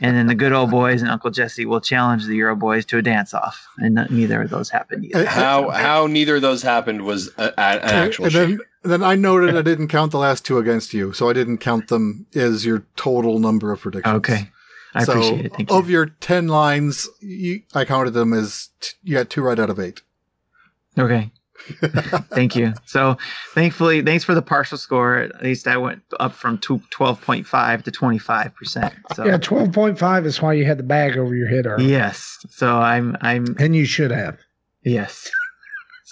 And 0.00 0.16
then 0.16 0.26
the 0.26 0.34
good 0.34 0.52
old 0.52 0.70
boys 0.70 1.02
and 1.02 1.10
Uncle 1.10 1.30
Jesse 1.30 1.66
will 1.66 1.80
challenge 1.80 2.26
the 2.26 2.34
Euro 2.36 2.56
Boys 2.56 2.84
to 2.86 2.98
a 2.98 3.02
dance 3.02 3.34
off. 3.34 3.66
And 3.78 4.06
neither 4.10 4.42
of 4.42 4.50
those 4.50 4.70
happened 4.70 5.04
either. 5.04 5.26
How 5.26 5.70
how 5.70 6.06
neither 6.06 6.36
of 6.36 6.42
those 6.42 6.62
happened 6.62 7.02
was 7.02 7.28
a, 7.38 7.44
a, 7.44 7.60
an 7.60 7.80
actual 7.82 8.26
and 8.26 8.34
then, 8.34 8.48
shame. 8.50 8.60
then 8.82 9.02
I 9.02 9.14
noted 9.14 9.56
I 9.56 9.62
didn't 9.62 9.88
count 9.88 10.12
the 10.12 10.18
last 10.18 10.44
two 10.44 10.58
against 10.58 10.94
you, 10.94 11.12
so 11.12 11.28
I 11.28 11.32
didn't 11.32 11.58
count 11.58 11.88
them 11.88 12.26
as 12.34 12.64
your 12.64 12.84
total 12.96 13.38
number 13.38 13.72
of 13.72 13.80
predictions. 13.80 14.16
Okay. 14.16 14.50
I 14.94 15.04
so 15.04 15.12
appreciate 15.12 15.46
it. 15.46 15.52
Thank 15.54 15.70
you. 15.70 15.76
of 15.76 15.88
your 15.88 16.06
10 16.06 16.48
lines, 16.48 17.08
you, 17.20 17.62
I 17.74 17.84
counted 17.84 18.10
them 18.10 18.32
as 18.32 18.70
t- 18.80 18.96
you 19.02 19.14
got 19.14 19.30
two 19.30 19.42
right 19.42 19.58
out 19.58 19.70
of 19.70 19.78
eight. 19.78 20.02
Okay. 20.98 21.30
Thank 22.30 22.56
you. 22.56 22.72
So 22.86 23.16
thankfully, 23.54 24.02
thanks 24.02 24.24
for 24.24 24.34
the 24.34 24.42
partial 24.42 24.78
score. 24.78 25.18
At 25.18 25.42
least 25.42 25.66
I 25.68 25.76
went 25.76 26.02
up 26.18 26.32
from 26.32 26.58
12.5 26.58 27.82
to 27.84 27.90
25%. 27.90 28.92
So 29.14 29.24
Yeah, 29.26 29.36
twelve 29.38 29.72
point 29.72 29.98
five 29.98 30.26
is 30.26 30.40
why 30.42 30.54
you 30.54 30.64
had 30.64 30.78
the 30.78 30.82
bag 30.84 31.16
over 31.16 31.34
your 31.34 31.48
head, 31.48 31.66
Earl. 31.66 31.80
yes. 31.80 32.38
So 32.50 32.76
I'm, 32.78 33.16
I'm, 33.20 33.54
and 33.58 33.74
you 33.76 33.84
should 33.84 34.10
have. 34.10 34.38
yes. 34.82 35.30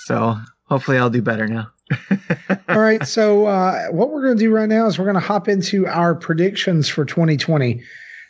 So 0.07 0.37
hopefully 0.65 0.97
I'll 0.99 1.11
do 1.11 1.23
better 1.23 1.47
now. 1.47 1.71
All 2.69 2.81
right. 2.81 3.05
So 3.07 3.47
uh, 3.47 3.87
what 3.89 4.11
we're 4.11 4.23
going 4.23 4.37
to 4.37 4.43
do 4.43 4.51
right 4.55 4.69
now 4.69 4.87
is 4.87 4.99
we're 4.99 5.05
going 5.07 5.15
to 5.15 5.21
hop 5.21 5.49
into 5.49 5.87
our 5.87 6.15
predictions 6.15 6.89
for 6.89 7.05
2020, 7.05 7.83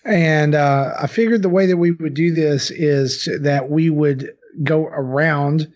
and 0.04 0.54
uh, 0.54 0.94
I 1.00 1.06
figured 1.08 1.42
the 1.42 1.48
way 1.48 1.66
that 1.66 1.76
we 1.76 1.90
would 1.92 2.14
do 2.14 2.32
this 2.32 2.70
is 2.70 3.24
to- 3.24 3.38
that 3.40 3.68
we 3.70 3.90
would 3.90 4.32
go 4.64 4.86
around 4.86 5.70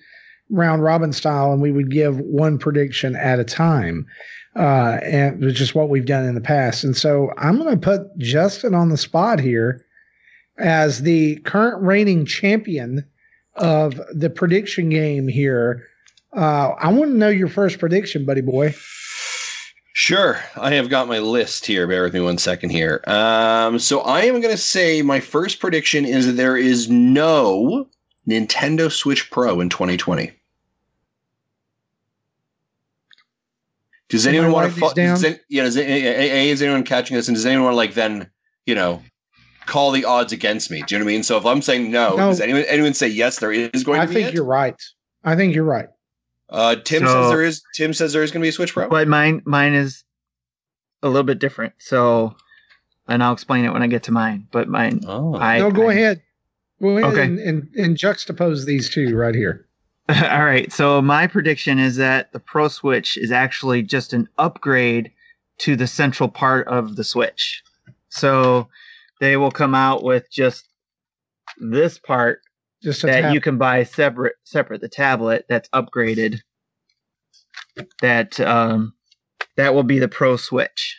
round 0.53 0.85
robin 0.85 1.13
style, 1.13 1.53
and 1.53 1.61
we 1.61 1.73
would 1.73 1.91
give 1.91 2.19
one 2.21 2.59
prediction 2.59 3.17
at 3.17 3.41
a 3.41 3.45
time, 3.45 4.07
uh, 4.57 4.99
and 5.03 5.41
which 5.45 5.61
is 5.61 5.75
what 5.75 5.89
we've 5.89 6.07
done 6.07 6.25
in 6.25 6.35
the 6.35 6.41
past. 6.41 6.85
And 6.85 6.97
so 6.97 7.33
I'm 7.39 7.59
going 7.59 7.75
to 7.75 7.81
put 7.81 8.17
Justin 8.19 8.75
on 8.75 8.91
the 8.91 8.97
spot 8.97 9.41
here 9.41 9.85
as 10.59 11.03
the 11.03 11.37
current 11.37 11.83
reigning 11.83 12.27
champion 12.27 13.05
of 13.57 14.01
the 14.15 14.31
prediction 14.31 14.91
game 14.91 15.27
here. 15.27 15.87
Uh, 16.37 16.71
I 16.79 16.93
want 16.93 17.11
to 17.11 17.17
know 17.17 17.29
your 17.29 17.49
first 17.49 17.79
prediction, 17.79 18.25
buddy 18.25 18.41
boy. 18.41 18.75
Sure, 19.95 20.41
I 20.57 20.73
have 20.75 20.89
got 20.89 21.07
my 21.07 21.19
list 21.19 21.67
here. 21.67 21.87
Bear 21.87 22.03
with 22.03 22.15
me 22.15 22.21
one 22.21 22.39
second 22.39 22.71
here. 22.71 23.03
Um, 23.07 23.79
so 23.79 24.01
I 24.01 24.23
am 24.23 24.41
going 24.41 24.55
to 24.55 24.61
say 24.61 25.03
my 25.03 25.21
first 25.21 25.61
prediction 25.61 26.07
is 26.07 26.27
that 26.27 26.33
there 26.33 26.57
is 26.57 26.89
no 26.89 27.87
Nintendo 28.29 28.91
Switch 28.91 29.31
Pro 29.31 29.61
in 29.61 29.69
2020. 29.69 30.33
Does 34.13 34.27
anyone 34.27 34.53
want 34.53 34.73
to? 34.73 34.81
these 34.81 34.93
does 34.95 35.25
any- 35.25 35.39
yeah. 35.49 35.63
Does, 35.65 35.77
a, 35.77 35.83
a, 35.83 36.31
a, 36.31 36.49
is 36.51 36.63
anyone 36.63 36.85
catching 36.85 37.17
this? 37.17 37.27
And 37.29 37.35
does 37.37 37.45
anyone 37.47 37.65
want 37.65 37.73
to 37.73 37.77
like 37.79 37.95
then, 37.95 38.31
you 38.67 38.75
know, 38.75 39.03
call 39.67 39.91
the 39.91 40.05
odds 40.05 40.33
against 40.33 40.71
me? 40.71 40.83
Do 40.87 40.95
you 40.95 40.99
know 41.01 41.05
what 41.05 41.11
I 41.11 41.15
mean? 41.15 41.23
So 41.25 41.37
if 41.39 41.47
I'm 41.47 41.63
saying 41.63 41.91
no, 41.91 42.11
No. 42.17 42.29
does 42.29 42.41
anyone 42.41 42.63
anyone 42.69 42.95
say 42.95 43.09
yes? 43.09 43.39
There 43.41 43.51
is 43.53 43.83
going 43.85 44.01
I 44.01 44.05
to 44.07 44.09
be. 44.09 44.15
think 44.15 44.29
it? 44.29 44.35
you're 44.35 44.45
right. 44.45 44.81
I 45.25 45.35
think 45.37 45.55
you're 45.55 45.65
right. 45.65 45.89
Uh, 46.49 46.77
Tim 46.77 47.07
So- 47.07 47.23
says 47.23 47.31
there 47.31 47.43
is. 47.43 47.63
Tim 47.75 47.93
says 47.95 48.13
there 48.13 48.23
is 48.23 48.31
going 48.31 48.41
to 48.43 48.45
be 48.45 48.49
a 48.51 48.53
Switch 48.53 48.73
Pro. 48.75 48.89
but 48.89 49.09
mine, 49.09 49.43
mine 49.47 49.73
is 49.75 50.05
a 51.03 51.09
little 51.09 51.23
bit 51.25 51.39
different. 51.39 51.73
So, 51.79 52.37
and 53.09 53.23
I'll 53.25 53.33
explain 53.33 53.65
it 53.65 53.73
when 53.73 53.83
I 53.83 53.87
get 53.87 54.05
to 54.05 54.13
mine. 54.13 54.47
But 54.53 54.69
mine, 54.69 55.01
Oh, 55.07 55.35
I, 55.37 55.59
no, 55.59 55.71
go 55.71 55.89
I- 55.89 55.93
ahead. 55.95 56.23
Go 56.81 56.99
ahead 56.99 57.13
Okay. 57.13 57.23
and, 57.25 57.39
and, 57.39 57.69
and 57.77 57.97
juxtapose 57.97 58.67
these 58.67 58.91
two 58.91 59.17
right 59.17 59.35
here. 59.35 59.67
All 60.09 60.45
right. 60.45 60.73
So 60.73 61.01
my 61.01 61.27
prediction 61.27 61.79
is 61.79 61.97
that 61.97 62.33
the 62.33 62.41
Pro 62.41 62.69
Switch 62.69 63.17
is 63.17 63.31
actually 63.31 63.83
just 63.83 64.13
an 64.13 64.29
upgrade 64.37 65.13
to 65.59 65.77
the 65.77 65.87
central 65.87 66.29
part 66.29 66.67
of 66.67 66.97
the 66.97 67.05
Switch. 67.05 67.63
So 68.09 68.69
they 69.21 69.37
will 69.37 69.53
come 69.53 69.75
out 69.75 70.03
with 70.03 70.31
just 70.31 70.67
this 71.59 71.99
part 71.99 72.41
Just 72.83 73.03
that 73.03 73.23
tap. 73.23 73.35
you 73.35 73.41
can 73.41 73.59
buy 73.59 73.85
separate 73.85 74.35
separate 74.45 74.81
the 74.81 74.89
tablet 74.89 75.45
that's 75.49 75.69
upgraded. 75.69 76.41
That 78.01 78.41
um 78.41 78.95
that 79.57 79.75
will 79.75 79.85
be 79.85 80.01
the 80.01 80.09
Pro 80.09 80.37
Switch. 80.37 80.97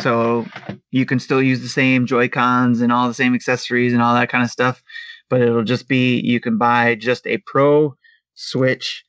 So 0.00 0.46
you 0.90 1.06
can 1.06 1.18
still 1.18 1.42
use 1.42 1.62
the 1.62 1.68
same 1.68 2.06
Joy 2.06 2.28
Cons 2.28 2.82
and 2.82 2.92
all 2.92 3.08
the 3.08 3.14
same 3.14 3.34
accessories 3.34 3.94
and 3.94 4.02
all 4.02 4.14
that 4.14 4.28
kind 4.28 4.44
of 4.44 4.50
stuff, 4.50 4.82
but 5.30 5.40
it'll 5.40 5.64
just 5.64 5.88
be 5.88 6.20
you 6.20 6.38
can 6.38 6.58
buy 6.58 6.94
just 6.94 7.26
a 7.26 7.38
Pro 7.46 7.96
Switch 8.34 9.04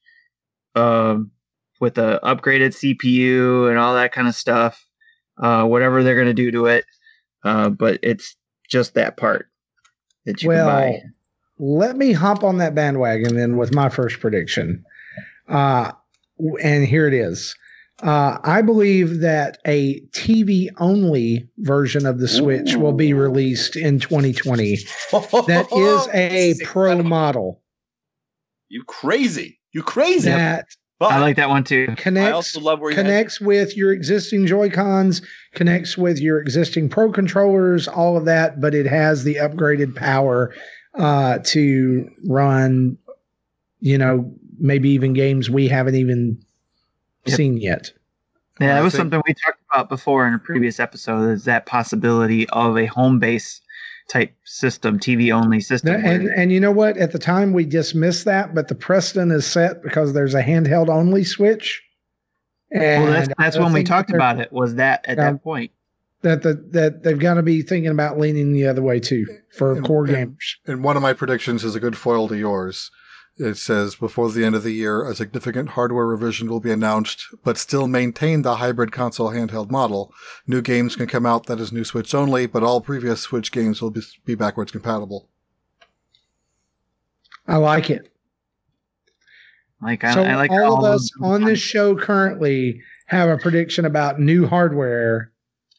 um, 0.75 1.31
with 1.79 1.97
a 1.97 2.19
upgraded 2.23 2.73
CPU 2.73 3.69
and 3.69 3.77
all 3.77 3.95
that 3.95 4.11
kind 4.11 4.27
of 4.27 4.35
stuff. 4.35 4.85
Uh, 5.37 5.65
whatever 5.65 6.03
they're 6.03 6.17
gonna 6.17 6.33
do 6.33 6.51
to 6.51 6.67
it, 6.67 6.85
uh, 7.43 7.69
but 7.69 7.99
it's 8.03 8.35
just 8.69 8.93
that 8.93 9.17
part 9.17 9.49
that 10.25 10.43
you 10.43 10.49
well, 10.49 10.69
can 10.69 10.91
buy. 10.91 10.99
let 11.57 11.97
me 11.97 12.11
hop 12.11 12.43
on 12.43 12.57
that 12.57 12.75
bandwagon 12.75 13.35
then 13.35 13.57
with 13.57 13.73
my 13.73 13.89
first 13.89 14.19
prediction. 14.19 14.83
Uh, 15.47 15.91
and 16.61 16.85
here 16.85 17.07
it 17.07 17.13
is. 17.13 17.55
Uh, 18.03 18.39
I 18.43 18.61
believe 18.63 19.19
that 19.19 19.59
a 19.65 19.99
TV 20.07 20.69
only 20.77 21.47
version 21.59 22.05
of 22.07 22.19
the 22.19 22.27
Switch 22.27 22.75
will 22.75 22.93
be 22.93 23.13
released 23.13 23.75
in 23.75 23.99
2020. 23.99 24.77
That 25.11 25.67
is 25.71 26.07
a 26.13 26.55
pro 26.63 27.03
model 27.03 27.61
You 28.71 28.85
crazy. 28.85 29.59
You 29.73 29.83
crazy. 29.83 30.29
that 30.29 30.65
But 30.97 31.11
I 31.11 31.19
like 31.19 31.35
that 31.35 31.49
one 31.49 31.65
too. 31.65 31.93
I 32.05 32.31
also 32.31 32.61
love 32.61 32.79
where 32.79 32.91
you 32.91 32.95
connects 32.95 33.41
with 33.41 33.75
your 33.75 33.91
existing 33.91 34.45
Joy 34.45 34.69
Cons, 34.69 35.21
connects 35.53 35.97
with 35.97 36.19
your 36.19 36.39
existing 36.39 36.87
Pro 36.87 37.11
controllers, 37.11 37.89
all 37.89 38.15
of 38.15 38.23
that, 38.25 38.61
but 38.61 38.73
it 38.73 38.85
has 38.85 39.25
the 39.25 39.35
upgraded 39.35 39.93
power 39.93 40.55
uh, 40.97 41.39
to 41.45 42.09
run, 42.29 42.97
you 43.81 43.97
know, 43.97 44.33
maybe 44.57 44.89
even 44.89 45.11
games 45.11 45.49
we 45.49 45.67
haven't 45.67 45.95
even 45.95 46.41
Yep. 47.25 47.37
seen 47.37 47.57
yet. 47.57 47.91
Yeah, 48.59 48.75
that 48.75 48.83
was 48.83 48.93
something 48.93 49.21
we 49.27 49.33
talked 49.33 49.61
about 49.71 49.89
before 49.89 50.27
in 50.27 50.33
a 50.33 50.39
previous 50.39 50.79
episode. 50.79 51.29
Is 51.29 51.43
that 51.43 51.65
possibility 51.65 52.49
of 52.49 52.77
a 52.77 52.85
home 52.87 53.19
base 53.19 53.61
type 54.11 54.35
system, 54.43 54.99
TV 54.99 55.31
only 55.33 55.61
system? 55.61 55.95
And 56.05 56.27
and 56.29 56.51
you 56.51 56.59
know 56.59 56.71
what? 56.71 56.97
At 56.97 57.11
the 57.13 57.19
time 57.19 57.53
we 57.53 57.65
dismissed 57.65 58.25
that, 58.25 58.53
but 58.53 58.67
the 58.67 58.75
precedent 58.75 59.31
is 59.31 59.45
set 59.45 59.81
because 59.81 60.13
there's 60.13 60.33
a 60.35 60.43
handheld 60.43 60.89
only 60.89 61.23
switch. 61.23 61.81
And 62.71 63.03
well, 63.03 63.13
that's 63.13 63.29
that's 63.37 63.57
when 63.57 63.73
we 63.73 63.83
talked 63.83 64.11
about 64.11 64.39
it. 64.39 64.51
Was 64.51 64.75
that 64.75 65.05
at 65.07 65.17
Um, 65.19 65.25
that 65.35 65.43
point? 65.43 65.71
that 66.23 66.43
the, 66.43 66.53
that 66.69 67.01
they've 67.01 67.17
got 67.17 67.33
to 67.35 67.41
be 67.41 67.63
thinking 67.63 67.89
about 67.89 68.19
leaning 68.19 68.53
the 68.53 68.67
other 68.67 68.81
way 68.83 68.99
too 68.99 69.25
for 69.57 69.71
And- 69.73 69.83
core 69.85 70.05
and- 70.05 70.37
gamers. 70.37 70.55
And 70.67 70.83
one 70.83 70.95
of 70.95 71.01
my 71.01 71.13
predictions 71.13 71.63
is 71.63 71.73
a 71.75 71.79
good 71.79 71.97
foil 71.97 72.27
to 72.27 72.37
yours. 72.37 72.91
It 73.41 73.57
says 73.57 73.95
before 73.95 74.29
the 74.31 74.45
end 74.45 74.53
of 74.55 74.61
the 74.61 74.71
year, 74.71 75.03
a 75.03 75.15
significant 75.15 75.69
hardware 75.69 76.05
revision 76.05 76.47
will 76.47 76.59
be 76.59 76.71
announced, 76.71 77.25
but 77.43 77.57
still 77.57 77.87
maintain 77.87 78.43
the 78.43 78.57
hybrid 78.57 78.91
console 78.91 79.31
handheld 79.31 79.71
model. 79.71 80.13
New 80.45 80.61
games 80.61 80.95
can 80.95 81.07
come 81.07 81.25
out 81.25 81.47
that 81.47 81.59
is 81.59 81.71
new 81.71 81.83
Switch 81.83 82.13
only, 82.13 82.45
but 82.45 82.61
all 82.61 82.81
previous 82.81 83.21
Switch 83.21 83.51
games 83.51 83.81
will 83.81 83.89
be, 83.89 84.01
be 84.25 84.35
backwards 84.35 84.71
compatible. 84.71 85.27
I 87.47 87.57
like 87.57 87.89
it. 87.89 88.11
Like 89.81 90.03
I, 90.03 90.13
so 90.13 90.21
I 90.23 90.35
like 90.35 90.51
all 90.51 90.77
of 90.77 90.85
how- 90.85 90.93
us 90.93 91.11
on 91.21 91.43
this 91.43 91.59
show 91.59 91.95
currently 91.95 92.79
have 93.07 93.29
a 93.29 93.37
prediction 93.37 93.85
about 93.85 94.19
new 94.19 94.45
hardware 94.45 95.31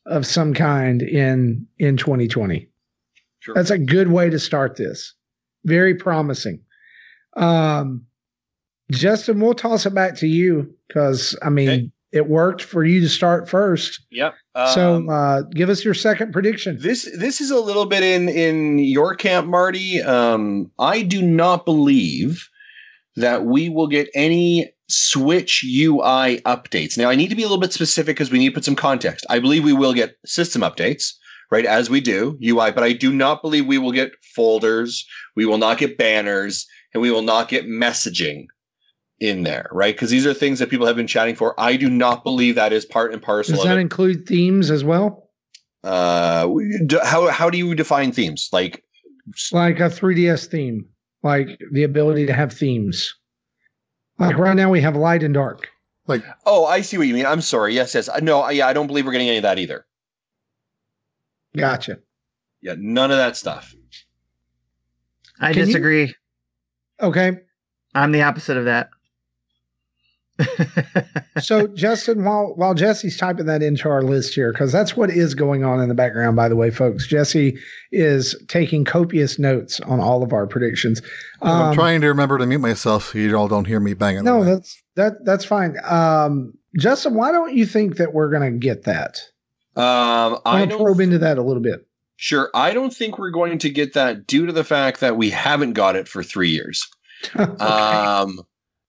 of 0.04 0.26
some 0.26 0.52
kind 0.52 1.00
in 1.00 1.66
in 1.78 1.96
2020. 1.96 2.68
Sure. 3.38 3.54
That's 3.54 3.70
a 3.70 3.78
good 3.78 4.08
way 4.08 4.28
to 4.30 4.38
start 4.38 4.76
this. 4.76 5.14
Very 5.64 5.94
promising. 5.94 6.60
Um, 7.37 8.07
Justin, 8.91 9.41
we'll 9.41 9.55
toss 9.55 9.87
it 9.87 9.95
back 9.95 10.16
to 10.18 10.26
you 10.26 10.72
because 10.89 11.37
I 11.43 11.49
mean 11.49 11.68
Okay. 11.68 11.91
it 12.12 12.28
worked 12.28 12.62
for 12.62 12.85
you 12.85 13.01
to 13.01 13.09
start 13.09 13.49
first. 13.49 14.01
Yep. 14.11 14.35
so 14.74 14.97
Um, 14.97 15.09
uh, 15.09 15.43
give 15.43 15.70
us 15.70 15.85
your 15.85 15.95
second 15.95 16.33
prediction. 16.33 16.76
this 16.80 17.09
this 17.18 17.41
is 17.41 17.51
a 17.51 17.59
little 17.61 17.87
bit 17.87 18.03
in 18.03 18.28
in 18.28 18.78
your 18.80 19.14
camp, 19.14 19.47
Marty. 19.49 20.01
Um, 20.03 20.70
I 20.78 21.03
do 21.03 21.22
not 21.22 21.64
believe 21.64 22.47
that 23.16 23.45
we 23.45 23.68
will 23.68 23.87
get 23.89 24.09
any 24.14 24.70
Switch 24.89 25.64
UI 25.64 26.41
updates. 26.45 26.99
Now, 26.99 27.09
I 27.09 27.14
need 27.14 27.28
to 27.30 27.35
be 27.37 27.43
a 27.43 27.47
little 27.47 27.61
bit 27.61 27.72
specific 27.72 28.16
because 28.16 28.30
we 28.30 28.39
need 28.39 28.49
to 28.51 28.55
put 28.55 28.64
some 28.64 28.76
context. 28.76 29.24
I 29.30 29.39
believe 29.39 29.64
we 29.64 29.72
will 29.72 29.95
get 29.95 30.16
system 30.26 30.61
updates, 30.61 31.12
right? 31.51 31.64
As 31.64 31.89
we 31.89 32.01
do 32.03 32.39
UI, 32.45 32.72
but 32.72 32.83
I 32.83 32.93
do 32.93 33.11
not 33.11 33.41
believe 33.41 33.64
we 33.66 33.78
will 33.78 33.93
get 33.93 34.12
folders, 34.35 35.07
we 35.35 35.47
will 35.47 35.57
not 35.57 35.78
get 35.78 35.97
banners, 35.97 36.66
and 36.93 37.01
we 37.03 37.11
will 37.11 37.22
not 37.22 37.49
get 37.49 37.66
messaging 37.66 38.47
in 39.20 39.43
there, 39.45 39.68
right? 39.72 39.95
Because 39.95 40.11
these 40.11 40.26
are 40.26 40.34
things 40.34 40.59
that 40.59 40.68
people 40.70 40.86
have 40.86 40.97
been 40.97 41.07
chatting 41.07 41.34
for. 41.36 41.59
I 41.59 41.76
do 41.76 41.88
not 41.88 42.24
believe 42.24 42.57
that 42.57 42.72
is 42.72 42.84
part 42.84 43.12
and 43.12 43.22
parcel 43.22 43.55
Does 43.55 43.64
of 43.64 43.68
that 43.68 43.78
it. 43.78 43.80
include 43.80 44.26
themes 44.26 44.70
as 44.70 44.82
well? 44.84 45.30
Uh, 45.84 46.49
how 47.03 47.28
how 47.28 47.51
do 47.51 47.59
you 47.59 47.74
define 47.74 48.12
themes? 48.12 48.49
Like, 48.53 48.84
Like 49.53 49.80
a 49.80 49.84
3DS 49.90 50.47
theme, 50.47 50.86
like 51.22 51.59
the 51.72 51.82
ability 51.84 52.26
to 52.26 52.32
have 52.32 52.53
themes. 52.53 53.14
Like 54.18 54.38
right 54.38 54.55
now 54.57 54.70
we 54.70 54.80
have 54.80 54.95
light 54.95 55.22
and 55.24 55.34
dark. 55.34 55.68
Like, 56.07 56.24
oh, 56.47 56.64
I 56.66 56.80
see 56.82 56.99
what 56.99 57.07
you 57.09 57.14
mean. 57.14 57.26
I'm 57.26 57.40
sorry. 57.40 57.74
Yes, 57.74 57.95
yes. 57.95 58.09
No, 58.22 58.49
yeah, 58.51 58.66
I 58.66 58.72
don't 58.72 58.86
believe 58.88 59.07
we're 59.07 59.12
getting 59.12 59.28
any 59.28 59.38
of 59.38 59.43
that 59.45 59.59
either. 59.59 59.86
Gotcha. 61.57 61.99
Yeah, 62.61 62.74
none 62.78 63.11
of 63.11 63.16
that 63.18 63.36
stuff. 63.36 63.74
I 65.40 65.53
Can 65.53 65.61
you- 65.61 65.66
disagree. 65.66 66.14
Okay. 67.03 67.38
I'm 67.94 68.12
the 68.12 68.22
opposite 68.22 68.57
of 68.57 68.64
that. 68.66 68.90
So 71.40 71.66
Justin, 71.68 72.24
while 72.24 72.53
while 72.57 72.74
Jesse's 72.74 73.16
typing 73.16 73.46
that 73.46 73.62
into 73.62 73.88
our 73.88 74.03
list 74.03 74.34
here, 74.34 74.53
because 74.53 74.70
that's 74.70 74.96
what 74.96 75.11
is 75.11 75.34
going 75.34 75.64
on 75.64 75.80
in 75.80 75.88
the 75.88 75.94
background, 75.94 76.36
by 76.36 76.48
the 76.48 76.55
way, 76.57 76.70
folks. 76.70 77.07
Jesse 77.07 77.59
is 77.90 78.36
taking 78.48 78.84
copious 78.84 79.38
notes 79.38 79.80
on 79.80 79.98
all 79.98 80.22
of 80.22 80.32
our 80.32 80.46
predictions. 80.46 81.00
I'm 81.40 81.68
Um, 81.70 81.74
trying 81.74 82.00
to 82.03 82.09
remember 82.09 82.38
to 82.38 82.46
mute 82.46 82.61
myself 82.61 83.11
so 83.12 83.18
you 83.18 83.34
all 83.36 83.48
don't 83.48 83.66
hear 83.66 83.80
me 83.80 83.94
banging. 83.94 84.24
No, 84.24 84.38
away. 84.38 84.46
that's 84.55 84.80
that 84.96 85.24
that's 85.24 85.44
fine. 85.44 85.76
Um, 85.84 86.53
Justin, 86.78 87.14
why 87.14 87.32
don't 87.32 87.55
you 87.55 87.66
think 87.66 87.96
that 87.96 88.12
we're 88.14 88.30
gonna 88.30 88.53
get 88.53 88.84
that? 88.84 89.18
Um, 89.74 89.84
I 89.84 90.40
I 90.44 90.59
want 90.61 90.70
to 90.70 90.76
probe 90.76 91.00
into 91.00 91.18
that 91.18 91.38
a 91.38 91.42
little 91.42 91.62
bit. 91.62 91.86
Sure. 92.16 92.50
I 92.54 92.72
don't 92.72 92.94
think 92.94 93.18
we're 93.18 93.30
going 93.30 93.58
to 93.58 93.70
get 93.70 93.94
that 93.94 94.26
due 94.26 94.46
to 94.46 94.52
the 94.52 94.64
fact 94.64 95.00
that 95.00 95.16
we 95.16 95.30
haven't 95.30 95.72
got 95.72 95.96
it 95.96 96.06
for 96.08 96.22
three 96.22 96.50
years. 96.50 96.86
Okay. 97.36 97.64
Um, 97.64 98.40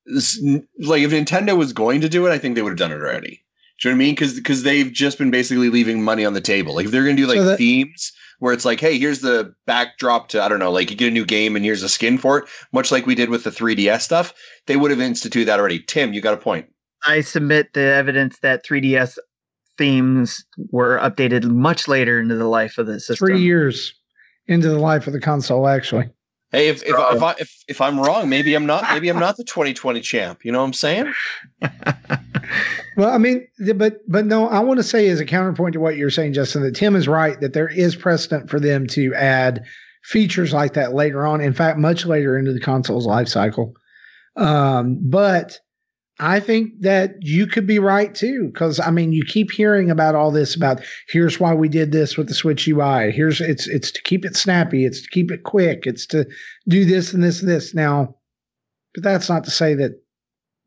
this- 0.08 0.44
like 0.80 1.04
if 1.04 1.12
Nintendo 1.12 1.56
was 1.58 1.72
going 1.72 2.02
to 2.02 2.10
do 2.10 2.26
it, 2.26 2.32
I 2.32 2.38
think 2.40 2.56
they 2.56 2.62
would 2.64 2.72
have 2.72 2.78
done 2.80 2.92
it 2.92 2.96
already. 3.02 3.44
Do 3.80 3.90
you 3.90 3.94
know 3.94 3.98
what 3.98 4.04
I 4.04 4.06
mean? 4.06 4.16
Because 4.16 4.34
because 4.36 4.64
they've 4.64 4.92
just 4.92 5.18
been 5.20 5.30
basically 5.32 5.70
leaving 5.70 6.04
money 6.04 6.26
on 6.26 6.34
the 6.34 6.42
table. 6.42 6.74
Like 6.76 6.86
if 6.86 6.92
they're 6.92 7.04
going 7.04 7.16
to 7.16 7.22
do 7.22 7.28
like 7.28 7.38
So 7.38 7.46
that- 7.46 7.58
themes 7.58 8.12
where 8.40 8.54
it's 8.54 8.66
like, 8.66 8.80
hey, 8.80 8.98
here's 8.98 9.20
the 9.22 9.54
backdrop 9.68 10.30
to 10.30 10.42
I 10.42 10.50
don't 10.50 10.60
know, 10.60 10.72
like 10.72 10.90
you 10.90 10.98
get 10.98 11.10
a 11.10 11.12
new 11.12 11.26
game 11.26 11.56
and 11.56 11.64
here's 11.64 11.84
a 11.84 11.90
skin 11.90 12.18
for 12.18 12.40
it, 12.40 12.46
much 12.72 12.92
like 12.92 13.06
we 13.06 13.16
did 13.16 13.30
with 13.30 13.44
the 13.44 13.52
3DS 13.52 14.02
stuff. 14.02 14.34
They 14.68 14.76
would 14.78 14.92
have 14.92 15.00
instituted 15.00 15.46
that 15.46 15.60
already. 15.60 15.80
Tim, 15.80 16.12
you 16.14 16.20
got 16.22 16.34
a 16.34 16.38
point. 16.38 16.66
I 17.08 17.22
submit 17.22 17.74
the 17.74 17.82
evidence 17.82 18.40
that 18.40 18.66
3DS 18.66 19.18
themes 19.78 20.46
were 20.72 21.00
updated 21.00 21.46
much 21.46 21.88
later 21.88 22.20
into 22.20 22.36
the 22.36 22.48
life 22.48 22.78
of 22.78 22.88
the 22.88 23.00
system. 23.00 23.28
Three 23.28 23.42
years 23.42 23.94
into 24.48 24.70
the 24.70 24.80
life 24.80 25.08
of 25.08 25.14
the 25.14 25.22
console, 25.22 25.68
actually. 25.68 26.10
Hey, 26.52 26.68
if 26.68 26.84
if, 26.84 26.90
if 26.90 27.24
I 27.24 27.36
if, 27.40 27.64
if 27.68 27.82
I'm 27.82 28.00
wrong, 28.00 28.30
maybe 28.30 28.54
I'm 28.54 28.66
not. 28.66 28.84
Maybe 28.92 29.10
I'm 29.10 29.20
not 29.20 29.38
the 29.38 29.44
2020 29.44 30.02
champ. 30.02 30.46
You 30.46 30.52
know 30.52 30.60
what 30.60 30.66
I'm 30.66 30.74
saying? 30.74 31.14
Well, 32.96 33.10
I 33.10 33.18
mean, 33.18 33.48
but 33.76 34.00
but 34.08 34.26
no, 34.26 34.48
I 34.48 34.60
want 34.60 34.78
to 34.78 34.84
say 34.84 35.08
as 35.10 35.20
a 35.20 35.26
counterpoint 35.26 35.74
to 35.74 35.80
what 35.80 35.98
you're 35.98 36.10
saying, 36.10 36.34
Justin, 36.34 36.62
that 36.64 36.76
Tim 36.76 36.96
is 36.96 37.08
right 37.08 37.40
that 37.42 37.54
there 37.54 37.68
is 37.68 37.96
precedent 37.96 38.50
for 38.50 38.60
them 38.60 38.88
to 38.88 39.14
add 39.16 39.64
features 40.04 40.54
like 40.54 40.74
that 40.74 40.94
later 40.94 41.26
on. 41.26 41.42
In 41.42 41.54
fact, 41.54 41.80
much 41.80 42.06
later 42.06 42.38
into 42.38 42.54
the 42.54 42.60
console's 42.60 43.06
life 43.06 43.28
cycle. 43.28 43.74
Um, 44.36 45.00
but 45.02 45.60
I 46.20 46.40
think 46.40 46.82
that 46.82 47.16
you 47.22 47.48
could 47.48 47.66
be 47.66 47.80
right 47.80 48.14
too, 48.14 48.50
because 48.54 48.80
I 48.80 48.92
mean, 48.92 49.14
you 49.14 49.24
keep 49.26 49.52
hearing 49.52 49.90
about 49.90 50.16
all 50.16 50.32
this 50.32 50.56
about 50.56 50.82
here's 51.08 51.40
why 51.40 51.54
we 51.54 51.68
did 51.68 51.92
this 51.92 52.18
with 52.18 52.28
the 52.28 52.36
Switch 52.36 52.68
UI. 52.68 53.12
Here's 53.12 53.42
it's 53.42 53.68
it's 53.68 53.92
to 53.92 54.02
keep 54.04 54.24
it 54.24 54.36
snappy, 54.36 54.86
it's 54.86 55.02
to 55.02 55.10
keep 55.10 55.32
it 55.32 55.44
quick, 55.44 55.88
it's 55.88 56.06
to 56.08 56.26
do 56.68 56.86
this 56.86 57.14
and 57.14 57.24
this 57.24 57.42
and 57.42 57.50
this. 57.50 57.74
Now, 57.74 58.16
but 58.94 59.04
that's 59.04 59.28
not 59.28 59.44
to 59.46 59.52
say 59.52 59.74
that 59.76 59.92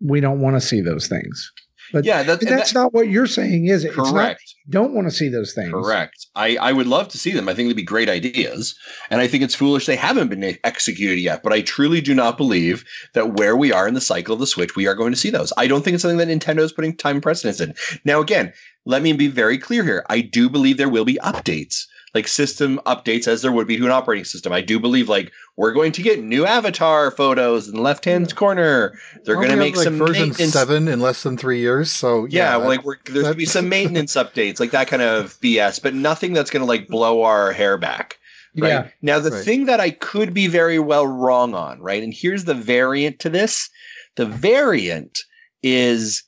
we 0.01 0.21
don't 0.21 0.41
want 0.41 0.57
to 0.57 0.61
see 0.61 0.81
those 0.81 1.07
things. 1.07 1.53
But 1.93 2.05
Yeah, 2.05 2.23
that's 2.23 2.43
and 2.43 2.59
that's 2.59 2.75
not 2.75 2.93
what 2.93 3.09
you're 3.09 3.27
saying, 3.27 3.67
is 3.67 3.85
it? 3.85 3.89
It's 3.89 3.97
not 3.97 4.13
correct. 4.13 4.43
don't 4.69 4.93
want 4.93 5.07
to 5.09 5.15
see 5.15 5.29
those 5.29 5.53
things. 5.55 5.71
Correct. 5.71 6.27
I, 6.35 6.57
I 6.57 6.73
would 6.73 6.87
love 6.87 7.09
to 7.09 7.19
see 7.19 7.33
them. 7.33 7.49
I 7.49 7.55
think 7.55 7.69
they'd 7.69 7.77
be 7.77 7.83
great 7.83 8.09
ideas. 8.09 8.75
And 9.11 9.21
I 9.21 9.27
think 9.27 9.43
it's 9.43 9.55
foolish 9.55 9.87
they 9.87 9.97
haven't 9.97 10.29
been 10.29 10.57
executed 10.65 11.21
yet. 11.21 11.43
But 11.43 11.53
I 11.53 11.61
truly 11.63 12.01
do 12.01 12.15
not 12.15 12.37
believe 12.37 12.85
that 13.15 13.35
where 13.35 13.57
we 13.57 13.73
are 13.73 13.87
in 13.87 13.95
the 13.95 14.01
cycle 14.01 14.35
of 14.35 14.41
the 14.41 14.47
Switch, 14.47 14.77
we 14.77 14.87
are 14.87 14.95
going 14.95 15.13
to 15.13 15.19
see 15.19 15.31
those. 15.31 15.53
I 15.57 15.67
don't 15.67 15.83
think 15.83 15.95
it's 15.95 16.03
something 16.03 16.19
that 16.19 16.29
Nintendo 16.29 16.61
is 16.61 16.73
putting 16.73 16.97
time 16.97 17.21
precedence 17.21 17.61
in. 17.61 17.75
Now, 18.05 18.21
again, 18.21 18.53
let 18.85 19.03
me 19.03 19.13
be 19.13 19.29
very 19.29 19.59
clear 19.59 19.83
here. 19.85 20.05
I 20.09 20.21
do 20.21 20.49
believe 20.49 20.77
there 20.77 20.89
will 20.89 21.05
be 21.05 21.19
updates, 21.23 21.87
like 22.17 22.27
system 22.27 22.81
updates 22.87 23.29
as 23.29 23.43
there 23.43 23.53
would 23.53 23.67
be 23.67 23.77
to 23.77 23.85
an 23.85 23.91
operating 23.91 24.25
system. 24.25 24.51
I 24.51 24.63
do 24.63 24.81
believe 24.81 25.07
like 25.07 25.33
we're 25.57 25.75
going 25.75 25.93
to 25.93 26.03
get 26.03 26.23
new 26.23 26.47
avatar 26.47 27.11
photos 27.11 27.69
in 27.69 27.75
the 27.75 27.83
left 27.83 28.07
hand 28.07 28.35
corner. 28.35 28.99
They're 29.25 29.35
going 29.35 29.51
to 29.51 29.57
make 29.57 29.77
like, 29.77 29.85
some 29.85 29.99
version 29.99 30.31
maintenance 30.31 30.55
seven 30.55 30.89
in 30.89 31.01
less 31.01 31.23
than 31.23 31.37
three 31.37 31.61
years. 31.61 31.93
So 31.93 32.25
yeah, 32.25 32.53
yeah, 32.53 32.57
well, 32.57 32.69
like 32.69 32.85
we're, 32.85 32.97
there's 33.05 33.25
gonna 33.25 33.35
be 33.35 33.45
some 33.45 33.69
maintenance 33.77 34.15
updates, 34.15 34.59
like 34.59 34.71
that 34.71 34.89
kind 34.89 35.03
of 35.03 35.39
BS, 35.41 35.83
but 35.83 35.93
nothing 35.93 36.33
that's 36.33 36.51
gonna 36.51 36.65
like 36.65 36.89
blow 36.89 37.23
our 37.23 37.53
hair 37.53 37.77
back. 37.77 38.19
Right. 38.57 38.69
Yeah. 38.71 38.89
Now, 39.03 39.19
the 39.19 39.31
Right. 39.31 39.45
thing 39.45 39.67
that 39.67 39.81
I 39.81 39.91
could 39.91 40.33
be 40.33 40.47
very 40.47 40.79
well 40.79 41.07
wrong 41.07 41.53
on, 41.53 41.83
right? 41.83 42.03
And 42.03 42.15
here's 42.15 42.45
the 42.45 42.55
variant 42.55 43.19
to 43.19 43.29
this. 43.29 43.69
The 44.15 44.25
variant 44.25 45.19
is 45.63 46.23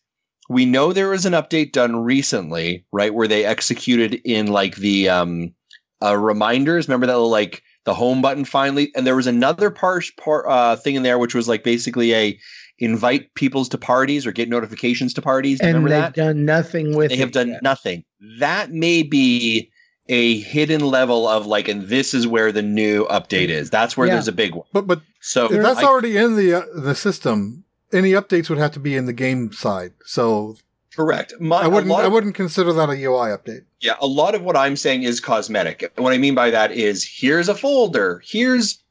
we 0.50 0.66
know 0.66 0.92
there 0.92 1.08
was 1.08 1.24
an 1.26 1.32
update 1.32 1.72
done 1.72 1.96
recently, 1.96 2.84
right, 2.92 3.14
where 3.14 3.28
they 3.28 3.46
executed 3.46 4.20
in 4.24 4.48
like 4.48 4.76
the 4.76 5.08
um 5.08 5.54
uh, 6.02 6.16
reminders. 6.16 6.88
Remember 6.88 7.06
that 7.06 7.14
little 7.14 7.30
like 7.30 7.62
the 7.84 7.94
home 7.94 8.20
button 8.22 8.44
finally, 8.44 8.90
and 8.94 9.06
there 9.06 9.16
was 9.16 9.26
another 9.26 9.70
part, 9.70 10.04
part 10.18 10.44
uh, 10.48 10.76
thing 10.76 10.94
in 10.94 11.02
there 11.02 11.18
which 11.18 11.34
was 11.34 11.48
like 11.48 11.64
basically 11.64 12.14
a 12.14 12.38
invite 12.80 13.32
people's 13.34 13.68
to 13.70 13.78
parties 13.78 14.24
or 14.26 14.30
get 14.32 14.48
notifications 14.48 15.12
to 15.14 15.22
parties. 15.22 15.58
And 15.60 15.68
remember 15.68 15.88
they've 15.88 16.00
that? 16.02 16.14
done 16.14 16.44
nothing 16.44 16.94
with 16.96 17.08
they 17.08 17.16
it 17.16 17.20
have 17.20 17.32
done 17.32 17.48
yet. 17.48 17.62
nothing. 17.62 18.04
That 18.38 18.70
may 18.70 19.02
be 19.02 19.70
a 20.08 20.38
hidden 20.38 20.80
level 20.82 21.26
of 21.26 21.46
like, 21.46 21.66
and 21.68 21.88
this 21.88 22.14
is 22.14 22.26
where 22.26 22.52
the 22.52 22.62
new 22.62 23.04
update 23.06 23.48
is. 23.48 23.68
That's 23.68 23.96
where 23.96 24.06
Yeah. 24.06 24.14
there's 24.14 24.28
a 24.28 24.32
big 24.32 24.54
one. 24.54 24.66
but 24.72 24.86
but 24.86 25.02
So 25.20 25.46
if 25.52 25.60
that's 25.62 25.80
I- 25.80 25.84
already 25.84 26.16
in 26.16 26.36
the 26.36 26.54
uh, 26.54 26.62
the 26.74 26.94
system, 26.94 27.64
any 27.92 28.12
updates 28.12 28.48
would 28.48 28.58
have 28.58 28.72
to 28.72 28.80
be 28.80 28.94
in 28.96 29.06
the 29.06 29.12
game 29.12 29.50
side. 29.52 29.92
So 30.04 30.56
correct. 30.98 31.32
My, 31.38 31.62
I 31.62 31.68
wouldn't 31.68 31.90
a 31.90 31.94
lot 31.94 32.04
I 32.04 32.08
wouldn't 32.08 32.34
consider 32.34 32.72
that 32.72 32.88
a 32.90 32.92
UI 32.92 33.28
update. 33.30 33.62
Yeah, 33.80 33.94
a 34.00 34.06
lot 34.08 34.34
of 34.34 34.42
what 34.42 34.56
I'm 34.56 34.74
saying 34.76 35.04
is 35.04 35.20
cosmetic. 35.20 35.90
What 35.96 36.12
I 36.12 36.18
mean 36.18 36.34
by 36.34 36.50
that 36.50 36.72
is 36.72 37.04
here's 37.04 37.48
a 37.48 37.54
folder. 37.54 38.20
Here's 38.26 38.82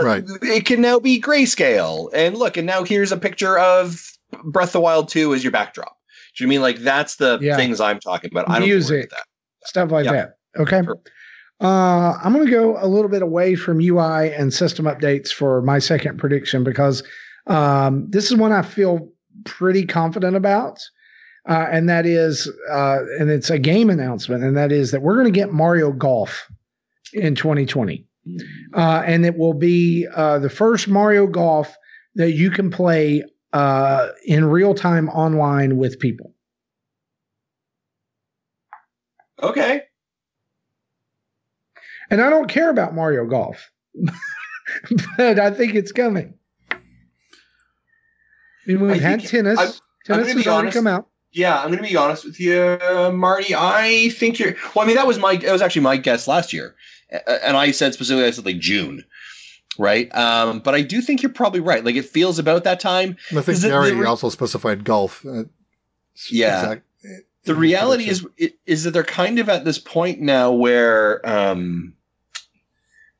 uh, 0.00 0.04
Right. 0.04 0.24
It 0.42 0.64
can 0.64 0.80
now 0.80 1.00
be 1.00 1.20
grayscale. 1.20 2.08
And 2.14 2.36
look, 2.36 2.56
and 2.56 2.66
now 2.66 2.84
here's 2.84 3.10
a 3.10 3.16
picture 3.16 3.58
of 3.58 4.00
Breath 4.44 4.68
of 4.68 4.72
the 4.74 4.80
Wild 4.80 5.08
2 5.08 5.34
as 5.34 5.42
your 5.42 5.50
backdrop. 5.50 5.96
Do 6.36 6.44
you 6.44 6.48
mean 6.48 6.60
like 6.60 6.78
that's 6.78 7.16
the 7.16 7.38
Yeah. 7.40 7.56
things 7.56 7.80
I'm 7.80 7.98
talking 7.98 8.30
about? 8.30 8.48
I 8.48 8.54
don't 8.54 8.62
worry 8.62 8.68
Music. 8.68 9.10
that. 9.10 9.24
stuff 9.64 9.90
like 9.90 10.04
Yeah. 10.04 10.12
that. 10.12 10.36
Okay. 10.58 10.82
Sure. 10.84 10.98
Uh, 11.60 12.12
I'm 12.22 12.32
going 12.32 12.44
to 12.44 12.50
go 12.50 12.76
a 12.80 12.86
little 12.86 13.08
bit 13.08 13.22
away 13.22 13.56
from 13.56 13.80
UI 13.80 14.32
and 14.32 14.52
system 14.54 14.84
updates 14.84 15.30
for 15.30 15.62
my 15.62 15.78
second 15.80 16.18
prediction 16.18 16.62
because 16.62 17.02
um, 17.48 18.06
this 18.10 18.30
is 18.30 18.36
one 18.36 18.52
I 18.52 18.62
feel 18.62 19.08
pretty 19.44 19.84
confident 19.86 20.36
about. 20.36 20.80
Uh, 21.48 21.66
and 21.70 21.88
that 21.88 22.06
is, 22.06 22.50
uh, 22.70 22.98
and 23.20 23.30
it's 23.30 23.50
a 23.50 23.58
game 23.58 23.88
announcement, 23.88 24.42
and 24.42 24.56
that 24.56 24.72
is 24.72 24.90
that 24.90 25.02
we're 25.02 25.14
going 25.14 25.32
to 25.32 25.38
get 25.38 25.52
Mario 25.52 25.92
Golf 25.92 26.48
in 27.12 27.34
2020. 27.36 28.04
Uh, 28.74 29.02
and 29.06 29.24
it 29.24 29.36
will 29.38 29.54
be 29.54 30.04
uh, 30.14 30.40
the 30.40 30.50
first 30.50 30.88
Mario 30.88 31.28
Golf 31.28 31.72
that 32.16 32.32
you 32.32 32.50
can 32.50 32.70
play 32.70 33.22
uh, 33.52 34.08
in 34.24 34.44
real 34.44 34.74
time 34.74 35.08
online 35.10 35.76
with 35.76 36.00
people. 36.00 36.34
Okay. 39.42 39.82
And 42.10 42.20
I 42.20 42.30
don't 42.30 42.48
care 42.48 42.70
about 42.70 42.94
Mario 42.94 43.26
Golf, 43.26 43.70
but 45.16 45.38
I 45.38 45.50
think 45.50 45.74
it's 45.74 45.92
coming. 45.92 46.34
I 46.70 46.76
mean, 48.66 48.80
we've 48.80 48.90
I 48.92 48.98
had 48.98 49.24
tennis. 49.24 49.58
I'm- 49.58 49.72
I'm 50.08 50.14
tennis 50.24 50.28
gonna 50.28 50.38
has 50.38 50.46
already 50.46 50.66
honest. 50.66 50.76
come 50.76 50.86
out. 50.86 51.08
Yeah, 51.36 51.60
I'm 51.60 51.66
going 51.66 51.82
to 51.82 51.88
be 51.88 51.96
honest 51.96 52.24
with 52.24 52.40
you, 52.40 52.58
uh, 52.58 53.12
Marty. 53.14 53.54
I 53.54 54.08
think 54.16 54.38
you're. 54.38 54.54
Well, 54.74 54.84
I 54.84 54.86
mean, 54.86 54.96
that 54.96 55.06
was 55.06 55.18
my. 55.18 55.32
It 55.32 55.52
was 55.52 55.60
actually 55.60 55.82
my 55.82 55.98
guess 55.98 56.26
last 56.26 56.54
year, 56.54 56.74
and 57.26 57.58
I 57.58 57.72
said 57.72 57.92
specifically, 57.92 58.26
I 58.26 58.30
said 58.30 58.46
like 58.46 58.58
June, 58.58 59.04
right? 59.78 60.12
Um, 60.16 60.60
but 60.60 60.74
I 60.74 60.80
do 60.80 61.02
think 61.02 61.22
you're 61.22 61.30
probably 61.32 61.60
right. 61.60 61.84
Like 61.84 61.94
it 61.96 62.06
feels 62.06 62.38
about 62.38 62.64
that 62.64 62.80
time. 62.80 63.18
I 63.36 63.42
think 63.42 63.58
it 63.62 63.68
Gary 63.68 64.02
also 64.06 64.30
specified 64.30 64.84
golf. 64.84 65.26
Uh, 65.26 65.44
Yeah. 66.30 66.58
exact- 66.62 66.82
The 67.44 67.54
reality 67.54 68.08
is 68.08 68.26
is 68.64 68.84
that 68.84 68.92
they're 68.92 69.04
kind 69.04 69.38
of 69.38 69.50
at 69.50 69.66
this 69.66 69.78
point 69.78 70.20
now 70.22 70.52
where 70.52 71.20
um, 71.28 71.92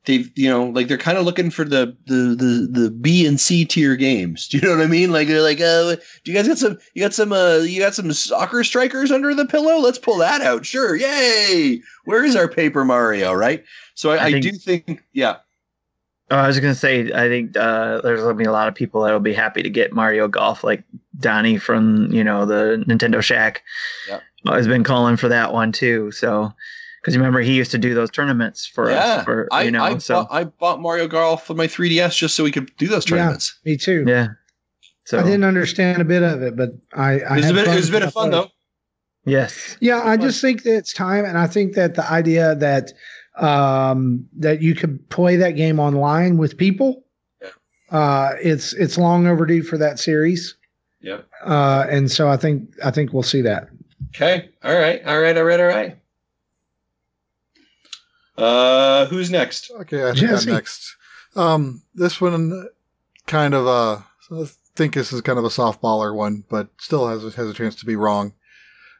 they've 0.07 0.31
you 0.35 0.49
know 0.49 0.65
like 0.65 0.87
they're 0.87 0.97
kind 0.97 1.17
of 1.17 1.25
looking 1.25 1.51
for 1.51 1.65
the 1.65 1.95
the 2.07 2.35
the 2.35 2.67
the 2.81 2.89
B 2.89 3.27
and 3.27 3.39
C 3.39 3.65
tier 3.65 3.95
games. 3.95 4.47
Do 4.49 4.57
you 4.57 4.63
know 4.63 4.75
what 4.75 4.83
I 4.83 4.87
mean? 4.87 5.11
Like 5.11 5.27
they're 5.27 5.41
like, 5.41 5.61
uh, 5.61 5.95
do 6.23 6.31
you 6.31 6.33
guys 6.33 6.47
got 6.47 6.57
some 6.57 6.79
you 6.95 7.03
got 7.03 7.13
some 7.13 7.31
uh 7.31 7.57
you 7.57 7.79
got 7.79 7.93
some 7.93 8.11
soccer 8.13 8.63
strikers 8.63 9.11
under 9.11 9.35
the 9.35 9.45
pillow? 9.45 9.77
Let's 9.77 9.99
pull 9.99 10.17
that 10.17 10.41
out. 10.41 10.65
Sure, 10.65 10.95
yay! 10.95 11.81
Where 12.05 12.23
is 12.23 12.35
our 12.35 12.47
Paper 12.47 12.83
Mario? 12.83 13.33
Right. 13.33 13.63
So 13.93 14.11
I, 14.11 14.15
I 14.15 14.25
I, 14.25 14.39
do 14.39 14.51
think 14.51 15.03
yeah. 15.13 15.37
Oh, 16.29 16.37
I 16.37 16.47
was 16.47 16.59
gonna 16.59 16.75
say, 16.75 17.11
I 17.13 17.29
think 17.29 17.55
uh, 17.55 18.01
there's 18.01 18.21
gonna 18.21 18.33
be 18.33 18.45
a 18.45 18.51
lot 18.51 18.67
of 18.67 18.75
people 18.75 19.01
that'll 19.01 19.19
be 19.19 19.33
happy 19.33 19.63
to 19.63 19.69
get 19.69 19.93
Mario 19.93 20.27
Golf, 20.27 20.63
like 20.63 20.83
Donnie 21.19 21.57
from 21.57 22.11
you 22.11 22.23
know 22.23 22.45
the 22.45 22.83
Nintendo 22.87 23.21
Shack. 23.21 23.63
Yep. 24.09 24.23
has 24.45 24.67
been 24.67 24.83
calling 24.83 25.17
for 25.17 25.29
that 25.29 25.53
one 25.53 25.71
too. 25.71 26.11
So, 26.11 26.51
because 27.07 27.17
remember 27.17 27.39
he 27.39 27.55
used 27.55 27.71
to 27.71 27.77
do 27.77 27.93
those 27.93 28.11
tournaments 28.11 28.65
for 28.65 28.91
yeah, 28.91 28.97
us, 28.97 29.23
for 29.23 29.47
I, 29.51 29.63
you 29.63 29.71
know. 29.71 29.81
I, 29.81 29.97
so 29.97 30.15
bought, 30.15 30.27
I 30.29 30.43
bought 30.43 30.81
Mario 30.81 31.07
Golf 31.07 31.45
for 31.45 31.53
my 31.53 31.65
3DS 31.67 32.17
just 32.17 32.35
so 32.35 32.43
we 32.43 32.51
could 32.51 32.69
do 32.77 32.87
those 32.87 33.05
tournaments. 33.05 33.57
Yeah. 33.63 33.77
tournaments. 33.77 34.05
Me 34.07 34.11
too. 34.11 34.11
yeah. 34.11 34.27
So 35.05 35.19
I 35.19 35.23
didn't 35.23 35.45
understand 35.45 36.01
a 36.01 36.05
bit 36.05 36.21
of 36.21 36.41
it, 36.41 36.57
but 36.57 36.71
I. 36.93 37.19
I 37.21 37.37
It 37.37 37.41
was 37.41 37.49
a 37.49 37.53
bit, 37.53 37.67
it 37.69 37.75
was 37.75 37.87
a 37.89 37.91
bit 37.93 38.03
of 38.03 38.11
fun 38.11 38.29
though. 38.29 38.49
yes, 39.25 39.77
Yeah, 39.79 40.01
I 40.03 40.17
just 40.17 40.41
think 40.41 40.63
that 40.63 40.75
it's 40.75 40.91
time, 40.91 41.23
and 41.23 41.37
I 41.37 41.47
think 41.47 41.75
that 41.75 41.95
the 41.95 42.05
idea 42.11 42.55
that 42.55 42.91
um, 43.37 44.27
that 44.37 44.61
you 44.61 44.75
could 44.75 45.07
play 45.09 45.37
that 45.37 45.51
game 45.51 45.79
online 45.79 46.37
with 46.37 46.57
people, 46.57 47.05
Yeah. 47.41 47.49
uh, 47.97 48.31
it's 48.43 48.73
it's 48.73 48.97
long 48.97 49.27
overdue 49.27 49.63
for 49.63 49.77
that 49.77 49.97
series, 49.99 50.57
Yeah. 51.01 51.21
uh, 51.45 51.85
and 51.89 52.11
so 52.11 52.27
I 52.27 52.35
think 52.35 52.69
I 52.83 52.91
think 52.91 53.13
we'll 53.13 53.23
see 53.23 53.41
that. 53.43 53.69
Okay. 54.09 54.49
All 54.63 54.73
right. 54.77 55.01
All 55.05 55.21
right. 55.21 55.37
All 55.37 55.43
right. 55.43 55.59
All 55.59 55.67
right. 55.67 55.97
Uh, 58.37 59.05
who's 59.07 59.31
next? 59.31 59.71
Okay, 59.71 60.07
I 60.07 60.13
think 60.13 60.31
I'm 60.31 60.45
next. 60.45 60.95
Um, 61.35 61.83
this 61.95 62.21
one 62.21 62.67
kind 63.25 63.53
of 63.53 63.67
uh, 63.67 64.01
I 64.31 64.45
think 64.75 64.93
this 64.93 65.11
is 65.11 65.21
kind 65.21 65.39
of 65.39 65.45
a 65.45 65.49
softballer 65.49 66.15
one, 66.15 66.43
but 66.49 66.69
still 66.77 67.07
has 67.07 67.23
a, 67.23 67.31
has 67.31 67.49
a 67.49 67.53
chance 67.53 67.75
to 67.75 67.85
be 67.85 67.95
wrong. 67.95 68.33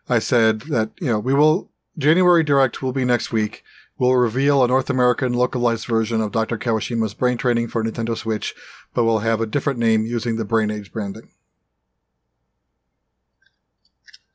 I 0.09 0.19
said 0.19 0.61
that 0.61 0.91
you 0.99 1.07
know 1.07 1.19
we 1.19 1.33
will 1.33 1.69
January 1.97 2.43
Direct 2.43 2.81
will 2.81 2.93
be 2.93 3.05
next 3.05 3.31
week. 3.31 3.63
We'll 3.99 4.15
reveal 4.15 4.63
a 4.63 4.67
North 4.67 4.89
American 4.89 5.33
localized 5.33 5.88
version 5.88 6.21
of 6.21 6.31
Dr. 6.31 6.57
Kawashima's 6.57 7.15
brain 7.15 7.38
training 7.38 7.67
for 7.69 7.83
Nintendo 7.83 8.15
Switch, 8.15 8.53
but 8.93 9.05
we'll 9.05 9.19
have 9.19 9.41
a 9.41 9.47
different 9.47 9.79
name 9.79 10.05
using 10.05 10.35
the 10.35 10.45
Brain 10.45 10.69
Age 10.69 10.91
branding. 10.91 11.29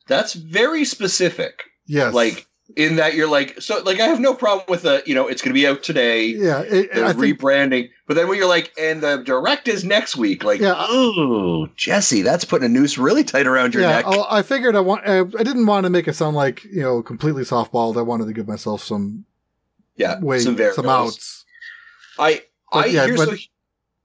That's 0.09 0.34
very 0.34 0.84
specific. 0.84 1.62
Yes, 1.86 2.12
Like 2.12 2.46
in 2.77 2.97
that 2.97 3.14
you're 3.14 3.29
like 3.29 3.61
so 3.61 3.83
like 3.83 4.01
I 4.01 4.07
have 4.07 4.20
no 4.20 4.35
problem 4.35 4.64
with 4.68 4.83
the 4.83 5.03
you 5.07 5.14
know 5.14 5.29
it's 5.29 5.43
going 5.43 5.51
to 5.51 5.55
be 5.61 5.66
out 5.66 5.83
today. 5.83 6.27
yeah, 6.27 6.61
it, 6.62 6.93
The 6.95 7.05
I 7.05 7.12
think 7.12 7.39
rebranding, 7.41 7.91
but 8.07 8.14
then 8.14 8.29
when 8.29 8.39
you're 8.39 8.49
like, 8.49 8.73
and 8.79 9.01
the 9.03 9.18
direct 9.18 9.68
is 9.68 9.85
next 9.85 10.16
week, 10.16 10.45
like, 10.45 10.61
Yeah. 10.61 10.75
oh, 10.77 11.68
Jesse, 11.77 12.23
that's 12.23 12.45
putting 12.45 12.66
a 12.66 12.68
noose 12.68 12.97
really 12.99 13.25
tight 13.25 13.47
around 13.47 13.75
your 13.75 13.83
yeah, 13.83 13.97
neck. 13.97 14.05
I, 14.07 14.39
I 14.39 14.43
figured 14.43 14.75
I 14.77 14.81
want. 14.81 15.07
I, 15.07 15.20
I 15.20 15.43
didn't 15.43 15.66
want 15.66 15.85
to 15.85 15.91
make 15.91 16.09
it 16.09 16.14
sound 16.14 16.37
like 16.37 16.64
you 16.64 16.83
know 16.83 17.03
completely 17.03 17.43
softballed. 17.43 17.97
I 17.97 18.03
wanted 18.03 18.27
to 18.27 18.33
give 18.33 18.49
myself 18.49 18.83
some 18.83 19.25
yeah, 19.97 20.18
way 20.20 20.39
some 20.41 20.57
some, 20.75 20.89
outs. 20.89 21.45
I, 22.18 22.43
I, 22.73 22.83
But 22.83 22.91
yeah, 22.93 23.05
here's 23.07 23.25
but- 23.27 23.39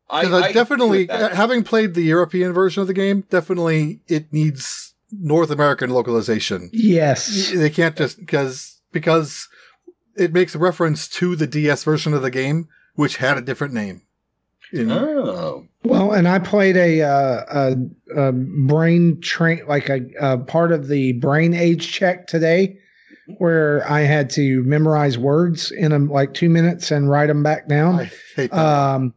I, 0.09 0.22
I 0.22 0.43
I 0.47 0.51
definitely, 0.53 1.03
agree 1.03 1.13
with 1.13 1.20
that. 1.32 1.36
having 1.36 1.63
played 1.63 1.93
the 1.93 2.01
European 2.03 2.53
version 2.53 2.80
of 2.82 2.88
the 2.88 2.93
game, 2.93 3.26
definitely 3.30 3.99
it 4.07 4.32
needs 4.32 4.93
North 5.12 5.51
American 5.51 5.89
localization. 5.89 6.70
Yes, 6.74 7.51
They 7.51 7.70
can't 7.70 7.95
just 7.95 8.18
because 8.20 8.82
because 8.91 9.47
it 10.16 10.34
makes 10.34 10.55
a 10.55 10.60
reference 10.60 11.08
to 11.10 11.36
the 11.36 11.47
DS 11.47 11.84
version 11.84 12.14
of 12.14 12.22
the 12.22 12.32
game, 12.32 12.68
which 12.95 13.18
had 13.18 13.38
a 13.38 13.41
different 13.41 13.74
name. 13.74 14.01
In- 14.74 14.91
oh, 14.91 15.66
well, 15.84 16.12
and 16.12 16.28
I 16.28 16.39
played 16.39 16.76
a 16.76 17.01
uh, 17.03 17.45
a, 17.49 17.76
a 18.28 18.32
brain 18.34 19.22
train 19.22 19.62
like 19.68 19.89
a, 19.89 20.01
a 20.20 20.38
part 20.39 20.72
of 20.74 20.88
the 20.89 21.14
brain 21.14 21.53
age 21.53 21.89
check 21.91 22.28
today, 22.28 22.78
where 23.38 23.89
I 23.89 24.01
had 24.01 24.30
to 24.32 24.62
memorize 24.64 25.18
words 25.18 25.72
in 25.72 25.93
um, 25.93 26.10
like 26.10 26.34
two 26.34 26.49
minutes 26.49 26.91
and 26.91 27.10
write 27.10 27.28
them 27.28 27.43
back 27.43 27.70
down. 27.70 28.01
I 28.01 28.12
hate 28.36 28.51
that. 28.51 28.60
um, 28.60 29.14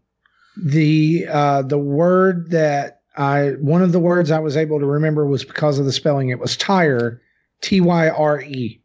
the 0.57 1.27
uh, 1.29 1.63
the 1.63 1.79
word 1.79 2.51
that 2.51 3.00
I 3.21 3.51
one 3.61 3.83
of 3.83 3.93
the 3.93 4.01
words 4.01 4.31
I 4.31 4.39
was 4.39 4.57
able 4.57 4.79
to 4.81 4.87
remember 4.87 5.27
was 5.27 5.45
because 5.45 5.79
of 5.79 5.85
the 5.85 5.93
spelling. 5.93 6.31
It 6.31 6.39
was 6.39 6.57
tire, 6.57 7.21
T 7.61 7.81
Y 7.81 8.09
R 8.09 8.41
E, 8.43 8.81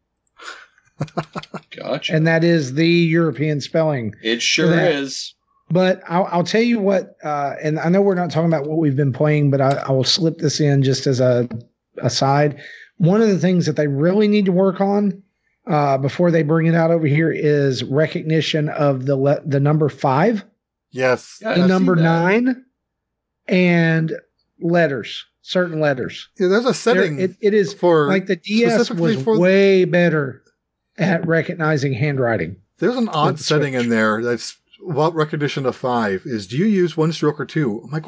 gotcha. 1.76 2.14
and 2.14 2.26
that 2.26 2.44
is 2.44 2.74
the 2.74 2.88
European 2.88 3.60
spelling. 3.60 4.14
it 4.22 4.42
sure 4.42 4.78
is. 4.78 5.34
But 5.68 6.00
I'll, 6.08 6.28
I'll 6.30 6.44
tell 6.44 6.62
you 6.62 6.78
what, 6.78 7.16
uh, 7.24 7.54
and 7.60 7.80
I 7.80 7.88
know 7.88 8.00
we're 8.00 8.14
not 8.14 8.30
talking 8.30 8.46
about 8.52 8.66
what 8.68 8.78
we've 8.78 8.94
been 8.94 9.12
playing, 9.12 9.50
but 9.50 9.60
I, 9.60 9.70
I 9.72 9.90
will 9.90 10.04
slip 10.04 10.38
this 10.38 10.60
in 10.60 10.82
just 10.84 11.08
as 11.08 11.18
a 11.18 11.48
aside. 11.98 12.60
One 12.98 13.20
of 13.20 13.28
the 13.28 13.38
things 13.38 13.66
that 13.66 13.74
they 13.74 13.88
really 13.88 14.28
need 14.28 14.44
to 14.46 14.52
work 14.52 14.80
on 14.80 15.20
uh, 15.66 15.98
before 15.98 16.30
they 16.30 16.44
bring 16.44 16.66
it 16.66 16.76
out 16.76 16.92
over 16.92 17.06
here 17.06 17.32
is 17.32 17.82
recognition 17.82 18.68
of 18.68 19.06
the 19.06 19.16
le- 19.16 19.40
the 19.44 19.58
number 19.58 19.88
five. 19.88 20.44
yes, 20.92 21.38
Yeah, 21.42 21.54
the 21.54 21.62
I've 21.62 21.68
number 21.68 21.96
nine 21.96 22.64
and 23.48 24.12
letters, 24.60 25.24
certain 25.42 25.80
letters. 25.80 26.28
Yeah, 26.38 26.48
there's 26.48 26.62
a 26.62 26.66
There- 26.66 26.74
setting 26.74 27.20
it, 27.20 27.36
it 27.40 27.54
is 27.54 27.72
for 27.74 28.08
like 28.08 28.26
the 28.26 28.36
DS 28.36 28.90
was 28.90 29.22
for- 29.22 29.38
way 29.38 29.84
better 29.84 30.42
at 30.98 31.26
recognizing 31.26 31.92
handwriting. 31.92 32.56
There's 32.78 32.96
an 32.96 33.08
odd 33.08 33.38
setting 33.40 33.74
Switch. 33.74 33.84
in 33.84 33.90
there 33.90 34.22
that's 34.22 34.56
about 34.88 35.14
recognition 35.14 35.64
of 35.66 35.74
five. 35.76 36.22
Is 36.26 36.46
do 36.46 36.56
you 36.56 36.66
use 36.66 36.96
one 36.96 37.12
stroke 37.12 37.40
or 37.40 37.46
two? 37.46 37.80
I'm 37.84 37.90
like, 37.90 38.04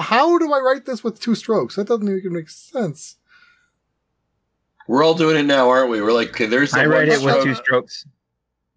how 0.00 0.38
do 0.38 0.52
I 0.52 0.60
write 0.60 0.86
this 0.86 1.02
with 1.02 1.20
two 1.20 1.34
strokes? 1.34 1.74
That 1.76 1.88
doesn't 1.88 2.08
even 2.08 2.32
make 2.32 2.48
sense. 2.50 3.16
We're 4.88 5.02
all 5.02 5.14
doing 5.14 5.36
it 5.36 5.42
now, 5.46 5.68
aren't 5.68 5.90
we? 5.90 6.00
We're 6.00 6.12
like, 6.12 6.28
okay, 6.30 6.46
there's. 6.46 6.72
I 6.74 6.82
one 6.86 6.90
write 6.90 7.08
it 7.08 7.20
with 7.22 7.42
two 7.42 7.54
strokes. 7.56 8.06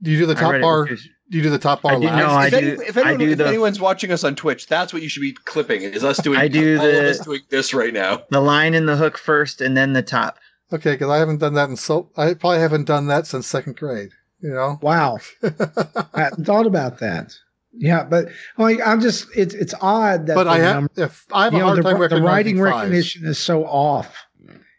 Do 0.01 0.09
you 0.11 0.17
do 0.19 0.25
the 0.25 0.35
top 0.35 0.59
bar? 0.61 0.87
two- 0.87 0.95
Do 0.95 1.01
you 1.29 1.41
do 1.43 1.49
the 1.49 1.59
top 1.59 1.81
bar 1.81 1.93
I 1.93 1.99
do- 1.99 2.07
last? 2.07 2.17
no, 2.17 2.25
I 2.27 2.45
if, 2.47 2.51
do- 2.51 2.57
any, 2.57 2.67
if, 2.69 2.97
anyone, 2.97 3.13
I 3.13 3.17
do 3.25 3.31
if 3.31 3.37
the- 3.37 3.47
anyone's 3.47 3.79
watching 3.79 4.11
us 4.11 4.23
on 4.23 4.35
Twitch, 4.35 4.67
that's 4.67 4.91
what 4.93 5.01
you 5.01 5.09
should 5.09 5.21
be 5.21 5.33
clipping. 5.45 5.81
Is 5.83 6.03
us 6.03 6.17
doing. 6.17 6.39
I 6.39 6.47
do 6.47 6.77
all 6.79 6.85
of 6.85 6.91
the- 6.91 7.09
us 7.09 7.19
doing 7.19 7.41
this 7.49 7.73
right 7.73 7.93
now. 7.93 8.23
the 8.29 8.41
line 8.41 8.73
and 8.73 8.87
the 8.87 8.95
hook 8.97 9.17
first, 9.17 9.61
and 9.61 9.75
then 9.77 9.93
the 9.93 10.01
top. 10.03 10.37
Okay, 10.71 10.91
because 10.91 11.09
I 11.09 11.17
haven't 11.17 11.37
done 11.39 11.53
that 11.55 11.69
in 11.69 11.75
so 11.77 12.09
I 12.17 12.33
probably 12.35 12.59
haven't 12.59 12.85
done 12.85 13.07
that 13.07 13.25
since 13.27 13.47
second 13.47 13.75
grade. 13.77 14.09
You 14.41 14.51
know, 14.51 14.79
Wow, 14.81 15.17
I 16.13 16.21
hadn't 16.21 16.45
thought 16.45 16.65
about 16.65 16.99
that. 16.99 17.33
Yeah, 17.73 18.03
but 18.03 18.27
like 18.57 18.79
I'm 18.85 18.99
just 19.01 19.27
it's 19.35 19.53
it's 19.53 19.73
odd 19.81 20.27
that 20.27 20.35
but 20.35 20.45
the 20.45 20.49
I 20.51 20.57
have 20.59 20.75
number- 20.75 20.91
if 20.97 21.25
I 21.31 21.45
have 21.45 21.53
a 21.53 21.57
know, 21.57 21.65
hard 21.65 21.77
the, 21.79 21.83
time 21.83 21.93
the 21.95 21.99
recognizing 21.99 22.25
writing 22.25 22.59
recognition 22.61 23.25
is 23.25 23.37
so 23.37 23.65
off 23.65 24.15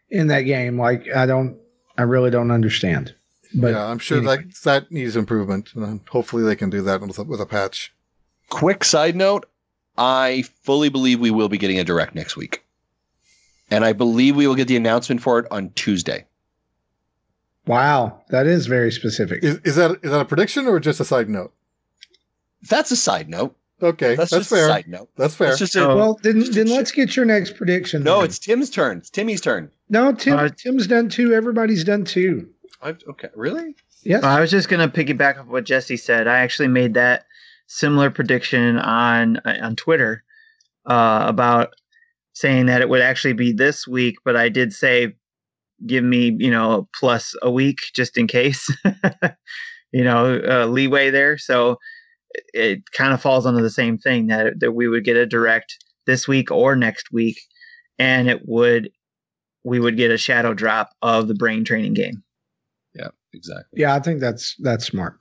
in 0.09 0.27
that 0.27 0.41
game. 0.41 0.77
Like 0.79 1.07
I 1.15 1.25
don't, 1.25 1.57
I 1.97 2.01
really 2.03 2.31
don't 2.31 2.51
understand. 2.51 3.15
But 3.53 3.73
yeah, 3.73 3.85
I'm 3.85 3.99
sure 3.99 4.17
anyway. 4.19 4.37
that 4.37 4.55
that 4.63 4.91
needs 4.91 5.15
improvement, 5.15 5.69
and 5.75 5.99
hopefully 6.09 6.43
they 6.43 6.55
can 6.55 6.69
do 6.69 6.81
that 6.83 7.01
with 7.01 7.17
a, 7.19 7.23
with 7.23 7.41
a 7.41 7.45
patch. 7.45 7.93
Quick 8.49 8.83
side 8.83 9.15
note: 9.15 9.45
I 9.97 10.43
fully 10.63 10.89
believe 10.89 11.19
we 11.19 11.31
will 11.31 11.49
be 11.49 11.57
getting 11.57 11.79
a 11.79 11.83
direct 11.83 12.15
next 12.15 12.35
week, 12.37 12.63
and 13.69 13.83
I 13.83 13.93
believe 13.93 14.35
we 14.35 14.47
will 14.47 14.55
get 14.55 14.67
the 14.67 14.75
announcement 14.77 15.21
for 15.21 15.39
it 15.39 15.47
on 15.51 15.71
Tuesday. 15.75 16.25
wow, 17.65 18.21
that 18.29 18.47
is 18.47 18.67
very 18.67 18.91
specific. 18.91 19.43
Is, 19.43 19.57
is 19.63 19.75
that 19.75 19.91
is 20.03 20.11
that 20.11 20.21
a 20.21 20.25
prediction 20.25 20.65
or 20.67 20.79
just 20.79 20.99
a 20.99 21.05
side 21.05 21.29
note? 21.29 21.53
That's 22.69 22.91
a 22.91 22.95
side 22.95 23.29
note. 23.29 23.55
Okay, 23.83 24.13
That's, 24.15 24.29
that's, 24.29 24.41
just 24.49 24.51
a 24.51 24.55
fair. 24.55 24.67
side 24.69 24.87
note. 24.87 25.09
That's 25.17 25.33
fair. 25.33 25.47
That's 25.47 25.59
just 25.59 25.75
a, 25.75 25.89
Oh. 25.89 25.95
well, 25.97 26.19
then 26.21 26.43
then 26.51 26.67
let's 26.67 26.91
get 26.91 27.15
your 27.15 27.25
next 27.25 27.55
prediction. 27.57 28.03
no. 28.03 28.17
then. 28.17 28.25
It's 28.25 28.37
Tim's 28.37 28.69
turn. 28.69 28.99
It's 28.99 29.09
Timmy's 29.09 29.41
turn. 29.41 29.71
no 29.89 30.13
Tim. 30.13 30.37
Uh, 30.37 30.49
Tim's 30.49 30.85
done 30.85 31.09
two. 31.09 31.33
Everybody's 31.33 31.83
done 31.83 32.05
two. 32.05 32.47
I 32.81 32.89
okay, 32.89 33.29
really? 33.35 33.75
Yes. 34.03 34.23
I 34.23 34.39
was 34.39 34.51
just 34.51 34.69
gonna 34.69 34.89
piggyback 34.89 35.39
off 35.39 35.47
what 35.47 35.65
Jesse 35.65 35.97
said. 35.97 36.27
I 36.27 36.39
actually 36.39 36.67
made 36.67 36.93
that 36.95 37.25
similar 37.67 38.09
prediction 38.09 38.77
on 38.79 39.37
on 39.45 39.75
Twitter 39.75 40.23
uh, 40.85 41.23
about 41.27 41.73
saying 42.33 42.65
that 42.67 42.81
it 42.81 42.89
would 42.89 43.01
actually 43.01 43.33
be 43.33 43.51
this 43.51 43.87
week, 43.87 44.15
but 44.25 44.35
I 44.35 44.49
did 44.49 44.73
say 44.73 45.13
give 45.85 46.03
me 46.03 46.35
you 46.37 46.51
know 46.51 46.87
plus 46.99 47.35
a 47.41 47.51
week 47.51 47.79
just 47.93 48.17
in 48.17 48.27
case, 48.27 48.67
you 49.91 50.03
know 50.03 50.41
uh, 50.49 50.65
leeway 50.65 51.09
there. 51.09 51.37
So 51.37 51.77
it, 52.31 52.43
it 52.53 52.91
kind 52.91 53.13
of 53.13 53.21
falls 53.21 53.45
under 53.45 53.61
the 53.61 53.69
same 53.69 53.97
thing 53.97 54.27
that 54.27 54.59
that 54.59 54.73
we 54.73 54.87
would 54.87 55.03
get 55.03 55.17
a 55.17 55.25
direct 55.25 55.77
this 56.05 56.27
week 56.27 56.51
or 56.51 56.75
next 56.75 57.11
week, 57.11 57.39
and 57.99 58.29
it 58.29 58.41
would 58.45 58.89
we 59.63 59.79
would 59.79 59.97
get 59.97 60.11
a 60.11 60.17
shadow 60.17 60.53
drop 60.53 60.89
of 61.01 61.27
the 61.27 61.35
brain 61.35 61.63
training 61.63 61.93
game. 61.93 62.23
Exactly. 63.33 63.81
yeah, 63.81 63.95
I 63.95 63.99
think 63.99 64.19
that's 64.19 64.55
that's 64.59 64.85
smart. 64.85 65.17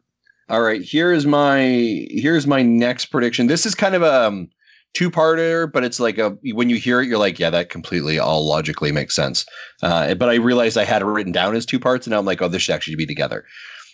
All 0.48 0.62
right, 0.62 0.82
here 0.82 1.12
is 1.12 1.26
my 1.26 2.06
here's 2.10 2.46
my 2.46 2.62
next 2.62 3.06
prediction. 3.06 3.46
This 3.46 3.66
is 3.66 3.74
kind 3.74 3.94
of 3.94 4.02
a 4.02 4.26
um, 4.26 4.48
two-parter, 4.94 5.70
but 5.70 5.84
it's 5.84 6.00
like 6.00 6.18
a 6.18 6.30
when 6.52 6.68
you 6.70 6.76
hear 6.76 7.00
it, 7.00 7.08
you're 7.08 7.18
like, 7.18 7.38
yeah, 7.38 7.50
that 7.50 7.70
completely 7.70 8.18
all 8.18 8.46
logically 8.46 8.90
makes 8.92 9.14
sense. 9.14 9.46
Uh, 9.82 10.14
but 10.14 10.28
I 10.28 10.34
realized 10.34 10.76
I 10.76 10.84
had 10.84 11.02
it 11.02 11.06
written 11.06 11.32
down 11.32 11.54
as 11.54 11.66
two 11.66 11.78
parts, 11.78 12.06
and 12.06 12.12
now 12.12 12.18
I'm 12.18 12.24
like, 12.24 12.42
oh, 12.42 12.48
this 12.48 12.62
should 12.62 12.74
actually 12.74 12.96
be 12.96 13.06
together. 13.06 13.44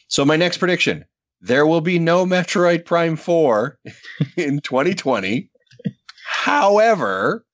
So 0.09 0.25
my 0.25 0.37
next 0.37 0.59
prediction: 0.59 1.05
there 1.41 1.67
will 1.67 1.83
be 1.83 1.99
no 1.99 2.25
Metroid 2.25 2.85
Prime 2.85 3.17
4 3.17 3.79
in 4.37 4.61
2020. 4.61 5.51
However, 6.25 7.45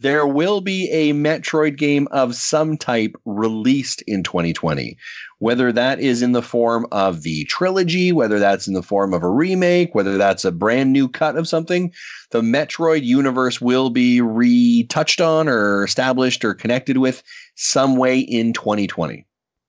there 0.00 0.26
will 0.26 0.60
be 0.60 0.90
a 0.90 1.12
Metroid 1.14 1.78
game 1.78 2.08
of 2.10 2.34
some 2.34 2.76
type 2.76 3.14
released 3.24 4.02
in 4.06 4.22
2020. 4.22 4.96
Whether 5.44 5.72
that 5.72 6.00
is 6.00 6.22
in 6.22 6.32
the 6.32 6.40
form 6.40 6.86
of 6.90 7.20
the 7.20 7.44
trilogy, 7.44 8.12
whether 8.12 8.38
that's 8.38 8.66
in 8.66 8.72
the 8.72 8.82
form 8.82 9.12
of 9.12 9.22
a 9.22 9.28
remake, 9.28 9.94
whether 9.94 10.16
that's 10.16 10.42
a 10.42 10.50
brand 10.50 10.90
new 10.94 11.06
cut 11.06 11.36
of 11.36 11.46
something, 11.46 11.92
the 12.30 12.40
Metroid 12.40 13.02
universe 13.02 13.60
will 13.60 13.90
be 13.90 14.22
retouched 14.22 15.20
on 15.20 15.46
or 15.46 15.84
established 15.84 16.46
or 16.46 16.54
connected 16.54 16.96
with 16.96 17.22
some 17.56 17.96
way 17.96 18.20
in 18.20 18.54
2020. 18.54 19.26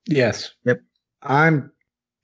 Yes. 0.07 0.53
Yep. 0.63 0.81
I'm 1.23 1.69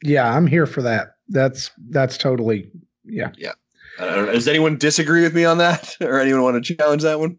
yeah, 0.01 0.33
I'm 0.33 0.47
here 0.47 0.65
for 0.65 0.81
that. 0.83 1.15
That's 1.27 1.71
that's 1.89 2.17
totally 2.17 2.71
yeah. 3.03 3.31
I 3.99 4.05
don't 4.05 4.25
know, 4.27 4.31
does 4.31 4.47
anyone 4.47 4.77
disagree 4.77 5.23
with 5.23 5.35
me 5.35 5.43
on 5.43 5.57
that 5.57 5.97
or 6.01 6.21
anyone 6.21 6.43
want 6.43 6.63
to 6.63 6.75
challenge 6.75 7.03
that 7.03 7.19
one? 7.19 7.37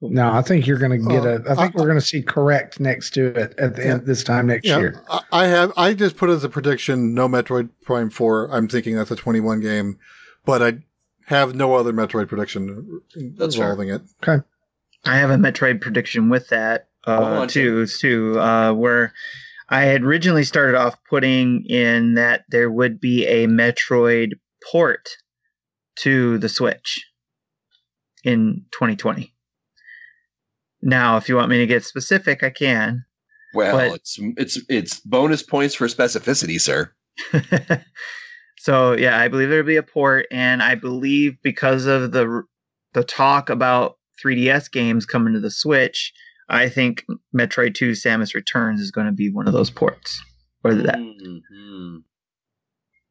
No, 0.00 0.30
I 0.30 0.42
think 0.42 0.66
you're 0.66 0.78
going 0.78 0.92
to 0.92 1.08
get 1.08 1.24
Oh, 1.24 1.42
a. 1.46 1.52
I 1.52 1.54
think 1.56 1.74
I- 1.74 1.78
we're 1.80 1.86
going 1.88 1.98
to 1.98 2.04
see 2.04 2.22
correct 2.22 2.78
next 2.78 3.10
to 3.14 3.26
it 3.36 3.54
at 3.58 3.74
the 3.74 3.84
end 3.86 4.06
this 4.06 4.22
time 4.22 4.46
next 4.46 4.66
Yeah, 4.66 4.78
year. 4.78 5.02
I- 5.10 5.22
I 5.32 5.46
have. 5.46 5.72
I 5.76 5.92
just 5.94 6.16
put 6.16 6.30
as 6.30 6.44
a 6.44 6.48
prediction 6.48 7.14
no 7.14 7.28
Metroid 7.28 7.70
Prime 7.84 8.08
Four. 8.10 8.48
I'm 8.52 8.68
thinking 8.68 8.94
that's 8.96 9.10
a 9.10 9.16
21 9.16 9.60
game, 9.60 9.98
but 10.44 10.62
I 10.62 10.78
have 11.26 11.54
no 11.56 11.74
other 11.74 11.92
Metroid 11.92 12.28
prediction 12.28 13.00
That's 13.36 13.56
fair. 13.56 13.64
involving 13.72 13.88
it. 13.90 14.02
Okay. 14.22 14.42
I 15.04 15.16
have 15.16 15.30
a 15.30 15.36
Metroid 15.36 15.80
prediction 15.80 16.28
with 16.28 16.48
that 16.48 16.88
uh, 17.06 17.40
on, 17.40 17.48
too, 17.48 17.86
too, 17.86 18.38
uh, 18.38 18.72
where 18.72 19.12
I 19.68 19.82
had 19.82 20.02
originally 20.02 20.44
started 20.44 20.76
off 20.76 20.96
putting 21.10 21.64
in 21.66 22.14
that 22.14 22.44
there 22.50 22.70
would 22.70 23.00
be 23.00 23.26
a 23.26 23.46
Metroid 23.48 24.32
port 24.70 25.08
to 25.96 26.38
the 26.38 26.48
Switch 26.48 27.04
in 28.24 28.64
2020. 28.72 29.34
Now, 30.82 31.16
if 31.16 31.28
you 31.28 31.36
want 31.36 31.50
me 31.50 31.58
to 31.58 31.66
get 31.66 31.84
specific, 31.84 32.42
I 32.42 32.50
can. 32.50 33.04
Well, 33.54 33.76
But- 33.76 33.94
it's 33.96 34.18
it's 34.36 34.60
it's 34.68 35.00
bonus 35.00 35.42
points 35.42 35.74
for 35.74 35.86
specificity, 35.86 36.60
sir. 36.60 36.92
so 38.58 38.92
yeah, 38.92 39.18
I 39.18 39.28
believe 39.28 39.48
there'll 39.48 39.66
be 39.66 39.76
a 39.76 39.82
port, 39.82 40.26
and 40.30 40.62
I 40.62 40.74
believe 40.74 41.36
because 41.42 41.86
of 41.86 42.12
the 42.12 42.42
the 42.94 43.04
talk 43.04 43.50
about 43.50 43.96
3DS 44.22 44.70
games 44.70 45.06
coming 45.06 45.32
to 45.34 45.40
the 45.40 45.50
Switch, 45.50 46.12
I 46.48 46.68
think 46.68 47.04
Metroid 47.36 47.74
2: 47.74 47.92
Samus 47.92 48.34
Returns 48.34 48.80
is 48.80 48.90
going 48.90 49.06
to 49.06 49.12
be 49.12 49.30
one 49.30 49.46
of 49.46 49.52
those 49.52 49.70
ports. 49.70 50.22
Or 50.64 50.74
that 50.74 50.96
Mhm. 50.98 52.02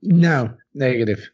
No, 0.03 0.53
negative. 0.73 1.29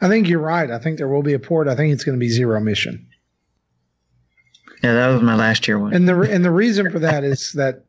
I 0.00 0.08
think 0.08 0.28
you're 0.28 0.38
right. 0.40 0.70
I 0.70 0.78
think 0.78 0.98
there 0.98 1.08
will 1.08 1.22
be 1.22 1.32
a 1.32 1.38
port. 1.38 1.66
I 1.68 1.74
think 1.74 1.92
it's 1.92 2.04
going 2.04 2.16
to 2.18 2.20
be 2.20 2.28
zero 2.28 2.60
mission. 2.60 3.08
Yeah, 4.82 4.92
that 4.94 5.08
was 5.08 5.22
my 5.22 5.34
last 5.34 5.66
year 5.66 5.78
one. 5.78 5.92
And 5.94 6.08
the 6.08 6.18
and 6.22 6.44
the 6.44 6.50
reason 6.50 6.90
for 6.90 6.98
that 6.98 7.24
is 7.24 7.52
that 7.52 7.84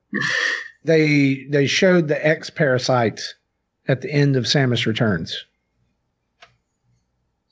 they 0.83 1.45
they 1.49 1.67
showed 1.67 2.07
the 2.07 2.25
X 2.25 2.49
parasite 2.49 3.21
at 3.87 4.01
the 4.01 4.11
end 4.11 4.35
of 4.35 4.45
Samus 4.45 4.85
Returns 4.85 5.45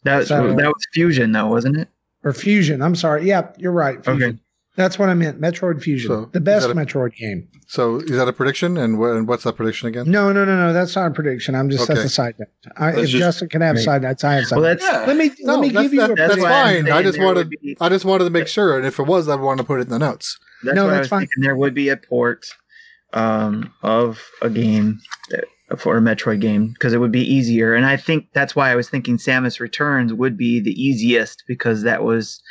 that 0.04 0.18
was 0.18 0.28
so- 0.28 0.56
that 0.56 0.68
was 0.68 0.88
Fusion 0.94 1.32
though, 1.32 1.48
wasn't 1.48 1.78
it? 1.78 1.90
or 2.24 2.34
Fusion. 2.34 2.82
I'm 2.82 2.96
sorry. 2.96 3.28
Yeah, 3.28 3.50
you're 3.58 3.72
right. 3.72 4.04
Fusion. 4.04 4.30
Okay. 4.32 4.40
That's 4.76 5.00
what 5.00 5.08
I 5.10 5.14
meant. 5.14 5.40
Metroid 5.40 5.82
Fusion, 5.82 6.10
So, 6.10 6.30
the 6.34 6.42
best 6.42 6.68
a- 6.68 6.74
Metroid 6.74 7.16
game. 7.16 7.48
So 7.68 7.98
is 7.98 8.12
that 8.12 8.28
a 8.28 8.34
prediction? 8.34 8.78
And, 8.78 8.98
wh- 8.98 9.16
and 9.16 9.28
what's 9.28 9.44
that 9.46 9.54
prediction 9.56 9.88
again? 9.88 10.12
No, 10.12 10.34
no, 10.34 10.44
no, 10.46 10.56
no. 10.58 10.74
That's 10.74 10.96
not 10.96 11.08
a 11.12 11.14
prediction. 11.14 11.56
I'm 11.56 11.70
just 11.70 11.88
that's 11.88 12.00
Okay. 12.02 12.06
a 12.08 12.10
side 12.10 12.36
note. 12.38 12.50
I, 12.78 12.90
if 12.90 12.96
just- 13.08 13.14
Justin 13.14 13.50
can 13.50 13.62
have 13.62 13.76
Right. 13.78 13.86
side 13.86 14.02
notes, 14.02 14.24
I 14.24 14.34
have 14.34 14.46
side 14.48 14.60
Well, 14.60 14.72
notes. 14.74 14.84
Yeah. 14.84 15.06
Let 15.08 15.16
me 15.18 15.32
No, 15.40 15.54
let 15.54 15.62
me 15.62 15.68
that's- 15.70 15.84
give 15.86 15.94
you 15.94 16.02
a 16.04 16.08
that- 16.10 16.18
that's 16.18 16.34
prediction. 16.34 16.44
why 16.50 16.62
I'm 16.78 16.84
fine. 16.86 16.92
I 16.94 17.02
just 17.04 17.18
there 17.18 17.26
wanted- 17.26 17.38
would 17.48 17.50
be- 17.62 17.78
I 17.80 17.90
just 17.90 18.06
wanted 18.06 18.24
to 18.26 18.30
make 18.32 18.48
sure, 18.48 18.78
and 18.78 18.86
if 18.86 19.00
it 19.00 19.04
was, 19.08 19.30
I'd 19.30 19.40
want 19.40 19.60
to 19.60 19.64
put 19.64 19.80
it 19.80 19.84
in 19.84 19.90
the 19.90 20.00
notes. 20.00 20.38
That's 20.64 20.76
No, 20.76 20.84
what 20.86 20.92
I 20.94 20.96
that's 20.98 21.04
was 21.06 21.10
fine. 21.22 21.28
There 21.42 21.56
would 21.56 21.74
be 21.74 21.90
a 21.90 21.98
port 21.98 22.46
um, 23.14 23.72
of 23.82 24.22
a 24.42 24.50
game 24.50 25.00
that, 25.30 25.46
for 25.80 25.96
a 25.98 26.02
Metroid 26.02 26.42
game 26.42 26.74
because 26.74 26.92
it 26.94 27.00
would 27.00 27.12
be 27.14 27.22
easier, 27.22 27.74
and 27.74 27.86
I 27.86 27.96
think 27.98 28.26
that's 28.34 28.56
why 28.58 28.72
I 28.72 28.76
was 28.76 28.90
thinking 28.90 29.18
Samus 29.18 29.60
Returns 29.62 30.14
would 30.14 30.36
be 30.38 30.60
the 30.60 30.72
easiest 30.72 31.44
because 31.48 31.84
that 31.84 32.04
was 32.04 32.42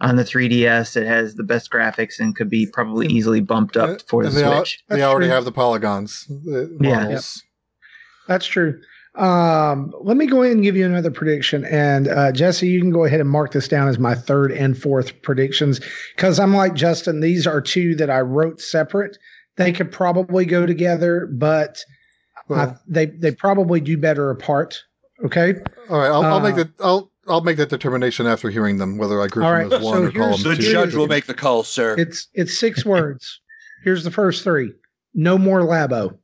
on 0.00 0.16
the 0.16 0.24
3DS. 0.24 0.96
It 0.96 1.06
has 1.06 1.34
the 1.34 1.42
best 1.42 1.70
graphics 1.70 2.18
and 2.20 2.34
could 2.36 2.50
be 2.50 2.66
probably 2.66 3.06
easily 3.08 3.40
bumped 3.40 3.76
up 3.76 4.02
for 4.02 4.22
the 4.22 4.28
And 4.28 4.36
they, 4.38 4.44
al- 4.44 4.56
Switch. 4.58 4.84
they 4.88 5.02
already 5.02 5.26
true. 5.26 5.34
have 5.34 5.44
the 5.44 5.52
polygons. 5.52 6.26
The 6.28 6.76
Yeah. 6.80 7.02
models. 7.04 7.42
That's 8.28 8.46
true. 8.46 8.80
Um, 9.14 9.94
let 10.02 10.18
me 10.18 10.26
go 10.26 10.42
ahead 10.42 10.54
and 10.56 10.62
give 10.62 10.76
you 10.76 10.84
another 10.84 11.10
prediction. 11.10 11.64
And 11.64 12.06
uh, 12.08 12.32
Jesse, 12.32 12.68
you 12.68 12.80
can 12.80 12.90
go 12.90 13.04
ahead 13.06 13.20
and 13.20 13.30
mark 13.30 13.52
this 13.52 13.66
down 13.66 13.88
as 13.88 13.98
my 13.98 14.14
third 14.14 14.52
and 14.52 14.76
fourth 14.76 15.22
predictions 15.22 15.80
because 16.14 16.38
I'm 16.38 16.54
like 16.54 16.74
Justin. 16.74 17.20
These 17.20 17.46
are 17.46 17.62
two 17.62 17.94
that 17.94 18.10
I 18.10 18.20
wrote 18.20 18.60
separate. 18.60 19.16
They 19.56 19.72
could 19.72 19.90
probably 19.90 20.44
go 20.44 20.66
together, 20.66 21.30
but 21.32 21.82
Well, 22.48 22.60
I, 22.60 22.76
they 22.86 23.06
they 23.06 23.30
probably 23.32 23.80
do 23.80 23.96
better 23.96 24.30
apart. 24.30 24.82
Okay. 25.24 25.54
all 25.88 25.98
right. 25.98 26.08
I'll, 26.10 26.22
I'll 26.22 26.40
make 26.40 26.56
the. 26.56 26.70
I'll 26.80 27.10
I'll 27.28 27.40
make 27.40 27.56
that 27.56 27.68
determination 27.70 28.26
after 28.26 28.50
hearing 28.50 28.78
them, 28.78 28.98
whether 28.98 29.20
I 29.20 29.26
group 29.26 29.44
All 29.46 29.52
them 29.52 29.72
as 29.72 29.82
one 29.82 29.94
so 29.94 30.04
or 30.04 30.10
call 30.12 30.22
here's- 30.28 30.42
them 30.42 30.54
The 30.56 30.62
two. 30.62 30.72
judge 30.72 30.94
will 30.94 31.08
make 31.08 31.26
the 31.26 31.34
call, 31.34 31.62
sir. 31.64 31.96
It's 31.98 32.28
it's 32.34 32.58
six 32.58 32.84
words. 32.84 33.40
Here's 33.84 34.04
the 34.04 34.10
first 34.10 34.44
three. 34.44 34.72
No 35.14 35.36
more 35.38 35.60
Labo. 35.60 36.18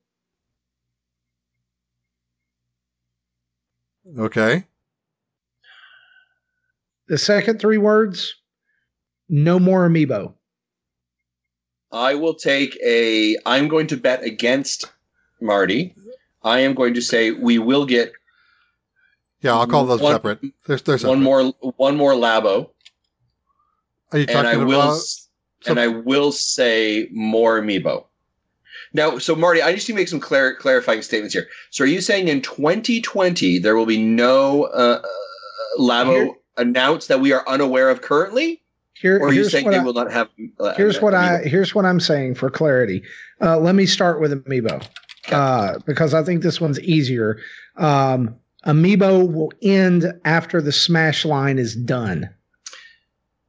Okay. 4.19 4.65
The 7.09 7.19
second 7.19 7.61
three 7.61 7.79
words. 7.79 8.35
No 9.29 9.59
more 9.59 9.89
Amiibo. 9.89 10.35
I 11.91 12.15
will 12.15 12.35
take 12.35 12.77
a. 12.85 13.37
I'm 13.47 13.69
going 13.69 13.87
to 13.89 13.97
bet 13.97 14.23
against 14.25 14.91
Marty. 15.41 15.95
I 16.43 16.61
am 16.61 16.75
going 16.75 16.95
to 16.95 17.01
say 17.03 17.31
we 17.31 17.59
will 17.59 17.87
get 17.87 18.13
Yeah, 19.43 19.55
I'll 19.55 19.67
call 19.67 19.85
those 19.87 20.01
One- 20.01 20.13
separate. 20.15 20.41
They're, 20.67 20.77
they're 20.79 20.99
one 20.99 21.23
more 21.23 21.53
one 21.77 21.97
more 21.97 22.13
Labo, 22.13 22.71
Are 24.13 24.19
you 24.19 24.27
talking 24.27 24.39
and 24.39 24.49
I 24.49 24.53
talking 24.55 24.69
will 24.69 24.81
about? 24.83 25.03
and 25.67 25.81
I 25.81 25.89
will 25.89 26.33
say 26.33 27.09
more 27.13 27.61
Amiibo. 27.61 28.07
Now, 28.95 29.19
so 29.19 29.35
Marty, 29.35 29.63
I 29.63 29.73
just 29.73 29.89
need 29.89 29.95
to 29.95 30.01
make 30.01 30.09
some 30.09 30.21
clar- 30.21 30.55
clarifying 30.57 31.03
statements 31.03 31.35
here. 31.35 31.49
So, 31.71 31.85
are 31.85 31.87
you 31.87 32.01
saying 32.01 32.29
in 32.29 32.43
2020 32.43 33.59
there 33.59 33.75
will 33.75 33.87
be 33.87 34.01
no 34.03 34.65
uh, 34.65 35.01
uh, 35.03 35.81
Labo 35.81 36.13
Here- 36.25 36.31
announced 36.59 37.09
that 37.09 37.21
we 37.21 37.33
are 37.33 37.47
unaware 37.49 37.89
of 37.91 38.03
currently, 38.03 38.63
Here, 38.95 39.17
or 39.19 39.29
are 39.29 39.33
you 39.33 39.41
here's 39.41 39.53
saying 39.53 39.65
what 39.65 39.71
they 39.73 39.79
I- 39.79 39.83
will 39.83 39.95
not 39.95 40.13
have? 40.13 40.29
Uh, 40.61 40.75
here's 40.75 41.01
what 41.01 41.15
I 41.15 41.39
Amiibo? 41.41 41.47
here's 41.47 41.75
what 41.75 41.85
I'm 41.87 42.01
saying 42.01 42.35
for 42.35 42.51
clarity. 42.51 43.03
Uh, 43.41 43.59
let 43.59 43.75
me 43.75 43.87
start 43.87 44.21
with 44.21 44.45
Amiibo 44.45 44.87
uh, 45.33 45.79
because 45.87 46.13
I 46.15 46.23
think 46.23 46.43
this 46.43 46.61
one's 46.61 46.79
easier. 46.81 47.39
Um, 47.77 48.37
Amiibo 48.67 49.31
will 49.33 49.53
end 49.63 50.13
after 50.25 50.61
the 50.63 50.73
Smash 50.73 51.25
line 51.25 51.59
is 51.59 51.75
done. 51.75 52.31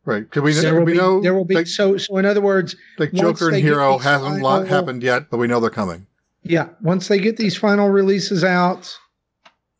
Right. 0.05 0.29
Could 0.31 0.43
we, 0.43 0.51
there 0.53 0.75
will 0.75 0.83
we 0.85 0.91
be, 0.93 0.97
know 0.97 1.21
there 1.21 1.33
will 1.33 1.45
be 1.45 1.55
like, 1.55 1.67
so 1.67 1.97
so. 1.97 2.17
In 2.17 2.25
other 2.25 2.41
words, 2.41 2.75
like 2.97 3.13
Joker 3.13 3.49
and 3.49 3.57
Hero 3.57 3.97
hasn't 3.97 4.31
final- 4.31 4.43
lot 4.43 4.67
happened 4.67 5.01
yet, 5.03 5.29
but 5.29 5.37
we 5.37 5.47
know 5.47 5.59
they're 5.59 5.69
coming. 5.69 6.05
yeah, 6.43 6.67
once 6.81 7.07
they 7.07 7.19
get 7.19 7.37
these 7.37 7.55
final 7.55 7.89
releases 7.89 8.43
out, 8.43 8.93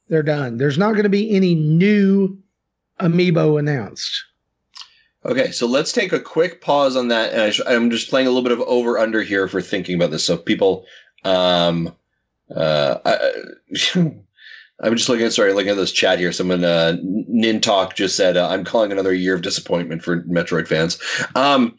they're 0.07 0.23
done. 0.23 0.57
There's 0.57 0.77
not 0.77 0.91
going 0.91 1.03
to 1.03 1.09
be 1.09 1.36
any 1.36 1.55
new 1.55 2.38
Amiibo 3.01 3.59
announced. 3.59 4.23
Okay, 5.25 5.51
so 5.51 5.65
let's 5.67 5.91
take 5.91 6.13
a 6.13 6.19
quick 6.19 6.61
pause 6.61 6.95
on 6.95 7.07
that, 7.09 7.34
and 7.34 7.41
I 7.41 7.49
sh- 7.49 7.61
I'm 7.65 7.89
just 7.89 8.09
playing 8.09 8.27
a 8.27 8.29
little 8.29 8.43
bit 8.43 8.51
of 8.51 8.61
over 8.61 8.97
under 8.99 9.23
here 9.23 9.47
for 9.49 9.61
thinking 9.61 9.95
about 9.95 10.11
this. 10.11 10.23
So 10.25 10.38
people, 10.38 10.86
um, 11.25 11.93
uh, 12.55 12.97
I, 13.05 13.31
I'm 14.84 14.95
just 14.95 15.07
looking 15.09 15.25
at 15.25 15.34
sorry, 15.34 15.53
looking 15.53 15.71
at 15.71 15.77
this 15.77 15.91
chat 15.93 16.19
here. 16.19 16.31
Someone, 16.31 16.63
uh, 16.63 16.97
Nintalk 17.03 17.95
just 17.95 18.15
said, 18.15 18.36
uh, 18.38 18.49
"I'm 18.49 18.65
calling 18.65 18.91
another 18.91 19.13
year 19.13 19.34
of 19.34 19.41
disappointment 19.41 20.03
for 20.03 20.23
Metroid 20.23 20.67
fans." 20.67 20.99
Um, 21.36 21.77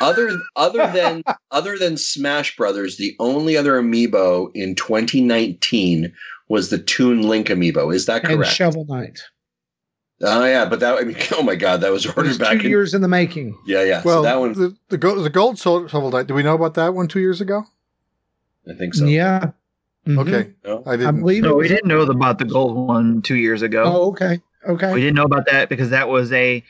other 0.00 0.30
other 0.54 0.86
than 0.92 1.22
other 1.50 1.76
than 1.76 1.96
Smash 1.96 2.56
Brothers, 2.56 2.96
the 2.96 3.16
only 3.18 3.56
other 3.56 3.80
amiibo 3.82 4.50
in 4.54 4.74
2019 4.76 6.12
was 6.48 6.70
the 6.70 6.78
Toon 6.78 7.22
Link 7.22 7.48
amiibo. 7.48 7.92
Is 7.94 8.06
that 8.06 8.24
And 8.24 8.36
correct? 8.36 8.52
Shovel 8.52 8.84
Knight. 8.86 9.20
Oh 10.22 10.44
yeah, 10.44 10.64
but 10.64 10.80
that 10.80 10.98
I 10.98 11.02
mean, 11.02 11.16
oh 11.32 11.42
my 11.42 11.56
god, 11.56 11.80
that 11.80 11.90
was 11.92 12.06
ordered 12.06 12.26
was 12.28 12.38
back 12.38 12.58
two 12.60 12.64
in 12.66 12.70
years 12.70 12.94
in 12.94 13.02
the 13.02 13.08
making. 13.08 13.58
yeah 13.66 13.82
yeah. 13.82 14.02
Well, 14.04 14.20
so 14.20 14.22
that 14.22 14.38
one 14.40 14.52
the 14.52 14.76
the, 14.88 14.98
go- 14.98 15.20
the 15.20 15.30
gold 15.30 15.58
Shovel 15.58 15.88
Shovel 15.88 16.10
Knight. 16.10 16.26
Do 16.28 16.34
we 16.34 16.42
know 16.42 16.54
about 16.54 16.74
that 16.74 16.94
one 16.94 17.08
two 17.08 17.20
years 17.20 17.40
ago? 17.40 17.64
I 18.70 18.74
think 18.74 18.94
so. 18.94 19.04
Yeah. 19.04 19.50
Mhm. 20.06 20.18
Okay, 20.18 20.50
No? 20.64 20.82
I 20.86 20.92
I 20.92 20.96
didn't. 20.96 21.20
believe 21.20 21.44
it 21.44 21.48
No, 21.48 21.56
we 21.56 21.68
didn't 21.68 21.88
know 21.88 22.00
about 22.02 22.38
the 22.38 22.44
gold 22.44 22.76
one 22.76 23.22
two 23.22 23.36
years 23.36 23.62
ago. 23.62 23.82
Oh, 23.84 24.08
okay. 24.10 24.40
Okay. 24.68 24.92
We 24.92 25.00
didn't 25.00 25.16
know 25.16 25.24
about 25.24 25.46
that 25.50 25.68
because 25.68 25.90
that 25.90 26.08
was 26.08 26.32
a 26.32 26.62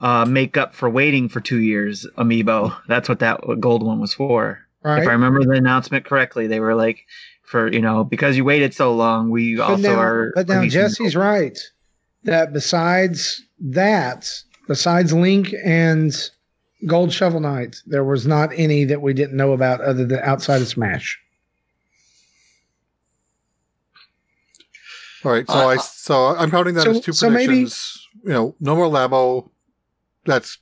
uh, 0.00 0.24
makeup 0.24 0.74
for 0.74 0.88
waiting 0.88 1.28
for 1.28 1.40
two 1.40 1.58
years 1.60 2.06
amiibo. 2.16 2.74
That's 2.88 3.08
what 3.08 3.18
that 3.20 3.40
gold 3.60 3.82
one 3.82 4.00
was 4.00 4.14
for. 4.14 4.60
Right. 4.82 5.02
If 5.02 5.08
I 5.08 5.12
remember 5.12 5.44
the 5.44 5.52
announcement 5.52 6.04
correctly, 6.04 6.46
they 6.46 6.58
were 6.60 6.74
like, 6.74 7.06
for 7.42 7.70
you 7.72 7.80
know 7.80 8.04
because 8.04 8.36
you 8.36 8.44
waited 8.44 8.72
so 8.74 8.94
long. 8.94 9.30
We 9.30 9.56
But 9.56 9.62
also 9.70 9.82
now, 9.94 10.00
are. 10.00 10.32
but 10.34 10.48
now 10.48 10.56
releasing- 10.58 10.80
Jesse's 10.80 11.16
right 11.16 11.58
that 12.24 12.52
besides 12.52 13.42
that, 13.60 14.30
besides 14.68 15.12
Link 15.12 15.52
and 15.64 16.12
Gold 16.86 17.12
Shovel 17.12 17.40
Knight, 17.40 17.76
there 17.86 18.04
was 18.04 18.26
not 18.26 18.50
any 18.54 18.84
that 18.84 19.02
we 19.02 19.12
didn't 19.12 19.36
know 19.36 19.52
about 19.52 19.80
other 19.80 20.04
than 20.06 20.20
outside 20.20 20.62
of 20.62 20.68
Smash. 20.68 21.18
All 25.24 25.32
right, 25.32 25.46
so 25.46 25.52
Uh, 25.54 25.66
I 25.66 25.76
so 25.76 26.26
I'm 26.36 26.50
counting 26.50 26.74
that 26.74 26.84
so- 26.84 26.90
as 26.92 27.00
two 27.00 27.12
so 27.12 27.28
maybe- 27.30 27.46
predictions. 27.46 28.06
you 28.24 28.30
know, 28.32 28.54
no 28.60 28.74
more 28.76 28.86
Labo. 28.86 29.50
That's 30.26 30.58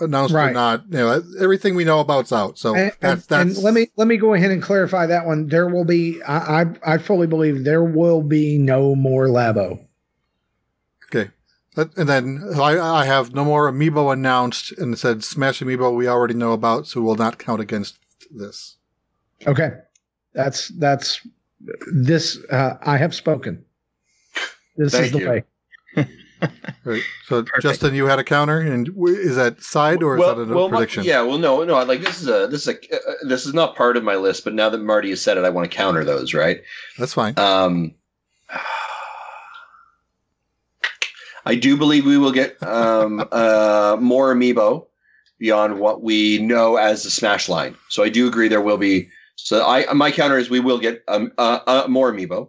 announced 0.00 0.34
or 0.34 0.50
not. 0.50 0.84
You 0.90 0.98
know, 0.98 1.22
everything 1.40 1.74
we 1.76 1.84
know 1.84 2.00
about's 2.00 2.32
out. 2.32 2.58
So 2.58 2.74
And, 2.74 2.92
that's 3.00 3.26
that's 3.26 3.54
and 3.56 3.64
let 3.64 3.74
me 3.74 3.88
let 3.96 4.08
me 4.08 4.16
go 4.16 4.34
ahead 4.34 4.50
and 4.50 4.60
clarify 4.62 5.06
that 5.06 5.26
one. 5.26 5.46
There 5.48 5.68
will 5.68 5.84
be 5.84 6.20
I 6.22 6.62
I, 6.62 6.94
I 6.94 6.98
fully 6.98 7.26
believe 7.26 7.64
there 7.64 7.84
will 7.84 8.22
be 8.22 8.58
no 8.58 8.94
more 8.94 9.26
Labo. 9.26 9.84
okay. 11.06 11.30
That- 11.76 11.96
And 11.96 12.08
then 12.08 12.42
I, 12.56 12.78
I 12.78 13.04
have 13.04 13.32
no 13.34 13.44
more 13.44 13.70
amiibo 13.70 14.12
announced, 14.12 14.72
and 14.78 14.98
said 14.98 15.24
Smash 15.24 15.60
amiibo 15.60 15.94
we 15.94 16.06
already 16.08 16.34
know 16.34 16.52
about, 16.52 16.86
so 16.86 17.00
will 17.00 17.14
not 17.16 17.38
count 17.38 17.60
against 17.60 17.96
this. 18.30 18.76
Okay, 19.46 19.70
that's 20.34 20.68
that's 20.78 21.20
this. 21.92 22.38
Uh, 22.50 22.74
I 22.82 22.96
have 22.96 23.14
spoken. 23.14 23.64
This 24.76 24.94
is 24.94 25.00
Thank 25.00 25.12
the 25.12 25.18
you. 25.20 25.28
way. 25.28 25.44
Right. 26.84 27.02
So 27.26 27.44
Perfect. 27.44 27.62
Justin, 27.62 27.94
you 27.94 28.06
had 28.06 28.18
a 28.18 28.24
counter, 28.24 28.58
and 28.58 28.88
is 29.06 29.36
that 29.36 29.62
side 29.62 30.02
or 30.02 30.18
is 30.18 30.24
that 30.24 30.40
a 30.40 30.44
well, 30.52 30.68
my- 30.68 30.78
prediction? 30.78 31.04
yeah, 31.04 31.22
well, 31.22 31.38
no, 31.38 31.62
no. 31.62 31.80
Like 31.84 32.00
this 32.00 32.20
is 32.20 32.26
a 32.26 32.48
this 32.48 32.66
is 32.66 32.74
a 32.74 32.94
uh, 32.96 33.12
this 33.28 33.46
is 33.46 33.54
not 33.54 33.76
part 33.76 33.96
of 33.96 34.02
my 34.02 34.16
list, 34.16 34.42
but 34.42 34.52
now 34.52 34.68
that 34.68 34.78
Marty 34.78 35.10
has 35.10 35.22
said 35.22 35.38
it, 35.38 35.44
I 35.44 35.50
want 35.50 35.70
to 35.70 35.76
counter 35.76 36.02
those. 36.02 36.34
Right. 36.34 36.62
That's 36.98 37.14
fine. 37.14 37.38
Um, 37.38 37.94
I 41.44 41.54
do 41.54 41.76
believe 41.76 42.04
we 42.04 42.18
will 42.18 42.32
get 42.32 42.60
um, 42.62 43.24
uh, 43.32 43.96
more 44.00 44.34
amiibo 44.34 44.86
beyond 45.38 45.78
what 45.78 46.02
we 46.02 46.38
know 46.38 46.76
as 46.76 47.02
the 47.04 47.10
Smash 47.10 47.48
line. 47.48 47.76
So 47.88 48.02
I 48.02 48.08
do 48.08 48.26
agree 48.26 48.48
there 48.48 48.60
will 48.60 48.78
be. 48.78 49.08
So 49.36 49.64
I 49.66 49.92
my 49.92 50.10
counter 50.10 50.38
is 50.38 50.50
we 50.50 50.60
will 50.60 50.78
get 50.78 51.02
um, 51.08 51.32
uh, 51.38 51.60
uh, 51.66 51.86
more 51.88 52.12
amiibo. 52.12 52.48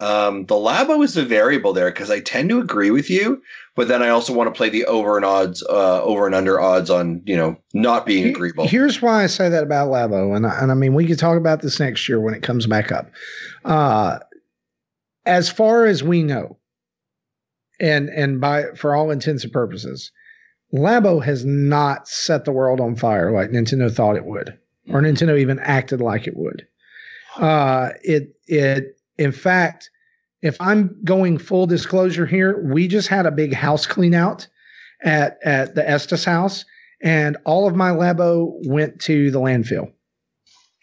Um, 0.00 0.46
the 0.46 0.54
Labo 0.54 1.02
is 1.02 1.16
a 1.16 1.24
variable 1.24 1.72
there 1.72 1.90
because 1.90 2.10
I 2.10 2.20
tend 2.20 2.50
to 2.50 2.60
agree 2.60 2.92
with 2.92 3.10
you, 3.10 3.42
but 3.74 3.88
then 3.88 4.00
I 4.00 4.10
also 4.10 4.32
want 4.32 4.46
to 4.52 4.56
play 4.56 4.68
the 4.68 4.84
over 4.84 5.16
and 5.16 5.24
odds, 5.24 5.62
uh, 5.68 6.02
over 6.02 6.24
and 6.26 6.36
under 6.36 6.60
odds 6.60 6.88
on 6.88 7.20
you 7.26 7.36
know 7.36 7.56
not 7.74 8.06
being 8.06 8.26
He- 8.26 8.30
agreeable. 8.30 8.68
Here's 8.68 9.02
why 9.02 9.24
I 9.24 9.26
say 9.26 9.48
that 9.48 9.64
about 9.64 9.88
Labo, 9.88 10.36
and 10.36 10.46
I, 10.46 10.60
and 10.60 10.70
I 10.70 10.74
mean 10.74 10.94
we 10.94 11.06
could 11.06 11.18
talk 11.18 11.36
about 11.36 11.62
this 11.62 11.80
next 11.80 12.08
year 12.08 12.20
when 12.20 12.34
it 12.34 12.42
comes 12.44 12.66
back 12.66 12.92
up. 12.92 13.10
Uh, 13.64 14.20
as 15.26 15.50
far 15.50 15.84
as 15.84 16.04
we 16.04 16.22
know, 16.22 16.58
and 17.80 18.08
and 18.08 18.40
by 18.40 18.66
for 18.76 18.94
all 18.94 19.10
intents 19.10 19.42
and 19.42 19.52
purposes, 19.52 20.12
Labo 20.72 21.22
has 21.24 21.44
not 21.44 22.06
set 22.06 22.44
the 22.44 22.52
world 22.52 22.80
on 22.80 22.94
fire 22.94 23.32
like 23.32 23.50
Nintendo 23.50 23.92
thought 23.92 24.16
it 24.16 24.26
would, 24.26 24.56
or 24.90 25.00
Nintendo 25.00 25.36
even 25.36 25.58
acted 25.58 26.00
like 26.00 26.28
it 26.28 26.36
would. 26.36 26.66
Uh, 27.36 27.90
it 28.02 28.34
it 28.46 28.97
in 29.18 29.32
fact, 29.32 29.90
if 30.42 30.56
I'm 30.60 30.96
going 31.04 31.38
full 31.38 31.66
disclosure 31.66 32.26
here, 32.26 32.62
we 32.72 32.86
just 32.88 33.08
had 33.08 33.26
a 33.26 33.30
big 33.30 33.52
house 33.52 33.86
clean 33.86 34.14
out 34.14 34.46
at 35.02 35.38
at 35.44 35.74
the 35.74 35.88
Estes 35.88 36.24
house 36.24 36.64
and 37.02 37.36
all 37.44 37.68
of 37.68 37.76
my 37.76 37.90
Labo 37.90 38.52
went 38.66 39.00
to 39.02 39.30
the 39.30 39.38
landfill 39.40 39.92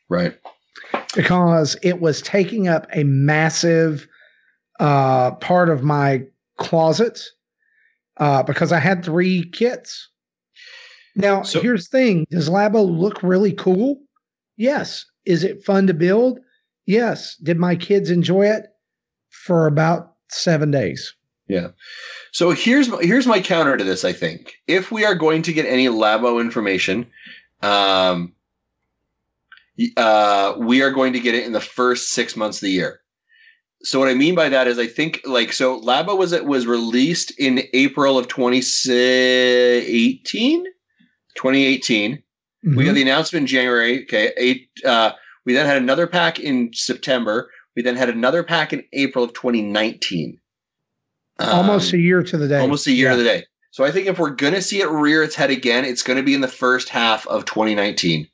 right. 0.09 0.37
because 1.15 1.75
it 1.81 1.99
was 1.99 2.21
taking 2.21 2.67
up 2.67 2.87
a 2.93 3.03
massive 3.03 4.07
uh, 4.79 5.31
part 5.35 5.69
of 5.69 5.83
my 5.83 6.23
closet 6.57 7.21
uh, 8.17 8.43
because 8.43 8.71
I 8.71 8.79
had 8.79 9.03
three 9.03 9.49
kits. 9.51 10.09
Now, 11.15 11.43
So- 11.43 11.61
here's 11.61 11.87
the 11.89 11.97
thing 11.97 12.27
Does 12.29 12.49
Labo 12.49 12.85
look 12.89 13.21
really 13.23 13.53
cool? 13.53 13.99
Yes. 14.57 15.05
Is 15.25 15.43
it 15.43 15.63
fun 15.65 15.87
to 15.87 15.93
build? 15.93 16.39
Yes. 16.85 17.35
Did 17.37 17.57
my 17.57 17.75
kids 17.75 18.09
enjoy 18.09 18.47
it? 18.47 18.65
For 19.29 19.67
about 19.67 20.13
seven 20.29 20.71
days. 20.71 21.13
Yeah. 21.47 21.67
So 22.31 22.49
here's 22.51 22.87
here's 23.01 23.27
my 23.27 23.39
counter 23.41 23.77
to 23.77 23.83
this. 23.83 24.03
I 24.03 24.13
think 24.13 24.55
if 24.67 24.91
we 24.91 25.05
are 25.05 25.13
going 25.15 25.43
to 25.43 25.53
get 25.53 25.65
any 25.67 25.85
Labo 25.87 26.41
information, 26.41 27.05
um, 27.61 28.33
uh, 29.97 30.55
we 30.57 30.81
are 30.81 30.89
going 30.91 31.13
to 31.13 31.19
get 31.19 31.35
it 31.35 31.45
in 31.45 31.51
the 31.51 31.61
first 31.61 32.09
six 32.09 32.35
months 32.35 32.57
of 32.57 32.61
the 32.61 32.71
year. 32.71 33.01
So 33.83 33.99
what 33.99 34.09
I 34.09 34.15
mean 34.15 34.33
by 34.33 34.49
that 34.49 34.67
is 34.67 34.79
I 34.79 34.87
think 34.87 35.21
like 35.25 35.53
so 35.53 35.79
Labo 35.81 36.17
was 36.17 36.31
it 36.31 36.45
was 36.45 36.65
released 36.65 37.31
in 37.39 37.61
April 37.73 38.17
of 38.17 38.27
2018 38.27 40.65
2018 41.35 42.23
we 42.63 42.83
got 42.83 42.91
Mhm. 42.91 42.95
the 42.95 43.01
announcement 43.03 43.43
in 43.43 43.47
January. 43.47 44.01
Okay, 44.03 44.31
eight. 44.37 44.69
Uh, 44.83 45.11
we 45.45 45.53
then 45.53 45.65
had 45.65 45.77
another 45.77 46.07
pack 46.07 46.39
in 46.39 46.71
September. 46.73 47.49
We 47.75 47.81
then 47.81 47.95
had 47.95 48.09
another 48.09 48.43
pack 48.43 48.73
in 48.73 48.83
April 48.93 49.23
of 49.23 49.33
2019. 49.33 50.39
almost 51.39 51.93
Um, 51.93 51.99
a 51.99 52.01
year 52.01 52.23
to 52.23 52.37
the 52.37 52.47
day. 52.47 52.59
almost 52.59 52.87
a 52.87 52.91
year 52.93 53.07
Yeah. 53.09 53.11
to 53.11 53.17
the 53.17 53.23
day. 53.25 53.43
So 53.71 53.83
I 53.83 53.91
think 53.91 54.07
if 54.07 54.17
we're 54.17 54.29
gonna 54.29 54.61
see 54.61 54.79
it 54.79 54.87
rear 54.89 55.21
its 55.21 55.35
head 55.35 55.51
again, 55.51 55.83
it's 55.83 56.01
gonna 56.01 56.23
be 56.23 56.33
in 56.33 56.39
the 56.39 56.47
first 56.47 56.87
half 56.87 57.27
of 57.27 57.43
2019. 57.43 58.25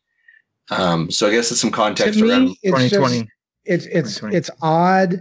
Um, 0.70 1.10
so 1.10 1.28
I 1.28 1.32
guess 1.32 1.50
there's 1.50 1.60
some 1.60 1.72
context 1.72 2.20
To 2.20 2.30
around. 2.30 2.50
it's 2.62 2.78
2020. 2.78 3.18
just 3.22 3.30
it's 3.66 3.86
it's 3.88 4.16
2020. 4.18 4.36
it's 4.38 4.50
odd. 4.62 5.14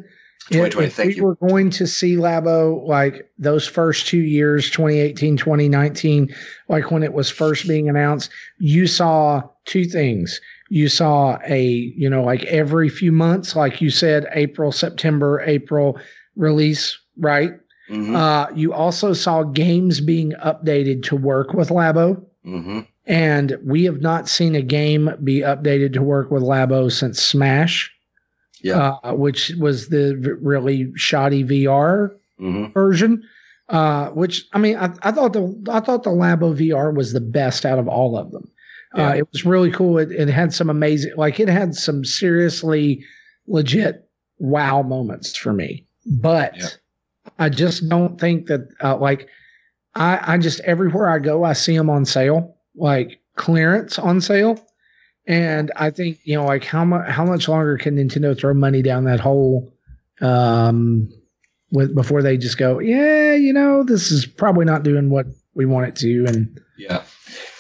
If, 0.51 0.57
2020, 0.57 0.87
if 0.89 0.95
thank 0.95 1.09
we 1.11 1.15
you. 1.17 1.25
were 1.25 1.35
going 1.37 1.71
to 1.71 1.87
see 1.87 2.17
Labo 2.17 2.87
like 2.87 3.31
those 3.39 3.67
first 3.67 4.07
two 4.09 4.19
years, 4.21 4.69
2018, 4.71 5.37
2019, 5.39 6.35
like 6.69 6.91
when 6.91 7.03
it 7.03 7.13
was 7.15 7.31
first 7.31 7.67
being 7.69 7.89
announced, 7.89 8.31
you 8.59 8.87
saw 8.87 9.43
two 9.65 9.85
things. 9.87 10.39
You 10.71 10.89
saw 10.89 11.39
a, 11.47 11.63
you 11.97 12.09
know, 12.09 12.23
like 12.23 12.45
every 12.45 12.89
few 12.89 13.13
months, 13.13 13.55
like 13.57 13.81
you 13.81 13.91
said, 13.91 14.27
April, 14.33 14.73
September, 14.73 15.43
April 15.45 15.99
release, 16.37 16.97
right? 17.19 17.53
Mhm, 17.91 18.15
Uh, 18.15 18.47
you 18.55 18.73
also 18.73 19.13
saw 19.13 19.43
games 19.43 20.01
being 20.01 20.33
updated 20.45 21.03
to 21.05 21.17
work 21.17 21.53
with 21.55 21.69
Labo. 21.71 22.23
mhm. 22.47 22.87
And 23.07 23.59
we 23.67 23.85
have 23.85 24.01
not 24.01 24.29
seen 24.29 24.55
a 24.55 24.63
game 24.63 25.11
be 25.25 25.41
updated 25.41 25.93
to 25.95 26.03
work 26.03 26.31
with 26.31 26.43
Labo 26.45 26.91
since 26.91 27.21
Smash, 27.21 27.91
Yeah. 28.63 28.93
uh, 29.03 29.15
which 29.15 29.53
was 29.59 29.89
the 29.89 30.15
v- 30.17 30.31
really 30.41 30.93
shoddy 30.95 31.43
VR 31.43 32.13
mhm. 32.41 32.73
version. 32.73 33.23
Uh, 33.69 34.11
which 34.11 34.47
I 34.53 34.59
mean, 34.59 34.77
I, 34.77 34.91
I 35.03 35.11
thought 35.13 35.33
the 35.33 35.53
I 35.69 35.81
thought 35.81 36.03
the 36.05 36.11
Labo 36.11 36.55
VR 36.55 36.93
was 36.95 37.13
the 37.13 37.21
best 37.21 37.67
out 37.67 37.79
of 37.79 37.89
all 37.89 38.17
of 38.17 38.31
them. 38.33 38.49
Yeah. 38.95 39.09
Uh, 39.11 39.15
it 39.15 39.29
was 39.33 39.45
really 39.45 39.71
cool. 39.71 39.99
It, 39.99 40.11
it 40.11 40.29
had 40.29 40.53
some 40.53 40.69
amazing, 40.71 41.13
like 41.17 41.39
it 41.39 41.49
had 41.49 41.75
some 41.75 42.05
seriously 42.05 43.05
legit 43.47 44.09
wow 44.39 44.83
moments 44.83 45.37
for 45.37 45.53
me. 45.53 45.87
But 46.07 46.57
Yeah. 46.57 46.69
I 47.39 47.49
just 47.49 47.89
don't 47.89 48.21
think 48.21 48.47
that 48.47 48.69
uh, 48.83 48.97
like 48.97 49.29
I 49.95 50.35
I 50.35 50.39
just 50.39 50.61
everywhere 50.61 51.09
I 51.09 51.19
go 51.19 51.45
I 51.45 51.53
see 51.53 51.77
them 51.77 51.91
on 51.91 52.05
sale, 52.05 52.57
like 52.75 53.21
clearance 53.37 53.99
on 53.99 54.21
sale. 54.21 54.59
And 55.27 55.71
I 55.77 55.91
think 55.91 56.19
you 56.25 56.35
know, 56.35 56.45
like 56.45 56.65
how 56.65 56.85
much 56.85 57.09
how 57.09 57.25
much 57.25 57.49
longer 57.49 57.77
can 57.79 57.97
Nintendo 57.97 58.37
throw 58.37 58.55
money 58.55 58.83
down 58.83 59.05
that 59.05 59.21
hole, 59.21 59.73
um, 60.21 61.09
with 61.71 61.95
before 61.95 62.23
they 62.23 62.37
just 62.37 62.59
go, 62.59 62.81
yeah, 62.81 63.35
you 63.35 63.53
know, 63.53 63.85
this 63.85 64.11
is 64.11 64.27
probably 64.27 64.65
not 64.65 64.83
doing 64.83 65.11
what 65.11 65.27
we 65.55 65.67
want 65.67 65.87
it 65.87 65.97
to, 65.97 66.25
and 66.27 66.61
Yeah. 66.79 67.03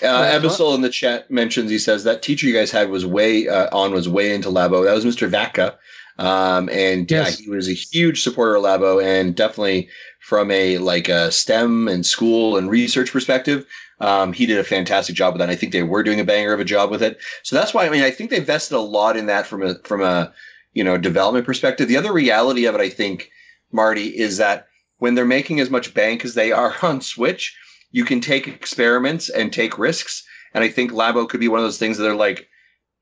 Uh, 0.03 0.41
in 0.75 0.81
the 0.81 0.91
chat 0.91 1.31
mentions 1.31 1.71
he 1.71 1.79
says 1.79 2.05
that 2.05 2.23
teacher 2.23 2.47
you 2.47 2.55
guys 2.55 2.71
had 2.71 2.91
was 2.91 3.05
way 3.05 3.49
uh, 3.49 3.69
on 3.77 3.93
was 3.93 4.09
way 4.09 4.35
into 4.35 4.49
Labo. 4.49 4.85
That 4.85 4.95
was 4.95 5.05
Mr. 5.05 5.29
Vaca. 5.29 5.79
Um, 6.19 6.69
and 6.71 7.11
Yes. 7.11 7.39
yeah, 7.39 7.45
he 7.45 7.51
was 7.51 7.69
a 7.69 7.73
huge 7.73 8.23
supporter 8.23 8.57
of 8.57 8.63
Labo 8.63 9.03
and 9.03 9.35
definitely 9.35 9.89
from 10.21 10.51
a 10.51 10.79
like 10.79 11.09
a 11.09 11.33
STEM 11.33 11.89
and 11.89 12.05
school 12.05 12.57
and 12.57 12.71
research 12.71 13.11
perspective, 13.11 13.67
um, 14.01 14.33
he 14.33 14.47
did 14.47 14.59
a 14.59 14.65
fantastic 14.65 15.17
job 15.17 15.35
with 15.35 15.39
that. 15.39 15.45
And 15.45 15.53
I 15.53 15.57
think 15.57 15.73
they 15.73 15.83
were 15.83 16.03
doing 16.03 16.21
a 16.21 16.25
banger 16.25 16.53
of 16.53 16.61
a 16.61 16.65
job 16.65 16.91
with 16.91 17.03
it. 17.03 17.19
So 17.43 17.57
that's 17.57 17.75
why 17.75 17.87
I 17.87 17.91
mean 17.91 18.03
I 18.03 18.11
think 18.11 18.31
they 18.31 18.37
invested 18.37 18.77
a 18.77 18.81
lot 18.81 19.17
in 19.17 19.27
that 19.27 19.47
from 19.47 19.63
a 19.63 19.77
from 19.85 20.03
a 20.03 20.33
you 20.73 20.85
know 20.85 20.97
development 20.97 21.47
perspective. 21.47 21.89
The 21.89 21.97
other 21.97 22.13
reality 22.13 22.67
of 22.67 22.75
it, 22.75 22.81
I 22.81 22.89
think, 22.91 23.31
Marty, 23.73 24.09
is 24.09 24.37
that 24.37 24.69
when 24.99 25.15
they're 25.15 25.25
making 25.25 25.61
as 25.61 25.71
much 25.71 25.95
bank 25.95 26.25
as 26.25 26.35
they 26.35 26.53
are 26.53 26.75
on 26.83 27.01
Switch, 27.01 27.57
you 27.91 28.05
can 28.05 28.21
take 28.21 28.47
experiments 28.47 29.29
and 29.29 29.53
take 29.53 29.79
risks. 29.79 30.25
And 30.55 30.65
I 30.65 30.69
think 30.69 30.93
Labo 30.93 31.29
could 31.29 31.41
be 31.41 31.49
one 31.49 31.61
of 31.61 31.65
those 31.65 31.79
things 31.79 31.97
that 31.97 32.05
they're 32.05 32.15
like, 32.15 32.49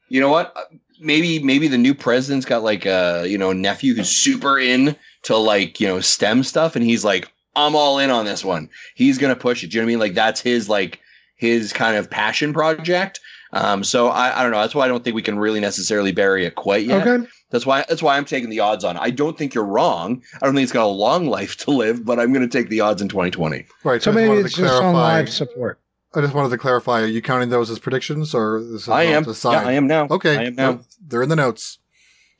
you 0.08 0.20
know 0.20 0.30
what? 0.30 0.54
Maybe 1.00 1.42
maybe 1.42 1.68
the 1.68 1.78
new 1.78 1.94
president's 1.94 2.46
got 2.46 2.62
like 2.62 2.86
a 2.86 3.24
you 3.26 3.38
know 3.38 3.52
nephew 3.52 3.94
who's 3.94 4.08
super 4.10 4.58
in 4.58 4.96
to 5.22 5.36
like 5.36 5.80
you 5.80 5.86
know 5.86 6.00
STEM 6.00 6.42
stuff, 6.42 6.74
and 6.74 6.84
he's 6.84 7.04
like, 7.04 7.30
I'm 7.54 7.76
all 7.76 7.98
in 7.98 8.10
on 8.10 8.24
this 8.24 8.44
one. 8.44 8.68
He's 8.94 9.18
gonna 9.18 9.36
push 9.36 9.62
it. 9.62 9.70
Do 9.70 9.76
you 9.76 9.82
know 9.82 9.86
what 9.86 9.90
I 9.90 9.92
mean? 9.92 10.00
Like 10.00 10.14
that's 10.14 10.40
his 10.40 10.68
like 10.68 11.00
his 11.36 11.72
kind 11.72 11.96
of 11.96 12.10
passion 12.10 12.52
project. 12.52 13.20
Um, 13.52 13.84
so 13.84 14.08
I, 14.08 14.38
I 14.38 14.42
don't 14.42 14.52
know. 14.52 14.60
That's 14.60 14.74
why 14.74 14.84
I 14.84 14.88
don't 14.88 15.02
think 15.02 15.16
we 15.16 15.22
can 15.22 15.38
really 15.38 15.60
necessarily 15.60 16.12
bury 16.12 16.44
it 16.44 16.54
quite 16.54 16.84
yet. 16.84 17.06
okay, 17.06 17.26
That's 17.50 17.64
why 17.64 17.84
that's 17.88 18.02
why 18.02 18.16
I'm 18.16 18.24
taking 18.26 18.50
the 18.50 18.60
odds 18.60 18.84
on. 18.84 18.96
it. 18.96 19.00
I 19.00 19.10
don't 19.10 19.36
think 19.38 19.54
you're 19.54 19.64
wrong. 19.64 20.22
I 20.34 20.44
don't 20.46 20.54
think 20.54 20.64
it's 20.64 20.72
got 20.72 20.84
a 20.84 20.86
long 20.86 21.26
life 21.26 21.56
to 21.58 21.70
live, 21.70 22.04
but 22.04 22.20
I'm 22.20 22.32
going 22.32 22.46
to 22.48 22.58
take 22.58 22.68
the 22.68 22.80
odds 22.80 23.00
in 23.00 23.08
2020. 23.08 23.64
Right. 23.84 24.02
So 24.02 24.10
I 24.10 24.14
just 24.14 24.14
maybe 24.14 24.40
it's 24.40 24.54
to 24.54 24.60
just 24.62 24.82
on 24.82 24.94
live 24.94 25.30
support. 25.30 25.80
I 26.14 26.20
just 26.20 26.34
wanted 26.34 26.50
to 26.50 26.58
clarify. 26.58 27.00
Are 27.02 27.06
you 27.06 27.22
counting 27.22 27.48
those 27.48 27.70
as 27.70 27.78
predictions, 27.78 28.34
or 28.34 28.60
this 28.62 28.82
is 28.82 28.88
I 28.88 29.04
am. 29.04 29.24
a 29.24 29.32
Yeah. 29.32 29.50
I 29.66 29.72
am 29.72 29.86
now. 29.86 30.08
Okay. 30.10 30.36
I 30.36 30.44
am 30.44 30.54
now. 30.54 30.70
Nope, 30.72 30.82
They're 31.06 31.22
in 31.22 31.28
the 31.30 31.36
notes. 31.36 31.78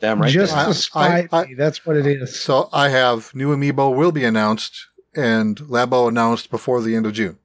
Damn 0.01 0.21
right. 0.21 0.31
just 0.31 0.55
there. 0.55 0.65
I- 0.65 0.67
to 0.69 0.75
spite 0.75 1.29
I- 1.33 1.45
me. 1.47 1.55
That's 1.55 1.85
what 1.87 1.97
it 1.97 2.07
is. 2.07 2.39
So 2.39 2.69
I 2.73 2.89
have 2.91 3.35
new 3.35 3.55
amiibo 3.57 3.95
will 3.95 4.13
be 4.13 4.25
announced, 4.25 4.87
and 5.15 5.57
Labo 5.57 6.09
announced 6.09 6.51
before 6.51 6.83
the 6.83 6.95
end 6.95 7.07
of 7.07 7.15
June. 7.15 7.39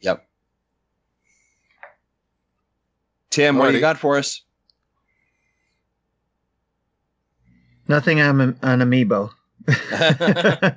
Yep. 0.00 0.26
Tim, 3.30 3.56
what 3.56 3.68
do 3.68 3.74
you 3.74 3.80
got 3.80 3.96
for 3.98 4.18
us? 4.18 4.42
Nothing 7.92 8.22
on, 8.22 8.40
an 8.40 8.80
Amiibo. 8.80 9.30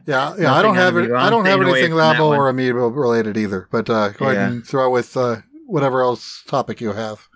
Yeah, 0.05 0.36
yeah. 0.38 0.53
I 0.53 0.61
don't 0.61 0.76
have 0.76 0.97
it. 0.97 1.11
I 1.11 1.30
don't 1.30 1.45
have 1.45 1.61
anything 1.61 1.91
from 1.91 1.99
Labo 1.99 2.38
or 2.38 2.51
amiibo 2.51 2.93
related 2.93 3.38
either. 3.38 3.70
But 3.72 3.89
uh, 3.89 4.09
go 4.09 4.26
ahead 4.26 4.51
and 4.51 4.68
throw 4.68 4.88
out 4.88 4.91
with 4.91 5.16
uh, 5.16 5.38
whatever 5.66 6.01
else 6.01 6.43
topic 6.45 6.82
you 6.82 6.91
have. 6.91 7.28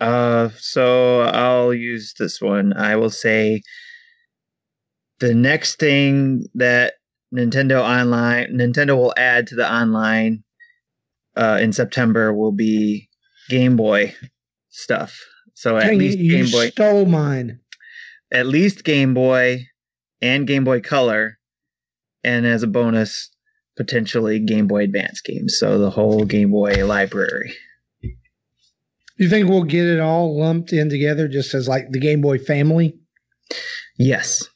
Uh, 0.00 0.48
so 0.58 1.20
I'll 1.20 1.72
use 1.72 2.14
this 2.18 2.40
one. 2.40 2.72
I 2.72 2.96
will 2.96 3.08
say 3.08 3.62
the 5.20 5.32
next 5.32 5.78
thing 5.78 6.44
that 6.56 6.94
Nintendo 7.32 7.80
Online, 7.80 8.48
Nintendo 8.52 8.96
will 8.96 9.14
add 9.16 9.46
to 9.46 9.54
the 9.54 9.72
online 9.72 10.42
uh, 11.36 11.58
in 11.62 11.72
September 11.72 12.34
will 12.34 12.52
be 12.52 13.08
Game 13.48 13.76
Boy 13.76 14.14
stuff. 14.70 15.18
So 15.54 15.76
at 15.76 15.86
Dang 15.86 15.98
least 15.98 16.18
it, 16.18 16.24
you 16.24 16.36
Game 16.36 16.50
Boy, 16.50 16.70
stole 16.70 17.06
mine. 17.06 17.60
At 18.32 18.46
least 18.46 18.82
Game 18.82 19.14
Boy 19.14 19.66
and 20.20 20.46
Game 20.46 20.64
Boy 20.64 20.80
Color, 20.80 21.38
and 22.24 22.46
as 22.46 22.62
a 22.62 22.66
bonus, 22.66 23.30
potentially 23.76 24.40
Game 24.40 24.66
Boy 24.66 24.84
Advance 24.84 25.20
games. 25.20 25.58
So 25.58 25.78
the 25.78 25.90
whole 25.90 26.24
Game 26.24 26.50
Boy 26.50 26.84
library. 26.84 27.54
You 29.18 29.28
think 29.28 29.48
we'll 29.48 29.64
get 29.64 29.84
it 29.84 30.00
all 30.00 30.38
lumped 30.38 30.72
in 30.72 30.88
together 30.88 31.28
just 31.28 31.54
as 31.54 31.68
like 31.68 31.90
the 31.90 32.00
Game 32.00 32.20
Boy 32.22 32.38
family? 32.38 32.98
Yes. 33.98 34.48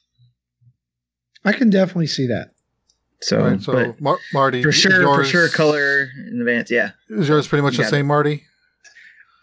I 1.45 1.53
can 1.53 1.69
definitely 1.69 2.07
see 2.07 2.27
that. 2.27 2.51
So, 3.21 3.39
All 3.39 3.47
right, 3.47 3.61
so 3.61 3.71
but 3.71 4.01
Mar- 4.01 4.19
Marty, 4.33 4.61
for 4.61 4.69
is 4.69 4.75
sure, 4.75 5.01
for 5.15 5.23
sure, 5.23 5.49
color 5.49 6.09
in 6.27 6.39
advance. 6.39 6.69
Yeah. 6.69 6.91
Is 7.09 7.29
yours 7.29 7.47
pretty 7.47 7.63
much 7.63 7.73
You 7.73 7.77
the 7.77 7.83
got 7.83 7.89
same, 7.89 8.05
Marty? 8.05 8.43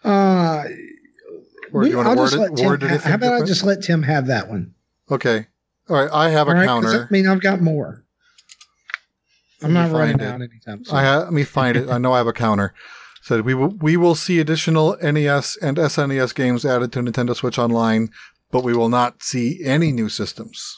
Uh, 0.03 0.65
Or 1.75 1.83
do 1.83 1.89
you 1.89 1.97
want 1.97 2.05
to 2.05 2.11
I'll 2.11 2.15
word 2.17 2.29
just 2.31 2.41
it? 2.53 2.55
Tim, 2.55 2.65
Word 2.67 2.81
ha- 2.83 2.87
anything 2.87 3.09
how 3.09 3.15
about 3.15 3.33
I 3.41 3.45
just 3.45 3.63
let 3.65 3.83
Tim 3.83 4.01
have 4.03 4.27
that 4.27 4.47
one? 4.47 4.73
Okay. 5.11 5.47
All 5.89 5.97
right. 5.97 6.09
I 6.09 6.29
have 6.29 6.47
a 6.47 6.51
All 6.51 6.55
right, 6.55 6.65
'cause 6.65 6.83
counter. 6.85 7.03
I 7.03 7.11
mean, 7.11 7.27
I've 7.27 7.41
got 7.41 7.59
more. 7.61 8.05
I'm 9.61 9.73
not 9.73 9.91
me 9.91 9.97
running 9.97 10.17
find 10.17 10.21
it. 10.21 10.25
out 10.25 10.41
anytime 10.41 10.85
soon. 10.85 10.95
I 10.95 11.03
ha- 11.03 11.19
let 11.19 11.33
me 11.33 11.43
find 11.43 11.75
it. 11.75 11.89
I 11.89 11.97
know 11.97 12.13
I 12.13 12.17
have 12.19 12.27
a 12.27 12.33
counter. 12.33 12.73
Said 13.23 13.41
we 13.41 13.53
will 13.53 13.75
we 13.81 13.97
will 13.97 14.15
see 14.15 14.39
additional 14.39 14.95
NES 15.01 15.57
and 15.61 15.75
SNES 15.77 16.33
games 16.33 16.63
added 16.65 16.93
to 16.93 16.99
Nintendo 16.99 17.35
Switch 17.35 17.59
Online, 17.59 18.09
but 18.51 18.63
we 18.63 18.71
will 18.73 18.87
not 18.89 19.21
see 19.21 19.61
any 19.65 19.91
new 19.91 20.07
systems. 20.07 20.77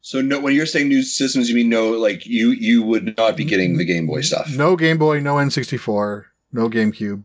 So 0.00 0.20
no, 0.20 0.40
when 0.40 0.54
you're 0.54 0.66
saying 0.66 0.88
new 0.88 1.02
systems, 1.02 1.48
you 1.48 1.54
mean 1.54 1.68
no, 1.68 1.90
like 1.92 2.26
you 2.26 2.50
you 2.50 2.82
would 2.82 3.16
not 3.16 3.36
be 3.36 3.44
getting 3.44 3.76
the 3.76 3.84
Game 3.84 4.06
Boy 4.06 4.22
stuff. 4.22 4.50
No 4.56 4.74
Game 4.76 4.98
Boy, 4.98 5.20
no 5.20 5.36
N64, 5.36 6.24
no 6.52 6.68
GameCube. 6.68 7.22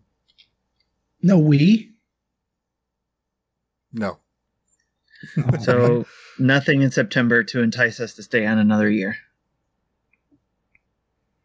No 1.22 1.40
Wii. 1.42 1.90
No. 3.94 4.18
So 5.62 6.06
nothing 6.38 6.82
in 6.82 6.92
September 6.92 7.44
to 7.44 7.62
entice 7.62 8.00
us 8.00 8.14
to 8.16 8.24
stay 8.24 8.46
on 8.46 8.58
another 8.58 8.90
year. 8.90 9.18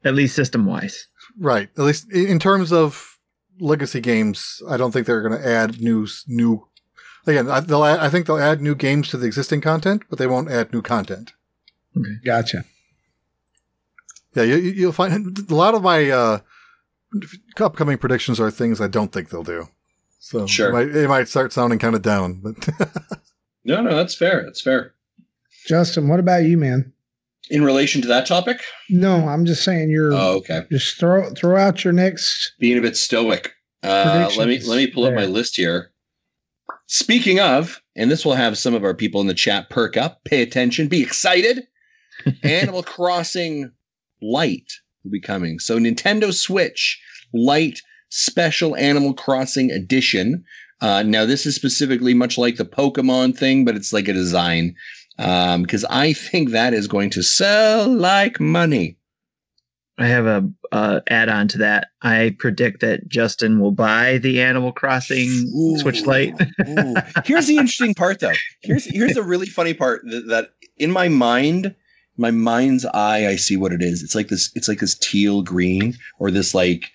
At 0.05 0.14
least 0.14 0.37
system 0.37 0.64
wise. 0.66 1.09
Right. 1.39 1.68
At 1.77 1.83
least 1.85 2.12
in 2.12 2.39
terms 2.39 2.72
of 2.72 3.18
legacy 3.59 4.01
games, 4.01 4.62
I 4.68 4.77
don't 4.77 4.93
think 4.93 5.07
they're 5.07 5.27
going 5.29 5.41
to 5.41 5.49
add 5.49 5.81
new 5.81 6.07
new. 6.29 6.68
Again, 7.27 7.51
I, 7.51 7.61
they'll 7.61 7.85
add, 7.85 8.01
I 8.01 8.11
think 8.11 8.27
they'll 8.27 8.39
add 8.39 8.61
new 8.61 8.75
games 8.75 9.09
to 9.09 9.16
the 9.16 9.27
existing 9.27 9.61
content, 9.62 10.03
but 10.11 10.18
they 10.18 10.27
won't 10.27 10.51
add 10.51 10.72
new 10.72 10.83
content. 10.83 11.33
Gotcha. 12.25 12.64
Yeah, 14.37 14.43
you, 14.43 14.57
you- 14.57 14.72
you'll 14.72 14.93
find 14.93 15.37
a 15.51 15.55
lot 15.55 15.75
of 15.75 15.83
my 15.83 16.11
uh, 16.11 16.39
upcoming 17.61 17.99
predictions 17.99 18.41
are 18.41 18.51
things 18.51 18.81
I 18.81 18.89
don't 18.89 19.12
think 19.12 19.29
they'll 19.31 19.43
do. 19.43 19.69
So 20.21 20.47
Sure. 20.47 20.71
it 20.71 20.73
might, 20.73 20.97
it 20.97 21.09
might 21.09 21.29
start 21.29 21.53
sounding 21.53 21.79
kind 21.79 21.95
of 21.95 22.03
down, 22.03 22.41
but 22.43 22.69
No, 23.65 23.81
no, 23.83 23.95
that's 23.97 24.15
fair. 24.15 24.43
That's 24.45 24.61
fair. 24.61 24.95
Justin, 25.67 26.09
what 26.09 26.21
about 26.21 26.45
you, 26.45 26.59
man? 26.59 26.93
In 27.51 27.65
relation 27.65 28.01
to 28.03 28.09
that 28.09 28.27
topic, 28.27 28.61
No, 28.91 29.29
I'm 29.29 29.45
just 29.45 29.65
saying 29.65 29.91
you're 29.91 30.12
oh, 30.12 30.37
okay. 30.39 30.62
just 30.71 30.99
throw 30.99 31.31
throw 31.35 31.59
out 31.59 31.85
your 31.85 31.93
next. 31.93 32.53
Being 32.59 32.79
a 32.79 32.83
bit 32.83 32.97
stoic. 32.97 33.53
Uh, 33.83 34.31
let 34.39 34.49
me 34.49 34.61
let 34.61 34.77
me 34.77 34.87
pull 34.87 35.05
up 35.05 35.15
my 35.15 35.27
list 35.27 35.57
here. 35.57 35.91
Speaking 36.87 37.41
of, 37.41 37.83
and 37.97 38.11
this 38.11 38.25
will 38.25 38.35
have 38.35 38.57
some 38.57 38.75
of 38.75 38.83
our 38.85 38.95
people 38.95 39.21
in 39.21 39.27
the 39.27 39.35
chat 39.35 39.69
perk 39.71 39.97
up, 39.97 40.25
pay 40.25 40.41
attention, 40.43 40.89
be 40.89 41.03
excited. 41.03 41.67
Animal 42.43 42.83
Crossing 42.83 43.71
Lite 44.23 44.73
will 45.05 45.13
be 45.13 45.21
coming. 45.21 45.59
So 45.59 45.79
Nintendo 45.79 46.33
Switch 46.33 47.01
Light 47.33 47.81
Special 48.09 48.75
Animal 48.77 49.15
Crossing 49.15 49.71
Edition. 49.71 50.45
Uh, 50.81 51.03
now 51.03 51.25
this 51.27 51.47
is 51.47 51.55
specifically 51.55 52.15
much 52.15 52.39
like 52.39 52.57
the 52.57 52.65
Pokemon 52.65 53.37
thing, 53.37 53.65
but 53.65 53.77
it's 53.77 53.93
like 53.93 54.09
a 54.09 54.13
design 54.13 54.75
Um, 55.19 55.63
because 55.63 55.85
I 55.85 56.13
think 56.13 56.51
that 56.51 56.75
is 56.75 56.89
going 56.89 57.11
to 57.11 57.23
sell 57.23 57.89
like 57.89 58.41
money. 58.41 58.99
I 59.97 60.09
have 60.09 60.27
a 60.27 60.51
uh, 60.73 61.01
add 61.09 61.29
on 61.29 61.47
to 61.49 61.59
that. 61.59 61.87
I 62.03 62.35
predict 62.41 62.81
that 62.81 63.07
Justin 63.07 63.61
will 63.61 63.71
buy 63.71 64.19
the 64.19 64.43
Animal 64.43 64.73
Crossing 64.73 65.29
Ooh. 65.57 65.79
Switch 65.79 66.05
Lite. 66.05 66.35
Here's 67.25 67.47
the 67.47 67.59
interesting 67.59 67.95
part, 67.95 68.19
though. 68.19 68.33
Here's 68.63 68.85
here's 68.85 69.17
a 69.17 69.23
really 69.23 69.47
funny 69.47 69.73
part 69.73 70.03
that, 70.07 70.27
that 70.29 70.51
in 70.79 70.91
my 70.91 71.09
mind, 71.09 71.77
my 72.17 72.31
mind's 72.31 72.85
eye, 72.87 73.27
I 73.27 73.37
see 73.37 73.57
what 73.57 73.73
it 73.73 73.83
is. 73.83 74.03
It's 74.03 74.15
like 74.15 74.29
this. 74.29 74.51
It's 74.55 74.69
like 74.69 74.79
this 74.79 74.95
teal 74.95 75.43
green 75.43 75.95
or 76.19 76.31
this 76.31 76.55
like. 76.55 76.91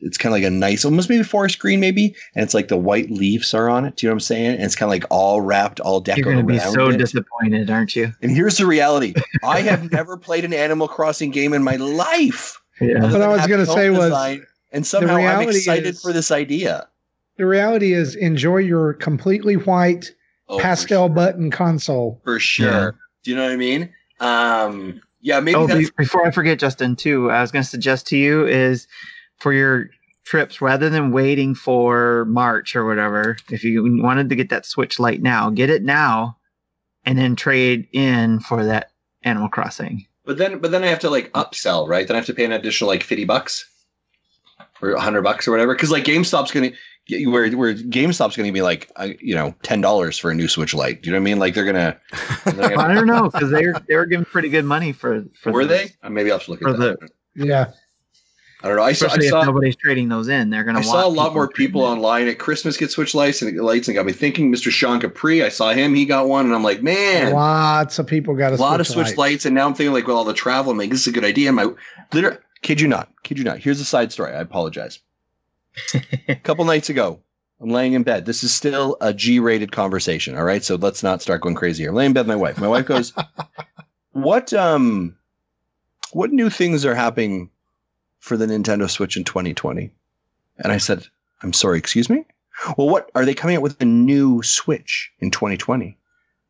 It's 0.00 0.16
kind 0.16 0.32
of 0.32 0.40
like 0.40 0.46
a 0.46 0.50
nice, 0.54 0.84
almost 0.84 1.08
maybe 1.08 1.24
forest 1.24 1.58
green, 1.58 1.80
maybe, 1.80 2.14
and 2.36 2.44
it's 2.44 2.54
like 2.54 2.68
the 2.68 2.76
white 2.76 3.10
leaves 3.10 3.52
are 3.52 3.68
on 3.68 3.84
it. 3.84 3.96
Do 3.96 4.06
you 4.06 4.08
know 4.08 4.12
what 4.12 4.16
I'm 4.18 4.20
saying? 4.20 4.50
And 4.54 4.62
it's 4.62 4.76
kind 4.76 4.86
of 4.86 4.90
like 4.90 5.04
all 5.10 5.40
wrapped, 5.40 5.80
all 5.80 5.98
decorated. 5.98 6.24
You're 6.24 6.34
going 6.44 6.46
to 6.46 6.52
be 6.52 6.72
so 6.72 6.88
it. 6.90 6.98
disappointed, 6.98 7.68
aren't 7.68 7.96
you? 7.96 8.12
And 8.22 8.30
here's 8.30 8.58
the 8.58 8.66
reality: 8.66 9.14
I 9.42 9.60
have 9.62 9.90
never 9.90 10.16
played 10.16 10.44
an 10.44 10.52
Animal 10.54 10.86
Crossing 10.86 11.32
game 11.32 11.52
in 11.52 11.64
my 11.64 11.74
life. 11.74 12.62
Yeah. 12.80 12.98
other 13.06 13.18
What 13.18 13.22
I 13.22 13.26
was 13.26 13.46
gonna 13.48 13.66
say 13.66 13.90
was, 13.90 14.40
and 14.70 14.86
somehow 14.86 15.14
I'm 15.16 15.18
reality 15.40 15.58
excited 15.58 15.86
is- 15.86 16.00
for 16.00 16.12
this 16.12 16.30
idea. 16.30 16.86
The 17.36 17.46
reality 17.46 17.92
is, 17.92 18.14
enjoy 18.14 18.58
your 18.58 18.94
completely 18.94 19.54
white 19.54 20.12
Oh, 20.48 20.58
for 20.58 20.62
pastel 20.62 21.08
button 21.08 21.50
console. 21.50 22.20
for 22.22 22.38
sure. 22.38 22.70
Yeah. 22.70 22.90
Do 23.24 23.30
you 23.32 23.36
know 23.36 23.42
what 23.42 23.52
I 23.52 23.56
mean? 23.56 23.92
Um, 24.20 25.00
yeah, 25.20 25.40
maybe 25.40 25.56
Oh, 25.56 25.66
that's 25.66 25.90
before 25.90 26.26
I 26.26 26.30
forget, 26.30 26.58
Justin, 26.58 26.96
too, 26.96 27.30
I 27.30 27.40
was 27.40 27.50
going 27.50 27.62
to 27.62 27.68
suggest 27.68 28.06
to 28.08 28.16
you 28.16 28.46
is 28.46 28.86
for 29.36 29.52
your 29.52 29.90
trips, 30.24 30.60
rather 30.60 30.90
than 30.90 31.10
waiting 31.10 31.54
for 31.54 32.26
March 32.26 32.76
or 32.76 32.84
whatever, 32.84 33.36
if 33.50 33.64
you 33.64 34.00
wanted 34.02 34.28
to 34.28 34.36
get 34.36 34.50
that 34.50 34.66
Switch 34.66 34.98
Lite 35.00 35.22
now, 35.22 35.50
get 35.50 35.70
it 35.70 35.82
now 35.82 36.36
and 37.04 37.18
then 37.18 37.34
trade 37.36 37.88
in 37.92 38.38
for 38.40 38.64
that 38.64 38.90
Animal 39.22 39.48
Crossing. 39.48 40.06
But 40.24 40.36
then, 40.36 40.58
but 40.58 40.70
then 40.70 40.84
I 40.84 40.88
have 40.88 40.98
to 41.00 41.10
like 41.10 41.32
upsell, 41.32 41.88
right? 41.88 42.06
Then 42.06 42.16
I 42.16 42.18
have 42.18 42.26
to 42.26 42.34
pay 42.34 42.44
an 42.44 42.52
additional 42.52 42.88
like 42.88 43.02
fifty 43.02 43.24
bucks 43.24 43.66
or 44.82 44.94
hundred 44.96 45.22
bucks 45.22 45.48
or 45.48 45.52
whatever. 45.52 45.74
Because 45.74 45.90
like 45.90 46.04
GameStop's 46.04 46.50
gonna 46.50 46.72
where 47.10 47.50
where 47.52 47.74
GameStop's 47.74 48.36
gonna 48.36 48.52
be 48.52 48.62
like 48.62 48.90
uh, 48.96 49.08
you 49.20 49.34
know 49.34 49.54
ten 49.62 49.80
dollars 49.80 50.18
for 50.18 50.30
a 50.30 50.34
new 50.34 50.48
Switch 50.48 50.74
Lite. 50.74 51.02
Do 51.02 51.08
you 51.08 51.12
know 51.12 51.18
what 51.20 51.22
I 51.22 51.24
mean? 51.24 51.38
Like 51.38 51.54
they're 51.54 51.64
gonna. 51.64 51.98
they're 52.44 52.54
gonna- 52.54 52.82
I 52.82 52.94
don't 52.94 53.06
know 53.06 53.30
because 53.30 53.50
they 53.50 53.66
were 53.66 53.80
they 53.88 53.96
were 53.96 54.06
giving 54.06 54.24
pretty 54.26 54.48
good 54.48 54.64
money 54.64 54.92
for 54.92 55.24
for 55.40 55.52
were 55.52 55.64
those. 55.64 55.88
they? 55.88 55.92
Uh, 56.02 56.10
maybe 56.10 56.30
I'll 56.30 56.38
have 56.38 56.46
to 56.46 56.50
look 56.52 56.62
at 56.62 56.78
that. 56.78 57.10
Yeah, 57.34 57.70
I 58.62 58.68
don't 58.68 58.76
know. 58.76 58.82
I 58.82 58.92
saw. 58.92 59.06
I 59.06 59.18
saw 59.20 59.40
if 59.40 59.46
nobody's 59.46 59.76
trading 59.76 60.08
those 60.08 60.26
in, 60.28 60.50
they're 60.50 60.64
going 60.64 60.74
to 60.74 60.80
I 60.80 60.84
saw 60.84 61.06
a 61.06 61.08
lot 61.08 61.32
more 61.32 61.48
people 61.48 61.82
online 61.82 62.26
at 62.26 62.38
Christmas 62.38 62.76
get 62.76 62.90
Switch 62.90 63.14
Lites 63.14 63.40
and 63.40 63.56
lights 63.56 63.86
and 63.86 63.94
got 63.94 64.04
me 64.04 64.12
thinking. 64.12 64.52
Mr. 64.52 64.70
Sean 64.70 65.00
Capri, 65.00 65.44
I 65.44 65.48
saw 65.48 65.72
him. 65.72 65.94
He 65.94 66.04
got 66.04 66.26
one, 66.28 66.44
and 66.46 66.54
I'm 66.54 66.64
like, 66.64 66.82
man, 66.82 67.32
lots 67.32 67.98
of 68.00 68.06
people 68.08 68.34
got 68.34 68.52
a 68.52 68.56
a 68.56 68.58
lot 68.58 68.80
of 68.80 68.86
Switch 68.86 69.06
Switch 69.06 69.16
Lite. 69.16 69.18
lights, 69.18 69.46
and 69.46 69.54
now 69.54 69.66
I'm 69.66 69.74
thinking 69.74 69.92
like, 69.92 70.08
with 70.08 70.16
all 70.16 70.24
the 70.24 70.34
travel, 70.34 70.72
I'm 70.72 70.78
like, 70.78 70.90
this 70.90 71.02
is 71.02 71.06
a 71.06 71.12
good 71.12 71.24
idea. 71.24 71.52
My 71.52 71.68
literally, 72.12 72.38
kid 72.62 72.80
you 72.80 72.88
not, 72.88 73.08
kid 73.22 73.38
you 73.38 73.44
not. 73.44 73.58
Here's 73.58 73.80
a 73.80 73.84
side 73.84 74.10
story. 74.10 74.32
I 74.34 74.40
apologize. 74.40 74.98
A 76.28 76.34
couple 76.42 76.64
nights 76.64 76.88
ago, 76.88 77.20
I'm 77.60 77.70
laying 77.70 77.94
in 77.94 78.02
bed. 78.02 78.24
This 78.24 78.44
is 78.44 78.54
still 78.54 78.96
a 79.00 79.12
G-rated 79.12 79.72
conversation. 79.72 80.36
All 80.36 80.44
right, 80.44 80.62
so 80.62 80.76
let's 80.76 81.02
not 81.02 81.22
start 81.22 81.40
going 81.40 81.54
crazy 81.54 81.82
here. 81.82 81.90
I'm 81.90 81.96
laying 81.96 82.10
in 82.10 82.14
bed 82.14 82.22
with 82.22 82.28
my 82.28 82.36
wife. 82.36 82.58
My 82.58 82.68
wife 82.68 82.86
goes, 82.86 83.12
"What 84.12 84.52
um, 84.52 85.16
what 86.12 86.30
new 86.30 86.50
things 86.50 86.84
are 86.84 86.94
happening 86.94 87.50
for 88.20 88.36
the 88.36 88.46
Nintendo 88.46 88.88
Switch 88.88 89.16
in 89.16 89.24
2020?" 89.24 89.90
And 90.58 90.72
I 90.72 90.78
said, 90.78 91.06
"I'm 91.42 91.52
sorry, 91.52 91.78
excuse 91.78 92.08
me." 92.08 92.24
well, 92.76 92.88
what 92.88 93.10
are 93.14 93.24
they 93.24 93.34
coming 93.34 93.56
out 93.56 93.62
with 93.62 93.80
a 93.80 93.84
new 93.84 94.42
Switch 94.42 95.12
in 95.20 95.30
2020? 95.30 95.96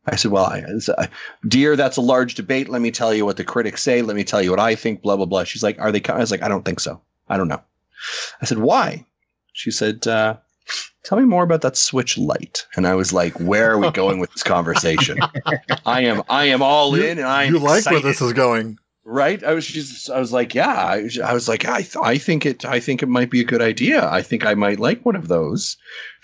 I 0.05 0.15
said, 0.15 0.31
well, 0.31 0.45
I, 0.45 0.63
I, 0.97 1.07
dear, 1.47 1.75
that's 1.75 1.97
a 1.97 2.01
large 2.01 2.35
debate. 2.35 2.69
Let 2.69 2.81
me 2.81 2.89
tell 2.89 3.13
you 3.13 3.25
what 3.25 3.37
the 3.37 3.43
critics 3.43 3.83
say. 3.83 4.01
Let 4.01 4.15
me 4.15 4.23
tell 4.23 4.41
you 4.41 4.49
what 4.49 4.59
I 4.59 4.75
think. 4.75 5.01
Blah 5.01 5.17
blah 5.17 5.25
blah. 5.25 5.43
She's 5.43 5.61
like, 5.61 5.79
are 5.79 5.91
they? 5.91 5.99
Coming? 5.99 6.19
I 6.19 6.21
was 6.21 6.31
like, 6.31 6.41
I 6.41 6.47
don't 6.47 6.65
think 6.65 6.79
so. 6.79 7.01
I 7.27 7.37
don't 7.37 7.47
know. 7.47 7.61
I 8.41 8.45
said, 8.45 8.57
why? 8.57 9.05
She 9.59 9.71
said, 9.71 10.07
uh, 10.07 10.37
tell 11.03 11.17
me 11.19 11.25
more 11.25 11.43
about 11.43 11.59
that 11.61 11.75
Switch 11.75 12.17
Lite. 12.17 12.65
And 12.77 12.87
I 12.87 12.95
was 12.95 13.11
like, 13.11 13.33
where 13.41 13.69
are 13.71 13.77
we 13.77 13.91
going 13.91 14.19
with 14.19 14.31
this 14.31 14.41
conversation? 14.43 15.17
I 15.85 16.03
am, 16.03 16.23
I 16.29 16.45
am 16.45 16.61
all 16.61 16.95
You- 16.97 17.03
in, 17.03 17.17
and 17.19 17.27
I 17.27 17.43
you 17.43 17.59
like 17.59 17.85
where 17.87 17.99
this 17.99 18.21
is 18.21 18.31
going. 18.31 18.77
right? 19.03 19.43
I 19.43 19.53
was 19.53 19.67
just, 19.67 20.09
I 20.09 20.17
was 20.17 20.31
like, 20.31 20.55
yeah, 20.55 20.73
I, 20.73 21.01
was- 21.01 21.19
I 21.19 21.33
was 21.33 21.49
like, 21.49 21.65
I, 21.65 21.81
th- 21.81 21.97
I 22.01 22.17
think 22.17 22.45
it, 22.45 22.63
I 22.63 22.79
think 22.79 23.03
it 23.03 23.09
might 23.09 23.29
be 23.29 23.41
a 23.41 23.43
good 23.43 23.61
idea. 23.61 24.07
I 24.09 24.21
think 24.21 24.45
I 24.45 24.53
might 24.53 24.79
like 24.79 25.05
one 25.05 25.17
of 25.17 25.27
those, 25.27 25.75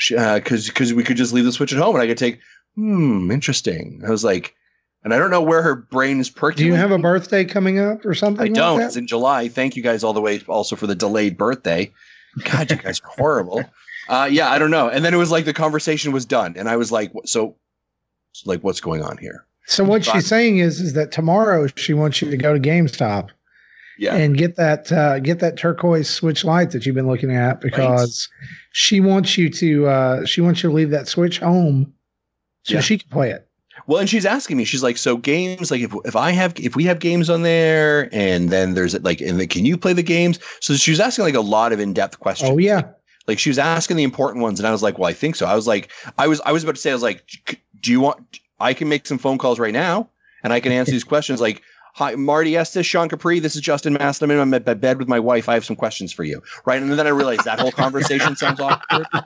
because 0.07 0.67
because 0.67 0.93
we 0.93 1.03
could 1.03 1.17
just 1.17 1.33
leave 1.33 1.43
the 1.45 1.51
Switch 1.51 1.73
at 1.73 1.79
home 1.79 1.95
and 1.95 2.01
I 2.03 2.07
could 2.07 2.17
take. 2.17 2.39
Hmm, 2.75 3.31
interesting. 3.31 4.01
I 4.07 4.11
was 4.11 4.23
like, 4.23 4.53
and 5.03 5.13
I 5.13 5.17
don't 5.17 5.29
know 5.31 5.41
where 5.41 5.61
her 5.61 5.75
brain 5.75 6.19
is 6.21 6.29
perking. 6.29 6.57
Do 6.63 6.65
you 6.65 6.73
have 6.75 6.91
a 6.91 6.97
birthday 6.97 7.43
coming 7.45 7.79
up 7.79 8.05
or 8.05 8.13
something? 8.13 8.39
I 8.41 8.45
like 8.45 8.53
don't. 8.53 8.79
that? 8.79 8.87
It's 8.87 8.95
in 8.95 9.07
July. 9.07 9.49
Thank 9.49 9.75
you 9.75 9.83
guys 9.83 10.03
all 10.05 10.13
the 10.13 10.21
way 10.21 10.41
also 10.47 10.75
for 10.77 10.87
the 10.87 10.95
delayed 10.95 11.37
birthday. 11.37 11.91
God, 12.43 12.69
you 12.71 12.77
guys 12.77 13.01
are 13.01 13.09
horrible. 13.09 13.63
Uh, 14.07 14.27
yeah, 14.31 14.49
I 14.51 14.59
don't 14.59 14.71
know. 14.71 14.87
And 14.89 15.03
then 15.03 15.13
it 15.13 15.17
was 15.17 15.31
like 15.31 15.45
the 15.45 15.53
conversation 15.53 16.11
was 16.11 16.25
done, 16.25 16.55
and 16.57 16.69
I 16.69 16.77
was 16.77 16.91
like, 16.91 17.11
so, 17.25 17.55
like, 18.45 18.63
what's 18.63 18.79
going 18.81 19.01
on 19.01 19.17
here? 19.17 19.45
So 19.67 19.83
what 19.83 20.05
Fine. 20.05 20.15
she's 20.15 20.27
saying 20.27 20.57
is, 20.59 20.79
is 20.79 20.93
that 20.93 21.11
tomorrow 21.11 21.67
she 21.75 21.93
wants 21.93 22.21
you 22.21 22.29
to 22.29 22.37
go 22.37 22.53
to 22.53 22.59
GameStop 22.59 23.29
Yeah. 23.97 24.13
and 24.15 24.37
get 24.37 24.57
that 24.57 24.91
uh, 24.91 25.19
get 25.19 25.39
that 25.39 25.57
turquoise 25.57 26.07
Switch 26.09 26.43
Lite 26.43 26.69
that 26.71 26.85
you've 26.85 26.93
been 26.95 27.07
looking 27.07 27.31
at 27.35 27.61
because 27.61 28.29
she 28.73 28.99
wants 28.99 29.37
you 29.39 29.49
to 29.49 29.87
uh, 29.87 30.25
she 30.25 30.41
wants 30.41 30.61
you 30.61 30.69
to 30.69 30.75
leave 30.75 30.91
that 30.91 31.07
Switch 31.07 31.39
home 31.39 31.93
so 32.63 32.75
Yeah. 32.75 32.81
she 32.81 32.99
can 32.99 33.09
play 33.09 33.31
it. 33.31 33.44
Well, 33.87 33.99
and 33.99 34.09
she's 34.09 34.25
asking 34.25 34.57
me, 34.57 34.65
she's 34.65 34.81
like, 34.83 34.97
so 34.97 35.17
games, 35.17 35.69
like 35.71 35.81
if 35.81 35.93
if 36.05 36.15
I 36.15 36.31
have 36.31 36.53
if 36.59 36.75
we 36.75 36.85
have 36.85 36.99
games 36.99 37.29
on 37.29 37.43
there, 37.43 38.09
and 38.13 38.49
then 38.49 38.73
there's 38.73 38.99
like, 39.03 39.21
and 39.21 39.39
then 39.39 39.47
can 39.47 39.65
you 39.65 39.77
play 39.77 39.93
the 39.93 40.03
games? 40.03 40.39
So 40.59 40.73
she 40.75 40.91
was 40.91 40.99
asking 40.99 41.25
like 41.25 41.35
a 41.35 41.41
lot 41.41 41.71
of 41.71 41.79
in 41.79 41.93
depth 41.93 42.19
questions. 42.19 42.51
Oh 42.51 42.57
yeah, 42.57 42.81
Like 43.27 43.39
she 43.39 43.49
was 43.49 43.59
asking 43.59 43.97
the 43.97 44.03
important 44.03 44.41
ones, 44.41 44.59
and 44.59 44.67
I 44.67 44.71
was 44.71 44.81
like, 44.83 44.97
well, 44.97 45.09
I 45.09 45.13
think 45.13 45.35
so. 45.35 45.45
I 45.45 45.55
was 45.55 45.67
like, 45.67 45.91
I 46.17 46.27
was 46.27 46.41
I 46.45 46.51
was 46.51 46.63
about 46.63 46.75
to 46.75 46.81
say, 46.81 46.91
I 46.91 46.93
was 46.93 47.03
like, 47.03 47.25
do 47.81 47.91
you 47.91 48.01
want? 48.01 48.39
I 48.59 48.73
can 48.73 48.87
make 48.89 49.05
some 49.05 49.17
phone 49.17 49.37
calls 49.37 49.59
right 49.59 49.73
now, 49.73 50.09
and 50.43 50.51
I 50.53 50.59
can 50.59 50.71
answer 50.71 50.91
these 50.97 51.03
questions. 51.03 51.39
Like, 51.41 51.61
hi, 51.95 52.13
Marty 52.15 52.57
Estes, 52.57 52.85
Sean 52.85 53.07
Capri, 53.07 53.39
this 53.39 53.55
is 53.55 53.61
Justin 53.61 53.93
Masterman. 53.93 54.38
I'm 54.38 54.53
at 54.53 54.65
bed 54.81 54.99
with 54.99 55.07
my 55.07 55.17
wife. 55.19 55.47
I 55.47 55.53
have 55.53 55.63
some 55.63 55.77
questions 55.77 56.11
for 56.11 56.26
you, 56.26 56.41
right? 56.65 56.81
And 56.81 56.91
then 56.91 57.07
I 57.07 57.09
realized 57.09 57.45
that 57.45 57.57
whole 57.59 57.72
conversation 57.72 58.35
sounds 58.38 58.59
awkward. 58.59 59.05
Do 59.13 59.22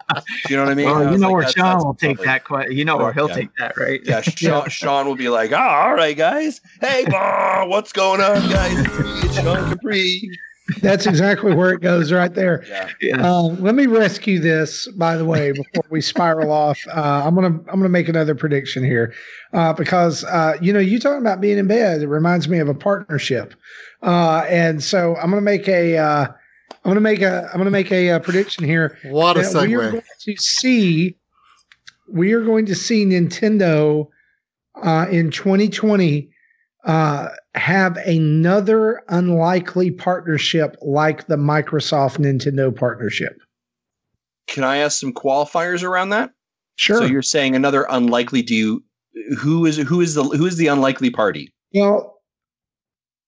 you 0.49 0.55
know 0.55 0.63
what 0.63 0.71
I 0.71 0.75
mean? 0.75 0.87
I 0.87 0.91
Well, 0.91 1.03
you 1.05 1.09
was 1.09 1.21
know 1.21 1.27
like, 1.29 1.33
where 1.33 1.41
that's- 1.45 1.53
Sean 1.55 1.73
that's 1.73 1.85
will 1.85 1.93
take 1.95 2.17
probably- 2.17 2.25
that. 2.27 2.45
Que- 2.69 2.75
you 2.75 2.85
know 2.85 2.97
where 2.97 3.11
he'll 3.11 3.27
Yeah. 3.29 3.35
take 3.35 3.55
that, 3.57 3.75
right? 3.77 4.01
Yeah, 4.03 4.21
Sean, 4.21 4.69
Sean 4.69 5.07
will 5.07 5.15
be 5.15 5.29
like, 5.29 5.51
oh, 5.51 5.57
all 5.57 5.95
right, 5.95 6.15
guys. 6.15 6.61
Hey, 6.79 7.05
bah, 7.09 7.65
what's 7.65 7.91
going 7.91 8.21
on, 8.21 8.47
guys? 8.49 8.77
It's 9.25 9.35
Sean 9.41 9.69
Capri. 9.69 10.29
That's 10.81 11.05
exactly 11.05 11.53
where 11.53 11.71
it 11.71 11.81
goes 11.81 12.11
right 12.11 12.33
there. 12.33 12.65
Yeah. 12.69 12.89
Yeah. 13.01 13.27
Um, 13.27 13.61
let 13.61 13.73
me 13.73 13.87
rescue 13.87 14.39
this, 14.39 14.87
by 14.89 15.17
the 15.17 15.25
way, 15.25 15.51
before 15.51 15.83
we 15.89 16.01
spiral 16.01 16.51
off. 16.51 16.79
Uh, 16.87 17.23
I'm 17.25 17.33
gonna 17.33 17.47
I'm 17.47 17.79
gonna 17.79 17.89
make 17.89 18.07
another 18.07 18.35
prediction 18.35 18.83
here, 18.83 19.13
uh, 19.53 19.73
because 19.73 20.23
uh, 20.25 20.55
you 20.61 20.71
know 20.71 20.79
you 20.79 20.99
talking 20.99 21.21
about 21.21 21.41
being 21.41 21.57
in 21.57 21.67
bed. 21.67 22.01
It 22.01 22.07
reminds 22.07 22.47
me 22.47 22.59
of 22.59 22.69
a 22.69 22.73
partnership, 22.73 23.55
uh, 24.03 24.45
and 24.47 24.83
so 24.83 25.15
I'm 25.15 25.29
gonna 25.29 25.41
make 25.41 25.67
a 25.67 25.97
uh, 25.97 26.27
I'm 26.27 26.89
gonna 26.91 27.01
make 27.01 27.21
a 27.21 27.49
I'm 27.51 27.57
gonna 27.57 27.71
make 27.71 27.91
a, 27.91 28.11
uh 28.11 28.19
prediction 28.19 28.63
here. 28.63 28.97
What 29.03 29.37
a 29.37 29.41
that 29.41 29.67
we 29.67 29.75
are 29.75 29.91
going 29.91 30.03
to 30.19 30.35
see 30.37 31.15
we 32.07 32.33
are 32.33 32.43
going 32.43 32.65
to 32.65 32.75
see 32.75 33.05
Nintendo 33.05 34.07
uh, 34.81 35.07
in 35.11 35.31
2020 35.31 36.29
uh, 36.85 37.29
have 37.55 37.97
another 37.97 39.01
unlikely 39.09 39.91
partnership 39.91 40.75
like 40.81 41.27
the 41.27 41.35
Microsoft 41.35 42.17
Nintendo 42.17 42.75
partnership. 42.75 43.37
Can 44.47 44.63
I 44.63 44.77
ask 44.77 44.99
some 44.99 45.13
qualifiers 45.13 45.83
around 45.83 46.09
that? 46.09 46.31
Sure. 46.75 46.97
So 46.97 47.05
you're 47.05 47.21
saying 47.21 47.55
another 47.55 47.85
unlikely? 47.89 48.41
Do 48.41 48.55
you? 48.55 48.83
Who 49.37 49.65
is 49.65 49.77
who 49.77 50.01
is 50.01 50.15
the 50.15 50.23
who 50.23 50.45
is 50.45 50.57
the 50.57 50.67
unlikely 50.67 51.09
party? 51.09 51.51
well, 51.73 52.21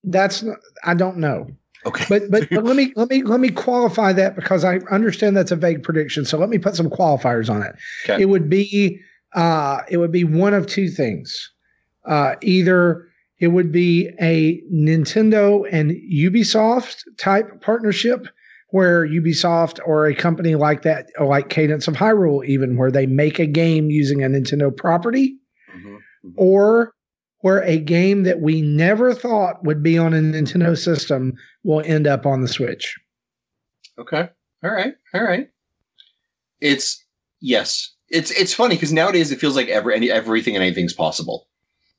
that's 0.03 0.43
I 0.83 0.93
don't 0.93 1.17
know. 1.17 1.47
Okay. 1.85 2.05
But 2.07 2.31
but, 2.31 2.49
but 2.49 2.63
let 2.63 2.75
me 2.75 2.93
let 2.95 3.09
me 3.09 3.23
let 3.23 3.39
me 3.39 3.49
qualify 3.49 4.13
that 4.13 4.35
because 4.35 4.63
I 4.63 4.77
understand 4.91 5.35
that's 5.35 5.51
a 5.51 5.55
vague 5.55 5.83
prediction. 5.83 6.25
So 6.25 6.37
let 6.37 6.49
me 6.49 6.57
put 6.57 6.75
some 6.75 6.89
qualifiers 6.89 7.49
on 7.49 7.63
it. 7.63 7.75
Okay. 8.05 8.21
It 8.21 8.25
would 8.25 8.49
be 8.49 8.99
uh, 9.33 9.81
it 9.89 9.97
would 9.97 10.11
be 10.11 10.23
one 10.23 10.53
of 10.53 10.67
two 10.67 10.89
things. 10.89 11.51
Uh, 12.05 12.35
either 12.41 13.07
it 13.41 13.47
would 13.47 13.71
be 13.71 14.09
a 14.21 14.61
Nintendo 14.71 15.67
and 15.71 15.91
Ubisoft 16.13 17.03
type 17.17 17.59
partnership, 17.61 18.27
where 18.69 19.05
Ubisoft 19.07 19.79
or 19.85 20.05
a 20.05 20.15
company 20.15 20.55
like 20.55 20.83
that, 20.83 21.07
like 21.19 21.49
Cadence 21.49 21.87
of 21.87 21.95
Hyrule, 21.95 22.45
even 22.45 22.77
where 22.77 22.91
they 22.91 23.07
make 23.07 23.39
a 23.39 23.47
game 23.47 23.89
using 23.89 24.23
a 24.23 24.27
Nintendo 24.29 24.75
property, 24.75 25.35
Mhm. 25.75 25.97
or 26.37 26.93
where 27.39 27.63
a 27.63 27.79
game 27.79 28.23
that 28.23 28.39
we 28.41 28.61
never 28.61 29.13
thought 29.13 29.63
would 29.65 29.81
be 29.81 29.97
on 29.97 30.13
a 30.13 30.17
Nintendo 30.19 30.77
system 30.77 31.33
will 31.63 31.81
end 31.81 32.05
up 32.05 32.27
on 32.27 32.41
the 32.41 32.47
Switch. 32.47 32.95
Okay. 33.97 34.29
All 34.63 34.71
right. 34.71 34.93
All 35.15 35.23
right. 35.23 35.49
It's 36.59 37.03
yes. 37.39 37.89
It's 38.09 38.29
it's 38.31 38.53
funny 38.53 38.75
because 38.75 38.93
nowadays 38.93 39.31
it 39.31 39.39
feels 39.39 39.55
like 39.55 39.69
every 39.69 39.95
any 39.95 40.11
everything 40.11 40.55
and 40.55 40.63
anything's 40.63 40.93
possible. 40.93 41.47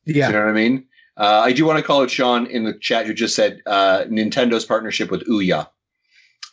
Do 0.07 0.13
Yeah. 0.13 0.29
you 0.29 0.33
know 0.35 0.41
what 0.41 0.51
I 0.51 0.53
mean? 0.53 0.85
Uh, 1.17 1.43
I 1.45 1.53
do 1.53 1.65
want 1.67 1.79
to 1.79 1.85
call 1.85 2.03
it 2.03 2.11
Sean 2.11 2.47
in 2.47 2.65
the 2.65 2.73
chat 2.75 3.07
who 3.07 3.15
just 3.15 3.35
said 3.35 3.61
uh, 3.67 4.05
Nintendo's 4.09 4.65
partnership 4.65 5.11
with 5.11 5.27
Ouya. 5.27 5.69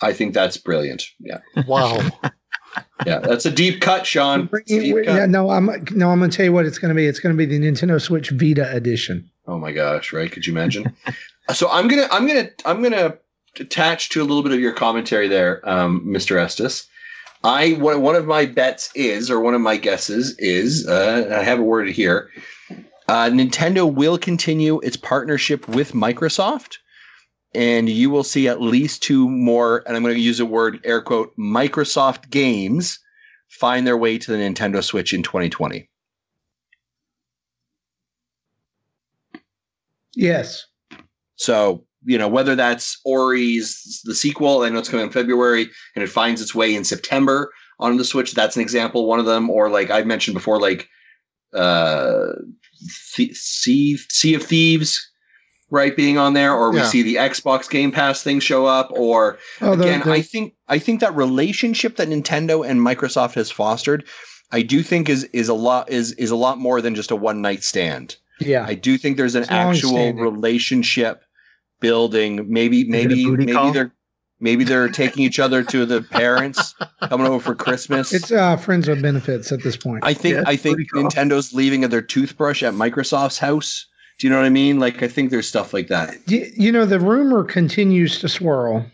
I 0.01 0.13
think 0.13 0.33
that's 0.33 0.57
brilliant. 0.57 1.03
Yeah, 1.19 1.39
Wow. 1.67 1.99
yeah, 3.05 3.19
that's 3.19 3.45
a 3.45 3.51
deep 3.51 3.81
cut, 3.81 4.05
Sean. 4.05 4.49
Deep 4.65 4.95
cut. 5.05 5.15
yeah, 5.15 5.25
no, 5.25 5.49
I'm 5.49 5.65
no, 5.91 6.09
I'm 6.09 6.19
gonna 6.19 6.29
tell 6.29 6.45
you 6.45 6.53
what 6.53 6.65
it's 6.65 6.77
gonna 6.77 6.93
be. 6.93 7.05
It's 7.05 7.19
gonna 7.19 7.35
be 7.35 7.45
the 7.45 7.59
Nintendo 7.59 8.01
Switch 8.01 8.29
Vita 8.29 8.73
edition. 8.73 9.29
Oh 9.47 9.57
my 9.57 9.71
gosh! 9.71 10.13
Right? 10.13 10.31
Could 10.31 10.45
you 10.45 10.53
imagine? 10.53 10.95
so 11.53 11.69
I'm 11.69 11.87
gonna 11.87 12.07
I'm 12.11 12.27
gonna 12.27 12.49
I'm 12.65 12.81
gonna 12.81 13.17
attach 13.59 14.09
to 14.09 14.21
a 14.21 14.23
little 14.23 14.43
bit 14.43 14.51
of 14.51 14.59
your 14.59 14.73
commentary 14.73 15.27
there, 15.27 15.67
um, 15.67 16.05
Mr. 16.05 16.37
Estes. 16.39 16.87
I 17.43 17.73
one 17.73 18.01
one 18.01 18.15
of 18.15 18.25
my 18.25 18.45
bets 18.45 18.91
is, 18.95 19.29
or 19.31 19.39
one 19.39 19.53
of 19.53 19.61
my 19.61 19.77
guesses 19.77 20.35
is, 20.39 20.87
uh, 20.87 21.37
I 21.39 21.43
have 21.43 21.59
it 21.59 21.63
worded 21.63 21.95
here. 21.95 22.29
Uh, 23.09 23.27
Nintendo 23.27 23.91
will 23.91 24.19
continue 24.19 24.79
its 24.81 24.95
partnership 24.95 25.67
with 25.67 25.93
Microsoft, 25.93 26.75
and 27.55 27.89
you 27.89 28.07
will 28.11 28.23
see 28.23 28.47
at 28.47 28.61
least 28.61 29.01
two 29.01 29.27
more. 29.27 29.81
And 29.87 29.97
I'm 29.97 30.03
going 30.03 30.13
to 30.13 30.21
use 30.21 30.39
a 30.39 30.45
word 30.45 30.79
air 30.83 31.01
quote 31.01 31.35
Microsoft 31.35 32.29
games 32.29 32.99
find 33.47 33.87
their 33.87 33.97
way 33.97 34.19
to 34.19 34.31
the 34.31 34.37
Nintendo 34.37 34.83
Switch 34.83 35.11
in 35.11 35.23
2020. 35.23 35.89
Yes. 40.15 40.67
So, 41.35 41.85
you 42.05 42.19
know, 42.19 42.27
whether 42.27 42.55
that's 42.55 43.01
Ori's 43.05 44.01
the 44.03 44.13
sequel, 44.13 44.61
I 44.61 44.69
know 44.69 44.77
it's 44.77 44.89
coming 44.89 45.07
in 45.07 45.11
February 45.11 45.67
and 45.95 46.03
it 46.03 46.11
finds 46.11 46.43
its 46.43 46.53
way 46.53 46.75
in 46.75 46.83
September 46.83 47.51
on 47.79 47.97
the 47.97 48.05
Switch, 48.05 48.33
that's 48.33 48.55
an 48.55 48.61
example, 48.61 49.07
one 49.07 49.19
of 49.19 49.25
them. 49.25 49.49
Or 49.49 49.67
like 49.67 49.89
I've 49.89 50.05
mentioned 50.05 50.35
before, 50.35 50.59
like 50.59 50.87
uh 51.55 52.33
Th- 53.15 53.35
Sea 53.35 53.97
Sea 53.97 54.33
of 54.35 54.43
Thieves, 54.43 54.99
right, 55.69 55.95
being 55.95 56.17
on 56.17 56.33
there, 56.33 56.53
or 56.53 56.71
we 56.71 56.81
see 56.83 57.01
the 57.03 57.15
Xbox 57.15 57.69
Game 57.69 57.91
Pass 57.91 58.23
thing 58.23 58.39
show 58.39 58.65
up, 58.65 58.89
or 58.91 59.37
Oh, 59.61 59.75
the, 59.75 59.83
again, 59.83 60.01
the- 60.05 60.11
I 60.11 60.21
think 60.21 60.53
I 60.67 60.79
think 60.79 60.99
that 61.01 61.15
relationship 61.15 61.97
that 61.97 62.07
Nintendo 62.09 62.67
and 62.67 62.79
Microsoft 62.79 63.33
has 63.35 63.51
fostered, 63.51 64.05
I 64.51 64.61
do 64.61 64.81
think 64.83 65.09
is 65.09 65.23
is 65.25 65.49
a 65.49 65.53
lot 65.53 65.89
is 65.89 66.13
is 66.13 66.31
a 66.31 66.35
lot 66.35 66.57
more 66.57 66.81
than 66.81 66.95
just 66.95 67.11
a 67.11 67.15
one 67.15 67.41
night 67.41 67.63
stand. 67.63 68.15
yeah. 68.39 68.65
I 68.67 68.73
do 68.73 68.97
think 68.97 69.17
there's 69.17 69.35
an 69.35 69.43
It's 69.43 69.51
actual 69.51 70.13
relationship 70.13 71.21
building. 71.81 72.45
Maybe 72.51 72.85
maybe 72.87 73.25
maybe 73.29 73.53
call? 73.53 73.71
they're 73.73 73.93
maybe 74.39 74.63
they're 74.63 74.89
taking 74.89 75.23
each 75.23 75.39
other 75.39 75.63
to 75.63 75.85
the 75.85 76.01
parents 76.01 76.75
coming 77.01 77.27
over 77.27 77.39
for 77.39 77.55
Christmas. 77.55 78.13
It's 78.13 78.31
uh, 78.31 78.57
friends 78.57 78.87
with 78.87 79.01
benefits 79.01 79.51
at 79.51 79.63
this 79.63 79.77
point. 79.77 80.03
I 80.03 80.13
think 80.13 80.35
Yeah, 80.35 80.43
I 80.45 80.55
think 80.55 80.79
cool. 80.91 81.03
Nintendo's 81.03 81.53
leaving 81.53 81.81
their 81.81 82.01
toothbrush 82.01 82.63
at 82.63 82.73
Microsoft's 82.73 83.39
house. 83.39 83.85
Do 84.19 84.27
you 84.27 84.31
know 84.31 84.39
what 84.39 84.45
I 84.45 84.49
mean? 84.49 84.79
Like 84.79 85.01
I 85.01 85.07
think 85.07 85.31
there's 85.31 85.47
stuff 85.47 85.73
like 85.73 85.87
that. 85.87 86.15
you, 86.27 86.49
you 86.55 86.71
know, 86.71 86.85
the 86.85 86.99
rumor 86.99 87.43
continues 87.43 88.19
to 88.19 88.29
swirl. 88.29 88.85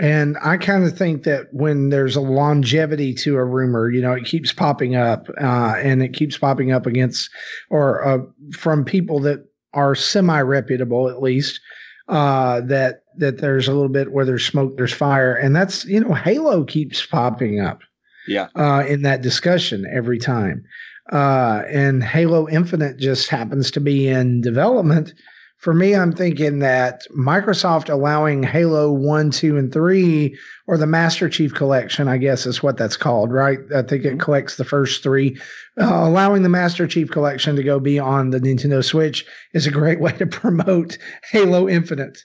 And 0.00 0.38
I 0.42 0.56
kind 0.56 0.84
of 0.84 0.96
think 0.96 1.24
that 1.24 1.52
when 1.52 1.90
there's 1.90 2.16
a 2.16 2.22
longevity 2.22 3.12
to 3.16 3.36
a 3.36 3.44
rumor, 3.44 3.90
you 3.90 4.00
know, 4.00 4.12
it 4.12 4.24
keeps 4.24 4.50
popping 4.50 4.96
up 4.96 5.28
uh, 5.38 5.74
and 5.76 6.02
it 6.02 6.14
keeps 6.14 6.38
popping 6.38 6.72
up 6.72 6.86
against 6.86 7.28
or 7.68 8.02
uh, 8.02 8.18
from 8.56 8.82
people 8.82 9.20
that 9.20 9.46
are 9.74 9.94
semi 9.94 10.40
reputable, 10.40 11.10
at 11.10 11.20
least, 11.20 11.60
uh, 12.08 12.62
that 12.62 13.02
that 13.18 13.38
there's 13.38 13.68
a 13.68 13.72
little 13.72 13.88
bit 13.88 14.12
where 14.12 14.24
there's 14.24 14.46
smoke, 14.46 14.76
there's 14.76 14.92
fire. 14.92 15.34
And 15.34 15.54
that's, 15.54 15.84
you 15.84 16.00
know, 16.00 16.14
Halo 16.14 16.64
keeps 16.64 17.04
popping 17.04 17.60
up. 17.60 17.80
Yeah. 18.28 18.48
uh, 18.54 18.84
in 18.86 19.02
that 19.02 19.22
discussion 19.22 19.86
every 19.90 20.18
time. 20.18 20.62
Uh, 21.10 21.62
and 21.68 22.04
Halo 22.04 22.48
Infinite 22.48 22.98
just 22.98 23.28
happens 23.28 23.70
to 23.72 23.80
be 23.80 24.08
in 24.08 24.40
development. 24.40 25.14
For 25.58 25.74
me, 25.74 25.94
I'm 25.94 26.12
thinking 26.12 26.60
that 26.60 27.02
Microsoft 27.10 27.90
allowing 27.90 28.42
Halo 28.42 28.92
1, 28.92 29.30
2, 29.30 29.58
and 29.58 29.72
3, 29.72 30.38
or 30.66 30.78
the 30.78 30.86
Master 30.86 31.28
Chief 31.28 31.52
Collection, 31.52 32.08
I 32.08 32.16
guess 32.16 32.46
is 32.46 32.62
what 32.62 32.78
that's 32.78 32.96
called, 32.96 33.30
right? 33.30 33.58
I 33.74 33.82
think 33.82 34.04
it 34.04 34.20
collects 34.20 34.56
the 34.56 34.64
first 34.64 35.02
three. 35.02 35.36
Uh, 35.78 36.06
allowing 36.06 36.42
the 36.42 36.48
Master 36.48 36.86
Chief 36.86 37.10
Collection 37.10 37.56
to 37.56 37.62
go 37.62 37.78
be 37.78 37.98
on 37.98 38.30
the 38.30 38.40
Nintendo 38.40 38.82
Switch 38.82 39.26
is 39.52 39.66
a 39.66 39.70
great 39.70 40.00
way 40.00 40.12
to 40.12 40.26
promote 40.26 40.96
Halo 41.30 41.68
Infinite, 41.68 42.24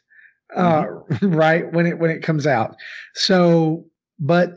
uh, 0.55 0.85
right? 1.21 1.71
When 1.71 1.85
it 1.85 1.99
when 1.99 2.11
it 2.11 2.23
comes 2.23 2.47
out. 2.47 2.75
So, 3.13 3.85
but 4.19 4.53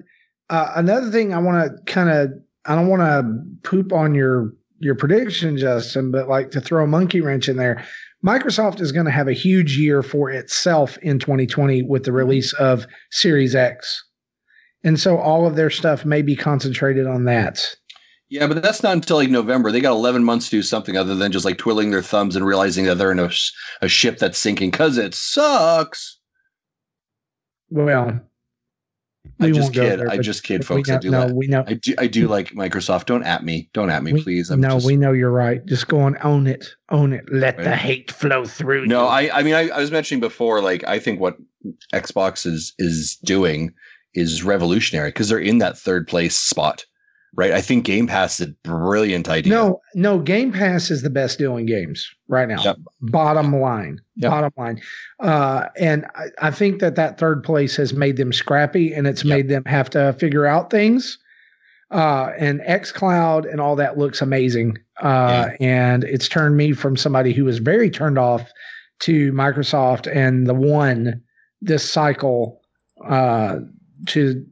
uh, 0.51 0.73
another 0.77 1.11
thing 1.11 1.35
I 1.35 1.39
want 1.39 1.70
to 1.70 1.93
kind 1.93 2.11
of 2.11 2.31
I 2.65 2.75
don't 2.75 2.89
want 2.89 3.03
to 3.03 3.69
poop 3.69 3.93
on 3.93 4.15
your 4.15 4.53
your 4.81 4.95
prediction, 4.95 5.57
Justin, 5.57 6.11
but 6.11 6.29
like 6.29 6.51
to 6.53 6.61
throw 6.61 6.85
a 6.85 6.87
monkey 6.87 7.20
wrench 7.20 7.49
in 7.49 7.57
there. 7.57 7.85
Microsoft 8.25 8.81
is 8.81 8.93
going 8.93 9.07
to 9.07 9.12
have 9.12 9.29
a 9.29 9.33
huge 9.33 9.79
year 9.79 10.03
for 10.03 10.31
itself 10.31 10.99
in 10.99 11.19
2020 11.19 11.83
with 11.83 12.05
the 12.05 12.12
release 12.12 12.53
of 12.55 12.87
Series 13.11 13.55
X. 13.55 14.05
And 14.85 14.99
so 14.99 15.19
all 15.19 15.47
of 15.47 15.57
their 15.57 15.70
stuff 15.70 16.05
may 16.05 16.23
be 16.23 16.37
concentrated 16.37 17.07
on 17.07 17.25
that. 17.25 17.65
Yeah, 18.30 18.46
but 18.46 18.62
that's 18.62 18.82
not 18.82 18.92
until 18.92 19.16
like 19.16 19.30
November. 19.30 19.72
They 19.72 19.80
got 19.80 19.92
11 19.92 20.22
months 20.22 20.46
to 20.46 20.56
do 20.56 20.62
something 20.62 20.96
other 20.96 21.14
than 21.14 21.32
just 21.32 21.44
like 21.44 21.56
twiddling 21.56 21.90
their 21.90 22.02
thumbs 22.02 22.36
and 22.36 22.44
realizing 22.44 22.84
that 22.84 22.96
they're 22.96 23.12
in 23.12 23.18
a, 23.18 23.30
a 23.80 23.88
ship 23.88 24.18
that's 24.18 24.38
sinking 24.38 24.70
because 24.70 24.98
it 24.98 25.14
sucks. 25.14 26.18
Well, 27.70 28.20
I 29.40 29.50
just 29.50 29.72
kid. 29.72 30.00
there, 30.00 30.10
I 30.10 30.18
just 30.18 30.42
kid, 30.42 30.60
we 30.60 30.64
folks. 30.64 30.90
I 30.90 30.98
do 30.98 31.10
no, 31.10 31.26
that. 31.26 31.34
we 31.34 31.46
know. 31.46 31.64
I 31.66 31.74
do. 31.74 31.94
I 31.98 32.06
do 32.06 32.28
like 32.28 32.50
Microsoft. 32.50 33.06
Don't 33.06 33.22
at 33.22 33.44
me. 33.44 33.70
Don't 33.72 33.90
at 33.90 34.02
me, 34.02 34.12
We- 34.12 34.22
please. 34.22 34.50
I'm 34.50 34.60
no, 34.60 34.70
just, 34.70 34.86
we 34.86 34.96
know 34.96 35.12
you're 35.12 35.30
right. 35.30 35.64
Just 35.66 35.88
go 35.88 36.00
on, 36.00 36.16
own 36.22 36.46
it, 36.46 36.68
own 36.90 37.12
it. 37.12 37.24
Let 37.30 37.56
the 37.59 37.76
hate 37.76 38.10
flow 38.10 38.44
through. 38.44 38.86
No, 38.86 39.02
you. 39.02 39.09
I. 39.09 39.38
I 39.38 39.42
mean, 39.42 39.55
I, 39.55 39.68
I 39.68 39.78
was 39.78 39.90
mentioning 39.90 40.20
before. 40.20 40.60
Like, 40.60 40.84
I 40.84 40.98
think 40.98 41.20
what 41.20 41.36
Xbox 41.94 42.46
is 42.46 42.74
is 42.78 43.16
doing 43.24 43.72
is 44.14 44.42
revolutionary 44.42 45.10
because 45.10 45.28
they're 45.28 45.38
in 45.38 45.59
that 45.59 45.78
third 45.78 46.09
place 46.09 46.34
spot, 46.34 46.84
right? 47.36 47.52
I 47.52 47.60
think 47.60 47.84
Game 47.84 48.06
Pass 48.06 48.40
is 48.40 48.48
a 48.48 48.50
brilliant 48.62 49.28
idea. 49.28 49.52
No, 49.52 49.80
no. 49.94 50.18
Game 50.18 50.52
Pass 50.52 50.90
is 50.90 51.02
the 51.02 51.10
best 51.10 51.38
deal 51.38 51.56
in 51.56 51.66
games 51.66 52.09
right 52.28 52.48
now. 52.48 52.62
Yep. 52.62 52.76
Bottom 53.00 53.55
line, 53.56 54.00
Yep. 54.16 54.30
bottom 54.30 54.52
line. 54.56 54.80
Uh, 55.20 55.66
and 55.78 56.05
I, 56.14 56.26
I 56.48 56.50
think 56.50 56.80
that 56.80 56.96
that 56.96 57.18
third 57.18 57.42
place 57.44 57.76
has 57.76 57.92
made 57.92 58.16
them 58.16 58.32
scrappy, 58.32 58.92
and 58.92 59.06
it's 59.06 59.24
Yep. 59.24 59.36
made 59.36 59.48
them 59.48 59.64
have 59.66 59.90
to 59.90 60.12
figure 60.14 60.46
out 60.46 60.70
things. 60.70 61.18
Uh, 61.90 62.32
and 62.38 62.60
X 62.64 62.92
Cloud 62.92 63.46
and 63.46 63.60
all 63.62 63.74
that 63.76 63.96
looks 63.96 64.20
amazing. 64.20 64.76
Uh, 65.00 65.50
and 65.60 66.05
it's 66.05 66.28
turned 66.28 66.56
me 66.56 66.72
from 66.72 66.96
somebody 66.96 67.32
who 67.32 67.44
was 67.44 67.59
very 67.59 67.88
turned 67.88 68.18
off 68.18 68.50
to 69.00 69.32
Microsoft 69.32 70.06
and 70.14 70.46
the 70.46 70.55
one 70.55 71.22
this 71.62 71.88
cycle 71.88 72.60
uh, 73.09 73.59
to 74.06 74.44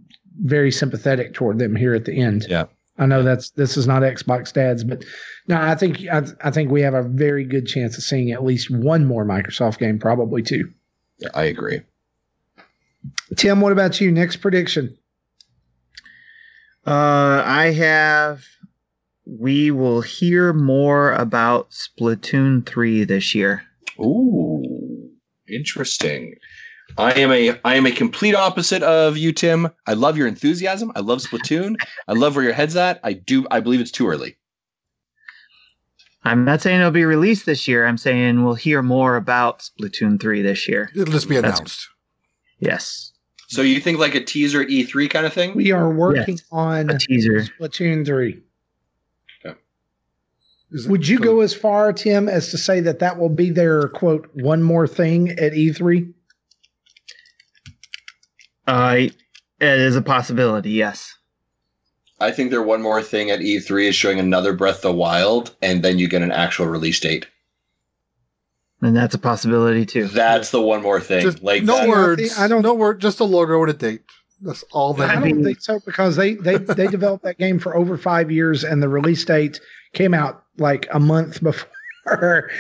very 0.45 0.71
sympathetic 0.71 1.35
toward 1.35 1.59
them 1.59 1.77
here 1.77 1.95
at 1.95 2.05
the 2.05 2.21
end. 2.21 2.47
Yeah. 2.49 2.67
I 2.99 3.07
know 3.07 3.23
that's 3.23 3.51
this 3.51 3.77
is 3.77 3.87
not 3.87 4.03
Xbox 4.03 4.53
dads, 4.53 4.83
but 4.83 5.05
no, 5.49 5.61
I 5.61 5.75
think 5.75 6.07
I, 6.11 6.23
I 6.43 6.51
think 6.51 6.71
we 6.71 6.81
have 6.83 6.95
a 6.95 7.03
very 7.03 7.45
good 7.45 7.67
chance 7.67 7.99
of 7.99 8.05
seeing 8.05 8.31
at 8.33 8.45
least 8.45 8.71
one 8.71 9.05
more 9.05 9.25
Microsoft 9.25 9.79
game, 9.79 9.99
probably 9.99 10.43
two. 10.43 10.73
Yeah, 11.19 11.29
I 11.35 11.45
agree. 11.45 11.83
Tim, 13.37 13.61
what 13.61 13.73
about 13.73 14.01
you? 14.01 14.11
Next 14.11 14.37
prediction. 14.37 14.97
Uh, 16.87 17.43
I 17.45 17.73
have. 17.73 18.45
We 19.27 19.73
will 19.73 20.03
hear 20.03 20.53
more 20.53 21.13
about 21.13 21.71
Splatoon 21.71 22.65
3 22.65 23.03
this 23.03 23.35
year. 23.35 23.65
Ooh, 23.99 25.11
interesting. 25.49 26.37
I 26.99 27.13
am 27.21 27.31
a 27.33 27.59
I 27.65 27.75
am 27.75 27.87
a 27.87 27.91
complete 27.93 28.35
opposite 28.35 28.83
of 28.83 29.17
you, 29.17 29.33
Tim. 29.33 29.69
I 29.87 29.93
love 29.95 30.17
your 30.17 30.27
enthusiasm. 30.27 30.93
I 30.97 31.01
love 31.01 31.19
Splatoon. 31.21 31.77
I 32.09 32.13
love 32.15 32.35
where 32.37 32.45
your 32.45 32.55
head's 32.55 32.77
at. 32.77 33.01
I 33.05 33.13
do. 33.15 33.47
I 33.51 33.61
believe 33.61 33.81
it's 33.81 33.91
too 33.91 34.09
early. 34.09 34.37
I'm 36.25 36.45
not 36.45 36.61
saying 36.63 36.81
it'll 36.81 36.91
be 36.91 37.05
released 37.05 37.47
this 37.47 37.69
year. 37.69 37.87
I'm 37.87 37.99
saying 37.99 38.45
we'll 38.45 38.55
hear 38.55 38.83
more 38.83 39.17
about 39.17 39.61
Splatoon 39.61 40.21
3 40.21 40.43
this 40.43 40.67
year. 40.67 40.91
It'll 40.95 41.05
just 41.13 41.29
be 41.29 41.37
That's- 41.37 41.59
announced. 41.59 41.89
Yes. 42.59 43.13
So 43.49 43.63
you 43.63 43.79
think 43.79 43.99
like 44.01 44.17
a 44.17 44.25
teaser 44.25 44.61
at 44.63 44.69
E3 44.69 45.09
kind 45.09 45.25
of 45.25 45.33
thing? 45.33 45.55
We 45.55 45.71
are 45.71 45.89
working 45.93 46.35
Yes. 46.35 46.43
on 46.51 46.91
A 46.91 46.99
teaser. 46.99 47.43
Splatoon 47.61 48.05
three. 48.05 48.43
Is 50.73 50.87
it- 50.87 50.91
Would 50.91 51.07
you 51.07 51.19
so- 51.19 51.23
go 51.23 51.41
as 51.43 51.55
far, 51.55 51.93
Tim, 51.93 52.29
as 52.29 52.51
to 52.51 52.59
say 52.59 52.81
that 52.81 52.99
that 52.99 53.21
will 53.21 53.29
be 53.29 53.51
their 53.51 53.89
quote 53.91 54.29
one 54.35 54.65
more 54.65 54.89
thing 54.89 55.31
at 55.39 55.55
E 55.55 55.73
three? 55.73 56.09
Uh, 58.67 58.97
it 58.99 59.13
is 59.61 59.97
a 59.97 60.03
possibility, 60.03 60.71
yes. 60.71 61.15
I 62.19 62.31
think 62.31 62.51
their 62.51 62.63
one 62.63 62.83
more 62.83 63.03
thing 63.03 63.31
at 63.31 63.41
E3 63.41 63.89
is 63.89 63.95
showing 63.97 64.19
another 64.19 64.53
Breath 64.55 64.77
of 64.77 64.83
the 64.83 64.93
Wild, 64.93 65.55
and 65.63 65.83
then 65.83 65.99
you 65.99 66.09
get 66.09 66.23
an 66.23 66.33
actual 66.33 66.67
release 66.67 66.99
date. 66.99 67.27
And 68.83 68.97
that's 68.97 69.15
a 69.15 69.19
possibility 69.19 69.87
too. 69.87 70.07
That's 70.09 70.51
the 70.51 70.61
one 70.61 70.83
more 70.83 71.01
thing. 71.01 71.23
Just 71.23 71.43
like 71.43 71.63
no 71.63 71.75
that- 71.77 71.85
I 71.85 71.89
words. 71.89 72.39
I 72.39 72.49
don't- 72.49 72.63
no 72.63 72.75
word. 72.75 73.01
Just 73.01 73.21
a 73.21 73.25
logo 73.25 73.61
and 73.63 73.71
a 73.71 73.75
date. 73.75 74.03
That's 74.43 74.65
all 74.71 74.95
I 74.95 74.99
that. 74.99 75.11
I 75.11 75.15
don't 75.15 75.25
mean- 75.25 75.45
think 75.45 75.61
so 75.63 75.81
because 75.87 76.17
they 76.17 76.35
they 76.35 76.57
they 76.59 76.87
developed 76.87 77.25
that 77.25 77.39
game 77.39 77.59
for 77.59 77.75
over 77.75 77.97
five 77.97 78.31
years, 78.31 78.65
and 78.65 78.83
the 78.83 78.89
release 78.89 79.25
date 79.25 79.61
came 79.95 80.13
out 80.13 80.43
like 80.59 80.87
a 80.93 81.01
month 81.01 81.43
before 81.43 82.51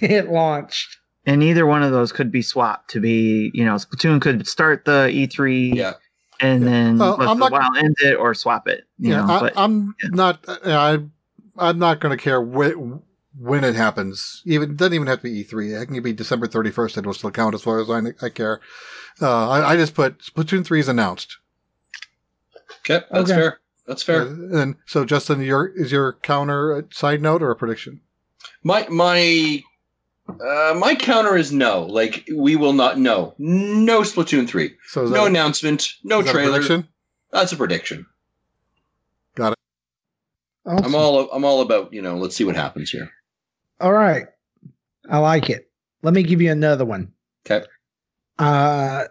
it 0.00 0.30
launched. 0.30 0.95
And 1.26 1.42
either 1.42 1.66
one 1.66 1.82
of 1.82 1.90
those 1.92 2.12
could 2.12 2.30
be 2.30 2.40
swapped 2.42 2.90
to 2.90 3.00
be, 3.00 3.50
you 3.52 3.64
know, 3.64 3.74
Splatoon 3.74 4.20
could 4.20 4.46
start 4.46 4.84
the 4.84 5.08
E3 5.12 5.74
yeah. 5.74 5.94
and 6.40 6.64
then 6.64 6.98
Well, 6.98 7.16
Breath 7.16 7.28
I'm 7.28 7.38
the 7.38 7.48
not- 7.48 7.52
Wild 7.52 7.76
end 7.78 7.96
it 8.00 8.14
or 8.14 8.32
swap 8.34 8.68
it. 8.68 8.84
You 8.98 9.10
yeah, 9.10 9.26
know, 9.26 9.32
I, 9.34 9.40
but 9.40 9.52
I'm 9.56 9.94
yeah. 10.02 10.08
not. 10.12 10.44
I, 10.64 10.98
I'm 11.58 11.78
not 11.78 12.00
going 12.00 12.16
to 12.16 12.22
care 12.22 12.40
wh- 12.40 13.00
when 13.40 13.64
it 13.64 13.74
happens. 13.74 14.42
Even 14.46 14.70
it 14.70 14.76
doesn't 14.76 14.94
even 14.94 15.08
have 15.08 15.18
to 15.18 15.24
be 15.24 15.42
E3. 15.44 15.82
It 15.82 15.86
can 15.86 16.00
be 16.02 16.12
December 16.12 16.46
31st. 16.46 16.98
It 16.98 17.06
will 17.06 17.14
still 17.14 17.30
count 17.32 17.54
as 17.56 17.62
far 17.62 17.80
as 17.80 17.90
I, 17.90 18.00
I 18.24 18.28
care. 18.28 18.60
Uh, 19.20 19.48
I, 19.48 19.72
I 19.72 19.76
just 19.76 19.94
put 19.94 20.18
Splatoon 20.20 20.64
3 20.64 20.78
is 20.80 20.88
announced. 20.88 21.38
Okay, 22.88 23.04
that's 23.10 23.30
Okay. 23.30 23.34
fair. 23.40 23.60
That's 23.86 24.02
fair. 24.02 24.22
Uh, 24.22 24.58
and 24.60 24.76
so, 24.86 25.04
Justin, 25.04 25.40
your 25.42 25.66
is 25.74 25.90
your 25.92 26.14
counter 26.22 26.72
a 26.78 26.84
side 26.92 27.20
note 27.22 27.42
or 27.42 27.50
a 27.50 27.56
prediction? 27.56 28.00
My 28.62 28.86
my 28.88 29.62
uh, 30.28 30.74
my 30.78 30.94
counter 30.94 31.36
is 31.36 31.52
no. 31.52 31.84
Like 31.84 32.28
we 32.34 32.56
will 32.56 32.72
not. 32.72 32.98
know. 32.98 33.34
no 33.38 34.02
Splatoon 34.02 34.48
three. 34.48 34.74
So 34.88 35.04
No 35.04 35.24
that, 35.24 35.26
announcement. 35.26 35.88
No 36.04 36.20
is 36.20 36.26
that 36.26 36.30
a 36.30 36.34
trailer. 36.34 36.52
prediction? 36.60 36.88
That's 37.32 37.52
a 37.52 37.56
prediction. 37.56 38.06
Awesome. 39.38 40.84
I'm 40.84 40.94
all 40.96 41.30
I'm 41.30 41.44
all 41.44 41.60
about 41.60 41.92
you 41.92 42.02
know. 42.02 42.16
Let's 42.16 42.34
see 42.34 42.42
what 42.44 42.56
happens 42.56 42.90
here. 42.90 43.08
All 43.80 43.92
right. 43.92 44.26
I 45.08 45.18
like 45.18 45.48
it. 45.48 45.70
Let 46.02 46.14
me 46.14 46.22
give 46.24 46.40
you 46.42 46.50
another 46.50 46.84
one. 46.84 47.12
Okay. 47.48 47.64
Uh, 48.38 49.04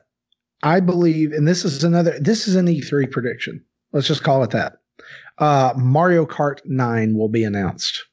I 0.64 0.80
believe, 0.80 1.32
and 1.32 1.48
this 1.48 1.64
is 1.64 1.84
another, 1.84 2.20
this 2.20 2.48
is 2.48 2.56
an 2.56 2.66
E3 2.66 3.10
prediction. 3.10 3.64
Let's 3.94 4.08
just 4.08 4.24
call 4.24 4.44
it 4.44 4.52
that. 4.52 4.80
Uh, 5.38 5.74
Mario 5.78 6.26
Kart 6.26 6.60
9 6.66 7.16
will 7.18 7.30
be 7.30 7.44
announced. 7.44 8.04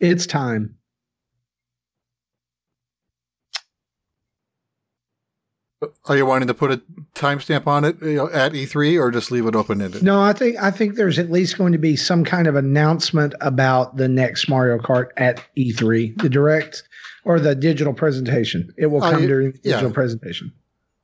It's 0.00 0.26
time. 0.26 0.76
Are 6.06 6.16
you 6.16 6.26
wanting 6.26 6.48
to 6.48 6.54
put 6.54 6.72
a 6.72 6.82
timestamp 7.14 7.66
on 7.66 7.84
it 7.84 8.02
you 8.02 8.16
know, 8.16 8.30
at 8.30 8.52
E3 8.52 9.00
or 9.00 9.10
just 9.10 9.30
leave 9.30 9.46
it 9.46 9.56
open 9.56 9.80
ended? 9.80 10.02
No, 10.02 10.20
I 10.20 10.34
think 10.34 10.58
I 10.58 10.70
think 10.70 10.96
there's 10.96 11.18
at 11.18 11.30
least 11.30 11.56
going 11.56 11.72
to 11.72 11.78
be 11.78 11.96
some 11.96 12.22
kind 12.22 12.46
of 12.46 12.54
announcement 12.54 13.34
about 13.40 13.96
the 13.96 14.08
next 14.08 14.48
Mario 14.48 14.78
Kart 14.78 15.08
at 15.16 15.42
E3, 15.56 16.20
the 16.20 16.28
direct 16.28 16.82
or 17.24 17.40
the 17.40 17.54
digital 17.54 17.94
presentation. 17.94 18.74
It 18.76 18.86
will 18.86 19.00
come 19.00 19.26
during 19.26 19.52
the 19.52 19.60
yeah. 19.62 19.72
digital 19.72 19.92
presentation. 19.92 20.52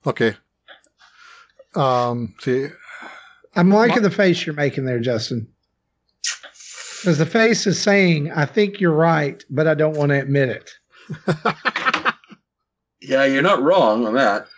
Okay. 0.06 0.34
Um. 1.74 2.34
See, 2.40 2.68
I'm 3.54 3.70
liking 3.70 4.02
the 4.02 4.10
face 4.10 4.44
you're 4.44 4.54
making 4.54 4.84
there, 4.84 5.00
Justin. 5.00 5.48
Because 7.06 7.18
the 7.18 7.24
face 7.26 7.68
is 7.68 7.80
saying, 7.80 8.32
I 8.32 8.46
think 8.46 8.80
you're 8.80 8.90
right, 8.90 9.40
but 9.48 9.68
I 9.68 9.74
don't 9.74 9.96
want 9.96 10.08
to 10.08 10.18
admit 10.18 10.48
it. 10.48 10.72
Yeah, 13.00 13.24
you're 13.24 13.42
not 13.42 13.62
wrong 13.62 14.04
on 14.04 14.14
that. 14.14 14.48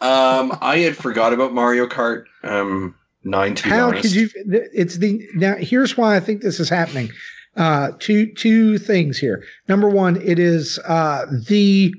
Um, 0.00 0.56
I 0.62 0.78
had 0.78 0.96
forgot 0.96 1.34
about 1.34 1.52
Mario 1.52 1.86
Kart 1.86 2.24
um, 2.42 2.94
nine. 3.24 3.54
To 3.56 3.64
be 3.64 3.68
How 3.68 3.88
honest. 3.88 4.02
could 4.02 4.14
you? 4.14 4.30
It's 4.72 4.96
the 4.96 5.20
now. 5.34 5.56
Here's 5.56 5.94
why 5.98 6.16
I 6.16 6.20
think 6.20 6.40
this 6.40 6.58
is 6.58 6.70
happening. 6.70 7.10
Uh, 7.56 7.90
two 7.98 8.32
two 8.32 8.78
things 8.78 9.18
here. 9.18 9.44
Number 9.68 9.90
one, 9.90 10.16
it 10.22 10.38
is 10.38 10.78
uh, 10.86 11.26
the 11.46 11.92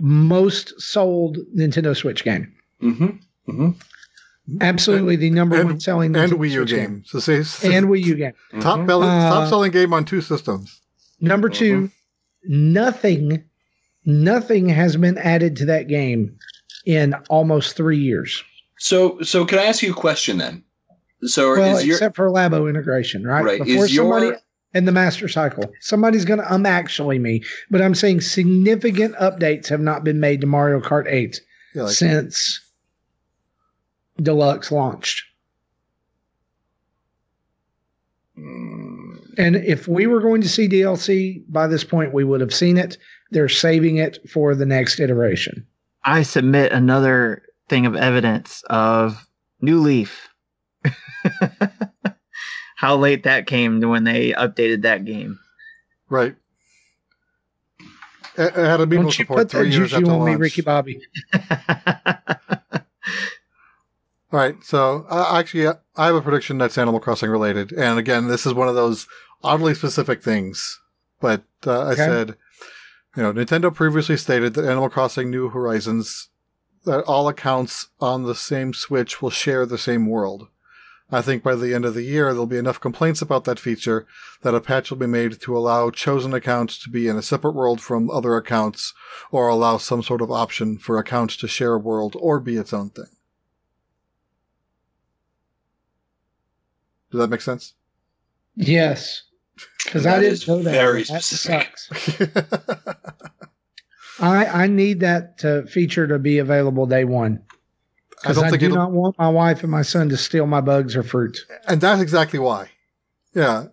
most 0.00 0.72
sold 0.80 1.38
Nintendo 1.54 1.94
Switch 1.96 2.24
game. 2.24 2.52
Mm-hmm. 2.82 3.06
Mm-hmm. 3.52 3.70
Absolutely, 4.60 5.16
the 5.16 5.30
number 5.30 5.56
and- 5.56 5.64
one 5.70 5.80
selling 5.80 6.14
and 6.16 6.32
Wii 6.32 6.50
U 6.50 6.66
Switch 6.66 6.70
game. 6.70 7.02
So 7.06 7.18
say 7.20 7.36
and 7.36 7.86
Wii 7.86 8.04
U 8.04 8.14
game. 8.16 8.32
top 8.60 8.80
Mhm. 8.80 8.86
bell- 8.86 9.00
top 9.02 9.42
Uh, 9.44 9.48
selling 9.50 9.70
game 9.70 9.92
on 9.92 10.04
two 10.04 10.20
systems. 10.20 10.80
Number 11.20 11.48
2 11.48 11.90
nothing, 12.44 13.44
nothing 14.06 14.68
has 14.68 14.96
been 14.96 15.18
added 15.18 15.56
to 15.56 15.66
that 15.66 15.88
game 15.88 16.34
in 16.86 17.14
almost 17.28 17.76
three 17.76 17.98
years. 17.98 18.42
So, 18.78 19.20
so 19.20 19.44
can 19.44 19.58
I 19.58 19.64
ask 19.64 19.82
you 19.82 19.90
a 19.92 19.94
question 19.94 20.38
then? 20.38 20.64
So, 21.24 21.50
Well, 21.50 21.76
is 21.76 21.84
your 21.84 21.96
except 21.96 22.16
for 22.16 22.30
Labo 22.30 22.68
integration, 22.68 23.24
right? 23.26 23.44
Right, 23.44 23.62
Before 23.62 23.84
is 23.84 23.94
your- 23.94 24.10
somebody 24.18 24.40
in 24.72 24.86
the 24.86 24.92
master 24.92 25.28
cycle, 25.28 25.70
somebody's 25.80 26.24
going 26.24 26.40
to 26.40 26.52
um 26.52 26.64
actually 26.64 27.18
me, 27.18 27.42
but 27.70 27.82
I'm 27.82 27.94
saying 27.94 28.22
significant 28.22 29.14
updates 29.16 29.68
have 29.68 29.80
not 29.82 30.02
been 30.02 30.18
made 30.18 30.40
to 30.40 30.46
Mario 30.46 30.80
Kart 30.80 31.04
8 31.06 31.38
Yeah, 31.74 31.82
like, 31.82 31.92
since 31.92 32.60
Deluxe 34.22 34.70
launched. 34.72 35.22
Mm, 38.38 39.34
And 39.38 39.56
if 39.56 39.86
we 39.88 40.06
were 40.06 40.20
going 40.20 40.40
to 40.42 40.48
see 40.48 40.68
DLC 40.68 41.42
by 41.48 41.66
this 41.66 41.84
point, 41.84 42.12
we 42.14 42.24
would 42.24 42.40
have 42.40 42.54
seen 42.54 42.76
it. 42.78 42.96
They're 43.30 43.48
saving 43.48 43.96
it 43.98 44.18
for 44.28 44.54
the 44.54 44.66
next 44.66 45.00
iteration. 45.00 45.66
I 46.04 46.22
submit 46.22 46.72
another 46.72 47.42
thing 47.68 47.86
of 47.86 47.94
evidence 47.94 48.62
of 48.70 49.26
New 49.60 49.80
Leaf. 49.80 50.28
How 52.76 52.96
late 52.96 53.24
that 53.24 53.46
came 53.46 53.80
to 53.82 53.88
when 53.88 54.04
they 54.04 54.32
updated 54.32 54.82
that 54.82 55.04
game. 55.04 55.38
right. 56.08 56.34
It, 58.38 58.42
it 58.46 58.54
had 58.54 58.80
a 58.80 58.86
Don't 58.86 59.04
you 59.06 59.10
support 59.10 59.38
put 59.40 59.48
that 59.50 59.58
three 59.58 59.70
years 59.70 59.90
juju 59.90 60.06
after 60.06 60.12
on 60.18 60.24
me. 60.24 60.36
Ricky 60.36 60.62
Bobby? 60.62 61.02
All 64.32 64.38
right, 64.38 64.56
so 64.62 65.06
uh, 65.10 65.36
actually, 65.36 65.66
I 65.96 66.06
have 66.06 66.14
a 66.14 66.22
prediction 66.22 66.58
that's 66.58 66.78
Animal 66.78 67.00
Crossing 67.00 67.30
related, 67.30 67.72
and 67.72 67.98
again, 67.98 68.28
this 68.28 68.46
is 68.46 68.54
one 68.54 68.68
of 68.68 68.76
those 68.76 69.08
oddly 69.42 69.74
specific 69.74 70.22
things. 70.22 70.78
But 71.20 71.42
uh, 71.66 71.80
I 71.80 71.92
Okay. 71.92 71.96
said, 71.96 72.36
you 73.16 73.24
know, 73.24 73.32
Nintendo 73.32 73.74
previously 73.74 74.16
stated 74.16 74.54
that 74.54 74.64
Animal 74.64 74.88
Crossing 74.88 75.30
New 75.30 75.48
Horizons, 75.48 76.28
that 76.84 77.02
all 77.04 77.26
accounts 77.28 77.88
on 78.00 78.22
the 78.22 78.36
same 78.36 78.72
Switch 78.72 79.20
will 79.20 79.30
share 79.30 79.66
the 79.66 79.76
same 79.78 80.06
world. 80.06 80.46
I 81.10 81.22
think 81.22 81.42
by 81.42 81.56
the 81.56 81.74
end 81.74 81.84
of 81.84 81.94
the 81.94 82.04
year, 82.04 82.26
there'll 82.26 82.46
be 82.46 82.56
enough 82.56 82.80
complaints 82.80 83.20
about 83.20 83.42
that 83.44 83.58
feature 83.58 84.06
that 84.42 84.54
a 84.54 84.60
patch 84.60 84.90
will 84.90 84.96
be 84.98 85.06
made 85.08 85.40
to 85.40 85.58
allow 85.58 85.90
chosen 85.90 86.32
accounts 86.32 86.78
to 86.84 86.88
be 86.88 87.08
in 87.08 87.16
a 87.16 87.22
separate 87.22 87.56
world 87.56 87.80
from 87.80 88.08
other 88.08 88.36
accounts, 88.36 88.94
or 89.32 89.48
allow 89.48 89.76
some 89.76 90.04
sort 90.04 90.22
of 90.22 90.30
option 90.30 90.78
for 90.78 90.98
accounts 90.98 91.36
to 91.38 91.48
share 91.48 91.74
a 91.74 91.78
world 91.80 92.14
or 92.20 92.38
be 92.38 92.56
its 92.56 92.72
own 92.72 92.90
thing. 92.90 93.06
Does 97.10 97.18
that 97.20 97.28
make 97.28 97.40
sense? 97.40 97.74
Yes. 98.56 99.22
Because 99.84 100.06
I 100.06 100.16
That 100.16 100.20
didn't 100.20 100.48
know 100.48 100.62
that. 100.62 100.70
very 100.70 101.02
that 101.04 101.22
specific. 101.22 101.76
sucks. 101.78 102.96
I, 104.20 104.46
I 104.46 104.66
need 104.66 105.00
that 105.00 105.38
to 105.38 105.66
feature 105.66 106.06
to 106.06 106.18
be 106.18 106.38
available 106.38 106.86
day 106.86 107.04
one. 107.04 107.42
I 107.42 107.48
Because 108.22 108.36
don't 108.36 108.44
I, 108.46 108.50
think 108.50 108.60
do 108.60 108.68
not 108.68 108.92
want 108.92 109.18
my 109.18 109.28
wife 109.28 109.62
and 109.62 109.70
my 109.70 109.82
son 109.82 110.08
to 110.10 110.16
steal 110.16 110.46
my 110.46 110.60
bugs 110.60 110.94
or 110.96 111.02
fruit. 111.02 111.38
and 111.66 111.80
that's 111.80 112.02
exactly 112.02 112.38
why. 112.38 112.68
Yeah. 113.34 113.66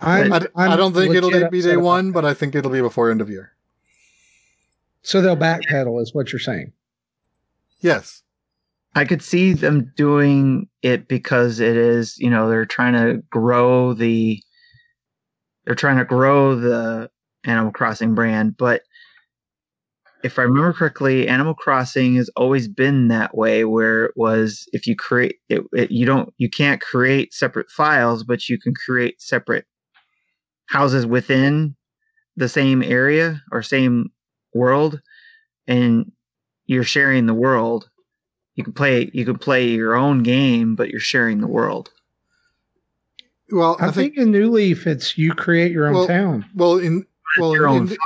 I'm, 0.00 0.32
I, 0.32 0.36
I 0.54 0.66
I'm 0.66 0.76
don't 0.78 0.92
think 0.94 1.14
it'll 1.14 1.48
be 1.50 1.62
day 1.62 1.76
one, 1.76 2.12
but 2.12 2.24
I 2.24 2.34
think 2.34 2.54
it'll 2.54 2.70
be 2.70 2.80
before 2.80 3.10
end 3.10 3.20
of 3.20 3.30
year. 3.30 3.52
So 5.02 5.20
they'll 5.22 5.36
backpedal, 5.36 6.00
is 6.02 6.14
what 6.14 6.32
you're 6.32 6.38
saying. 6.40 6.72
Yes. 7.80 8.22
I 8.94 9.04
could 9.04 9.22
see 9.22 9.52
them 9.52 9.92
doing 9.96 10.68
it 10.82 11.08
because 11.08 11.60
it 11.60 11.76
is, 11.76 12.18
you 12.18 12.30
know, 12.30 12.48
they're 12.48 12.66
trying 12.66 12.94
to 12.94 13.22
grow 13.30 13.94
the 13.94 14.42
they're 15.64 15.74
trying 15.74 15.98
to 15.98 16.04
grow 16.04 16.54
the 16.56 17.10
Animal 17.44 17.72
Crossing 17.72 18.14
brand, 18.14 18.56
but 18.56 18.82
if 20.24 20.38
I 20.38 20.42
remember 20.42 20.72
correctly, 20.72 21.28
Animal 21.28 21.54
Crossing 21.54 22.16
has 22.16 22.28
always 22.30 22.66
been 22.66 23.08
that 23.08 23.36
way 23.36 23.64
where 23.64 24.06
it 24.06 24.14
was 24.16 24.68
if 24.72 24.86
you 24.86 24.96
create 24.96 25.36
it, 25.48 25.62
it 25.72 25.90
you 25.90 26.06
don't 26.06 26.32
you 26.38 26.50
can't 26.50 26.80
create 26.80 27.32
separate 27.32 27.70
files, 27.70 28.24
but 28.24 28.48
you 28.48 28.58
can 28.58 28.74
create 28.74 29.20
separate 29.20 29.66
houses 30.66 31.06
within 31.06 31.76
the 32.36 32.48
same 32.48 32.82
area 32.82 33.42
or 33.52 33.62
same 33.62 34.10
world 34.54 35.00
and 35.66 36.10
you're 36.66 36.84
sharing 36.84 37.26
the 37.26 37.34
world 37.34 37.88
you 38.58 38.64
can 38.64 38.72
play 38.72 39.08
you 39.14 39.24
can 39.24 39.38
play 39.38 39.68
your 39.68 39.94
own 39.94 40.22
game 40.22 40.74
but 40.74 40.90
you're 40.90 41.00
sharing 41.00 41.40
the 41.40 41.46
world 41.46 41.90
Well, 43.50 43.76
I, 43.80 43.86
I, 43.86 43.90
think, 43.92 44.14
think, 44.14 44.16
in 44.18 44.32
New 44.32 44.50
Leaf, 44.50 44.86
it's 44.86 45.16
you 45.16 45.32
create 45.32 45.72
your 45.72 45.86
own 45.86 45.94
Well, 45.94 46.06
town. 46.08 46.44
well 46.54 46.76
in 46.78 47.06
well 47.38 47.54
your 47.54 47.68
in, 47.68 47.74
own 47.76 47.96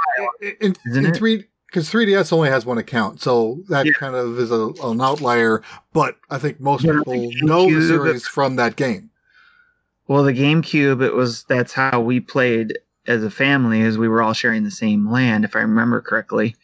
in, 0.61 0.77
in, 0.93 1.05
in 1.07 1.15
three 1.15 1.45
because 1.67 1.89
3ds 1.89 2.35
only 2.35 2.51
has 2.51 2.67
one 2.67 2.77
account, 2.77 3.23
so 3.23 3.63
that 3.71 3.87
Yeah. 3.87 3.93
kind 3.93 4.15
of 4.15 4.39
is 4.39 4.51
a, 4.51 4.69
an 4.85 5.01
outlier. 5.01 5.63
But 5.95 6.19
I 6.29 6.37
think 6.39 6.61
most 6.61 6.85
Yeah, 6.85 6.93
people 6.93 7.31
the 7.31 7.47
know 7.47 7.65
the 7.65 7.87
series 7.87 8.29
from 8.29 8.57
that 8.57 8.77
game. 8.77 9.11
well 10.07 10.23
the 10.23 10.35
gamecube 10.35 11.03
it 11.03 11.15
was 11.15 11.45
that's 11.45 11.73
how 11.73 11.99
we 12.01 12.21
played 12.21 12.79
as 13.07 13.25
a 13.25 13.31
family 13.31 13.81
as 13.83 13.97
we 13.97 14.07
were 14.07 14.23
all 14.23 14.35
sharing 14.35 14.65
the 14.65 14.71
same 14.71 15.11
land 15.11 15.45
if 15.45 15.57
i 15.57 15.61
remember 15.61 16.01
correctly 16.01 16.55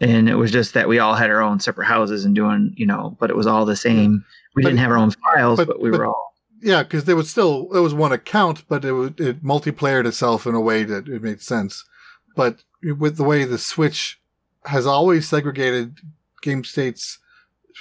and 0.00 0.28
it 0.28 0.34
was 0.36 0.50
just 0.50 0.74
that 0.74 0.88
we 0.88 0.98
all 0.98 1.14
had 1.14 1.30
our 1.30 1.42
own 1.42 1.60
separate 1.60 1.86
houses 1.86 2.24
and 2.24 2.34
doing 2.34 2.72
you 2.76 2.86
know 2.86 3.16
but 3.18 3.30
it 3.30 3.36
was 3.36 3.46
all 3.46 3.64
the 3.64 3.76
same. 3.76 4.24
We 4.54 4.62
But- 4.62 4.70
didn't 4.70 4.80
have 4.80 4.90
our 4.90 4.98
own 4.98 5.10
files 5.12 5.56
but- 5.58 5.68
but, 5.68 5.80
we 5.80 5.90
but- 5.90 5.98
were 6.00 6.06
all 6.06 6.34
Yeah, 6.60 6.82
because 6.82 7.04
there 7.04 7.14
was 7.16 7.30
still 7.30 7.68
there 7.68 7.82
was 7.82 7.94
one 7.94 8.10
account, 8.12 8.64
but 8.68 8.84
it 8.84 8.92
was, 8.92 9.10
it 9.18 9.44
multiplayered 9.44 10.06
itself 10.06 10.46
in 10.46 10.54
a 10.56 10.60
way 10.60 10.82
that 10.84 11.06
it 11.08 11.22
made 11.22 11.40
sense. 11.40 11.84
But 12.34 12.64
with 12.82 13.16
the 13.16 13.24
way 13.24 13.44
the 13.44 13.58
Switch 13.58 14.20
has 14.64 14.84
always 14.86 15.28
segregated 15.28 15.98
game 16.42 16.64
states 16.64 17.18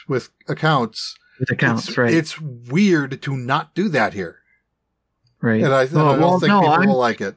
with 0.08 0.30
accounts, 0.48 1.16
with 1.40 1.50
accounts 1.52 1.88
it's, 1.90 1.98
right. 1.98 2.14
It's 2.14 2.40
weird 2.40 3.20
to 3.24 3.36
not 3.36 3.74
do 3.74 3.90
that 3.90 4.14
here, 4.14 4.38
right. 5.42 5.64
And 5.64 5.74
I, 5.74 5.86
Well, 5.86 6.10
I 6.10 6.12
don't 6.14 6.22
well, 6.22 6.40
think 6.40 6.50
no, 6.50 6.60
people 6.62 6.74
I'm- 6.76 6.88
will 6.90 6.98
like 6.98 7.20
it. 7.22 7.36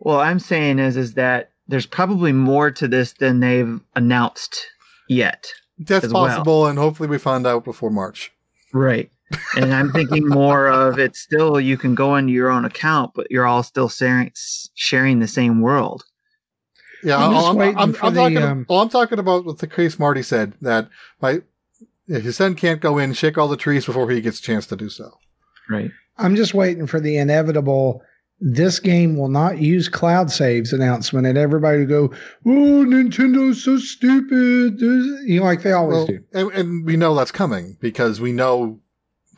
well 0.00 0.20
I'm 0.20 0.38
saying 0.38 0.78
is, 0.78 0.96
is 0.98 1.14
that 1.14 1.51
there's 1.72 1.86
probably 1.86 2.32
more 2.32 2.70
to 2.70 2.86
this 2.86 3.14
than 3.14 3.40
they've 3.40 3.80
announced 3.96 4.66
yet. 5.08 5.48
That's 5.78 6.04
as 6.04 6.12
well. 6.12 6.26
possible, 6.26 6.66
and 6.66 6.78
hopefully 6.78 7.08
we 7.08 7.16
find 7.16 7.46
out 7.46 7.64
before 7.64 7.90
March. 7.90 8.30
Right. 8.74 9.10
And 9.56 9.72
I'm 9.72 9.90
thinking 9.90 10.28
more 10.28 10.68
of 10.68 10.98
it's 10.98 11.18
still 11.18 11.58
you 11.58 11.78
can 11.78 11.94
go 11.94 12.16
into 12.16 12.34
your 12.34 12.50
own 12.50 12.66
account, 12.66 13.12
but 13.14 13.30
you're 13.30 13.46
all 13.46 13.62
still 13.62 13.88
sharing 13.88 14.32
sharing 14.74 15.20
the 15.20 15.26
same 15.26 15.62
world. 15.62 16.04
Yeah, 17.02 17.16
I'm 17.16 17.34
I'm, 17.34 17.60
I'm, 17.60 17.78
I'm 17.78 17.92
the, 17.92 18.20
talking. 18.20 18.36
um, 18.36 18.66
well, 18.68 18.80
I'm 18.80 18.90
talking 18.90 19.18
about 19.18 19.46
what 19.46 19.56
the 19.56 19.66
case 19.66 19.98
Marty 19.98 20.22
said 20.22 20.52
that 20.60 20.90
my 21.22 21.40
if 22.06 22.22
his 22.22 22.36
son 22.36 22.54
can't 22.54 22.82
go 22.82 22.98
in, 22.98 23.14
shake 23.14 23.38
all 23.38 23.48
the 23.48 23.56
trees 23.56 23.86
before 23.86 24.10
he 24.10 24.20
gets 24.20 24.40
a 24.40 24.42
chance 24.42 24.66
to 24.66 24.76
do 24.76 24.90
so. 24.90 25.10
Right. 25.70 25.90
I'm 26.18 26.36
just 26.36 26.52
waiting 26.52 26.86
for 26.86 27.00
the 27.00 27.16
inevitable. 27.16 28.02
This 28.44 28.80
game 28.80 29.16
will 29.16 29.28
not 29.28 29.58
use 29.58 29.88
cloud 29.88 30.28
saves 30.30 30.72
announcement, 30.72 31.28
and 31.28 31.38
everybody 31.38 31.78
will 31.78 32.08
go, 32.08 32.14
"Oh, 32.44 32.84
Nintendo's 32.84 33.62
so 33.62 33.78
stupid!" 33.78 34.80
You 34.80 35.38
know, 35.38 35.44
like 35.44 35.62
they 35.62 35.70
always 35.70 35.96
Well, 35.96 36.06
do. 36.08 36.24
and, 36.32 36.50
and 36.52 36.84
we 36.84 36.96
know 36.96 37.14
that's 37.14 37.30
coming 37.30 37.76
because 37.80 38.20
we 38.20 38.32
know 38.32 38.80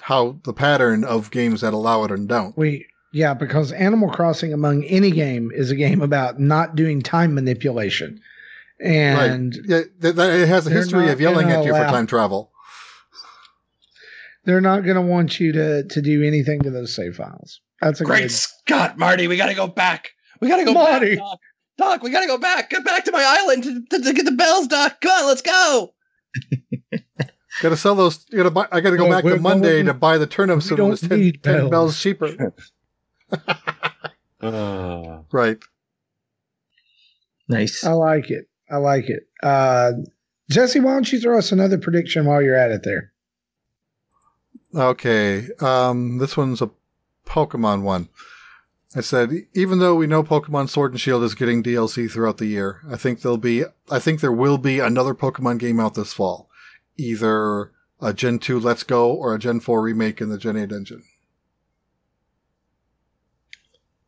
how 0.00 0.38
the 0.44 0.54
pattern 0.54 1.04
of 1.04 1.30
games 1.30 1.60
that 1.60 1.74
allow 1.74 2.04
it 2.04 2.10
and 2.12 2.26
don't. 2.26 2.56
We 2.56 2.86
yeah, 3.12 3.34
because 3.34 3.72
Animal 3.72 4.08
Crossing, 4.10 4.54
among 4.54 4.84
any 4.84 5.10
game, 5.10 5.50
is 5.54 5.70
a 5.70 5.76
game 5.76 6.00
about 6.00 6.40
not 6.40 6.74
doing 6.74 7.02
time 7.02 7.34
manipulation, 7.34 8.20
and 8.80 9.52
that, 9.68 9.90
that- 10.00 10.18
it 10.40 10.48
has 10.48 10.66
a 10.66 10.70
history 10.70 11.10
of 11.10 11.20
yelling 11.20 11.50
at 11.50 11.64
you 11.66 11.72
for 11.72 11.84
time 11.84 12.06
travel. 12.06 12.52
they're 14.46 14.60
not 14.62 14.84
going 14.84 14.96
to 14.96 15.02
want 15.02 15.40
you 15.40 15.52
to 15.52 15.84
to 15.84 16.00
do 16.02 16.22
anything 16.22 16.60
to 16.62 16.70
those 16.70 16.94
save 16.94 17.16
files. 17.16 17.60
That's 17.80 18.00
a 18.00 18.04
Great 18.04 18.22
good. 18.22 18.30
Scott, 18.32 18.98
Marty, 18.98 19.26
we 19.28 19.36
gotta 19.36 19.54
go 19.54 19.66
back. 19.66 20.10
We 20.40 20.48
gotta 20.48 20.64
go 20.64 20.72
Marty. 20.74 21.16
back. 21.16 21.24
Doc. 21.24 21.38
Doc, 21.76 22.02
we 22.02 22.10
gotta 22.10 22.26
go 22.26 22.38
back. 22.38 22.70
Get 22.70 22.84
back 22.84 23.04
to 23.04 23.12
my 23.12 23.22
island 23.24 23.64
to, 23.64 23.82
to, 23.98 24.04
to 24.04 24.12
get 24.12 24.24
the 24.24 24.32
bells, 24.32 24.68
Doc. 24.68 25.00
Come 25.00 25.10
on, 25.10 25.26
let's 25.26 25.42
go. 25.42 25.94
Got 27.62 27.68
to 27.68 27.76
sell 27.76 27.94
those. 27.94 28.26
You 28.30 28.38
got 28.38 28.42
to 28.44 28.50
buy. 28.50 28.66
I 28.72 28.80
got 28.80 28.90
to 28.90 28.96
go 28.96 29.04
No, 29.04 29.10
back 29.12 29.22
to 29.22 29.38
Monday 29.38 29.74
going- 29.74 29.86
to 29.86 29.94
buy 29.94 30.18
the 30.18 30.26
turnips. 30.26 30.66
So 30.66 30.74
it 30.74 30.78
don't 30.78 30.90
was 30.90 31.02
10, 31.02 31.20
need 31.20 31.42
10 31.44 31.54
bells. 31.54 31.70
bells 31.70 32.00
cheaper. 32.00 32.52
Uh, 34.40 35.20
right. 35.32 35.58
Nice. 37.48 37.84
I 37.84 37.92
like 37.92 38.30
it. 38.30 38.48
I 38.70 38.76
like 38.76 39.08
it. 39.08 39.22
Uh, 39.42 39.92
Jesse, 40.50 40.80
why 40.80 40.92
don't 40.92 41.10
you 41.10 41.20
throw 41.20 41.38
us 41.38 41.52
another 41.52 41.78
prediction 41.78 42.26
while 42.26 42.42
you're 42.42 42.56
at 42.56 42.70
it 42.70 42.82
there? 42.84 43.12
Okay. 44.74 45.46
Um, 45.60 46.18
this 46.18 46.36
one's 46.36 46.60
a 46.60 46.70
Pokemon 47.26 47.82
one. 47.82 48.08
I 48.96 49.00
said, 49.00 49.32
even 49.54 49.80
though 49.80 49.96
we 49.96 50.06
know 50.06 50.22
Pokemon 50.22 50.68
Sword 50.68 50.92
and 50.92 51.00
Shield 51.00 51.24
is 51.24 51.34
getting 51.34 51.62
DLC 51.62 52.08
throughout 52.08 52.38
the 52.38 52.46
year, 52.46 52.80
I 52.88 52.96
think 52.96 53.20
there'll 53.22 53.38
be, 53.38 53.64
I 53.90 53.98
think 53.98 54.20
there 54.20 54.30
will 54.30 54.58
be 54.58 54.78
another 54.78 55.14
Pokemon 55.14 55.58
game 55.58 55.80
out 55.80 55.94
this 55.94 56.12
fall. 56.12 56.48
either 56.96 57.72
a 58.00 58.12
Gen 58.12 58.38
2 58.38 58.60
Let's 58.60 58.82
Go 58.84 59.12
or 59.12 59.34
a 59.34 59.38
Gen 59.38 59.60
4 59.60 59.82
remake 59.82 60.20
in 60.20 60.28
the 60.28 60.38
Gen 60.38 60.56
8 60.56 60.70
engine. 60.70 61.02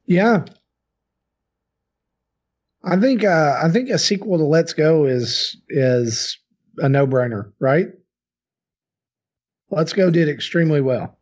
Yeah. 0.07 0.45
I 2.85 2.97
think 2.97 3.25
uh, 3.25 3.59
I 3.61 3.69
think 3.71 3.91
a 3.91 3.99
sequel 3.99 4.39
to 4.39 4.45
Let's 4.45 4.73
Go 4.73 5.07
is 5.07 5.57
is 5.69 6.39
a 6.79 6.89
no 6.89 7.05
brainer, 7.07 7.51
right? 7.59 7.89
Let's 9.71 9.93
Go 9.93 10.11
did 10.11 10.29
extremely 10.29 10.81
well. 10.81 11.16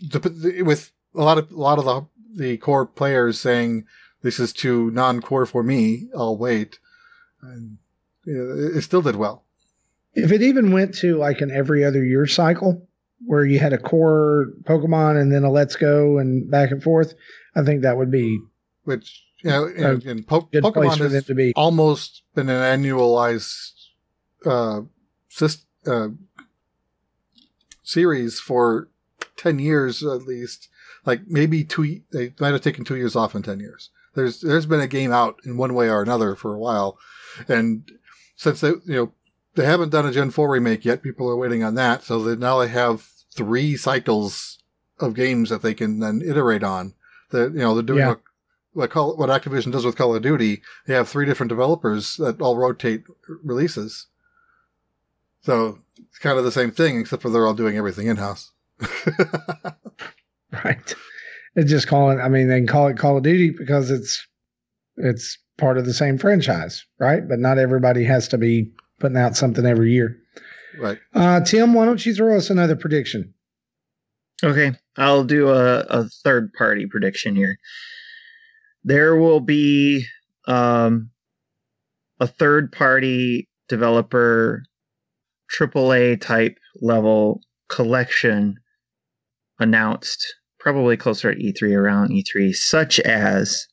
The- 0.00 0.62
With 0.64 0.92
a 1.14 1.22
lot 1.22 1.38
of 1.38 1.50
a 1.50 1.56
lot 1.56 1.78
of 1.78 1.84
the 1.84 2.06
the 2.36 2.56
core 2.58 2.86
players 2.86 3.40
saying 3.40 3.84
this 4.22 4.38
is 4.38 4.52
too 4.52 4.90
non-core 4.92 5.46
for 5.46 5.62
me, 5.62 6.08
I'll 6.16 6.36
wait. 6.36 6.78
And 7.42 7.78
it 8.26 8.76
it 8.76 8.82
still 8.82 9.02
did 9.02 9.16
well. 9.16 9.44
If 10.14 10.32
it 10.32 10.42
even 10.42 10.72
went 10.72 10.94
to 10.96 11.16
like 11.16 11.40
an 11.40 11.50
every 11.50 11.84
other 11.84 12.04
year 12.04 12.26
cycle 12.26 12.86
where 13.26 13.44
you 13.44 13.58
had 13.58 13.72
a 13.72 13.78
core 13.78 14.48
Pokemon 14.64 15.20
and 15.20 15.32
then 15.32 15.44
a 15.44 15.50
Let's 15.50 15.76
Go 15.76 16.18
and 16.18 16.50
back 16.50 16.70
and 16.70 16.82
forth, 16.82 17.14
I 17.54 17.62
think 17.64 17.82
that 17.82 17.96
would 17.96 18.10
be 18.10 18.40
Which 18.84 19.22
you 19.42 19.50
know, 19.50 19.66
and, 19.66 20.04
and 20.04 20.26
po- 20.26 20.48
a 20.52 20.60
good 20.60 20.62
place 20.74 20.90
Pokemon 20.96 21.10
has 21.12 21.24
to 21.26 21.34
be. 21.34 21.52
almost 21.56 22.22
been 22.34 22.48
an 22.48 22.82
annualized 22.82 23.72
uh, 24.44 24.82
syst- 25.30 25.64
uh, 25.86 26.08
series 27.82 28.38
for 28.40 28.88
ten 29.36 29.58
years 29.58 30.02
at 30.02 30.22
least. 30.22 30.68
Like 31.06 31.22
maybe 31.26 31.64
two, 31.64 32.02
they 32.12 32.34
might 32.38 32.52
have 32.52 32.60
taken 32.60 32.84
two 32.84 32.96
years 32.96 33.16
off 33.16 33.34
in 33.34 33.42
ten 33.42 33.60
years. 33.60 33.90
There's 34.14 34.40
there's 34.40 34.66
been 34.66 34.80
a 34.80 34.86
game 34.88 35.12
out 35.12 35.40
in 35.44 35.56
one 35.56 35.74
way 35.74 35.88
or 35.88 36.02
another 36.02 36.34
for 36.34 36.54
a 36.54 36.58
while, 36.58 36.98
and 37.48 37.90
since 38.36 38.60
they 38.60 38.68
you 38.68 38.80
know 38.86 39.12
they 39.54 39.64
haven't 39.64 39.90
done 39.90 40.06
a 40.06 40.12
Gen 40.12 40.30
four 40.30 40.50
remake 40.50 40.84
yet, 40.84 41.02
people 41.02 41.28
are 41.30 41.36
waiting 41.36 41.62
on 41.62 41.74
that. 41.76 42.02
So 42.04 42.22
that 42.24 42.38
now 42.38 42.58
they 42.58 42.68
have 42.68 43.08
three 43.34 43.76
cycles 43.76 44.58
of 44.98 45.14
games 45.14 45.48
that 45.50 45.62
they 45.62 45.74
can 45.74 46.00
then 46.00 46.22
iterate 46.24 46.62
on. 46.62 46.94
That 47.30 47.52
you 47.52 47.60
know 47.60 47.74
they're 47.74 47.82
doing 47.82 48.00
Yeah. 48.00 48.08
what 48.08 48.20
what, 48.72 48.90
Call, 48.90 49.16
what 49.16 49.30
Activision 49.30 49.72
does 49.72 49.84
with 49.84 49.96
Call 49.96 50.14
of 50.14 50.22
Duty. 50.22 50.62
They 50.86 50.94
have 50.94 51.08
three 51.08 51.26
different 51.26 51.48
developers 51.48 52.16
that 52.18 52.40
all 52.40 52.56
rotate 52.56 53.02
releases. 53.42 54.06
So 55.42 55.80
it's 55.98 56.18
kind 56.18 56.38
of 56.38 56.44
the 56.44 56.52
same 56.52 56.70
thing, 56.70 57.00
except 57.00 57.22
for 57.22 57.30
they're 57.30 57.46
all 57.46 57.54
doing 57.54 57.76
everything 57.76 58.06
in 58.06 58.16
house. 58.18 58.52
Right. 60.64 60.94
It's 61.54 61.70
just 61.70 61.86
call 61.86 62.10
it 62.10 62.20
I 62.20 62.28
mean 62.28 62.48
they 62.48 62.58
can 62.58 62.66
call 62.66 62.88
it 62.88 62.98
Call 62.98 63.16
of 63.16 63.22
Duty 63.22 63.50
because 63.56 63.90
it's 63.90 64.26
it's 64.96 65.38
part 65.58 65.78
of 65.78 65.86
the 65.86 65.94
same 65.94 66.18
franchise, 66.18 66.84
right? 66.98 67.26
But 67.26 67.38
not 67.38 67.58
everybody 67.58 68.02
has 68.04 68.26
to 68.28 68.38
be 68.38 68.72
putting 68.98 69.16
out 69.16 69.36
something 69.36 69.64
every 69.64 69.92
year. 69.92 70.16
right. 70.78 70.98
Uh 71.14 71.40
Tim, 71.40 71.72
why 71.72 71.84
don't 71.86 72.04
you 72.04 72.14
throw 72.14 72.36
us 72.36 72.50
another 72.50 72.74
prediction? 72.74 73.32
Okay, 74.42 74.72
I'll 74.96 75.24
do 75.24 75.50
a, 75.50 75.80
a 75.80 76.08
third 76.24 76.52
party 76.54 76.86
prediction 76.86 77.36
here. 77.36 77.58
There 78.82 79.14
will 79.16 79.40
be 79.40 80.06
um, 80.46 81.10
a 82.18 82.26
third 82.26 82.72
party 82.72 83.48
developer 83.68 84.62
AAA 85.58 86.20
type 86.20 86.56
level 86.80 87.42
collection 87.68 88.58
announced 89.60 90.34
probably 90.58 90.96
closer 90.96 91.30
at 91.30 91.38
E3 91.38 91.76
around 91.76 92.10
E3, 92.10 92.54
such 92.54 93.00
as 93.00 93.66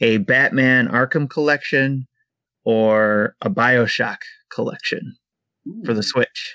a 0.00 0.18
Batman 0.18 0.88
Arkham 0.88 1.28
collection 1.28 2.06
or 2.64 3.34
a 3.40 3.50
Bioshock 3.50 4.18
collection 4.52 5.16
for 5.84 5.94
the 5.94 6.02
Switch. 6.02 6.54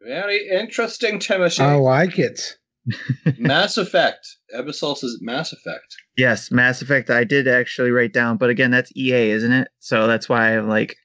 Very 0.00 0.48
interesting, 0.48 1.18
Timothy. 1.18 1.62
I 1.62 1.74
like 1.74 2.18
it. 2.18 2.56
Mass 3.38 3.76
Effect. 3.76 4.26
Episol 4.56 4.96
says 4.96 5.18
Mass 5.20 5.52
Effect. 5.52 5.86
Yes, 6.16 6.50
Mass 6.50 6.82
Effect. 6.82 7.10
I 7.10 7.22
did 7.24 7.46
actually 7.46 7.90
write 7.92 8.12
down, 8.12 8.36
but 8.36 8.50
again, 8.50 8.72
that's 8.72 8.94
EA, 8.96 9.30
isn't 9.30 9.52
it? 9.52 9.68
So 9.78 10.08
that's 10.08 10.28
why 10.28 10.56
I'm 10.56 10.68
like, 10.68 10.96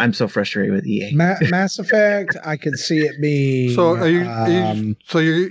I'm 0.00 0.12
so 0.12 0.26
frustrated 0.28 0.72
with 0.72 0.86
EA. 0.86 1.12
Ma- 1.14 1.36
Mass 1.50 1.78
Effect, 1.78 2.36
I 2.44 2.56
could 2.56 2.78
see 2.78 2.98
it 3.00 3.20
being 3.20 3.74
So 3.74 3.96
are 3.96 4.08
you, 4.08 4.24
are 4.24 4.50
you 4.50 4.58
um, 4.62 4.96
so 5.06 5.18
you're 5.18 5.50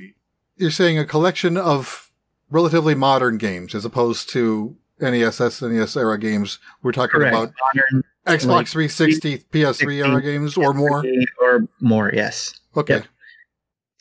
you're 0.57 0.71
saying 0.71 0.97
a 0.99 1.05
collection 1.05 1.55
of 1.57 2.11
relatively 2.49 2.95
modern 2.95 3.38
games 3.38 3.73
as 3.76 3.85
opposed 3.85 4.30
to 4.31 4.76
NES, 4.99 5.39
SNES 5.39 5.95
era 5.95 6.19
games. 6.19 6.59
We're 6.84 6.91
talking 6.91 7.19
Correct. 7.19 7.34
about 7.35 7.53
Modern 7.73 8.03
Xbox 8.27 8.47
Like 8.47 8.67
360, 8.67 9.38
PS3 9.51 10.05
era 10.05 10.21
games 10.21 10.57
or 10.57 10.73
more. 10.73 11.03
or 11.41 11.67
more. 11.80 12.11
Yes. 12.13 12.53
Okay. 12.76 12.95
Yep. 12.95 13.05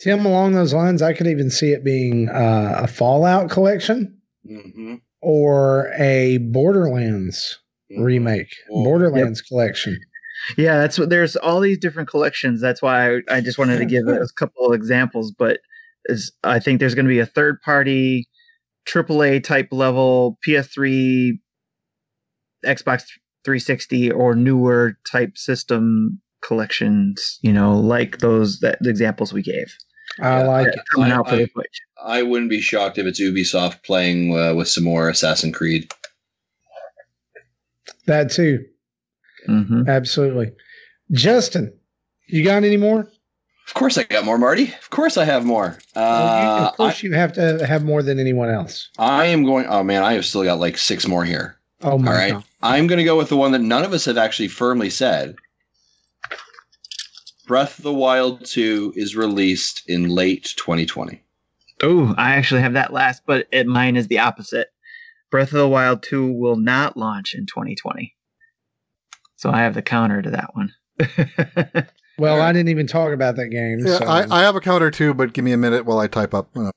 Tim 0.01 0.27
along 0.27 0.53
those 0.53 0.75
lines, 0.75 1.03
I 1.03 1.13
could 1.13 1.27
even 1.27 1.51
see 1.51 1.71
it 1.73 1.85
being 1.85 2.29
uh, 2.29 2.81
a 2.83 2.87
Fallout 2.89 3.51
collection 3.51 4.15
Mm-hmm. 4.49 4.95
or 5.21 5.93
a 5.99 6.39
Borderlands 6.39 7.59
remake, 7.99 8.49
Oh, 8.71 8.83
Borderlands 8.85 9.43
collection. 9.43 9.99
Yeah, 10.57 10.79
that's 10.79 10.99
what. 10.99 11.11
There's 11.11 11.37
all 11.37 11.61
these 11.61 11.79
different 11.79 12.09
collections. 12.09 12.61
That's 12.61 12.81
why 12.81 13.17
I, 13.17 13.19
I 13.31 13.41
just 13.41 13.59
wanted 13.59 13.79
to 13.79 13.85
give 13.85 14.07
a 14.09 14.27
couple 14.37 14.67
of 14.67 14.75
examples. 14.75 15.33
But 15.37 15.61
is 16.07 16.33
I 16.45 16.59
think 16.59 16.81
there's 16.81 16.95
going 16.95 17.05
to 17.05 17.11
be 17.11 17.19
a 17.19 17.27
third 17.27 17.61
party, 17.63 18.27
AAA 18.89 19.45
type 19.45 19.69
level 19.73 20.39
PS3, 20.47 21.33
Xbox 22.65 23.03
360 23.45 24.11
or 24.13 24.35
newer 24.35 24.97
type 25.11 25.37
system 25.37 26.21
collections. 26.43 27.39
You 27.43 27.53
know, 27.53 27.79
like 27.79 28.19
those 28.19 28.61
that 28.61 28.79
the 28.81 28.91
examples 28.91 29.33
we 29.33 29.43
gave. 29.43 29.75
I 30.21 30.43
like 30.43 30.67
that 30.67 30.75
it. 30.75 30.79
are 30.81 30.85
coming 30.95 31.13
I- 31.13 31.17
out 31.17 31.29
for 31.29 31.35
I- 31.35 31.39
the 31.39 31.49
Switch. 31.53 31.81
I 32.03 32.23
wouldn't 32.23 32.49
be 32.49 32.61
shocked 32.61 32.97
if 32.99 33.07
it's 33.07 33.21
Ubisoft 33.21 33.83
playing 33.83 34.37
uh, 34.37 34.55
with 34.55 34.69
some 34.69 34.85
more 34.85 35.09
Assassin's 35.09 35.57
Creed. 35.57 35.93
That 38.07 38.31
too. 38.31 38.65
Hmm 39.47 39.83
Absolutely. 39.89 40.53
Justin, 41.13 41.73
you 42.27 42.45
got 42.45 42.65
any 42.65 42.77
more? 42.77 43.09
Of 43.67 43.75
course, 43.75 43.99
I 43.99 44.05
got 44.05 44.25
more, 44.25 44.39
Marty. 44.39 44.73
Of 44.73 44.89
course, 44.91 45.17
I 45.19 45.25
have 45.25 45.45
more. 45.45 45.79
Well, 45.95 46.05
you- 46.43 46.49
Uh, 46.49 46.69
of 46.71 46.77
course, 46.77 47.03
you 47.03 47.13
have 47.13 47.33
to 47.35 47.65
have 47.67 47.85
more 47.85 48.03
than 48.03 48.19
anyone 48.19 48.49
else. 48.51 48.89
I, 48.99 49.23
I 49.23 49.27
am 49.27 49.45
going. 49.45 49.67
Oh 49.69 49.83
man, 49.83 50.03
I 50.03 50.15
have 50.15 50.25
still 50.25 50.45
got 50.45 50.59
like 50.59 50.79
six 50.79 51.07
more 51.07 51.25
here. 51.25 51.57
Oh 51.83 51.99
my 51.99 52.11
All 52.11 52.17
right. 52.17 52.33
god! 52.33 52.45
I'm 52.63 52.87
going 52.87 52.99
to 52.99 53.05
go 53.05 53.17
with 53.17 53.29
the 53.29 53.37
one 53.37 53.53
that 53.53 53.61
none 53.61 53.85
of 53.85 53.93
us 53.93 54.07
have 54.07 54.17
actually 54.19 54.49
firmly 54.49 54.91
said. 54.91 55.37
Breath 57.47 57.79
of 57.79 57.85
the 57.85 57.93
Wild 57.95 58.45
2 58.45 58.93
is 58.97 59.17
released 59.17 59.83
in 59.87 60.09
late 60.09 60.53
2020. 60.57 61.23
Oh, 61.83 62.15
I 62.19 62.33
actually 62.35 62.61
have 62.61 62.75
that 62.75 62.93
last, 62.93 63.23
but 63.27 63.47
it, 63.53 63.67
mine 63.67 63.97
is 63.97 64.09
the 64.09 64.19
opposite. 64.19 64.69
Breath 65.31 65.53
of 65.53 65.59
the 65.59 65.69
Wild 65.69 66.03
2 66.03 66.33
will 66.33 66.57
not 66.57 66.97
launch 66.97 67.35
in 67.35 67.47
2020. 67.47 68.15
So 69.39 69.51
I 69.51 69.59
have 69.59 69.75
the 69.75 69.83
counter 69.83 70.21
to 70.21 70.31
that 70.31 70.51
one. 70.55 70.75
Well, 72.19 72.43
I 72.43 72.53
didn't 72.53 72.71
even 72.71 72.89
talk 72.89 73.13
about 73.13 73.37
that 73.37 73.49
game. 73.49 73.79
Yeah, 73.79 73.99
so 73.99 74.05
I, 74.05 74.27
I 74.29 74.43
have 74.43 74.57
a 74.57 74.61
counter 74.61 74.91
too, 74.91 75.15
but 75.15 75.33
give 75.33 75.45
me 75.45 75.53
a 75.53 75.57
minute 75.57 75.87
while 75.87 76.01
I 76.01 76.09
type 76.09 76.35
up. 76.35 76.51
Uh, 76.57 76.73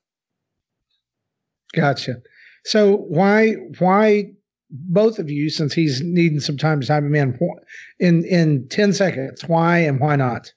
gotcha. 1.74 2.18
So 2.64 2.98
why 2.98 3.54
why 3.80 4.34
both 4.70 5.18
of 5.18 5.32
you, 5.32 5.50
since 5.50 5.74
he's 5.74 6.02
needing 6.02 6.40
some 6.40 6.58
time 6.58 6.80
to 6.80 6.88
type 6.88 7.04
him 7.04 7.16
in, 7.16 7.38
in 8.00 8.24
in 8.24 8.68
ten 8.68 8.94
seconds, 8.94 9.44
why 9.46 9.80
and 9.80 10.00
why 10.00 10.16
not? 10.16 10.54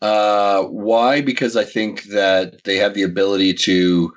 Uh, 0.00 0.62
why? 0.62 1.20
Because 1.20 1.54
I 1.54 1.64
think 1.64 2.04
that 2.04 2.64
they 2.64 2.76
have 2.76 2.94
the 2.94 3.02
ability 3.02 3.52
to 3.52 4.12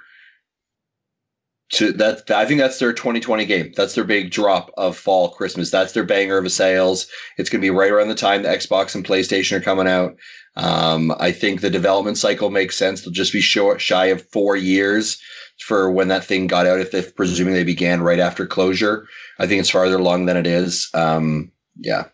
to 1.70 1.92
that. 1.94 2.30
I 2.32 2.46
think 2.46 2.60
that's 2.60 2.80
their 2.80 2.94
2020 2.94 3.46
game. 3.46 3.74
That's 3.76 3.96
their 3.96 4.04
big 4.04 4.32
drop 4.32 4.72
of 4.78 4.98
fall 4.98 5.30
Christmas. 5.30 5.72
That's 5.72 5.94
their 5.94 6.04
banger 6.04 6.38
of 6.38 6.46
a 6.46 6.50
sales. 6.50 7.08
It's 7.38 7.50
going 7.50 7.62
to 7.62 7.66
be 7.66 7.70
right 7.70 7.92
around 7.92 8.08
the 8.08 8.16
time 8.16 8.44
the 8.44 8.50
Xbox 8.50 8.96
and 8.96 9.06
PlayStation 9.06 9.58
are 9.58 9.62
coming 9.62 9.88
out. 9.88 10.16
Um, 10.56 11.14
I 11.20 11.32
think 11.32 11.62
the 11.62 11.70
development 11.70 12.18
cycle 12.18 12.50
makes 12.50 12.78
sense. 12.78 13.02
They'll 13.02 13.14
just 13.14 13.34
be 13.34 13.42
short, 13.42 13.82
shy 13.82 14.08
of 14.08 14.28
four 14.30 14.56
years 14.56 15.22
for 15.60 15.92
when 15.92 16.08
that 16.08 16.24
thing 16.24 16.48
got 16.48 16.66
out. 16.66 16.80
If 16.80 16.92
they 16.92 17.04
presuming 17.04 17.54
they 17.54 17.64
began 17.64 18.02
right 18.02 18.20
after 18.20 18.46
closure, 18.46 19.08
I 19.40 19.48
think 19.48 19.60
it's 19.60 19.70
farther 19.70 19.98
along 19.98 20.26
than 20.26 20.38
it 20.38 20.48
is. 20.48 20.90
Um, 20.94 21.52
yeah. 21.80 22.06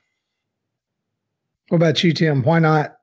What 1.70 1.78
about 1.78 2.04
you, 2.04 2.14
Tim? 2.14 2.44
Why 2.44 2.60
not? 2.60 2.98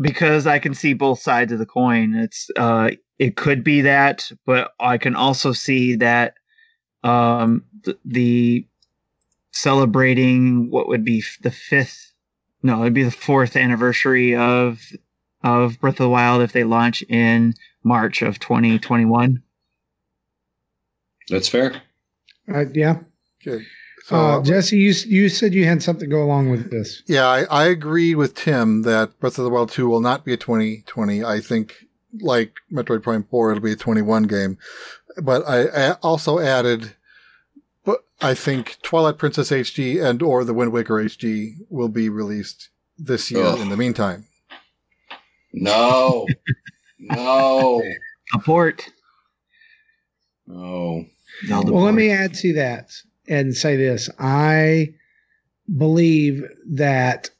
because 0.00 0.46
I 0.46 0.58
can 0.58 0.74
see 0.74 0.94
both 0.94 1.20
sides 1.20 1.52
of 1.52 1.58
the 1.58 1.66
coin. 1.66 2.14
It's 2.14 2.48
uh 2.56 2.90
it 3.20 3.36
could 3.36 3.62
be 3.62 3.82
that, 3.82 4.32
but 4.46 4.72
I 4.80 4.96
can 4.96 5.14
also 5.14 5.52
see 5.52 5.96
that 5.96 6.34
um 7.04 7.64
the, 7.84 7.98
the 8.04 8.66
celebrating 9.52 10.70
what 10.70 10.88
would 10.88 11.04
be 11.04 11.18
f- 11.18 11.38
the 11.42 11.50
fifth 11.50 12.12
no, 12.62 12.80
it'd 12.82 12.94
be 12.94 13.04
the 13.04 13.10
fourth 13.10 13.56
anniversary 13.56 14.34
of 14.34 14.80
of 15.42 15.78
Breath 15.80 15.94
of 15.94 16.04
the 16.04 16.08
Wild 16.08 16.42
if 16.42 16.52
they 16.52 16.64
launch 16.64 17.02
in 17.08 17.54
March 17.82 18.20
of 18.20 18.38
2021. 18.38 19.42
That's 21.30 21.48
fair. 21.48 21.80
Uh, 22.52 22.66
yeah. 22.74 22.98
Okay. 23.46 23.64
So 24.04 24.16
Uh, 24.16 24.42
Jesse, 24.42 24.76
you 24.76 24.92
you 25.06 25.28
said 25.28 25.54
you 25.54 25.64
had 25.64 25.82
something 25.82 26.08
to 26.08 26.14
go 26.14 26.22
along 26.22 26.50
with 26.50 26.70
this. 26.70 27.02
yeah, 27.06 27.26
I, 27.26 27.44
I 27.44 27.64
agree 27.66 28.14
with 28.14 28.34
Tim 28.34 28.82
that 28.82 29.18
Breath 29.20 29.38
of 29.38 29.44
the 29.44 29.50
Wild 29.50 29.70
2 29.70 29.88
will 29.88 30.00
not 30.00 30.24
be 30.24 30.32
a 30.32 30.36
2020. 30.36 31.24
I 31.24 31.40
think 31.40 31.74
like 32.20 32.54
Metroid 32.72 33.02
Prime 33.02 33.24
4, 33.24 33.52
it'll 33.52 33.62
be 33.62 33.72
a 33.72 33.76
21 33.76 34.24
game. 34.24 34.58
But 35.22 35.46
I, 35.46 35.66
I 35.66 35.92
also 36.02 36.38
added, 36.38 36.94
but 37.84 38.04
I 38.20 38.34
think 38.34 38.78
Twilight 38.82 39.18
Princess 39.18 39.50
HD 39.50 40.02
and 40.02 40.22
or 40.22 40.44
the 40.44 40.54
Wind 40.54 40.72
Waker 40.72 40.94
HD 40.94 41.54
will 41.68 41.88
be 41.88 42.08
released 42.08 42.70
this 42.98 43.30
year 43.30 43.44
Ugh. 43.44 43.60
in 43.60 43.68
the 43.68 43.76
meantime. 43.76 44.26
No. 45.52 46.26
no. 46.98 47.82
A 48.34 48.38
port. 48.38 48.88
No. 50.46 51.04
Zelda 51.46 51.72
Well, 51.72 51.84
let 51.84 51.94
me 51.94 52.10
add 52.10 52.34
to 52.34 52.52
that 52.54 52.90
and 53.28 53.54
say 53.54 53.76
this. 53.76 54.10
I 54.18 54.94
believe 55.76 56.44
that 56.70 57.30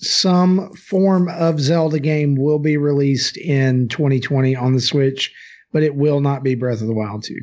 some 0.00 0.72
form 0.74 1.28
of 1.28 1.60
Zelda 1.60 1.98
game 1.98 2.36
will 2.36 2.58
be 2.58 2.76
released 2.76 3.36
in 3.36 3.88
2020 3.88 4.54
on 4.54 4.74
the 4.74 4.80
Switch, 4.80 5.34
but 5.72 5.82
it 5.82 5.96
will 5.96 6.20
not 6.20 6.42
be 6.42 6.54
Breath 6.54 6.80
of 6.80 6.86
the 6.86 6.94
Wild 6.94 7.24
2. 7.24 7.36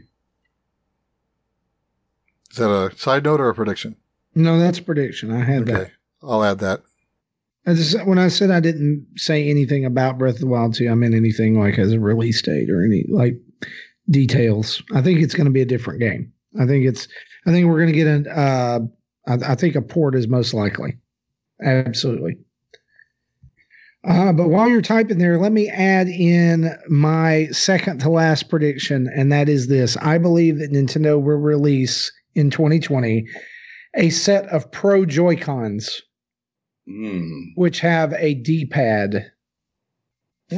Is 2.51 2.57
that 2.57 2.69
a 2.69 2.97
side 2.97 3.25
note 3.25 3.41
or 3.41 3.49
a 3.49 3.55
prediction? 3.55 3.97
No, 4.33 4.57
that's 4.57 4.79
a 4.79 4.83
prediction. 4.83 5.31
I 5.31 5.43
had 5.43 5.65
that. 5.65 5.91
I'll 6.23 6.43
add 6.43 6.59
that. 6.59 6.81
I 7.67 7.73
just, 7.73 8.01
when 8.05 8.19
I 8.19 8.29
said 8.29 8.51
I 8.51 8.59
didn't 8.59 9.05
say 9.17 9.49
anything 9.49 9.85
about 9.85 10.17
Breath 10.17 10.35
of 10.35 10.41
the 10.41 10.47
Wild 10.47 10.75
2, 10.75 10.89
I 10.89 10.93
meant 10.93 11.15
anything 11.15 11.59
like 11.59 11.77
as 11.77 11.91
a 11.91 11.99
release 11.99 12.41
date 12.41 12.69
or 12.69 12.83
any 12.83 13.05
like 13.09 13.37
details. 14.09 14.81
I 14.93 15.01
think 15.01 15.19
it's 15.19 15.33
going 15.33 15.45
to 15.45 15.51
be 15.51 15.61
a 15.61 15.65
different 15.65 15.99
game. 15.99 16.31
I 16.59 16.65
think 16.65 16.85
it's, 16.85 17.07
I 17.45 17.51
think 17.51 17.67
we're 17.67 17.79
going 17.79 17.91
to 17.91 17.97
get 17.97 18.07
an, 18.07 18.27
uh, 18.27 18.79
I, 19.27 19.51
I 19.51 19.55
think 19.55 19.75
a 19.75 19.81
port 19.81 20.15
is 20.15 20.27
most 20.27 20.53
likely. 20.53 20.97
Absolutely. 21.61 22.37
Uh, 24.07 24.31
but 24.31 24.49
while 24.49 24.67
you're 24.69 24.81
typing 24.81 25.17
there, 25.17 25.39
let 25.39 25.51
me 25.51 25.67
add 25.69 26.07
in 26.07 26.69
my 26.87 27.47
second 27.47 27.99
to 27.99 28.09
last 28.09 28.49
prediction, 28.49 29.09
and 29.15 29.31
that 29.31 29.49
is 29.49 29.67
this. 29.67 29.97
I 29.97 30.17
believe 30.19 30.59
that 30.59 30.71
Nintendo 30.71 31.15
will 31.21 31.37
release 31.37 32.11
in 32.35 32.49
2020 32.51 33.25
a 33.95 34.09
set 34.09 34.45
of 34.47 34.71
Pro 34.71 35.05
Joy-Cons 35.05 36.01
Mm. 36.87 37.53
which 37.55 37.79
have 37.79 38.13
a 38.13 38.35
D-pad 38.35 39.31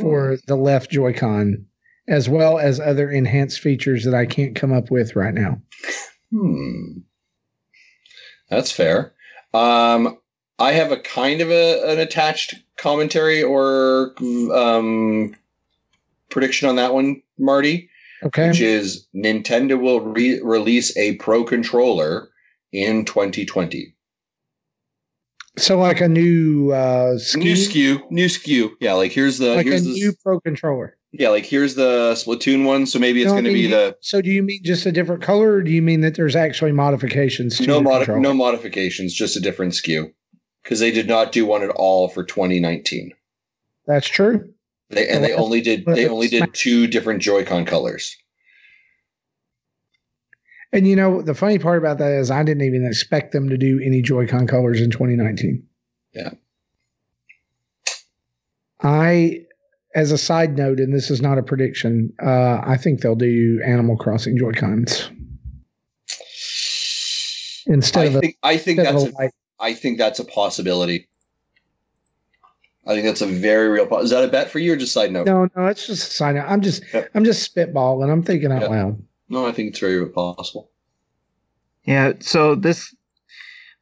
for 0.01 0.37
the 0.47 0.57
left 0.57 0.91
Joy-Con, 0.91 1.65
as 2.09 2.27
well 2.27 2.59
as 2.59 2.81
other 2.81 3.09
enhanced 3.09 3.61
features 3.61 4.03
that 4.03 4.13
I 4.13 4.25
can't 4.25 4.53
come 4.53 4.73
up 4.73 4.91
with 4.91 5.15
right 5.15 5.33
now. 5.33 5.61
Hmm. 6.31 6.97
That's 8.49 8.73
fair. 8.73 9.13
Um, 9.53 10.17
I 10.59 10.71
have 10.73 10.91
a 10.91 10.97
kind 10.97 11.41
of 11.41 11.51
a, 11.51 11.91
an 11.91 11.99
attached 11.99 12.55
commentary 12.77 13.43
or 13.43 14.13
um, 14.53 15.35
prediction 16.29 16.67
on 16.67 16.75
that 16.77 16.93
one, 16.93 17.21
Marty, 17.37 17.89
Okay. 18.23 18.47
which 18.47 18.59
is 18.61 19.07
Nintendo 19.15 19.79
will 19.79 20.01
re- 20.01 20.41
release 20.41 20.95
a 20.97 21.15
Pro 21.15 21.43
controller 21.43 22.29
in 22.71 23.05
2020. 23.05 23.93
So 25.57 25.79
like 25.79 26.01
a 26.01 26.07
new 26.07 26.71
uh 26.71 27.17
New 27.35 27.53
SKU, 27.55 27.97
SKU, 27.97 28.11
new 28.11 28.25
SKU. 28.27 28.69
Yeah, 28.79 28.93
like 28.93 29.11
here's 29.11 29.39
the 29.39 29.55
like 29.55 29.65
a 29.65 29.71
the 29.79 29.89
new 29.89 30.13
Pro 30.23 30.39
controller. 30.39 30.95
yeah, 31.13 31.29
like 31.29 31.45
here's 31.45 31.73
the 31.73 32.11
Splatoon 32.13 32.63
one. 32.63 32.85
So 32.85 32.99
maybe 32.99 33.21
it's 33.23 33.29
No, 33.29 33.33
going 33.33 33.45
to 33.45 33.53
be 33.53 33.65
the 33.65 33.97
So 34.01 34.21
do 34.21 34.29
you 34.29 34.43
mean 34.43 34.59
just 34.63 34.85
a 34.85 34.91
different 34.91 35.23
color, 35.23 35.53
or 35.53 35.61
do 35.63 35.71
you 35.71 35.81
mean 35.81 36.01
that 36.01 36.13
there's 36.13 36.35
actually 36.35 36.73
modifications 36.73 37.57
to 37.57 37.65
no 37.65 37.75
the 37.77 37.81
mod- 37.81 37.95
controller? 38.05 38.21
no 38.21 38.33
modifications, 38.35 39.15
just 39.15 39.35
a 39.35 39.39
different 39.39 39.73
SKU 39.73 40.11
because 40.67 40.81
they 40.81 40.91
did 40.91 41.07
not 41.07 41.31
do 41.31 41.45
one 41.45 41.63
at 41.63 41.69
all 41.69 42.09
for 42.09 42.25
2019. 42.25 43.13
That's 43.85 44.05
true. 44.05 44.53
They 44.89 45.07
and 45.07 45.23
they 45.23 45.33
only 45.33 45.61
did 45.61 45.85
they 45.85 46.09
only 46.09 46.27
did 46.27 46.53
two 46.53 46.87
different 46.87 47.21
Joy-Con 47.21 47.63
colors. 47.63 48.17
And 50.73 50.85
you 50.85 50.97
know 50.97 51.21
the 51.21 51.33
funny 51.33 51.57
part 51.57 51.77
about 51.77 51.99
that 51.99 52.11
is 52.11 52.29
I 52.29 52.43
didn't 52.43 52.63
even 52.63 52.85
expect 52.85 53.31
them 53.31 53.47
to 53.47 53.57
do 53.57 53.79
any 53.81 54.01
Joy-Con 54.01 54.45
colors 54.45 54.81
in 54.81 54.91
2019. 54.91 55.65
Yeah. 56.13 56.31
I, 58.83 59.45
as 59.95 60.11
a 60.11 60.17
side 60.17 60.57
note, 60.57 60.79
and 60.79 60.93
this 60.93 61.09
is 61.09 61.21
not 61.21 61.37
a 61.37 61.43
prediction, 61.43 62.13
uh, 62.21 62.59
I 62.63 62.77
think 62.77 63.01
they'll 63.01 63.15
do 63.15 63.61
Animal 63.65 63.97
Crossing 63.97 64.37
Joy-Cons 64.37 65.09
instead 67.67 68.03
I 68.03 68.07
of 68.07 68.15
a, 68.15 68.19
think 68.19 68.37
I 68.43 68.57
think 68.57 68.79
that's 68.79 69.03
a. 69.05 69.31
I 69.59 69.73
think 69.73 69.97
that's 69.97 70.19
a 70.19 70.25
possibility. 70.25 71.07
I 72.85 72.93
think 72.93 73.05
that's 73.05 73.21
a 73.21 73.27
very 73.27 73.67
real. 73.67 73.85
Po- 73.85 73.99
is 73.99 74.11
that 74.11 74.23
a 74.23 74.27
bet 74.29 74.49
for 74.49 74.59
you 74.59 74.73
or 74.73 74.77
just 74.77 74.93
side 74.93 75.11
note? 75.11 75.25
No, 75.25 75.49
no, 75.55 75.65
it's 75.67 75.85
just 75.87 76.09
a 76.09 76.13
side 76.13 76.35
note. 76.35 76.45
I'm 76.47 76.61
just, 76.61 76.83
Yep. 76.93 77.11
I'm 77.13 77.25
just 77.25 77.53
spitballing. 77.53 78.09
I'm 78.09 78.23
thinking 78.23 78.51
out 78.51 78.61
Yep. 78.61 78.69
loud. 78.69 79.03
No, 79.29 79.45
I 79.45 79.51
think 79.51 79.69
it's 79.71 79.79
very 79.79 80.07
possible. 80.09 80.71
Yeah, 81.83 82.13
so 82.19 82.55
this 82.55 82.93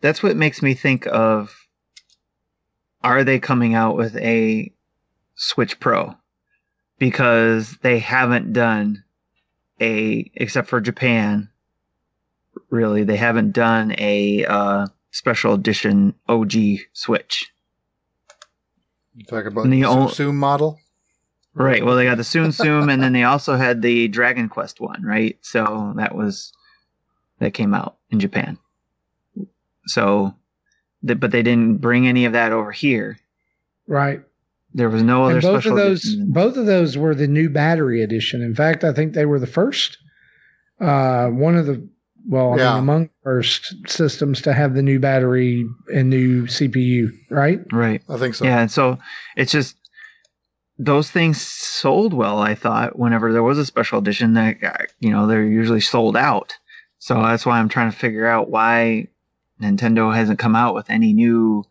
that's 0.01 0.21
what 0.23 0.35
makes 0.37 0.61
me 0.61 0.73
think 0.73 1.07
of 1.07 1.55
are 3.03 3.23
they 3.23 3.39
coming 3.39 3.75
out 3.75 3.95
with 3.95 4.15
a 4.17 4.71
Switch 5.35 5.79
Pro? 5.79 6.15
Because 6.97 7.77
they 7.81 7.99
haven't 7.99 8.53
done 8.53 9.03
a 9.81 10.31
except 10.35 10.67
for 10.69 10.81
Japan, 10.81 11.49
really, 12.69 13.03
they 13.03 13.17
haven't 13.17 13.51
done 13.51 13.93
a 13.97 14.45
uh, 14.45 14.87
special 15.15 15.53
edition 15.53 16.13
OG 16.27 16.53
Switch. 16.91 17.49
You 19.15 19.23
talk 19.23 19.45
about 19.45 19.63
And 19.63 19.71
the 19.71 19.81
the 19.83 19.87
ol- 19.87 20.09
Zoom 20.09 20.37
model. 20.37 20.77
Right. 21.53 21.85
Well, 21.85 21.95
they 21.95 22.03
got 22.03 22.17
the 22.17 22.25
Soon 22.25 22.51
Soon, 22.51 22.89
and 22.89 23.01
then 23.01 23.13
they 23.13 23.23
also 23.23 23.55
had 23.55 23.81
the 23.81 24.09
Dragon 24.09 24.49
Quest 24.49 24.81
one, 24.81 25.01
right? 25.03 25.37
So 25.41 25.93
that 25.95 26.13
was 26.13 26.51
that 27.39 27.53
came 27.53 27.73
out 27.73 27.95
in 28.11 28.19
Japan. 28.19 28.57
So, 29.87 30.35
th- 31.07 31.17
but 31.17 31.31
they 31.31 31.43
didn't 31.43 31.77
bring 31.77 32.07
any 32.09 32.25
of 32.25 32.33
that 32.33 32.51
over 32.51 32.73
here. 32.73 33.17
Right. 33.87 34.21
There 34.73 34.89
was 34.89 35.01
no 35.01 35.23
other 35.23 35.35
and 35.35 35.41
both 35.41 35.61
special 35.61 35.77
of 35.79 35.85
those, 35.85 36.03
edition. 36.03 36.31
both 36.33 36.57
of 36.57 36.65
those 36.65 36.97
were 36.97 37.15
the 37.15 37.27
new 37.27 37.49
battery 37.49 38.03
edition. 38.03 38.41
In 38.41 38.53
fact, 38.53 38.83
I 38.83 38.91
think 38.91 39.13
they 39.13 39.25
were 39.25 39.39
the 39.39 39.47
first. 39.47 39.97
Uh, 40.81 41.27
one 41.29 41.55
of 41.55 41.65
the 41.67 41.87
well, 42.27 42.53
I 42.53 42.57
mean, 42.57 42.67
among 42.67 43.09
first 43.23 43.75
systems 43.87 44.41
to 44.43 44.53
have 44.53 44.73
the 44.73 44.81
new 44.81 44.99
battery 44.99 45.67
and 45.93 46.09
new 46.09 46.43
CPU. 46.43 47.09
Right. 47.29 47.59
Right. 47.71 48.01
I 48.09 48.17
think 48.17 48.35
so. 48.35 48.45
Yeah. 48.45 48.61
And 48.61 48.71
so 48.71 48.97
it's 49.35 49.51
just 49.51 49.75
those 50.77 51.09
things 51.09 51.41
sold 51.41 52.13
well. 52.13 52.39
I 52.39 52.55
thought 52.55 52.97
whenever 52.97 53.31
there 53.31 53.43
was 53.43 53.57
a 53.57 53.65
special 53.65 53.99
edition 53.99 54.33
that 54.33 54.63
uh, 54.63 54.85
you 54.99 55.11
know 55.11 55.27
they're 55.27 55.45
usually 55.45 55.81
sold 55.81 56.17
out. 56.17 56.57
So 56.99 57.21
that's 57.21 57.45
why 57.45 57.59
I'm 57.59 57.69
trying 57.69 57.91
to 57.91 57.97
figure 57.97 58.27
out 58.27 58.49
why 58.49 59.07
Nintendo 59.61 60.13
hasn't 60.13 60.39
come 60.39 60.55
out 60.55 60.73
with 60.73 60.89
any 60.89 61.13
new 61.13 61.63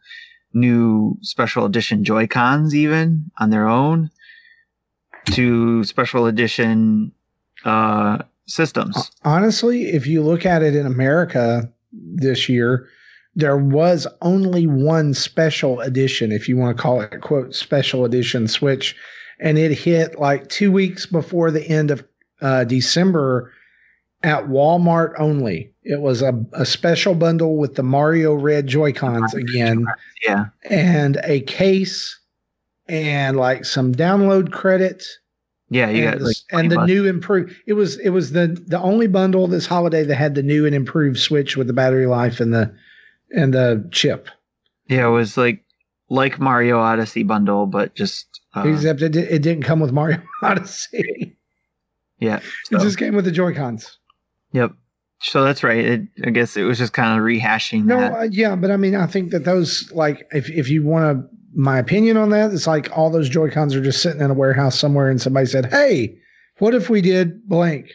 new 0.53 1.19
special 1.23 1.65
edition 1.65 2.05
Joy 2.05 2.27
Cons 2.27 2.75
even 2.75 3.31
on 3.39 3.51
their 3.51 3.69
own 3.69 4.11
to 5.33 5.83
special 5.85 6.27
edition 6.27 7.13
uh, 7.65 8.19
systems. 8.47 9.11
Honestly, 9.25 9.87
if 9.87 10.07
you 10.07 10.23
look 10.23 10.45
at 10.47 10.63
it 10.63 10.75
in 10.77 10.87
America 10.87 11.71
this 11.93 12.49
year, 12.49 12.89
there 13.35 13.57
was 13.57 14.07
only 14.23 14.67
one 14.67 15.15
special 15.15 15.81
edition, 15.81 16.31
if 16.31 16.49
you 16.49 16.57
want 16.57 16.77
to 16.77 16.83
call 16.83 17.01
it 17.01 17.21
quote 17.21 17.55
special 17.55 18.05
edition 18.05 18.47
Switch, 18.47 18.95
and 19.41 19.59
it 19.59 19.73
hit 19.73 20.19
like 20.19 20.49
two 20.49 20.71
weeks 20.71 21.07
before 21.07 21.51
the 21.51 21.67
end 21.69 21.91
of 21.91 22.05
uh, 22.41 22.65
December 22.65 23.53
at 24.23 24.45
Walmart 24.47 25.13
only. 25.19 25.73
It 25.83 26.01
was 26.01 26.23
a, 26.23 26.33
a 26.53 26.65
special 26.65 27.15
bundle 27.15 27.57
with 27.57 27.75
the 27.75 27.83
Mario 27.83 28.35
Red 28.35 28.67
Joy 28.67 28.93
Cons 28.93 29.35
again, 29.35 29.85
Yeah. 30.27 30.47
and 30.71 31.19
a 31.25 31.41
case, 31.41 32.19
and 32.89 33.37
like 33.37 33.65
some 33.65 33.95
download 33.95 34.53
credit 34.53 35.05
Yeah, 35.71 35.89
you 35.89 36.05
and, 36.05 36.13
got 36.13 36.19
the, 36.19 36.25
like 36.27 36.37
and 36.53 36.71
the 36.71 36.77
bucks. 36.77 36.89
new 36.89 37.07
improved. 37.07 37.55
It 37.67 37.73
was 37.73 37.99
it 37.99 38.11
was 38.11 38.33
the 38.33 38.49
the 38.67 38.81
only 38.81 39.07
bundle 39.07 39.47
this 39.47 39.67
holiday 39.67 40.05
that 40.05 40.15
had 40.15 40.35
the 40.35 40.43
new 40.43 40.67
and 40.67 40.75
improved 40.75 41.19
Switch 41.19 41.57
with 41.57 41.67
the 41.67 41.73
battery 41.73 42.07
life 42.07 42.41
and 42.41 42.53
the 42.53 42.75
and 43.35 43.53
the 43.55 43.89
chip. 43.91 44.29
Yeah, 44.89 45.07
it 45.07 45.11
was 45.11 45.37
like 45.37 45.65
like 46.11 46.39
Mario 46.39 46.79
Odyssey 46.79 47.23
bundle, 47.23 47.67
but 47.67 47.95
just 47.95 48.41
uh, 48.55 48.69
Except 48.69 49.01
it, 49.03 49.17
it 49.17 49.43
didn't 49.43 49.65
come 49.65 49.81
with 49.81 49.91
Mario 49.93 50.21
Odyssey. 50.43 51.37
yeah. 52.21 52.41
It 52.71 52.81
just 52.81 52.99
came 52.99 53.15
with 53.15 53.25
the 53.25 53.33
Joy 53.33 53.55
Cons. 53.55 53.99
Yep. 54.53 54.73
So 55.21 55.43
that's 55.43 55.65
right. 55.65 55.79
It, 55.85 56.03
I 56.25 56.31
guess 56.31 56.57
it 56.57 56.65
was 56.65 56.77
just 56.79 56.93
kind 56.93 57.19
of 57.19 57.25
rehashing 57.25 57.85
No, 57.85 57.99
that. 57.99 58.13
uh, 58.13 58.23
yeah, 58.31 58.55
but 58.57 58.71
I 58.71 58.77
mean, 58.77 58.95
I 58.95 59.07
think 59.07 59.31
that 59.31 59.45
those 59.45 59.91
like 59.93 60.27
if 60.33 60.51
if 60.51 60.69
you 60.69 60.85
want 60.85 61.19
to, 61.19 61.37
my 61.55 61.79
opinion 61.79 62.17
on 62.17 62.31
that, 62.31 62.53
it's 62.53 62.67
like 62.67 62.97
all 62.97 63.11
those 63.11 63.29
Joy 63.29 63.51
Cons 63.51 63.75
are 63.75 63.83
just 63.83 64.03
sitting 64.03 64.21
in 64.21 64.31
a 64.31 64.35
warehouse 64.35 64.79
somewhere, 64.79 65.11
and 65.11 65.21
somebody 65.21 65.47
said, 65.47 65.67
"Hey, 65.67 66.17
what 66.59 66.75
if 66.75 66.91
we 66.91 67.01
did 67.01 67.47
blank?" 67.49 67.91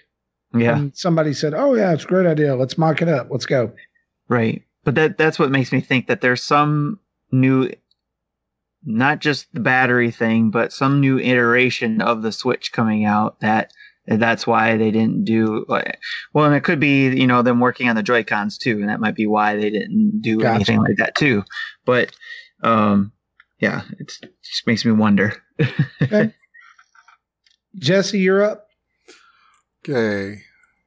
Yeah. 0.54 0.78
And 0.78 0.96
somebody 0.96 1.34
said, 1.34 1.54
"Oh 1.54 1.76
yeah, 1.76 1.94
it's 1.94 2.04
a 2.06 2.08
great 2.08 2.26
idea. 2.26 2.56
Let's 2.56 2.78
mock 2.78 3.02
it 3.02 3.08
up. 3.10 3.28
Let's 3.30 3.46
go." 3.46 3.72
Right. 4.28 4.64
But 4.84 4.96
that 4.96 5.18
that's 5.18 5.40
what 5.40 5.52
makes 5.52 5.72
me 5.72 5.82
think 5.82 6.08
that 6.08 6.22
there's 6.22 6.42
some 6.44 7.00
new 7.32 7.70
not 8.84 9.20
just 9.20 9.54
the 9.54 9.60
battery 9.60 10.10
thing, 10.12 10.52
but 10.52 10.72
some 10.72 11.02
new 11.02 11.20
iteration 11.20 12.02
of 12.02 12.22
the 12.22 12.32
Switch 12.32 12.72
coming 12.72 13.06
out 13.06 13.40
that 13.42 13.74
that's 14.18 14.48
why 14.48 14.78
they 14.78 14.90
didn't 14.90 15.24
do 15.24 15.66
well 16.34 16.46
and 16.46 16.56
it 16.56 16.64
could 16.64 16.80
be 16.80 17.10
you 17.10 17.28
know 17.28 17.42
them 17.44 17.60
working 17.60 17.90
on 17.90 17.96
the 17.96 18.02
joy 18.02 18.24
cons 18.24 18.58
too 18.58 18.80
and 18.80 18.90
that 18.90 19.00
might 19.00 19.14
be 19.14 19.28
why 19.28 19.56
they 19.56 19.70
didn't 19.70 20.20
do 20.22 20.40
Gotcha. 20.40 20.56
anything 20.56 20.82
like 20.82 20.98
that 20.98 21.14
too 21.14 21.44
but 21.86 22.12
um 22.64 23.12
yeah 23.60 23.82
it's, 24.00 24.20
it 24.22 24.34
just 24.44 24.68
makes 24.68 24.84
me 24.86 24.92
wonder 24.92 25.34
Jesse, 27.76 28.20
you're 28.20 28.44
up. 28.44 28.68
Okay. 29.84 30.42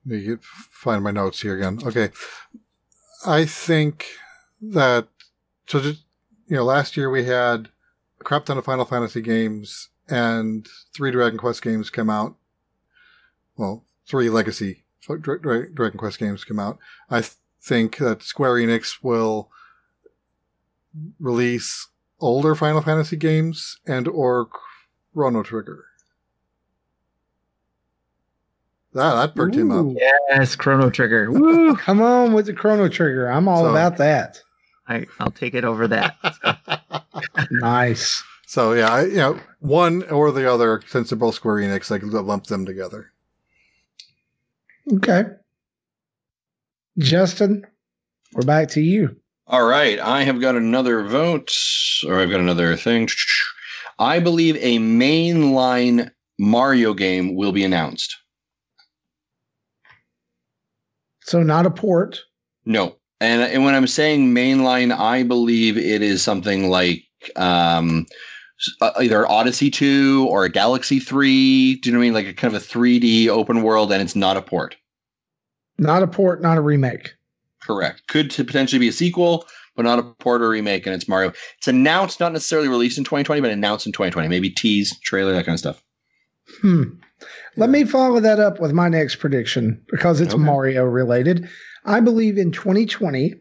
Let 0.04 0.18
me 0.18 0.24
get, 0.24 0.42
find 0.42 1.02
my 1.02 1.10
notes 1.10 1.40
here 1.40 1.56
again. 1.56 1.78
Okay. 1.84 2.10
I 3.24 3.44
think 3.44 4.06
that, 4.60 5.08
so 5.66 5.80
just, 5.80 6.02
you 6.48 6.56
know, 6.56 6.64
last 6.64 6.96
year 6.96 7.08
we 7.08 7.24
had 7.24 7.68
a 8.20 8.24
crap 8.24 8.44
ton 8.44 8.58
of 8.58 8.64
Final 8.64 8.84
Fantasy 8.84 9.20
games 9.22 9.90
and 10.08 10.66
three 10.94 11.12
Dragon 11.12 11.38
Quest 11.38 11.62
games 11.62 11.88
come 11.88 12.10
out. 12.10 12.36
Well, 13.56 13.84
three 14.08 14.28
legacy 14.28 14.84
Dra- 15.02 15.38
Dra- 15.40 15.70
Dragon 15.70 15.98
Quest 15.98 16.18
games 16.18 16.44
come 16.44 16.58
out. 16.58 16.78
I 17.08 17.20
th- 17.20 17.32
think 17.60 17.98
that 17.98 18.22
Square 18.22 18.54
Enix 18.54 18.96
will 19.02 19.50
release 21.20 21.88
older 22.22 22.54
Final 22.54 22.80
Fantasy 22.80 23.16
games 23.16 23.78
and 23.86 24.08
or 24.08 24.48
Chrono 25.14 25.42
Trigger. 25.42 25.84
That 28.94 29.14
that 29.14 29.34
perked 29.34 29.54
him 29.54 29.70
up. 29.70 29.86
Ooh, 29.86 29.96
yes 29.98 30.54
chrono 30.54 30.90
trigger 30.90 31.30
Woo! 31.30 31.74
Come 31.78 32.02
on 32.02 32.34
with 32.34 32.44
the 32.46 32.52
Chrono 32.52 32.88
Trigger. 32.88 33.26
I'm 33.30 33.48
all 33.48 33.64
So- 33.64 33.70
about 33.70 33.96
that. 33.98 34.40
I, 34.88 35.06
i'll 35.20 35.30
take 35.30 35.54
it 35.54 35.64
over 35.64 35.86
that 35.88 36.16
Nice. 37.52 38.22
So 38.46 38.72
yeah, 38.74 38.92
I, 38.92 39.04
you 39.04 39.16
know, 39.16 39.38
one 39.60 40.02
or 40.10 40.30
the 40.32 40.50
other, 40.52 40.82
since 40.88 41.08
they're 41.08 41.18
both 41.18 41.36
Square 41.36 41.56
Enix, 41.62 41.90
I 41.90 41.98
could 41.98 42.08
lump 42.12 42.46
them 42.48 42.66
together. 42.66 43.12
Okay. 44.94 45.24
Justin, 46.98 47.64
we're 48.34 48.42
back 48.42 48.68
to 48.70 48.80
you. 48.82 49.16
All 49.46 49.64
right, 49.64 49.98
I 49.98 50.22
have 50.22 50.40
got 50.40 50.54
another 50.54 51.02
vote, 51.02 51.52
or 52.06 52.20
I've 52.20 52.30
got 52.30 52.40
another 52.40 52.76
thing. 52.76 53.08
I 53.98 54.20
believe 54.20 54.56
a 54.56 54.78
mainline 54.78 56.10
Mario 56.38 56.94
game 56.94 57.34
will 57.34 57.52
be 57.52 57.64
announced. 57.64 58.16
So 61.24 61.42
not 61.42 61.66
a 61.66 61.70
port. 61.70 62.20
No, 62.64 62.96
and 63.20 63.42
and 63.42 63.64
when 63.64 63.74
I'm 63.74 63.86
saying 63.86 64.34
mainline, 64.34 64.96
I 64.96 65.22
believe 65.22 65.76
it 65.76 66.02
is 66.02 66.22
something 66.22 66.70
like 66.70 67.02
um, 67.36 68.06
uh, 68.80 68.92
either 69.00 69.28
Odyssey 69.28 69.70
Two 69.70 70.26
or 70.30 70.44
a 70.44 70.50
Galaxy 70.50 71.00
Three. 71.00 71.76
Do 71.76 71.88
you 71.88 71.92
know 71.92 71.98
what 71.98 72.04
I 72.04 72.06
mean? 72.06 72.14
Like 72.14 72.26
a 72.26 72.34
kind 72.34 72.54
of 72.54 72.62
a 72.62 72.64
3D 72.64 73.28
open 73.28 73.62
world, 73.62 73.92
and 73.92 74.02
it's 74.02 74.16
not 74.16 74.36
a 74.36 74.42
port. 74.42 74.76
Not 75.78 76.02
a 76.02 76.06
port, 76.06 76.42
not 76.42 76.58
a 76.58 76.60
remake. 76.60 77.14
Correct. 77.64 78.06
Could 78.08 78.30
to 78.32 78.44
potentially 78.44 78.78
be 78.78 78.88
a 78.88 78.92
sequel, 78.92 79.46
but 79.76 79.84
not 79.84 79.98
a 79.98 80.02
port 80.02 80.42
or 80.42 80.50
remake, 80.50 80.86
and 80.86 80.94
it's 80.94 81.08
Mario. 81.08 81.32
It's 81.58 81.68
announced, 81.68 82.20
not 82.20 82.32
necessarily 82.32 82.68
released 82.68 82.98
in 82.98 83.04
2020, 83.04 83.40
but 83.40 83.50
announced 83.50 83.86
in 83.86 83.92
2020. 83.92 84.28
Maybe 84.28 84.50
tease, 84.50 84.98
trailer, 85.00 85.32
that 85.32 85.46
kind 85.46 85.54
of 85.54 85.60
stuff. 85.60 85.82
Hmm. 86.60 86.82
Let 87.56 87.70
me 87.70 87.84
follow 87.84 88.18
that 88.20 88.40
up 88.40 88.60
with 88.60 88.72
my 88.72 88.88
next 88.88 89.16
prediction 89.16 89.80
because 89.90 90.20
it's 90.20 90.34
Okay. 90.34 90.42
Mario 90.42 90.84
related. 90.84 91.48
I 91.84 92.00
believe 92.00 92.36
in 92.36 92.50
2020, 92.50 93.34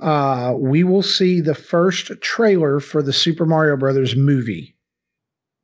uh, 0.00 0.54
we 0.56 0.84
will 0.84 1.02
see 1.02 1.40
the 1.40 1.54
first 1.54 2.12
trailer 2.20 2.78
for 2.80 3.02
the 3.02 3.12
Super 3.12 3.46
Mario 3.46 3.76
Brothers 3.76 4.14
movie. 4.14 4.76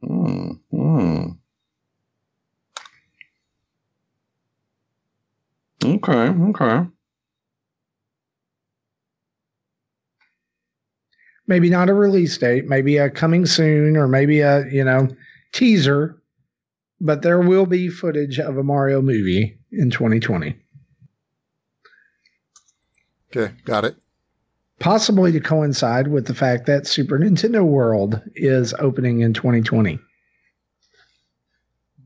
Hmm. 0.03 0.53
hmm. 0.71 1.27
Okay. 5.83 6.13
Okay. 6.13 6.87
Maybe 11.51 11.69
not 11.69 11.89
a 11.91 11.95
release 11.95 12.39
date, 12.39 12.67
maybe 12.69 12.97
a 12.97 13.11
coming 13.11 13.45
soon, 13.45 13.97
or 13.97 14.07
maybe 14.09 14.41
a 14.41 14.67
you 14.71 14.85
know 14.85 15.09
teaser. 15.53 16.17
But 17.01 17.23
there 17.23 17.41
will 17.41 17.67
be 17.67 17.89
footage 17.89 18.39
of 18.39 18.57
a 18.57 18.63
Mario 18.63 19.03
movie 19.03 19.59
in 19.73 19.91
2020, 19.91 20.55
Okay, 23.35 23.55
got 23.65 23.85
it. 23.85 23.97
possibly 24.81 25.33
to 25.33 25.41
coincide 25.41 26.09
with 26.09 26.27
the 26.27 26.35
fact 26.35 26.67
that 26.67 26.87
Super 26.87 27.19
Nintendo 27.19 27.65
World 27.65 28.21
is 28.37 28.75
opening 28.79 29.21
in 29.21 29.33
2020. 29.33 29.99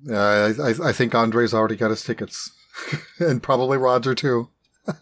Yeah, 0.04 0.20
I, 0.58 0.62
I, 0.70 0.88
I 0.88 0.92
think 0.92 1.14
Andre's 1.14 1.52
already 1.54 1.76
got 1.76 1.90
his 1.90 2.04
tickets, 2.04 2.50
and 3.18 3.42
probably 3.42 3.76
Roger 3.78 4.14
too. 4.14 4.48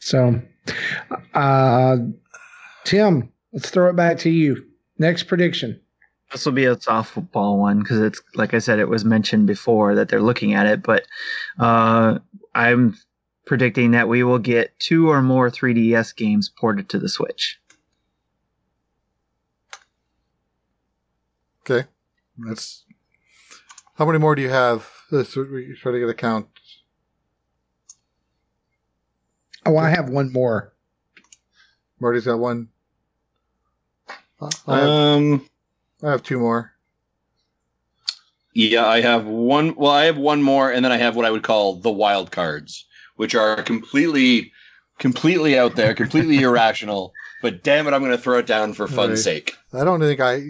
So, 0.00 0.38
uh, 1.34 1.96
Tim, 2.84 3.32
let's 3.52 3.70
throw 3.70 3.88
it 3.90 3.96
back 3.96 4.18
to 4.20 4.30
you. 4.30 4.64
Next 4.98 5.24
prediction. 5.24 5.80
This 6.32 6.44
will 6.46 6.52
be 6.52 6.64
a 6.64 6.76
softball 6.76 7.58
one 7.58 7.80
because 7.80 8.00
it's 8.00 8.20
like 8.34 8.54
I 8.54 8.58
said, 8.58 8.78
it 8.78 8.88
was 8.88 9.04
mentioned 9.04 9.46
before 9.46 9.94
that 9.94 10.08
they're 10.08 10.22
looking 10.22 10.54
at 10.54 10.66
it, 10.66 10.82
but 10.82 11.06
uh, 11.58 12.18
I'm 12.54 12.96
predicting 13.46 13.92
that 13.92 14.08
we 14.08 14.24
will 14.24 14.38
get 14.38 14.76
two 14.78 15.10
or 15.10 15.22
more 15.22 15.50
3DS 15.50 16.16
games 16.16 16.48
ported 16.48 16.88
to 16.88 16.98
the 16.98 17.08
Switch. 17.08 17.60
Okay, 21.60 21.86
that's 22.38 22.84
how 23.94 24.04
many 24.04 24.18
more 24.18 24.34
do 24.34 24.42
you 24.42 24.50
have? 24.50 24.90
Let's 25.10 25.32
try 25.32 25.44
to 25.44 25.98
get 25.98 26.08
a 26.08 26.14
count. 26.14 26.48
Oh, 29.66 29.76
I 29.76 29.88
have 29.90 30.08
one 30.10 30.32
more. 30.32 30.72
Marty's 32.00 32.24
got 32.26 32.38
one. 32.38 32.68
Uh, 34.40 34.50
I 34.66 34.78
have, 34.78 34.90
Um. 34.90 35.48
I 36.02 36.10
have 36.10 36.22
two 36.22 36.38
more. 36.38 36.72
Yeah, 38.52 38.86
I 38.86 39.00
have 39.00 39.24
one. 39.26 39.74
Well, 39.74 39.90
I 39.90 40.04
have 40.04 40.16
one 40.18 40.42
more, 40.42 40.70
and 40.70 40.84
then 40.84 40.92
I 40.92 40.96
have 40.98 41.16
what 41.16 41.24
I 41.24 41.30
would 41.30 41.42
call 41.42 41.76
the 41.76 41.90
wild 41.90 42.30
cards, 42.30 42.84
which 43.16 43.34
are 43.34 43.62
completely, 43.62 44.52
completely 44.98 45.58
out 45.58 45.74
there, 45.76 45.94
completely 45.94 46.38
irrational. 46.42 47.12
But 47.42 47.62
damn 47.64 47.86
it, 47.86 47.92
I'm 47.94 48.00
going 48.00 48.12
to 48.12 48.18
throw 48.18 48.38
it 48.38 48.46
down 48.46 48.72
for 48.74 48.86
fun's 48.86 49.10
Right. 49.10 49.18
sake. 49.18 49.56
I 49.72 49.82
don't 49.84 50.00
think 50.00 50.20
I 50.20 50.42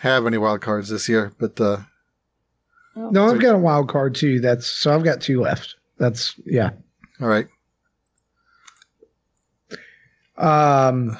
have 0.00 0.26
any 0.26 0.36
wild 0.38 0.60
cards 0.60 0.88
this 0.88 1.08
year, 1.08 1.32
but 1.38 1.58
uh, 1.60 1.78
No, 2.96 3.28
I've 3.28 3.40
got 3.40 3.54
a 3.54 3.58
wild 3.58 3.88
card 3.88 4.14
too. 4.14 4.40
That's 4.40 4.66
so 4.66 4.94
I've 4.94 5.04
got 5.04 5.20
two 5.20 5.40
left. 5.40 5.76
That's 5.98 6.34
yeah. 6.44 6.70
all 7.20 7.28
right. 7.28 7.46
Um. 10.38 11.18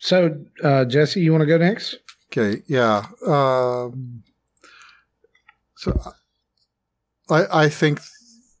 So, 0.00 0.44
uh, 0.62 0.84
Jesse, 0.84 1.20
you 1.20 1.32
want 1.32 1.42
to 1.42 1.46
go 1.46 1.58
next? 1.58 1.98
Okay, 2.30 2.62
yeah. 2.66 3.06
Um, 3.26 4.22
so 5.76 5.98
I 7.30 7.64
I 7.64 7.68
think 7.68 8.00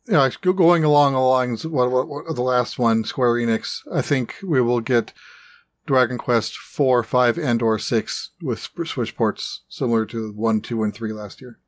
you 0.06 0.14
know 0.14 0.28
go- 0.40 0.52
going 0.52 0.84
along 0.84 1.12
the 1.12 1.20
lines 1.20 1.64
of 1.64 1.72
what, 1.72 1.90
what, 1.90 2.08
what 2.08 2.34
the 2.34 2.42
last 2.42 2.78
one 2.78 3.04
Square 3.04 3.34
Enix. 3.34 3.80
I 3.92 4.00
think 4.00 4.36
we 4.42 4.60
will 4.60 4.80
get 4.80 5.12
Dragon 5.86 6.18
Quest 6.18 6.56
four, 6.56 7.02
five, 7.02 7.38
and 7.38 7.62
or 7.62 7.78
six 7.78 8.30
with 8.40 8.68
Switch 8.84 9.16
ports 9.16 9.62
similar 9.68 10.06
to 10.06 10.32
one, 10.32 10.60
two, 10.60 10.82
and 10.82 10.94
three 10.94 11.12
last 11.12 11.40
year. 11.40 11.58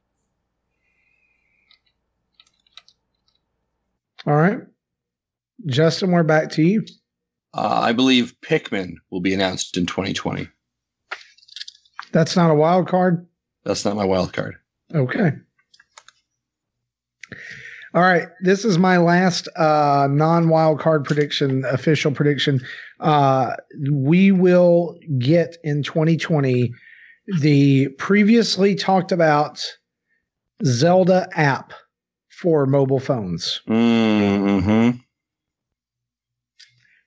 All 4.27 4.37
right, 4.37 4.61
Justin, 5.67 6.13
we're 6.13 6.23
back 6.23 6.51
to 6.53 6.63
you. 6.63 6.85
Uh, 7.53 7.81
I 7.83 7.93
believe 7.93 8.35
Pikmin 8.43 8.95
will 9.11 9.21
be 9.21 9.35
announced 9.35 9.77
in 9.77 9.87
2020. 9.87 10.49
That's 12.13 12.37
not 12.37 12.51
a 12.51 12.55
wild 12.55 12.89
card. 12.89 13.27
That's 13.65 13.85
not 13.85 13.97
my 13.97 14.05
wild 14.05 14.33
card. 14.33 14.57
Okay. 14.95 15.33
All 17.93 18.03
right. 18.03 18.29
This 18.41 18.65
is 18.65 18.79
my 18.79 18.99
last 18.99 19.49
uh, 19.57 20.09
non 20.11 20.49
wild 20.49 20.79
card 20.81 21.05
prediction, 21.05 21.65
official 21.65 22.13
prediction. 22.13 22.61
Uh, 23.01 23.55
we 23.91 24.31
will 24.31 24.97
get 25.19 25.57
in 25.65 25.83
2020 25.83 26.73
the 27.41 27.89
previously 27.99 28.75
talked 28.75 29.13
about 29.13 29.65
Zelda 30.65 31.29
app 31.35 31.73
for 32.29 32.67
mobile 32.67 33.01
phones, 33.01 33.61
Mm-hmm. 33.69 34.99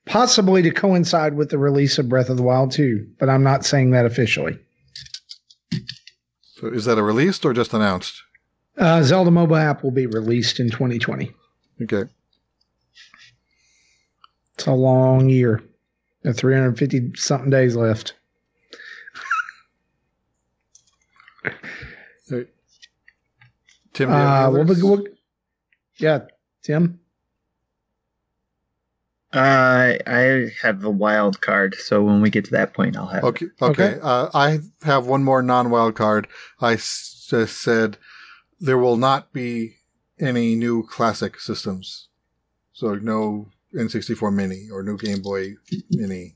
Possibly 0.05 0.61
to 0.61 0.71
coincide 0.71 1.35
with 1.35 1.49
the 1.49 1.57
release 1.57 1.97
of 1.97 2.09
Breath 2.09 2.29
of 2.29 2.37
the 2.37 2.43
Wild 2.43 2.71
2, 2.71 3.07
but 3.19 3.29
I'm 3.29 3.43
not 3.43 3.65
saying 3.65 3.91
that 3.91 4.05
officially. 4.05 4.57
So 6.55 6.67
is 6.67 6.85
that 6.85 6.97
a 6.97 7.03
released 7.03 7.45
or 7.45 7.53
just 7.53 7.73
announced? 7.73 8.21
Uh, 8.77 9.03
Zelda 9.03 9.31
mobile 9.31 9.55
app 9.55 9.83
will 9.83 9.91
be 9.91 10.07
released 10.07 10.59
in 10.59 10.69
2020. 10.69 11.31
Okay. 11.83 12.03
It's 14.55 14.65
a 14.65 14.71
long 14.71 15.29
year. 15.29 15.63
Got 16.23 16.35
350 16.35 17.13
something 17.15 17.49
days 17.49 17.75
left. 17.75 18.13
Tim, 22.23 22.47
do 23.93 24.03
you 24.03 24.07
have 24.07 24.47
Uh, 24.47 24.51
we'll, 24.51 24.63
be- 24.75 24.81
we'll, 24.81 25.03
yeah, 25.97 26.19
Tim. 26.63 26.99
Uh, 29.33 29.95
I 30.05 30.51
have 30.61 30.83
a 30.83 30.89
wild 30.91 31.41
card, 31.41 31.73
so 31.75 32.03
when 32.03 32.21
we 32.21 32.29
get 32.29 32.45
to 32.45 32.51
that 32.51 32.73
point, 32.73 32.95
I'll 32.95 33.07
have. 33.07 33.23
it. 33.23 33.27
Okay. 33.27 33.45
Okay. 33.61 33.83
Okay. 33.95 33.99
Uh, 34.01 34.29
I 34.33 34.59
have 34.83 35.07
one 35.07 35.23
more 35.23 35.41
non-wild 35.41 35.95
card. 35.95 36.27
I 36.61 36.73
s- 36.73 37.25
just 37.29 37.61
said 37.61 37.97
there 38.59 38.77
will 38.77 38.97
not 38.97 39.33
be 39.33 39.77
any 40.19 40.53
new 40.55 40.85
classic 40.85 41.39
systems, 41.39 42.09
so 42.73 42.93
no 42.95 43.49
N64 43.75 44.31
Mini 44.33 44.69
or 44.71 44.83
new 44.83 44.97
Game 44.97 45.21
Boy 45.23 45.55
Mini, 45.89 46.35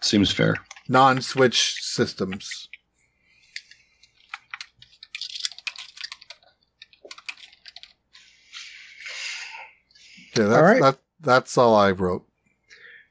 Seems 0.00 0.32
fair. 0.32 0.56
non-Switch 0.88 1.74
systems. 1.80 2.68
Yeah, 10.36 10.44
that's, 10.44 10.56
All 10.56 10.62
right. 10.62 10.82
that, 10.82 10.98
that's 11.26 11.58
all 11.58 11.74
I 11.74 11.90
wrote. 11.90 12.24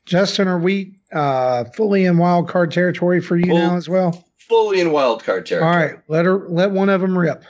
Justin, 0.06 0.48
are 0.48 0.60
we 0.60 0.96
uh, 1.12 1.66
fully 1.76 2.06
in 2.06 2.18
wild 2.18 2.48
card 2.50 2.72
territory 2.72 3.22
for 3.22 3.38
you 3.38 3.48
Full- 3.48 3.58
now 3.58 3.76
as 3.76 3.88
well? 3.90 4.24
Fully 4.48 4.80
in 4.80 4.92
wild 4.92 5.24
card 5.24 5.46
territory. 5.46 5.72
All 5.72 5.78
right, 5.80 5.96
let 6.08 6.26
her 6.26 6.48
let 6.50 6.72
one 6.72 6.90
of 6.90 7.02
them 7.02 7.18
rip. 7.18 7.44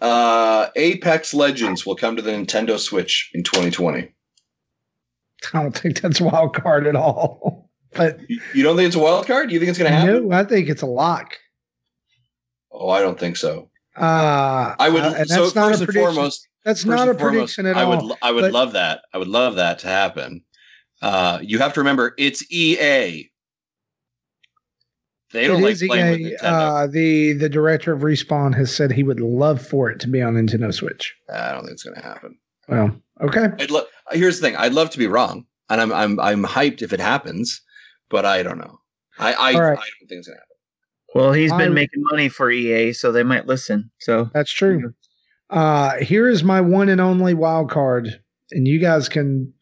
Uh, 0.00 0.68
Apex 0.74 1.32
Legends 1.32 1.86
will 1.86 1.94
come 1.94 2.16
to 2.16 2.22
the 2.22 2.32
Nintendo 2.32 2.78
Switch 2.78 3.30
in 3.34 3.44
2020. 3.44 4.12
I 5.54 5.62
don't 5.62 5.76
think 5.76 6.00
that's 6.00 6.20
wild 6.20 6.54
card 6.54 6.86
at 6.86 6.96
all. 6.96 7.70
But 7.94 8.20
You 8.26 8.40
you 8.54 8.62
don't 8.62 8.74
think 8.76 8.86
it's 8.86 8.96
a 8.96 9.00
wild 9.00 9.26
card? 9.26 9.52
You 9.52 9.58
think 9.58 9.68
it's 9.68 9.78
going 9.78 9.90
to 9.90 9.94
happen? 9.98 10.28
no, 10.30 10.34
I 10.34 10.44
think 10.44 10.70
it's 10.70 10.80
a 10.80 10.86
lock. 10.86 11.36
Oh, 12.70 12.88
I 12.88 13.02
don't 13.02 13.20
think 13.20 13.36
so. 13.36 13.68
Uh, 13.94 14.74
I 14.78 14.88
would. 14.88 15.02
uh, 15.02 15.12
and 15.18 15.28
so 15.28 15.42
that's 15.42 15.54
not 15.54 15.68
first 15.68 15.80
a 15.80 15.84
and 15.84 15.86
prediction. 15.92 16.14
foremost, 16.14 16.48
that's 16.64 16.84
not 16.84 17.08
a 17.08 17.10
and 17.10 17.18
foremost, 17.20 17.56
prediction 17.56 17.66
at 17.66 17.76
I 17.76 17.82
all. 17.82 18.08
would. 18.08 18.16
I 18.22 18.32
would 18.32 18.40
but- 18.42 18.52
love 18.52 18.72
that. 18.72 19.02
I 19.12 19.18
would 19.18 19.28
love 19.28 19.56
that 19.56 19.78
to 19.80 19.88
happen. 19.88 20.42
Uh, 21.00 21.38
you 21.42 21.58
have 21.58 21.72
to 21.74 21.80
remember, 21.80 22.14
it's 22.18 22.44
EA. 22.52 23.28
They 25.32 25.46
don't 25.46 25.60
It 25.60 25.64
like 25.64 25.72
is 25.72 25.82
playing 25.86 26.20
EA. 26.20 26.22
with 26.24 26.40
Nintendo. 26.42 26.44
Uh, 26.44 26.86
the 26.88 27.32
the 27.32 27.48
director 27.48 27.92
of 27.92 28.00
Respawn 28.02 28.54
has 28.54 28.74
said 28.74 28.92
he 28.92 29.02
would 29.02 29.20
love 29.20 29.64
for 29.66 29.90
it 29.90 29.98
to 30.00 30.08
be 30.08 30.20
on 30.20 30.34
Nintendo 30.34 30.72
Switch. 30.72 31.14
I 31.32 31.52
don't 31.52 31.62
think 31.62 31.72
it's 31.72 31.82
going 31.84 31.96
to 31.96 32.02
happen. 32.02 32.36
Well, 32.68 32.94
okay. 33.22 33.48
I'd 33.58 33.70
lo- 33.70 33.86
Here's 34.12 34.38
the 34.40 34.46
thing. 34.46 34.56
I'd 34.56 34.74
love 34.74 34.90
to 34.90 34.98
be 34.98 35.06
wrong, 35.06 35.46
and 35.70 35.80
I'm 35.80 35.92
I'm 35.92 36.20
I'm 36.20 36.44
hyped 36.44 36.82
if 36.82 36.92
it 36.92 37.00
happens, 37.00 37.62
but 38.10 38.26
I 38.26 38.42
don't 38.42 38.58
know. 38.58 38.78
I 39.18 39.32
I, 39.32 39.54
All 39.54 39.62
right. 39.62 39.70
I 39.72 39.74
don't 39.74 40.08
think 40.08 40.18
it's 40.18 40.28
going 40.28 40.36
to 40.36 40.40
happen. 40.40 40.46
Well, 41.14 41.32
he's 41.32 41.50
been 41.52 41.60
I'm- 41.62 41.74
making 41.74 42.02
money 42.10 42.28
for 42.28 42.50
EA, 42.50 42.92
so 42.92 43.10
they 43.10 43.22
might 43.22 43.46
listen. 43.46 43.90
So 44.00 44.30
That's 44.34 44.52
true. 44.52 44.92
Uh, 45.52 45.98
here 45.98 46.28
is 46.30 46.42
my 46.42 46.62
one 46.62 46.88
and 46.88 47.00
only 47.00 47.34
wild 47.34 47.70
card, 47.70 48.18
and 48.50 48.66
you 48.66 48.78
guys 48.78 49.08
can. 49.08 49.52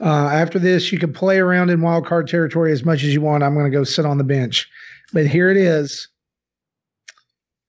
Uh, 0.00 0.28
after 0.28 0.58
this, 0.58 0.90
you 0.90 0.98
can 0.98 1.12
play 1.12 1.38
around 1.38 1.70
in 1.70 1.82
wild 1.82 2.06
card 2.06 2.28
territory 2.28 2.72
as 2.72 2.84
much 2.84 3.02
as 3.02 3.12
you 3.12 3.20
want. 3.20 3.42
I'm 3.42 3.52
going 3.52 3.70
to 3.70 3.76
go 3.76 3.84
sit 3.84 4.06
on 4.06 4.16
the 4.16 4.24
bench, 4.24 4.66
but 5.12 5.26
here 5.26 5.50
it 5.50 5.58
is: 5.58 6.08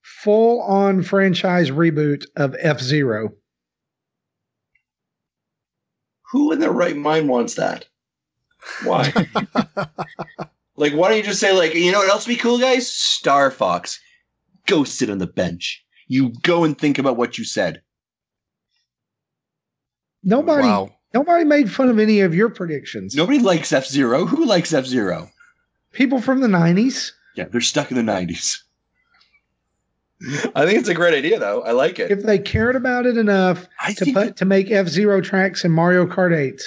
full 0.01 0.61
on 0.61 1.03
franchise 1.03 1.69
reboot 1.69 2.23
of 2.37 2.55
F 2.59 2.79
Zero. 2.79 3.33
Who 6.31 6.53
in 6.53 6.59
their 6.59 6.71
right 6.71 6.95
mind 6.95 7.27
wants 7.27 7.55
that? 7.55 7.85
Why? 8.83 9.11
like, 10.77 10.93
why 10.93 11.09
don't 11.09 11.17
you 11.17 11.23
just 11.23 11.39
say, 11.41 11.51
like, 11.51 11.73
you 11.73 11.91
know 11.91 11.99
what 11.99 12.09
else 12.09 12.25
would 12.25 12.33
be 12.33 12.39
cool, 12.39 12.59
guys? 12.59 12.89
Star 12.89 13.51
Fox. 13.51 13.99
Go 14.65 14.85
sit 14.85 15.09
on 15.09 15.17
the 15.17 15.27
bench. 15.27 15.83
You 16.09 16.33
go 16.41 16.65
and 16.65 16.77
think 16.77 16.97
about 16.99 17.15
what 17.15 17.37
you 17.37 17.45
said. 17.45 17.81
Nobody, 20.23 20.67
Wow. 20.67 20.89
nobody 21.13 21.45
made 21.45 21.71
fun 21.71 21.87
of 21.89 21.97
any 21.99 22.19
of 22.21 22.35
your 22.35 22.49
predictions. 22.49 23.15
Nobody 23.15 23.39
likes 23.39 23.71
F 23.71 23.85
Zero. 23.85 24.25
Who 24.25 24.45
likes 24.45 24.73
F 24.73 24.85
Zero? 24.85 25.29
People 25.93 26.19
from 26.19 26.41
the 26.41 26.47
'90s. 26.47 27.11
Yeah, 27.35 27.45
they're 27.45 27.61
stuck 27.61 27.89
in 27.91 27.95
the 27.95 28.11
90s. 28.11 28.57
I 30.53 30.65
think 30.65 30.79
it's 30.79 30.89
a 30.89 30.93
great 30.93 31.13
idea, 31.13 31.39
though. 31.39 31.61
I 31.61 31.71
like 31.71 31.97
it. 31.99 32.11
If 32.11 32.23
they 32.23 32.37
cared 32.39 32.75
about 32.75 33.05
it 33.05 33.15
enough 33.17 33.67
I 33.79 33.93
to 33.93 34.03
think, 34.05 34.17
put 34.17 34.35
to 34.37 34.45
make 34.45 34.69
F 34.69 34.87
Zero 34.89 35.21
tracks 35.21 35.63
in 35.63 35.71
Mario 35.71 36.05
Kart 36.05 36.35
8, 36.35 36.61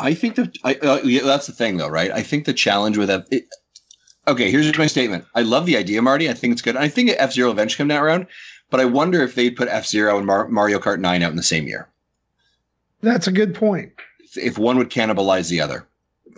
I 0.00 0.14
think 0.14 0.34
that 0.34 0.56
I, 0.64 0.74
uh, 0.74 1.00
yeah, 1.04 1.22
that's 1.22 1.46
the 1.46 1.52
thing, 1.52 1.76
though, 1.76 1.88
right? 1.88 2.10
I 2.10 2.22
think 2.22 2.44
the 2.44 2.52
challenge 2.52 2.98
with 2.98 3.08
F. 3.10 3.24
It, 3.30 3.44
okay, 4.28 4.50
here's 4.50 4.76
my 4.78 4.86
statement. 4.86 5.24
I 5.34 5.42
love 5.42 5.66
the 5.66 5.76
idea, 5.76 6.02
Marty. 6.02 6.28
I 6.28 6.34
think 6.34 6.52
it's 6.52 6.62
good. 6.62 6.76
I 6.76 6.88
think 6.88 7.10
F 7.16 7.32
Zero 7.32 7.50
eventually 7.50 7.78
come 7.78 7.88
down 7.88 8.02
around, 8.02 8.26
but 8.70 8.80
I 8.80 8.84
wonder 8.84 9.22
if 9.22 9.34
they'd 9.34 9.56
put 9.56 9.68
F 9.68 9.86
Zero 9.86 10.16
and 10.16 10.26
Mar- 10.26 10.48
Mario 10.48 10.78
Kart 10.78 10.98
9 11.00 11.22
out 11.22 11.30
in 11.30 11.36
the 11.36 11.42
same 11.42 11.66
year. 11.66 11.88
that's 13.02 13.26
a 13.26 13.32
good 13.32 13.54
point. 13.54 13.92
If- 14.20 14.36
If 14.38 14.58
one 14.58 14.78
would 14.78 14.90
cannibalize 14.90 15.48
the 15.48 15.60
other. 15.60 15.86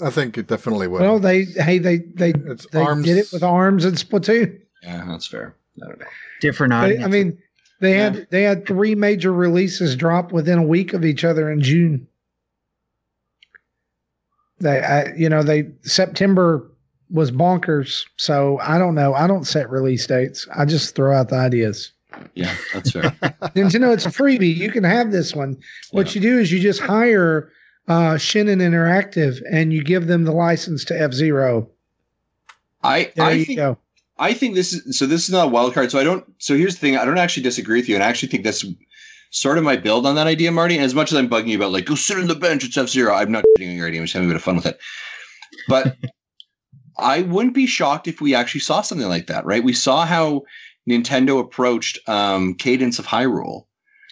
I 0.02 0.10
think 0.10 0.38
it 0.38 0.46
definitely 0.46 0.86
would. 0.86 1.00
Well, 1.00 1.18
they 1.18 1.42
hey 1.44 1.78
they 1.78 1.98
they 1.98 2.30
it's 2.46 2.66
they 2.70 2.80
arms. 2.80 3.04
did 3.04 3.16
it 3.16 3.30
with 3.32 3.42
arms 3.42 3.84
and 3.84 3.96
Splatoon. 3.96 4.60
Yeah, 4.82 5.04
that's 5.08 5.26
fair. 5.26 5.54
I 5.82 5.86
don't 5.88 5.98
know. 5.98 6.06
different 6.40 6.70
They- 6.72 6.76
audience. 6.76 7.04
I 7.04 7.08
mean, 7.08 7.38
they 7.80 7.92
had 7.94 8.26
they 8.30 8.42
had 8.44 8.64
three 8.66 8.94
major 8.94 9.32
releases 9.32 9.96
drop 9.96 10.30
within 10.30 10.58
a 10.58 10.62
week 10.62 10.92
of 10.92 11.04
each 11.04 11.24
other 11.24 11.50
in 11.50 11.60
June. 11.62 12.06
They, 14.60 14.80
I, 14.80 15.12
you 15.14 15.28
know, 15.28 15.42
they 15.42 15.68
September 15.82 16.68
was 17.10 17.30
bonkers. 17.30 18.06
So 18.16 18.58
I 18.60 18.78
don't 18.78 18.94
know. 18.94 19.14
I 19.14 19.26
don't 19.26 19.46
set 19.46 19.70
release 19.70 20.06
dates. 20.06 20.46
I 20.54 20.64
just 20.64 20.94
throw 20.94 21.14
out 21.14 21.28
the 21.28 21.36
ideas. 21.36 21.92
Yeah, 22.34 22.54
that's 22.74 22.90
fair. 22.90 23.02
Nintendo, 23.54 23.92
it's 23.92 24.06
a 24.06 24.10
freebie. 24.10 24.54
You 24.54 24.70
can 24.70 24.84
have 24.84 25.12
this 25.12 25.34
one. 25.34 25.56
What 25.90 26.14
you 26.14 26.20
do 26.20 26.38
is 26.38 26.50
you 26.50 26.58
just 26.58 26.80
hire 26.80 27.50
uh, 27.86 28.14
Shin'en 28.14 28.60
Interactive 28.60 29.40
and 29.50 29.72
you 29.72 29.82
give 29.82 30.06
them 30.06 30.24
the 30.24 30.32
license 30.32 30.84
to 30.86 31.00
F 31.00 31.12
Zero. 31.12 31.68
I 32.82 33.12
There 33.16 33.26
I 33.26 33.32
you 33.32 33.44
think 33.44 33.58
go. 33.58 33.78
I 34.18 34.34
think 34.34 34.54
this 34.54 34.72
is 34.72 34.98
so. 34.98 35.06
This 35.06 35.24
is 35.24 35.30
not 35.30 35.46
a 35.46 35.50
wild 35.50 35.74
card. 35.74 35.90
So 35.90 35.98
I 35.98 36.04
don't. 36.04 36.24
So 36.38 36.56
here's 36.56 36.74
the 36.74 36.80
thing. 36.80 36.96
I 36.96 37.04
don't 37.04 37.18
actually 37.18 37.42
disagree 37.42 37.78
with 37.80 37.88
you, 37.88 37.94
and 37.94 38.02
I 38.02 38.08
actually 38.08 38.28
think 38.28 38.44
that's 38.44 38.64
sort 39.30 39.58
of 39.58 39.64
my 39.64 39.76
build 39.76 40.06
on 40.06 40.14
that 40.16 40.26
idea, 40.26 40.50
Marty. 40.50 40.76
And 40.76 40.84
as 40.84 40.94
much 40.94 41.12
as 41.12 41.18
I'm 41.18 41.28
bugging 41.28 41.48
you 41.48 41.56
about 41.56 41.72
like 41.72 41.84
go 41.84 41.94
sit 41.94 42.18
on 42.18 42.26
the 42.26 42.34
bench, 42.34 42.64
it's 42.64 42.76
F 42.76 42.88
Zero. 42.88 43.14
I'm 43.14 43.30
not 43.30 43.44
shitting 43.56 43.70
on 43.70 43.76
your 43.76 43.86
idea. 43.86 44.00
I'm 44.00 44.06
just 44.06 44.14
having 44.14 44.28
a 44.28 44.32
bit 44.32 44.36
of 44.36 44.42
fun 44.42 44.56
with 44.56 44.66
it. 44.66 44.78
But 45.68 45.96
I 46.98 47.22
wouldn't 47.22 47.54
be 47.54 47.66
shocked 47.66 48.08
if 48.08 48.20
we 48.20 48.34
actually 48.34 48.60
saw 48.60 48.82
something 48.82 49.08
like 49.08 49.26
that. 49.28 49.44
Right? 49.44 49.62
We 49.62 49.72
saw 49.72 50.04
how 50.04 50.42
Nintendo 50.88 51.40
approached 51.40 51.98
um, 52.08 52.54
Cadence 52.54 52.98
of 52.98 53.06
Hyrule. 53.06 53.64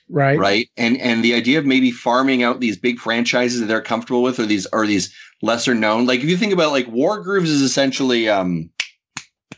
Right. 0.09 0.39
right 0.39 0.71
and 0.77 0.97
and 0.99 1.25
the 1.25 1.35
idea 1.35 1.59
of 1.59 1.67
maybe 1.67 1.91
farming 1.91 2.45
out 2.45 2.61
these 2.61 2.79
big 2.79 3.01
franchises 3.01 3.59
that 3.59 3.67
they're 3.67 3.83
comfortable 3.83 4.23
with 4.23 4.39
or 4.39 4.47
these 4.47 4.65
or 4.73 4.87
these 4.87 5.13
lesser 5.43 5.75
known 5.75 6.07
like 6.07 6.21
if 6.21 6.27
you 6.27 6.37
think 6.37 6.53
about 6.53 6.71
like 6.71 6.87
Wargrooves 6.87 7.49
is 7.49 7.61
essentially 7.61 8.29
um 8.29 8.71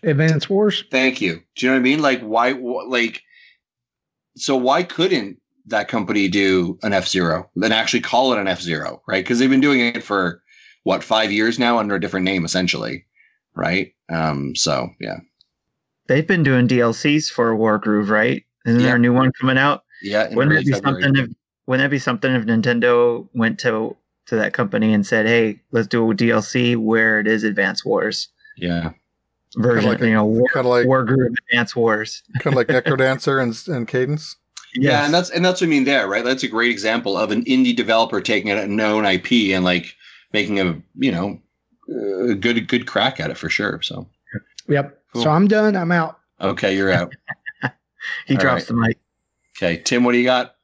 Advance 0.03 0.49
Wars. 0.49 0.85
thank 0.91 1.21
you 1.21 1.43
do 1.55 1.67
you 1.67 1.69
know 1.69 1.75
what 1.75 1.81
i 1.81 1.83
mean 1.83 2.01
like 2.01 2.23
why 2.23 2.55
wh- 2.55 2.89
like 2.89 3.21
so 4.37 4.57
why 4.57 4.83
couldn't 4.83 5.37
that 5.67 5.89
company 5.89 6.29
do 6.29 6.79
an 6.83 6.95
f-zero 6.95 7.51
and 7.63 7.75
actually 7.75 8.01
call 8.01 8.33
it 8.33 8.39
an 8.39 8.49
f-zero 8.49 9.03
right 9.07 9.23
because 9.23 9.39
they've 9.39 9.51
been 9.51 9.61
doing 9.61 9.81
it 9.81 10.03
for 10.03 10.43
what 10.85 11.05
five 11.05 11.31
years 11.31 11.59
now 11.59 11.79
under 11.79 11.95
a 11.95 12.01
different 12.01 12.25
name 12.25 12.47
essentially 12.47 13.05
right 13.59 13.93
um 14.11 14.55
so 14.57 14.89
yeah 15.01 15.17
They've 16.07 16.27
been 16.27 16.43
doing 16.43 16.67
DLCs 16.67 17.31
for 17.31 17.55
Wargroove, 17.55 18.09
right? 18.09 18.43
Isn't 18.65 18.81
Yeah. 18.81 18.87
there 18.87 18.97
a 18.97 18.99
new 18.99 19.13
one 19.13 19.31
coming 19.39 19.59
out? 19.59 19.85
yeah 20.03 20.35
Wouldn't 20.35 20.53
early 20.55 20.63
it 20.63 20.67
be 20.67 20.73
February. 20.73 21.03
something 21.03 21.23
if 21.25 21.31
wouldn't 21.67 21.85
that 21.85 21.91
be 21.91 21.99
something 21.99 22.35
if 22.35 22.45
Nintendo 22.47 23.29
went 23.35 23.59
to 23.61 23.95
to 24.27 24.37
that 24.37 24.55
company 24.55 24.95
and 24.95 25.07
said, 25.07 25.27
"Hey, 25.27 25.61
let's 25.71 25.87
do 25.87 26.11
a 26.11 26.15
DLC 26.15 26.77
where 26.77 27.21
it 27.21 27.27
is 27.27 27.45
Advance 27.45 27.85
Wars 27.85 28.29
yeah 28.57 28.93
version, 29.59 29.91
like 29.91 30.01
a- 30.01 30.07
you 30.07 30.15
know, 30.15 30.25
War, 30.25 30.47
kind 30.53 30.65
of 30.67 30.71
like 30.71 30.87
Wargroove 30.87 31.35
Advance 31.51 31.77
Wars." 31.77 32.23
kind 32.41 32.55
of 32.55 32.57
like 32.57 32.69
Necrodancer 32.69 33.43
and 33.43 33.77
and 33.77 33.87
Cadence. 33.87 34.37
Yeah, 34.75 35.05
and 35.05 35.13
that's 35.13 35.29
and 35.29 35.45
that's 35.45 35.61
what 35.61 35.67
I 35.67 35.71
mean 35.71 35.85
there, 35.85 36.09
right? 36.09 36.25
That's 36.25 36.43
a 36.43 36.49
great 36.49 36.71
example 36.71 37.19
of 37.19 37.31
an 37.33 37.45
indie 37.45 37.77
developer 37.77 38.21
taking 38.23 38.51
a 38.51 38.67
known 38.67 39.05
IP 39.05 39.55
and 39.55 39.63
like 39.65 39.95
making 40.33 40.59
a 40.61 40.81
you 40.97 41.13
know 41.13 41.39
a 41.89 42.35
good 42.35 42.69
good 42.69 42.87
crack 42.87 43.21
at 43.21 43.31
it 43.31 43.37
for 43.39 43.49
sure. 43.49 43.81
So 43.83 44.09
Yep. 44.69 45.03
Cool. 45.13 45.23
So 45.23 45.31
I'm 45.31 45.49
done. 45.49 45.75
I'm 45.77 45.91
out. 45.93 46.19
okay, 46.41 46.77
you're 46.77 46.93
out. 46.93 47.15
he 48.27 48.35
All 48.35 48.41
drops 48.41 48.63
right. 48.63 48.67
the 48.69 48.75
mic. 48.75 48.99
Okay, 49.57 49.83
Tim, 49.83 50.05
what 50.05 50.13
do 50.13 50.19
you 50.19 50.25
got? 50.25 50.55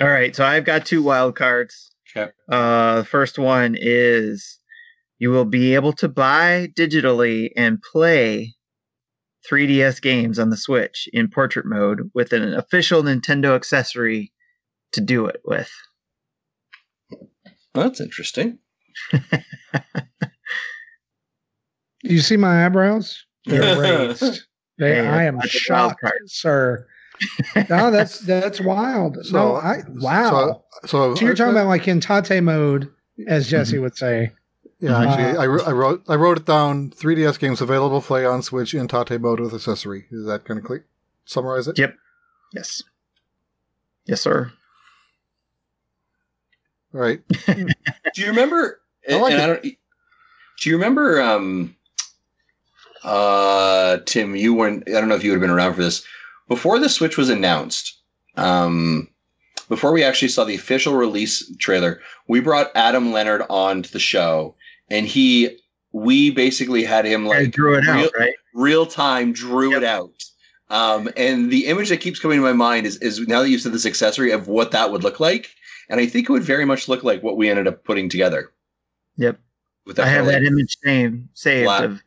All 0.00 0.08
right, 0.08 0.34
so 0.34 0.44
I've 0.44 0.64
got 0.64 0.86
two 0.86 1.02
wild 1.02 1.36
cards. 1.36 1.90
Okay, 2.16 2.32
Uh, 2.48 2.96
the 2.98 3.04
first 3.04 3.38
one 3.38 3.76
is 3.78 4.58
you 5.18 5.30
will 5.30 5.44
be 5.44 5.74
able 5.74 5.92
to 5.94 6.08
buy 6.08 6.68
digitally 6.76 7.50
and 7.56 7.80
play 7.92 8.54
3DS 9.50 10.00
games 10.02 10.38
on 10.38 10.50
the 10.50 10.56
Switch 10.56 11.08
in 11.12 11.28
portrait 11.30 11.66
mode 11.66 12.10
with 12.14 12.32
an 12.32 12.54
official 12.54 13.02
Nintendo 13.02 13.54
accessory 13.54 14.32
to 14.92 15.00
do 15.00 15.26
it 15.26 15.40
with. 15.44 15.70
That's 17.74 18.00
interesting. 18.00 18.58
You 22.04 22.20
see 22.20 22.36
my 22.36 22.64
eyebrows? 22.66 23.24
They're 23.46 23.80
raised. 24.08 24.42
They, 24.78 24.94
Hey, 24.96 25.06
I 25.06 25.24
am 25.24 25.36
that's 25.38 25.54
a 25.54 25.72
wild 25.72 25.92
shocked, 26.00 26.12
sir. 26.26 26.86
No, 27.70 27.90
that's 27.90 28.18
that's 28.20 28.60
wild. 28.60 29.18
So- 29.24 29.32
no, 29.36 29.54
I 29.56 29.82
wow. 29.88 30.64
So, 30.82 30.88
so, 30.88 31.14
So, 31.14 31.24
you're 31.24 31.34
talking 31.34 31.52
about 31.52 31.68
like 31.68 31.86
in 31.88 32.00
Tate 32.00 32.42
mode, 32.42 32.90
as 33.28 33.48
Jesse 33.48 33.78
would 33.78 33.96
say. 33.96 34.32
Yeah, 34.80 34.98
actually, 34.98 35.38
Uh, 35.38 35.42
I, 35.42 35.46
wrote- 35.46 35.68
I 35.68 35.70
wrote 35.72 36.02
I 36.08 36.14
wrote 36.16 36.38
it 36.38 36.44
down. 36.46 36.90
3DS 36.90 37.38
games 37.38 37.60
available 37.60 38.02
play 38.02 38.26
on 38.26 38.42
Switch 38.42 38.74
in 38.74 38.88
Tate 38.88 39.20
mode 39.20 39.40
with 39.40 39.54
accessory. 39.54 40.06
Is 40.10 40.26
that 40.26 40.44
kind 40.44 40.58
of 40.58 40.66
clear? 40.66 40.84
Summarize 41.24 41.68
it. 41.68 41.78
Yep. 41.78 41.94
Yes. 42.52 42.82
Yes, 44.06 44.20
sir. 44.20 44.52
All 46.92 47.00
right. 47.00 47.20
Do 47.46 47.64
you 48.16 48.26
remember? 48.28 48.80
I 49.08 49.14
like 49.16 49.32
and 49.32 49.40
it. 49.40 49.44
I 49.44 49.46
don't, 49.46 49.62
do 50.60 50.70
you 50.70 50.76
remember? 50.76 51.20
Um, 51.20 51.76
uh, 53.04 53.98
Tim, 54.06 54.34
you 54.34 54.54
weren't. 54.54 54.88
I 54.88 54.92
don't 54.92 55.08
know 55.08 55.14
if 55.14 55.22
you 55.22 55.30
would 55.30 55.36
have 55.36 55.42
been 55.42 55.50
around 55.50 55.74
for 55.74 55.82
this 55.82 56.04
before 56.48 56.78
the 56.78 56.88
Switch 56.88 57.16
was 57.16 57.28
announced. 57.28 57.98
Um, 58.36 59.08
before 59.68 59.92
we 59.92 60.02
actually 60.02 60.28
saw 60.28 60.44
the 60.44 60.54
official 60.54 60.94
release 60.94 61.50
trailer, 61.58 62.00
we 62.28 62.40
brought 62.40 62.70
Adam 62.74 63.12
Leonard 63.12 63.42
on 63.48 63.82
to 63.82 63.92
the 63.92 63.98
show, 63.98 64.54
and 64.90 65.06
he, 65.06 65.58
we 65.92 66.30
basically 66.30 66.84
had 66.84 67.04
him 67.04 67.26
like 67.26 67.50
drew 67.50 67.74
it 67.74 67.86
real, 67.86 68.04
out, 68.06 68.10
right? 68.18 68.34
real 68.54 68.86
time 68.86 69.32
drew 69.32 69.76
it 69.76 69.84
out. 69.84 70.24
Um, 70.70 71.08
and 71.16 71.50
the 71.50 71.66
image 71.66 71.90
that 71.90 71.98
keeps 71.98 72.18
coming 72.18 72.38
to 72.38 72.42
my 72.42 72.52
mind 72.52 72.86
is, 72.86 72.96
is 72.96 73.20
now 73.20 73.42
that 73.42 73.50
you 73.50 73.58
said 73.58 73.72
this 73.72 73.86
accessory 73.86 74.32
of 74.32 74.48
what 74.48 74.72
that 74.72 74.90
would 74.90 75.04
look 75.04 75.20
like. 75.20 75.50
And 75.88 76.00
I 76.00 76.06
think 76.06 76.28
it 76.28 76.32
would 76.32 76.42
very 76.42 76.64
much 76.64 76.88
look 76.88 77.04
like 77.04 77.22
what 77.22 77.36
we 77.36 77.50
ended 77.50 77.68
up 77.68 77.84
putting 77.84 78.08
together. 78.08 78.50
Yep. 79.16 79.38
With 79.86 80.00
I 80.00 80.06
have 80.06 80.26
that 80.26 80.42
image 80.42 80.76
saved. 80.82 81.28
saved 81.34 81.66
Black. 81.66 81.84
of, 81.84 82.02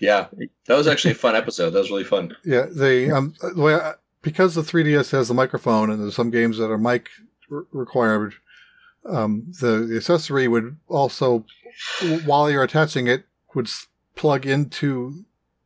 yeah, 0.00 0.26
that 0.66 0.76
was 0.76 0.86
actually 0.86 1.12
a 1.12 1.16
fun 1.16 1.36
episode. 1.36 1.70
That 1.70 1.80
was 1.80 1.90
really 1.90 2.04
fun. 2.04 2.36
Yeah, 2.44 2.66
they 2.70 3.10
um 3.10 3.34
the 3.40 3.60
way 3.60 3.74
I, 3.74 3.94
because 4.22 4.54
the 4.54 4.62
3DS 4.62 5.10
has 5.12 5.28
the 5.28 5.34
microphone 5.34 5.90
and 5.90 6.02
there's 6.02 6.16
some 6.16 6.30
games 6.30 6.58
that 6.58 6.70
are 6.70 6.78
mic 6.78 7.08
re- 7.48 7.64
required. 7.72 8.34
Um, 9.06 9.52
the, 9.60 9.86
the 9.88 9.96
accessory 9.96 10.48
would 10.48 10.76
also, 10.88 11.46
while 12.24 12.50
you're 12.50 12.64
attaching 12.64 13.06
it, 13.06 13.24
would 13.54 13.70
plug 14.16 14.44
into 14.44 15.24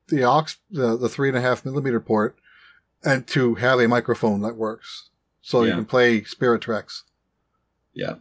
the 0.08 0.24
aux 0.24 0.46
the, 0.70 0.96
the 0.96 1.08
three 1.08 1.28
and 1.28 1.36
a 1.36 1.40
half 1.40 1.64
millimeter 1.64 1.98
port, 1.98 2.36
and 3.02 3.26
to 3.28 3.56
have 3.56 3.80
a 3.80 3.88
microphone 3.88 4.42
that 4.42 4.56
works, 4.56 5.08
so 5.40 5.64
you 5.64 5.72
can 5.72 5.84
play 5.86 6.22
Spirit 6.22 6.60
Tracks. 6.60 7.04
Yeah. 7.94 8.16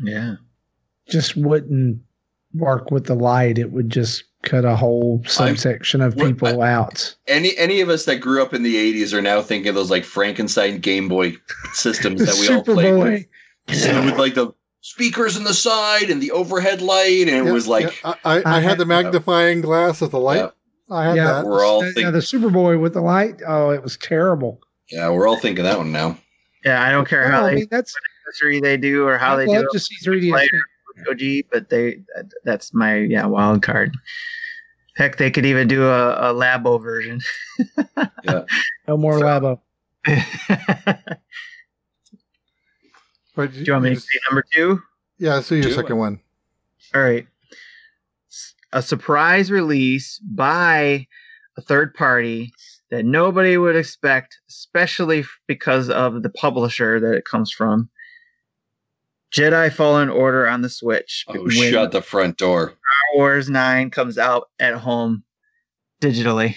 yeah. 0.00 0.36
Just 1.08 1.36
wouldn't 1.36 2.00
work 2.54 2.90
with 2.90 3.06
the 3.06 3.14
light. 3.14 3.58
It 3.58 3.70
would 3.70 3.90
just 3.90 4.24
cut 4.44 4.64
a 4.64 4.76
whole 4.76 5.22
subsection 5.26 6.00
of 6.00 6.14
what- 6.16 6.26
people 6.26 6.62
out. 6.62 7.14
Any 7.26 7.56
any 7.56 7.80
of 7.80 7.88
us 7.88 8.04
that 8.04 8.16
grew 8.16 8.42
up 8.42 8.54
in 8.54 8.62
the 8.62 8.76
'80s 8.76 9.12
are 9.12 9.22
now 9.22 9.40
thinking 9.42 9.68
of 9.68 9.74
those 9.74 9.90
like 9.90 10.04
Frankenstein 10.04 10.78
Game 10.78 11.08
Boy 11.08 11.34
systems 11.72 12.24
that 12.24 12.36
we 12.40 12.54
all 12.54 12.62
played 12.62 12.94
with, 13.02 13.24
And 13.86 14.04
with 14.06 14.18
like 14.18 14.34
the 14.34 14.52
speakers 14.82 15.36
in 15.36 15.44
the 15.44 15.54
side 15.54 16.10
and 16.10 16.22
the 16.22 16.30
overhead 16.32 16.82
light, 16.82 17.22
and 17.28 17.30
it 17.30 17.44
Yeah, 17.46 17.52
was 17.52 17.66
like 17.66 17.84
yeah, 18.04 18.14
I, 18.24 18.38
I, 18.42 18.56
I 18.58 18.60
had 18.60 18.78
the 18.78 18.84
uh, 18.84 18.86
magnifying 18.86 19.60
glass 19.62 20.02
of 20.02 20.10
the 20.10 20.20
light. 20.20 20.36
Yeah. 20.38 20.50
I 20.90 21.04
had 21.06 21.16
Yeah. 21.16 21.24
that. 21.32 21.46
we're 21.46 21.64
all 21.64 21.82
yeah, 21.84 21.92
thinking. 21.92 22.12
the 22.12 22.18
Superboy 22.18 22.78
with 22.80 22.92
the 22.92 23.00
light. 23.00 23.40
Oh, 23.46 23.70
it 23.70 23.82
was 23.82 23.96
terrible. 23.96 24.60
Yeah, 24.90 25.08
we're 25.08 25.26
all 25.26 25.38
thinking 25.38 25.64
that 25.64 25.78
one 25.78 25.90
now. 25.92 26.18
Yeah, 26.62 26.82
I 26.82 26.90
don't 26.90 27.08
care 27.08 27.24
how 27.30 27.38
Well, 27.38 27.46
I 27.46 27.50
they 27.50 27.56
mean, 27.60 27.68
that's 27.70 27.94
accessory 28.28 28.60
they 28.60 28.76
do 28.76 29.06
or 29.06 29.16
how 29.16 29.34
I'd 29.34 29.40
they 29.40 29.46
love 29.46 29.62
do 29.62 29.68
to 29.72 29.78
see 29.78 29.96
3DS. 30.04 30.48
Player. 30.94 31.06
it 31.06 31.44
OG, 31.44 31.50
but 31.52 31.70
they 31.70 32.00
that- 32.14 32.30
that's 32.44 32.72
my 32.74 32.96
yeah 32.98 33.26
wild 33.26 33.62
card. 33.62 33.94
Heck, 34.96 35.16
they 35.16 35.30
could 35.30 35.44
even 35.46 35.66
do 35.66 35.86
a, 35.86 36.30
a 36.30 36.34
Labo 36.34 36.80
version. 36.82 37.20
yeah. 38.22 38.44
No 38.86 38.96
more 38.96 39.14
Labo. 39.18 39.60
do 40.06 40.12
Right, 43.36 43.52
you 43.52 43.72
want 43.72 43.84
me 43.84 43.88
to 43.90 43.94
just- 43.96 44.06
say 44.08 44.18
number 44.30 44.44
two? 44.52 44.80
Yeah, 45.18 45.40
so 45.40 45.54
your 45.54 45.64
Do 45.64 45.72
second 45.72 45.96
it. 45.96 46.00
one. 46.00 46.20
All 46.94 47.02
right. 47.02 47.26
A 48.72 48.82
surprise 48.82 49.50
release 49.50 50.18
by 50.18 51.06
a 51.56 51.60
third 51.62 51.94
party 51.94 52.52
that 52.90 53.04
nobody 53.04 53.56
would 53.56 53.76
expect, 53.76 54.38
especially 54.48 55.24
because 55.46 55.88
of 55.88 56.22
the 56.22 56.30
publisher 56.30 56.98
that 57.00 57.14
it 57.14 57.24
comes 57.24 57.50
from. 57.52 57.88
Jedi 59.34 59.72
Fallen 59.72 60.08
Order 60.08 60.46
on 60.48 60.62
the 60.62 60.68
Switch. 60.68 61.24
Oh, 61.28 61.48
shut 61.48 61.90
the 61.92 62.00
front 62.02 62.36
door. 62.36 62.66
Star 62.68 63.16
Wars 63.16 63.48
9 63.50 63.90
comes 63.90 64.16
out 64.16 64.48
at 64.60 64.74
home 64.74 65.24
digitally. 66.00 66.54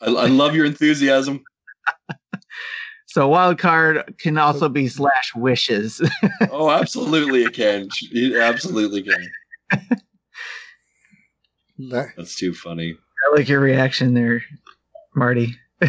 I, 0.00 0.06
I 0.06 0.26
love 0.26 0.54
your 0.54 0.66
enthusiasm. 0.66 1.42
So 3.08 3.28
wild 3.28 3.58
card 3.58 4.14
can 4.18 4.36
also 4.36 4.68
be 4.68 4.88
slash 4.88 5.34
wishes. 5.34 6.02
Oh, 6.50 6.70
absolutely, 6.70 7.44
it 7.44 7.54
can. 7.54 7.88
It 8.12 8.36
absolutely 8.36 9.02
can. 9.04 9.30
That's 11.78 12.36
too 12.36 12.52
funny. 12.52 12.94
I 13.26 13.36
like 13.36 13.48
your 13.48 13.60
reaction 13.60 14.12
there, 14.12 14.42
Marty. 15.14 15.54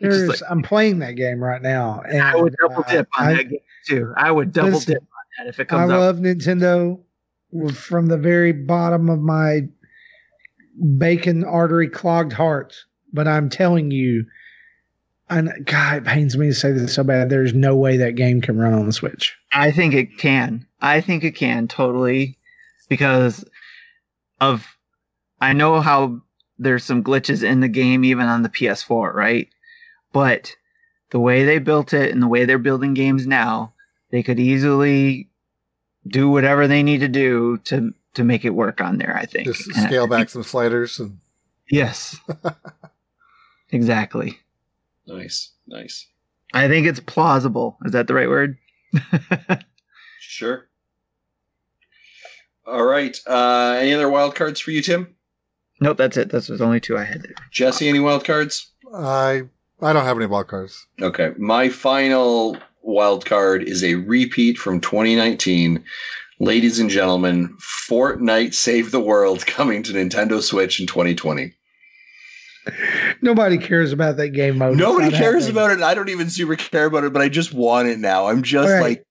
Like, 0.00 0.40
I'm 0.48 0.62
playing 0.62 1.00
that 1.00 1.12
game 1.16 1.42
right 1.44 1.60
now, 1.60 2.02
and 2.08 2.22
I 2.22 2.36
would 2.36 2.54
double 2.58 2.84
uh, 2.88 3.04
on 3.18 3.26
I- 3.28 3.34
that 3.34 3.48
game 3.50 3.58
too. 3.86 4.12
I 4.16 4.30
would 4.30 4.52
double 4.52 4.72
Listen, 4.72 4.94
dip 4.94 5.02
on 5.02 5.44
that 5.44 5.48
if 5.48 5.60
it 5.60 5.68
comes. 5.68 5.90
I 5.90 5.96
love 5.96 6.16
Nintendo 6.16 7.00
from 7.72 8.06
the 8.06 8.18
very 8.18 8.52
bottom 8.52 9.08
of 9.08 9.20
my 9.20 9.60
bacon 10.98 11.44
artery 11.44 11.88
clogged 11.88 12.32
heart. 12.32 12.74
But 13.12 13.28
I'm 13.28 13.48
telling 13.48 13.90
you, 13.90 14.26
and 15.30 15.50
God, 15.64 15.98
it 15.98 16.04
pains 16.04 16.36
me 16.36 16.48
to 16.48 16.54
say 16.54 16.72
this 16.72 16.94
so 16.94 17.04
bad. 17.04 17.30
There's 17.30 17.54
no 17.54 17.76
way 17.76 17.96
that 17.96 18.16
game 18.16 18.40
can 18.40 18.58
run 18.58 18.74
on 18.74 18.86
the 18.86 18.92
Switch. 18.92 19.34
I 19.52 19.70
think 19.70 19.94
it 19.94 20.18
can. 20.18 20.66
I 20.80 21.00
think 21.00 21.24
it 21.24 21.32
can 21.32 21.68
totally 21.68 22.36
because 22.88 23.44
of 24.40 24.66
I 25.40 25.52
know 25.52 25.80
how 25.80 26.20
there's 26.58 26.84
some 26.84 27.04
glitches 27.04 27.42
in 27.42 27.60
the 27.60 27.68
game 27.68 28.04
even 28.04 28.26
on 28.26 28.42
the 28.42 28.48
PS4, 28.48 29.12
right? 29.14 29.48
But 30.12 30.54
the 31.10 31.20
way 31.20 31.44
they 31.44 31.58
built 31.58 31.92
it 31.92 32.10
and 32.10 32.22
the 32.22 32.28
way 32.28 32.44
they're 32.44 32.58
building 32.58 32.94
games 32.94 33.26
now, 33.26 33.74
they 34.16 34.22
could 34.22 34.40
easily 34.40 35.28
do 36.06 36.30
whatever 36.30 36.66
they 36.66 36.82
need 36.82 37.00
to 37.00 37.08
do 37.08 37.58
to 37.64 37.92
to 38.14 38.24
make 38.24 38.46
it 38.46 38.50
work 38.50 38.80
on 38.80 38.96
there, 38.96 39.14
I 39.14 39.26
think. 39.26 39.46
just 39.46 39.66
And- 39.76 39.86
scale 39.86 40.06
back 40.06 40.30
some 40.30 40.42
sliders 40.42 40.98
and 40.98 41.18
Yes. 41.70 42.16
exactly. 43.70 44.38
Nice, 45.06 45.50
nice. 45.66 46.06
I 46.54 46.66
think 46.68 46.86
it's 46.86 47.00
plausible. 47.00 47.76
Is 47.84 47.92
that 47.92 48.06
the 48.06 48.14
right 48.14 48.28
word? 48.28 48.56
Sure. 50.20 50.66
All 52.66 52.84
right. 52.84 53.16
Uh, 53.26 53.76
any 53.80 53.94
other 53.94 54.10
wild 54.10 54.34
cards 54.34 54.60
for 54.60 54.70
you, 54.70 54.82
Tim? 54.82 55.14
nope, 55.80 55.96
that's 55.96 56.16
it. 56.16 56.30
That's 56.30 56.48
the 56.48 56.62
only 56.64 56.80
two 56.80 56.98
I 56.98 57.04
had 57.04 57.22
there. 57.22 57.34
Jesse, 57.52 57.88
any 57.88 58.00
wild 58.00 58.24
cards? 58.24 58.70
I 58.94 59.42
I 59.80 59.92
don't 59.92 60.04
have 60.04 60.16
any 60.16 60.26
wild 60.26 60.48
cards. 60.48 60.86
Okay. 61.00 61.30
My 61.38 61.68
final 61.68 62.58
wild 62.86 63.26
card 63.26 63.62
is 63.64 63.84
a 63.84 63.94
repeat 63.94 64.56
from 64.56 64.80
2019. 64.80 65.84
Ladies 66.38 66.78
and 66.78 66.90
gentlemen, 66.90 67.56
Fortnite 67.88 68.54
Save 68.54 68.90
the 68.90 69.00
World 69.00 69.46
coming 69.46 69.82
to 69.82 69.92
Nintendo 69.92 70.42
Switch 70.42 70.80
in 70.80 70.86
2020. 70.86 71.52
Nobody 73.22 73.58
cares 73.58 73.92
about 73.92 74.16
that 74.16 74.30
game 74.30 74.58
mode. 74.58 74.76
Nobody 74.76 75.10
cares 75.10 75.46
happening. 75.46 75.50
about 75.50 75.78
it. 75.78 75.82
I 75.82 75.94
don't 75.94 76.08
even 76.08 76.28
super 76.28 76.56
care 76.56 76.86
about 76.86 77.04
it, 77.04 77.12
but 77.12 77.22
I 77.22 77.28
just 77.28 77.54
want 77.54 77.88
it 77.88 77.98
now. 77.98 78.26
I'm 78.26 78.42
just 78.42 78.68
right. 78.68 78.80
like 78.80 79.06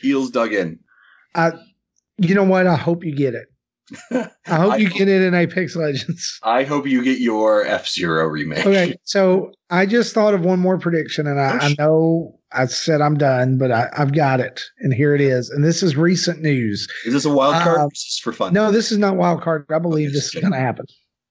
heels 0.00 0.30
dug 0.30 0.52
in. 0.52 0.80
I, 1.34 1.52
you 2.18 2.34
know 2.34 2.44
what? 2.44 2.66
I 2.66 2.76
hope 2.76 3.04
you 3.04 3.14
get 3.14 3.34
it. 3.34 3.46
I 4.46 4.56
hope 4.56 4.72
I 4.74 4.76
you 4.78 4.88
hope- 4.88 4.98
get 4.98 5.08
it 5.08 5.22
in 5.22 5.34
Apex 5.34 5.76
Legends. 5.76 6.38
I 6.42 6.64
hope 6.64 6.86
you 6.86 7.04
get 7.04 7.20
your 7.20 7.64
F 7.66 7.88
Zero 7.88 8.26
remake. 8.26 8.66
Okay, 8.66 8.96
so 9.04 9.52
I 9.70 9.86
just 9.86 10.12
thought 10.12 10.34
of 10.34 10.40
one 10.40 10.58
more 10.58 10.78
prediction, 10.78 11.26
and 11.26 11.40
I, 11.40 11.58
I 11.58 11.74
know 11.78 12.40
I 12.54 12.66
said 12.66 13.00
I'm 13.00 13.16
done, 13.16 13.58
but 13.58 13.70
I, 13.72 13.88
I've 13.96 14.12
got 14.14 14.40
it, 14.40 14.60
and 14.80 14.92
here 14.94 15.14
it 15.14 15.20
is. 15.20 15.50
And 15.50 15.64
this 15.64 15.82
is 15.82 15.96
recent 15.96 16.40
news. 16.42 16.86
Is 17.06 17.12
this 17.12 17.24
a 17.24 17.30
wild 17.32 17.62
card? 17.62 17.78
Um, 17.78 17.84
or 17.86 17.90
is 17.92 18.20
for 18.22 18.32
fun? 18.32 18.52
No, 18.52 18.70
this 18.70 18.90
is 18.92 18.98
not 18.98 19.16
wild 19.16 19.42
card. 19.42 19.66
I 19.70 19.78
believe 19.78 20.08
Okay, 20.08 20.14
this 20.14 20.34
is 20.34 20.40
going 20.40 20.52
to 20.52 20.58
happen. 20.58 20.86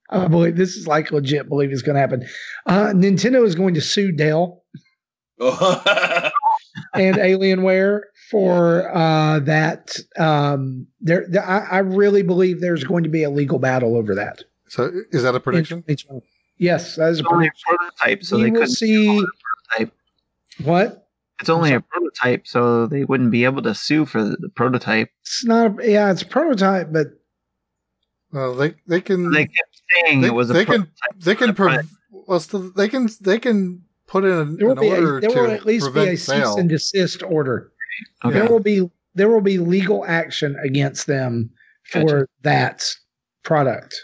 I 0.10 0.28
believe 0.28 0.58
this 0.58 0.76
is 0.76 0.86
like 0.88 1.12
legit. 1.12 1.48
Believe 1.50 1.72
it's 1.72 1.82
going 1.82 1.95
to 1.95 2.00
happen. 2.02 2.28
Uh, 2.68 2.88
Nintendo 2.94 3.44
is 3.45 3.56
going 3.56 3.74
to 3.74 3.82
sue 3.82 4.12
Dell 4.12 4.64
and 5.40 7.16
Alienware 7.18 8.02
for 8.30 8.95
uh, 8.95 9.40
that. 9.40 9.95
Um, 10.18 10.88
there, 11.02 11.26
there- 11.30 11.45
I, 11.48 11.78
I 11.78 11.80
really 11.80 12.22
believe 12.22 12.62
there's 12.62 12.84
going 12.84 13.04
to 13.04 13.10
be 13.10 13.24
a 13.24 13.30
legal 13.30 13.60
battle 13.60 13.95
over 13.98 14.14
that. 14.16 14.44
So 14.68 14.91
is 15.12 15.24
that 15.24 15.36
a 15.36 15.40
prediction? 15.40 15.84
Yes, 16.58 16.95
that 16.95 17.10
is 17.10 17.20
a 17.20 17.24
It's 17.24 17.32
only 17.32 17.48
prediction. 17.50 17.78
prototype, 17.78 18.24
so 18.24 18.38
we 18.38 18.44
they 18.44 18.52
will 18.52 18.60
couldn't. 18.60 18.76
see 18.76 19.24
what 20.64 21.03
It's 21.44 21.49
only 21.49 21.74
a 21.74 21.82
prototype, 21.82 22.48
so 22.48 22.88
they 22.88 23.03
wouldn't 23.03 23.30
be 23.30 23.44
able 23.44 23.61
to 23.64 23.76
sue 23.76 24.06
for 24.06 24.24
the, 24.24 24.38
the 24.40 24.48
prototype. 24.48 25.10
it's 25.24 25.44
not. 25.44 25.78
A, 25.84 25.91
yeah, 25.91 26.10
it's 26.10 26.22
a 26.22 26.26
prototype, 26.26 26.94
but 26.94 27.07
Well, 28.32 28.56
they 28.56 28.76
they 28.88 29.02
can 29.02 29.30
They 29.30 29.48
kept 29.48 29.82
saying 29.94 30.22
they, 30.22 30.28
it 30.30 30.34
was 30.34 30.49
a 30.49 30.53
they 30.53 30.64
prototype. 30.64 30.88
can 31.11 31.20
they 31.20 31.36
can 31.36 31.52
But- 31.53 31.86
well 32.11 32.40
still, 32.40 32.72
they 32.72 32.88
can 32.88 33.10
they 33.20 33.40
can 33.40 33.82
put 34.07 34.24
in 34.24 34.32
an, 34.32 34.56
there 34.56 34.68
will 34.68 34.78
an 34.78 34.80
be 34.80 34.88
a, 34.88 34.95
order 34.95 35.20
there 35.20 35.32
will 35.32 35.52
at 35.52 35.65
least 35.65 35.88
be 35.88 35.91
prevent 35.91 36.14
a 36.14 36.18
cease 36.18 36.56
and 36.56 36.70
desist 36.70 37.24
order. 37.24 37.74
Okay. 38.24 38.40
There 38.40 38.49
will 38.49 38.61
be 38.61 38.90
there 39.14 39.28
will 39.28 39.41
be 39.41 39.57
legal 39.57 40.06
action 40.06 40.56
against 40.64 41.07
them 41.07 41.49
for 41.91 42.03
Gotcha. 42.06 42.28
that 42.44 42.86
product. 43.44 43.99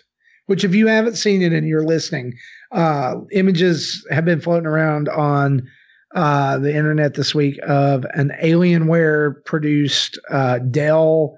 Which, 0.47 0.65
if 0.65 0.75
you 0.75 0.87
haven't 0.87 1.15
seen 1.15 1.41
it 1.41 1.53
and 1.53 1.65
you're 1.67 1.85
listening, 1.85 2.33
uh, 2.73 3.15
images 3.31 4.05
have 4.11 4.25
been 4.25 4.41
floating 4.41 4.65
around 4.65 5.07
on 5.07 5.65
uh, 6.15 6.57
the 6.57 6.75
internet 6.75 7.13
this 7.13 7.35
week 7.35 7.59
of 7.67 8.05
an 8.13 8.31
Alienware 8.43 9.43
produced 9.45 10.19
uh, 10.29 10.59
Dell 10.59 11.37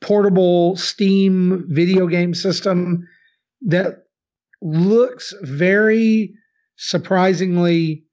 portable 0.00 0.76
Steam 0.76 1.64
video 1.68 2.06
game 2.06 2.34
system 2.34 3.06
that 3.62 4.04
looks 4.62 5.34
very 5.42 6.32
surprisingly 6.76 8.04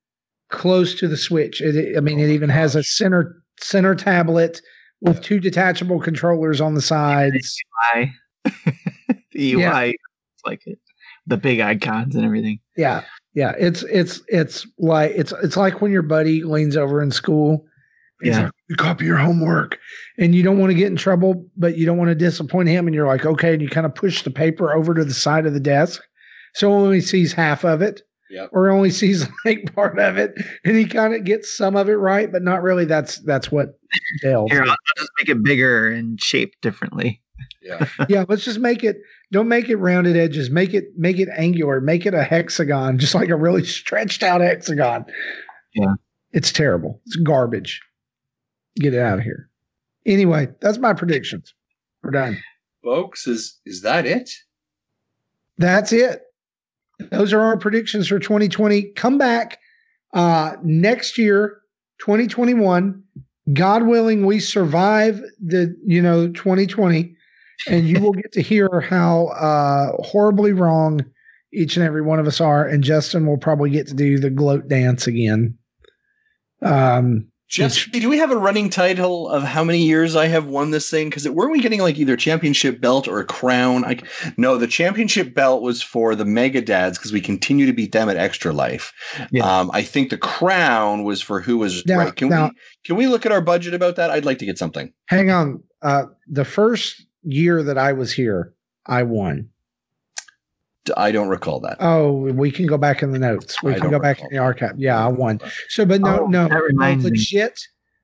close 0.50 0.96
to 0.96 1.08
the 1.08 1.18
Switch. 1.18 1.62
It, 1.62 1.98
I 1.98 2.00
mean, 2.00 2.20
it 2.20 2.30
even 2.30 2.50
has 2.50 2.76
a 2.76 2.84
center 2.84 3.36
center 3.60 3.96
tablet 3.96 4.62
with 5.02 5.22
two 5.22 5.40
detachable 5.40 6.00
controllers 6.00 6.62
on 6.62 6.74
the 6.74 6.82
sides. 6.82 7.56
UI. 7.96 8.12
the 9.32 9.54
UI, 9.54 9.62
Yeah. 9.62 9.92
like 10.46 10.62
it. 10.66 10.80
The 11.28 11.38
big 11.38 11.60
icons 11.60 12.16
and 12.16 12.24
everything. 12.24 12.60
Yeah, 12.78 13.04
yeah. 13.38 13.54
It's 13.60 13.84
it's 13.84 14.24
it's 14.30 14.66
like 14.80 15.12
it's 15.14 15.32
it's 15.44 15.56
like 15.56 15.80
when 15.80 15.92
your 15.92 16.02
buddy 16.02 16.44
leans 16.44 16.76
over 16.76 17.04
in 17.04 17.12
school. 17.12 17.64
Yeah. 18.24 18.46
like, 18.46 18.52
you 18.68 18.76
copy 18.76 19.06
your 19.06 19.18
homework, 19.18 19.78
and 20.18 20.34
you 20.34 20.42
don't 20.42 20.58
want 20.58 20.72
to 20.72 20.74
get 20.74 20.88
in 20.88 20.96
trouble, 20.96 21.46
but 21.56 21.78
you 21.78 21.86
don't 21.86 22.00
want 22.00 22.10
to 22.10 22.16
disappoint 22.16 22.68
him, 22.68 22.88
and 22.88 22.96
you're 22.96 23.06
like, 23.06 23.28
okay, 23.28 23.54
and 23.54 23.62
you 23.62 23.70
kind 23.70 23.86
of 23.86 23.94
push 23.94 24.24
the 24.24 24.32
paper 24.32 24.74
over 24.74 24.96
to 24.96 25.06
the 25.06 25.14
side 25.14 25.46
of 25.46 25.54
the 25.54 25.60
desk, 25.60 26.02
so 26.56 26.68
he 26.68 26.74
only 26.74 27.00
sees 27.00 27.32
half 27.32 27.64
of 27.64 27.84
it. 27.84 28.02
Yep. 28.32 28.50
Or 28.54 28.72
only 28.72 28.90
sees 28.90 29.28
like 29.46 29.72
part 29.76 30.00
of 30.00 30.18
it, 30.18 30.34
and 30.66 30.76
he 30.76 30.86
kind 30.86 31.14
of 31.14 31.24
gets 31.24 31.56
some 31.56 31.76
of 31.76 31.90
it 31.90 31.98
right, 31.98 32.32
but 32.32 32.42
not 32.42 32.64
really. 32.64 32.86
That's 32.86 33.20
that's 33.20 33.52
what 33.52 33.78
Dale. 34.24 34.48
Here, 34.50 34.64
I'll, 34.64 34.72
I'll 34.72 34.78
just 34.98 35.12
make 35.20 35.30
it 35.30 35.44
bigger 35.44 35.92
and 35.92 36.20
shaped 36.20 36.60
differently. 36.62 37.22
Yeah. 37.62 37.88
yeah, 38.10 38.26
let's 38.28 38.44
just 38.44 38.60
make 38.60 38.84
it. 38.84 38.98
Don't 39.32 39.48
make 39.48 39.70
it 39.70 39.76
rounded 39.78 40.16
edges. 40.16 40.50
Make 40.50 40.74
it 40.74 40.98
make 40.98 41.20
it 41.20 41.30
angular. 41.36 41.82
Make 41.82 42.06
it 42.06 42.14
a 42.14 42.24
hexagon, 42.24 43.00
just 43.00 43.16
like 43.16 43.30
a 43.30 43.36
really 43.36 43.66
stretched 43.66 44.24
out 44.24 44.42
hexagon. 44.42 45.06
Yeah. 45.76 45.94
it's 46.32 46.52
terrible. 46.52 47.02
It's 47.06 47.18
garbage. 47.18 47.82
Get 48.78 48.94
it 48.94 49.00
out 49.00 49.20
of 49.20 49.24
here. 49.24 49.50
Anyway, 50.06 50.48
that's 50.62 50.78
my 50.78 50.94
predictions. 50.94 51.54
We're 52.02 52.12
done. 52.12 52.38
Folks, 52.84 53.28
is 53.28 53.60
is 53.66 53.82
that 53.82 54.06
it? 54.06 54.32
That's 55.58 55.92
it. 55.92 56.24
Those 57.12 57.34
are 57.34 57.42
our 57.42 57.58
predictions 57.58 58.08
for 58.08 58.20
2020. 58.20 58.94
Come 58.94 59.18
back 59.18 59.60
uh, 60.14 60.54
next 60.64 61.18
year, 61.18 61.62
2021. 62.00 63.04
God 63.54 63.84
willing, 63.84 64.26
we 64.26 64.40
survive 64.40 65.22
the 65.44 65.76
you 65.86 66.02
know 66.02 66.28
2020, 66.28 67.16
and 67.70 67.88
you 67.88 68.00
will 68.00 68.14
get 68.14 68.32
to 68.34 68.42
hear 68.42 68.82
how 68.82 69.28
uh, 69.28 69.92
horribly 70.04 70.54
wrong 70.54 71.02
each 71.54 71.78
and 71.78 71.86
every 71.86 72.02
one 72.02 72.20
of 72.20 72.28
us 72.28 72.40
are. 72.42 72.66
And 72.68 72.84
Justin 72.84 73.26
will 73.26 73.38
probably 73.38 73.70
get 73.70 73.88
to 73.88 73.94
do 73.94 74.20
the 74.20 74.30
gloat 74.30 74.68
dance 74.68 75.08
again. 75.08 75.58
Um, 76.62 77.28
Just 77.48 77.92
do 77.92 78.10
we 78.10 78.18
have 78.18 78.32
a 78.32 78.36
running 78.38 78.70
title 78.70 79.30
of 79.30 79.44
how 79.44 79.64
many 79.64 79.82
years 79.84 80.16
I 80.16 80.28
have 80.28 80.48
won 80.48 80.72
this 80.72 80.90
thing? 80.90 81.10
Because 81.10 81.28
weren't 81.30 81.52
we 81.54 81.62
getting 81.62 81.80
like 81.80 81.98
either 81.98 82.18
championship 82.18 82.82
belt 82.82 83.08
or 83.08 83.20
a 83.20 83.26
crown? 83.26 83.86
I 83.86 84.00
no, 84.36 84.58
the 84.58 84.68
championship 84.68 85.34
belt 85.34 85.62
was 85.62 85.82
for 85.82 86.14
the 86.16 86.26
Mega 86.26 86.62
Dads 86.62 86.98
because 86.98 87.14
we 87.14 87.22
continue 87.22 87.66
to 87.66 87.74
beat 87.74 87.94
them 87.94 88.10
at 88.10 88.18
Extra 88.18 88.52
Life. 88.52 88.92
Um, 89.42 89.72
I 89.74 89.82
think 89.84 90.10
the 90.10 90.18
crown 90.18 91.04
was 91.04 91.22
for 91.22 91.40
who 91.40 91.58
was 91.58 91.86
Now- 91.86 92.00
right. 92.00 92.16
Can 92.16 92.30
now- 92.30 92.48
we 92.48 92.52
can 92.84 92.96
we 92.98 93.08
look 93.08 93.26
at 93.26 93.32
our 93.32 93.42
budget 93.42 93.74
about 93.74 93.96
that? 93.96 94.12
I'd 94.12 94.26
like 94.26 94.40
to 94.40 94.46
get 94.46 94.58
something. 94.58 94.92
hang 95.08 95.32
on. 95.32 95.64
Uh, 95.82 96.04
the 96.28 96.44
first 96.44 97.06
year 97.28 97.62
that 97.64 97.78
I 97.78 97.94
was 97.94 98.12
here, 98.12 98.54
I 98.86 99.04
won. 99.04 99.50
I 100.96 101.12
don't 101.12 101.28
recall 101.28 101.60
that. 101.62 101.78
Oh, 101.82 102.14
we 102.32 102.50
can 102.50 102.66
go 102.66 102.78
back 102.78 103.04
in 103.04 103.12
the 103.12 103.20
notes. 103.20 103.62
We 103.62 103.74
I 103.74 103.80
can 103.80 103.90
go 103.92 104.00
back 104.00 104.22
in 104.22 104.28
the 104.32 104.38
archive. 104.38 104.76
Yeah, 104.78 105.04
I 105.04 105.10
won. 105.10 105.42
So, 105.68 105.86
but 105.86 106.00
no, 106.00 106.22
Oh, 106.22 106.28
no, 106.28 106.44
that 106.48 106.54
no, 106.54 106.60
reminds 106.62 107.04
me. 107.04 107.12
legit, 107.12 107.60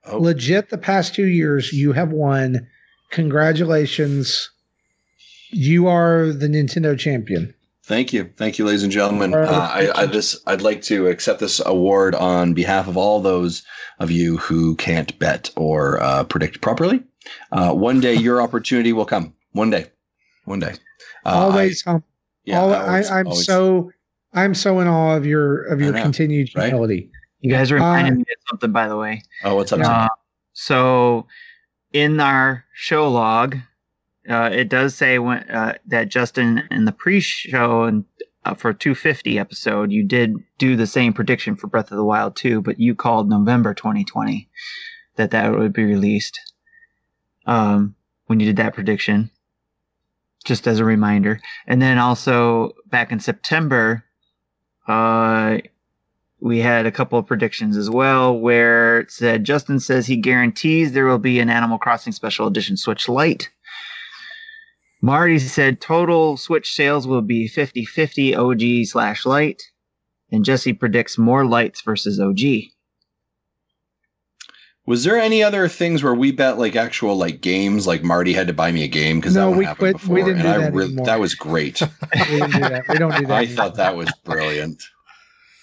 Oh. 0.05 0.17
legit. 0.17 0.69
The 0.69 0.77
past 0.77 1.15
two 1.15 1.27
years, 1.27 1.71
you 1.71 1.93
have 1.93 2.11
won. 2.11 2.67
Congratulations. 3.11 4.49
You 5.51 5.87
are 5.87 6.33
the 6.33 6.47
Nintendo 6.47 6.97
champion. 6.99 7.53
Thank 7.85 8.11
you, 8.13 8.29
thank 8.37 8.57
you, 8.59 8.65
ladies 8.65 8.83
and 8.83 8.91
gentlemen. 8.91 9.33
Uh. 9.33 9.47
I, 9.49 9.91
I 10.01 10.05
this 10.05 10.41
I'd 10.47 10.61
like 10.61 10.81
to 10.83 11.07
accept 11.07 11.39
this 11.39 11.61
award 11.65 12.15
on 12.15 12.53
behalf 12.53 12.87
of 12.87 12.95
all 12.97 13.21
those 13.21 13.63
of 13.99 14.09
you 14.11 14.37
who 14.37 14.75
can't 14.75 15.17
bet 15.19 15.49
or 15.55 16.01
uh, 16.01 16.23
predict 16.25 16.61
properly. 16.61 17.03
Uh, 17.51 17.73
one 17.73 17.99
day, 17.99 18.13
your 18.15 18.41
opportunity 18.45 18.93
will 18.93 19.05
come. 19.05 19.33
One 19.51 19.69
day, 19.69 19.87
one 20.45 20.59
day. 20.59 20.73
Uh, 21.25 21.29
always, 21.29 21.83
hum- 21.83 22.03
I, 22.07 22.09
yeah, 22.45 22.59
al- 22.59 22.73
always- 22.73 23.09
I, 23.09 23.19
I'm 23.19 23.27
always. 23.27 23.45
so, 23.45 23.91
I'm 24.33 24.53
so 24.55 24.79
in 24.79 24.87
awe 24.87 25.15
of 25.15 25.25
your 25.25 25.63
of 25.65 25.79
your 25.79 25.93
know, 25.93 26.01
continued 26.01 26.49
right? 26.55 26.67
humility. 26.67 27.09
You 27.41 27.51
guys 27.51 27.71
reminded 27.71 28.15
me 28.15 28.21
of 28.21 28.41
something, 28.49 28.71
by 28.71 28.87
the 28.87 28.97
way. 28.97 29.21
Oh, 29.43 29.55
what's 29.55 29.71
up? 29.73 29.81
Uh, 29.81 30.07
so, 30.53 31.27
in 31.91 32.19
our 32.19 32.63
show 32.73 33.09
log, 33.09 33.57
uh, 34.29 34.49
it 34.51 34.69
does 34.69 34.95
say 34.95 35.19
when, 35.19 35.39
uh, 35.49 35.73
that 35.87 36.07
Justin 36.09 36.63
in 36.71 36.85
the 36.85 36.91
pre-show 36.93 37.83
and 37.83 38.05
uh, 38.45 38.53
for 38.53 38.73
250 38.73 39.37
episode, 39.39 39.91
you 39.91 40.03
did 40.03 40.35
do 40.57 40.75
the 40.75 40.87
same 40.87 41.11
prediction 41.13 41.55
for 41.55 41.67
Breath 41.67 41.91
of 41.91 41.97
the 41.97 42.03
Wild 42.05 42.35
2, 42.37 42.61
but 42.61 42.79
you 42.79 42.95
called 42.95 43.29
November 43.29 43.73
2020 43.73 44.47
that 45.15 45.31
that 45.31 45.51
would 45.51 45.73
be 45.73 45.83
released. 45.83 46.39
Um, 47.45 47.95
when 48.28 48.40
you 48.40 48.45
did 48.45 48.57
that 48.57 48.74
prediction, 48.74 49.30
just 50.45 50.68
as 50.68 50.80
a 50.80 50.86
reminder, 50.86 51.40
and 51.68 51.82
then 51.82 51.98
also 51.98 52.74
back 52.88 53.11
in 53.11 53.20
September, 53.20 54.03
uh, 54.88 55.57
we 56.40 56.60
had 56.60 56.86
a 56.86 56.91
couple 56.91 57.18
of 57.18 57.26
predictions 57.26 57.78
as 57.78 57.90
well 57.90 58.38
where 58.38 58.99
it 58.99 59.11
said 59.11 59.45
Justin 59.45 59.80
says 59.80 60.06
he 60.06 60.18
guarantees 60.18 60.91
there 60.91 61.06
will 61.06 61.18
be 61.18 61.40
an 61.40 61.49
Animal 61.49 61.78
Crossing 61.78 62.11
Special 62.11 62.48
Edition 62.48 62.76
Switch 62.76 63.07
Lite. 63.07 63.49
Marty 65.02 65.40
said 65.40 65.80
total 65.80 66.38
Switch 66.38 66.74
sales 66.74 67.07
will 67.07 67.22
be 67.22 67.48
50 67.48 67.86
50 67.86 68.36
OG 68.36 68.61
slash 68.86 69.26
Lite. 69.26 69.61
And 70.32 70.44
Jesse 70.44 70.74
predicts 70.74 71.18
more 71.18 71.45
Lites 71.45 71.82
versus 71.82 72.20
OG. 72.20 72.40
Was 74.85 75.05
there 75.05 75.18
any 75.18 75.41
other 75.41 75.68
things 75.69 76.03
where 76.03 76.14
we 76.14 76.31
bet 76.31 76.57
like 76.57 76.76
actual 76.76 77.15
like 77.15 77.39
games? 77.41 77.88
Like 77.88 78.03
Marty 78.03 78.34
had 78.34 78.47
to 78.47 78.53
buy 78.53 78.72
me 78.72 78.84
a 78.84 78.88
game 78.88 79.19
because 79.19 79.35
No, 79.35 79.41
that 79.45 79.49
one 79.49 79.57
we 79.60 79.65
happened 79.65 79.80
quit- 79.80 79.93
before, 79.97 80.15
we 80.15 80.22
didn't 80.23 80.39
and 80.39 80.43
do 80.43 80.49
I 80.49 80.57
that 80.57 80.73
really 80.73 80.88
anymore. 80.89 81.05
that 81.05 81.19
was 81.19 81.35
great. 81.35 81.81
We 82.30 82.39
don't 82.39 82.51
do 82.51 82.60
that. 82.60 82.84
We 82.89 82.97
don't 82.97 83.15
do 83.15 83.26
that. 83.27 83.31
I 83.31 83.43
anymore. 83.43 83.55
thought 83.55 83.76
that 83.76 83.95
was 83.95 84.11
brilliant. 84.26 84.84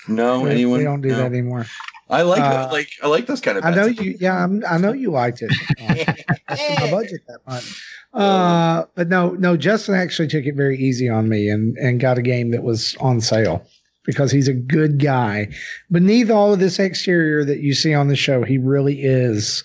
No, 0.08 0.40
we, 0.40 0.50
anyone? 0.50 0.78
we 0.78 0.84
don't 0.84 1.02
do 1.02 1.08
No? 1.10 1.16
that 1.18 1.26
anymore. 1.26 1.66
I 2.08 2.22
like 2.22 2.40
Uh, 2.42 2.66
it. 2.68 2.72
Like 2.72 2.88
I 3.02 3.06
like 3.08 3.26
those 3.26 3.40
kind 3.40 3.58
of. 3.58 3.64
I 3.64 3.70
know 3.74 3.86
you. 3.86 4.16
Yeah, 4.18 4.42
I'm, 4.42 4.64
I 4.68 4.78
know 4.78 4.92
you 4.92 5.10
liked 5.12 5.42
it. 5.42 5.52
Uh, 5.80 6.56
that's 6.56 6.80
my 6.80 6.90
budget 6.90 7.20
that 7.28 7.38
much. 7.46 7.84
Uh, 8.12 8.84
but 8.96 9.08
no, 9.08 9.30
no. 9.30 9.56
Justin 9.56 9.94
actually 9.94 10.26
took 10.28 10.44
it 10.44 10.56
very 10.56 10.76
easy 10.78 11.08
on 11.08 11.28
me 11.28 11.48
and 11.48 11.76
and 11.76 12.00
got 12.00 12.18
a 12.18 12.22
game 12.22 12.50
that 12.50 12.62
was 12.64 12.96
on 12.98 13.20
sale 13.20 13.64
because 14.10 14.32
he's 14.32 14.48
a 14.48 14.54
good 14.54 14.98
guy. 14.98 15.48
Beneath 15.90 16.30
all 16.30 16.52
of 16.52 16.58
this 16.58 16.78
exterior 16.78 17.44
that 17.44 17.60
you 17.60 17.74
see 17.74 17.94
on 17.94 18.08
the 18.08 18.16
show, 18.16 18.42
he 18.42 18.58
really 18.58 19.02
is 19.02 19.64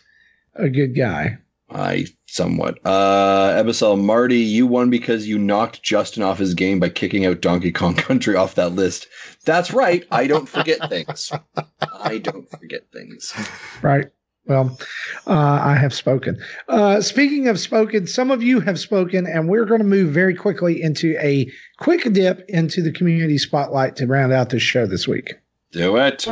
a 0.55 0.69
good 0.69 0.95
guy. 0.95 1.37
I 1.69 2.05
somewhat. 2.27 2.79
Uh 2.85 3.61
Ebisel 3.61 4.01
Marty, 4.01 4.37
you 4.37 4.67
won 4.67 4.89
because 4.89 5.27
you 5.27 5.37
knocked 5.39 5.81
Justin 5.83 6.23
off 6.23 6.37
his 6.37 6.53
game 6.53 6.79
by 6.79 6.89
kicking 6.89 7.25
out 7.25 7.41
Donkey 7.41 7.71
Kong 7.71 7.95
Country 8.07 8.35
off 8.35 8.55
that 8.55 8.73
list. 8.73 9.07
That's 9.45 9.73
right. 9.73 10.05
I 10.11 10.27
don't 10.27 10.47
forget 10.47 10.89
things. 10.89 11.31
I 12.03 12.19
don't 12.19 12.49
forget 12.49 12.91
things. 12.91 13.33
Right. 13.81 14.11
Well, 14.47 14.77
uh, 15.25 15.59
I 15.63 15.75
have 15.75 15.93
spoken. 15.93 16.37
Uh, 16.67 17.01
speaking 17.01 17.47
of 17.47 17.59
spoken, 17.59 18.05
some 18.05 18.29
of 18.29 18.43
you 18.43 18.59
have 18.59 18.79
spoken, 18.79 19.25
and 19.25 19.49
we're 19.49 19.65
going 19.65 19.81
to 19.81 19.85
move 19.85 20.13
very 20.13 20.35
quickly 20.35 20.81
into 20.81 21.17
a 21.19 21.49
quick 21.79 22.13
dip 22.13 22.45
into 22.47 22.83
the 22.83 22.91
community 22.91 23.39
spotlight 23.39 23.95
to 23.97 24.05
round 24.05 24.33
out 24.33 24.49
this 24.49 24.61
show 24.61 24.85
this 24.85 25.07
week. 25.07 25.33
Do 25.71 25.97
it. 25.97 26.25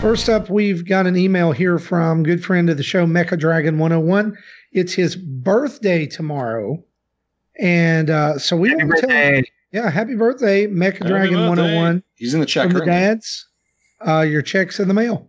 First 0.00 0.28
up, 0.28 0.48
we've 0.48 0.86
got 0.86 1.06
an 1.06 1.16
email 1.16 1.52
here 1.52 1.78
from 1.78 2.22
good 2.22 2.44
friend 2.44 2.70
of 2.70 2.76
the 2.76 2.82
show, 2.82 3.06
Mecha 3.06 3.38
Dragon 3.38 3.78
101. 3.78 4.36
It's 4.72 4.94
his 4.94 5.14
birthday 5.14 6.06
tomorrow. 6.06 6.82
And 7.60 8.10
uh, 8.10 8.38
so 8.38 8.56
we 8.56 8.70
Happy 8.70 8.84
want 8.84 8.96
to 9.00 9.06
tell 9.06 9.34
him, 9.34 9.44
yeah, 9.72 9.90
happy 9.90 10.16
birthday, 10.16 10.66
Mecha 10.66 11.06
Dragon 11.06 11.34
birthday. 11.34 11.48
101 11.48 12.02
He's 12.16 12.34
in 12.34 12.40
the 12.40 12.46
check. 12.46 12.70
from 12.70 12.78
the 12.80 12.86
dads. 12.86 13.46
Uh, 14.06 14.22
your 14.22 14.42
check's 14.42 14.80
in 14.80 14.88
the 14.88 14.94
mail. 14.94 15.28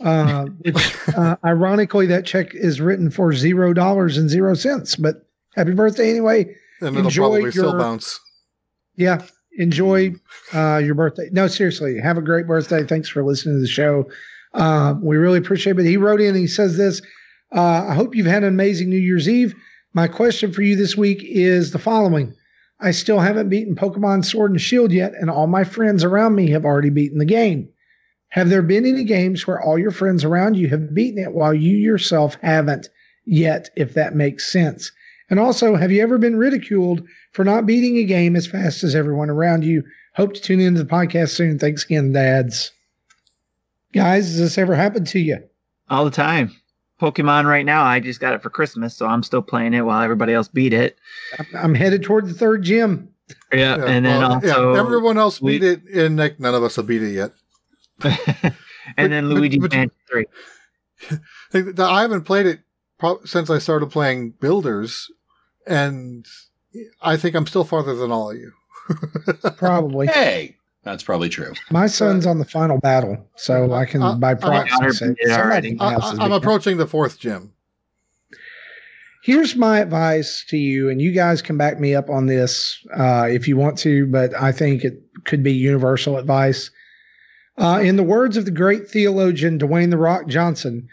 Uh, 0.00 0.46
which, 0.60 0.96
uh, 1.16 1.36
ironically, 1.44 2.06
that 2.06 2.24
check 2.26 2.54
is 2.54 2.80
written 2.80 3.10
for 3.10 3.32
zero 3.32 3.72
dollars 3.72 4.16
and 4.18 4.28
zero 4.28 4.54
cents. 4.54 4.96
But 4.96 5.26
happy 5.54 5.72
birthday 5.72 6.10
anyway. 6.10 6.54
And 6.80 6.88
it'll 6.96 7.06
Enjoy 7.06 7.22
probably 7.30 7.50
still 7.50 7.70
your- 7.70 7.78
bounce. 7.78 8.18
Yeah, 8.96 9.22
enjoy 9.58 10.14
uh, 10.54 10.78
your 10.78 10.94
birthday. 10.94 11.28
No, 11.30 11.46
seriously, 11.48 11.98
have 12.00 12.16
a 12.16 12.22
great 12.22 12.46
birthday. 12.46 12.82
Thanks 12.84 13.08
for 13.10 13.22
listening 13.22 13.56
to 13.56 13.60
the 13.60 13.68
show. 13.68 14.08
Uh, 14.54 14.94
we 15.02 15.16
really 15.18 15.38
appreciate 15.38 15.78
it. 15.78 15.84
He 15.84 15.98
wrote 15.98 16.20
in. 16.22 16.34
He 16.34 16.46
says 16.46 16.78
this. 16.78 17.02
Uh, 17.54 17.86
I 17.88 17.94
hope 17.94 18.14
you've 18.14 18.26
had 18.26 18.42
an 18.42 18.48
amazing 18.48 18.88
New 18.88 18.96
Year's 18.96 19.28
Eve. 19.28 19.54
My 19.96 20.08
question 20.08 20.52
for 20.52 20.60
you 20.60 20.76
this 20.76 20.94
week 20.94 21.24
is 21.24 21.70
the 21.70 21.78
following: 21.78 22.34
I 22.80 22.90
still 22.90 23.20
haven't 23.20 23.48
beaten 23.48 23.74
Pokemon 23.74 24.26
Sword 24.26 24.50
and 24.50 24.60
Shield 24.60 24.92
yet, 24.92 25.14
and 25.18 25.30
all 25.30 25.46
my 25.46 25.64
friends 25.64 26.04
around 26.04 26.34
me 26.34 26.50
have 26.50 26.66
already 26.66 26.90
beaten 26.90 27.16
the 27.16 27.24
game. 27.24 27.70
Have 28.28 28.50
there 28.50 28.60
been 28.60 28.84
any 28.84 29.04
games 29.04 29.46
where 29.46 29.58
all 29.58 29.78
your 29.78 29.90
friends 29.90 30.22
around 30.22 30.58
you 30.58 30.68
have 30.68 30.92
beaten 30.92 31.24
it 31.24 31.32
while 31.32 31.54
you 31.54 31.78
yourself 31.78 32.36
haven't 32.42 32.90
yet? 33.24 33.70
If 33.74 33.94
that 33.94 34.14
makes 34.14 34.52
sense. 34.52 34.92
And 35.30 35.40
also, 35.40 35.76
have 35.76 35.90
you 35.90 36.02
ever 36.02 36.18
been 36.18 36.36
ridiculed 36.36 37.00
for 37.32 37.42
not 37.42 37.64
beating 37.64 37.96
a 37.96 38.04
game 38.04 38.36
as 38.36 38.46
fast 38.46 38.84
as 38.84 38.94
everyone 38.94 39.30
around 39.30 39.64
you? 39.64 39.82
Hope 40.14 40.34
to 40.34 40.42
tune 40.42 40.60
into 40.60 40.82
the 40.82 40.90
podcast 40.90 41.30
soon. 41.30 41.58
Thanks 41.58 41.84
again, 41.84 42.12
dads. 42.12 42.70
Guys, 43.94 44.26
has 44.26 44.38
this 44.38 44.58
ever 44.58 44.74
happened 44.74 45.06
to 45.06 45.20
you? 45.20 45.38
all 45.88 46.04
the 46.04 46.10
time. 46.10 46.54
Pokemon 47.00 47.44
right 47.44 47.64
now, 47.66 47.82
I 47.84 48.00
just 48.00 48.20
got 48.20 48.32
it 48.34 48.42
for 48.42 48.50
Christmas, 48.50 48.96
so 48.96 49.06
I'm 49.06 49.22
still 49.22 49.42
playing 49.42 49.74
it 49.74 49.82
while 49.82 50.02
everybody 50.02 50.32
else 50.32 50.48
beat 50.48 50.72
it. 50.72 50.96
I'm- 51.38 51.46
I'm 51.54 51.74
headed 51.74 52.02
toward 52.02 52.26
the 52.28 52.34
third 52.34 52.62
gym. 52.62 53.08
Yeah, 53.52 53.76
Yeah, 53.76 53.84
and 53.86 54.06
then 54.06 54.20
well, 54.20 54.32
also 54.34 54.72
yeah, 54.74 54.80
everyone 54.80 55.18
else 55.18 55.40
we- 55.42 55.58
beat 55.58 55.64
it, 55.64 55.82
and 55.92 56.16
like 56.16 56.38
none 56.40 56.54
of 56.54 56.62
us 56.62 56.76
have 56.76 56.86
beat 56.86 57.02
it 57.02 57.10
yet. 57.12 57.32
and 58.96 59.12
then 59.12 59.24
But- 59.28 59.34
but- 59.34 59.40
Luigi 59.40 59.58
but- 59.58 59.72
Mansion 59.72 59.90
Three. 60.10 60.26
I 61.78 62.02
haven't 62.02 62.22
played 62.22 62.46
it 62.46 62.60
pro- 62.98 63.22
since 63.24 63.50
I 63.50 63.58
started 63.58 63.90
playing 63.90 64.30
Builders, 64.40 65.10
and 65.66 66.24
I 67.02 67.16
think 67.16 67.34
I'm 67.34 67.46
still 67.46 67.64
farther 67.64 67.94
than 67.94 68.10
all 68.10 68.30
of 68.30 68.36
you. 68.36 68.52
Probably. 69.56 70.06
Hey, 70.06 70.55
that's 70.86 71.02
probably 71.02 71.28
true. 71.28 71.52
My 71.70 71.88
son's 71.88 72.26
on 72.26 72.38
the 72.38 72.44
final 72.44 72.78
battle, 72.78 73.18
so 73.34 73.72
I 73.72 73.84
can 73.84 74.02
Uh, 74.02 74.14
by 74.14 74.32
uh, 74.32 74.36
proxy 74.36 74.70
daughter 74.70 74.92
say 74.92 75.08
beat 75.08 75.28
somebody 75.28 75.76
I, 75.80 75.94
else 75.94 76.10
has 76.10 76.20
I- 76.20 76.24
I'm 76.24 76.32
approaching 76.32 76.76
the 76.76 76.86
fourth 76.86 77.18
gym. 77.18 77.52
Here's 79.24 79.56
my 79.56 79.80
advice 79.80 80.44
to 80.50 80.56
you, 80.56 80.88
and 80.88 81.02
you 81.02 81.10
guys 81.10 81.42
can 81.42 81.58
back 81.58 81.80
me 81.80 81.96
up 81.96 82.08
on 82.08 82.26
this 82.26 82.78
uh, 82.96 83.26
if 83.28 83.48
you 83.48 83.56
want 83.56 83.76
to, 83.78 84.06
but 84.06 84.32
I 84.40 84.52
think 84.52 84.84
it 84.84 85.02
could 85.24 85.42
be 85.42 85.52
universal 85.52 86.16
advice. 86.18 86.70
Uh, 87.58 87.80
in 87.82 87.96
the 87.96 88.04
words 88.04 88.36
of 88.36 88.44
the 88.44 88.52
great 88.52 88.88
theologian 88.88 89.58
Dwayne 89.58 89.90
The 89.90 89.96
Rock 89.98 90.28
Johnson, 90.28 90.88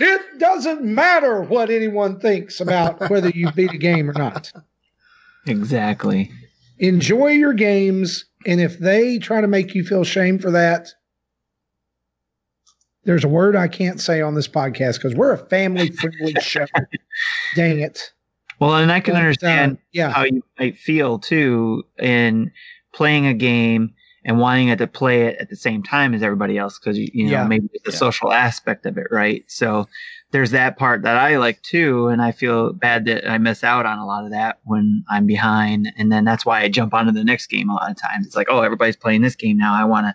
it 0.00 0.20
doesn't 0.40 0.82
matter 0.82 1.42
what 1.42 1.70
anyone 1.70 2.18
thinks 2.18 2.60
about 2.60 3.08
whether 3.10 3.28
you 3.28 3.52
beat 3.52 3.72
a 3.72 3.78
game 3.78 4.10
or 4.10 4.14
not. 4.14 4.52
Exactly. 5.48 6.32
Enjoy 6.80 7.28
your 7.28 7.52
games, 7.52 8.24
and 8.46 8.60
if 8.60 8.78
they 8.78 9.18
try 9.18 9.40
to 9.40 9.46
make 9.48 9.74
you 9.74 9.84
feel 9.84 10.04
shame 10.04 10.38
for 10.38 10.50
that, 10.52 10.88
there's 13.04 13.24
a 13.24 13.28
word 13.28 13.56
I 13.56 13.68
can't 13.68 14.00
say 14.00 14.20
on 14.20 14.34
this 14.34 14.48
podcast 14.48 14.94
because 14.94 15.14
we're 15.14 15.32
a 15.32 15.38
family 15.48 15.90
friendly 15.90 16.34
show. 16.40 16.66
Dang 17.54 17.80
it. 17.80 18.12
Well, 18.58 18.76
and 18.76 18.90
I 18.90 19.00
can 19.00 19.14
But, 19.14 19.18
uh, 19.18 19.20
understand 19.22 19.78
yeah. 19.92 20.10
how 20.10 20.24
you 20.24 20.42
might 20.58 20.76
feel 20.78 21.18
too 21.18 21.84
in 21.98 22.50
playing 22.94 23.26
a 23.26 23.34
game 23.34 23.92
and 24.24 24.40
wanting 24.40 24.68
it 24.68 24.78
to 24.78 24.86
play 24.86 25.22
it 25.26 25.38
at 25.38 25.50
the 25.50 25.56
same 25.56 25.82
time 25.82 26.14
as 26.14 26.22
everybody 26.22 26.58
else 26.58 26.78
because 26.78 26.98
you, 26.98 27.08
you 27.12 27.24
know 27.26 27.30
Yeah. 27.32 27.44
maybe 27.46 27.68
it's 27.72 27.84
the 27.84 27.92
Yeah. 27.92 27.98
social 27.98 28.32
aspect 28.32 28.86
of 28.86 28.98
it, 28.98 29.06
right? 29.10 29.44
So 29.46 29.86
there's 30.32 30.50
that 30.50 30.76
part 30.76 31.02
that 31.02 31.16
I 31.16 31.38
like 31.38 31.62
too, 31.62 32.08
and 32.08 32.20
I 32.20 32.32
feel 32.32 32.72
bad 32.72 33.04
that 33.06 33.30
I 33.30 33.38
miss 33.38 33.62
out 33.64 33.86
on 33.86 33.98
a 33.98 34.06
lot 34.06 34.24
of 34.24 34.32
that 34.32 34.58
when 34.64 35.04
I'm 35.08 35.26
behind, 35.26 35.92
and 35.96 36.10
then 36.10 36.24
that's 36.24 36.44
why 36.44 36.60
I 36.62 36.68
jump 36.68 36.92
onto 36.94 37.12
the 37.12 37.24
next 37.24 37.46
game 37.46 37.70
a 37.70 37.74
lot 37.74 37.90
of 37.90 37.96
times. 37.96 38.26
It's 38.26 38.36
like, 38.36 38.48
oh, 38.50 38.60
everybody's 38.62 38.96
playing 38.96 39.22
this 39.22 39.36
game 39.36 39.56
now. 39.56 39.74
I 39.74 39.84
want 39.84 40.06
to 40.06 40.14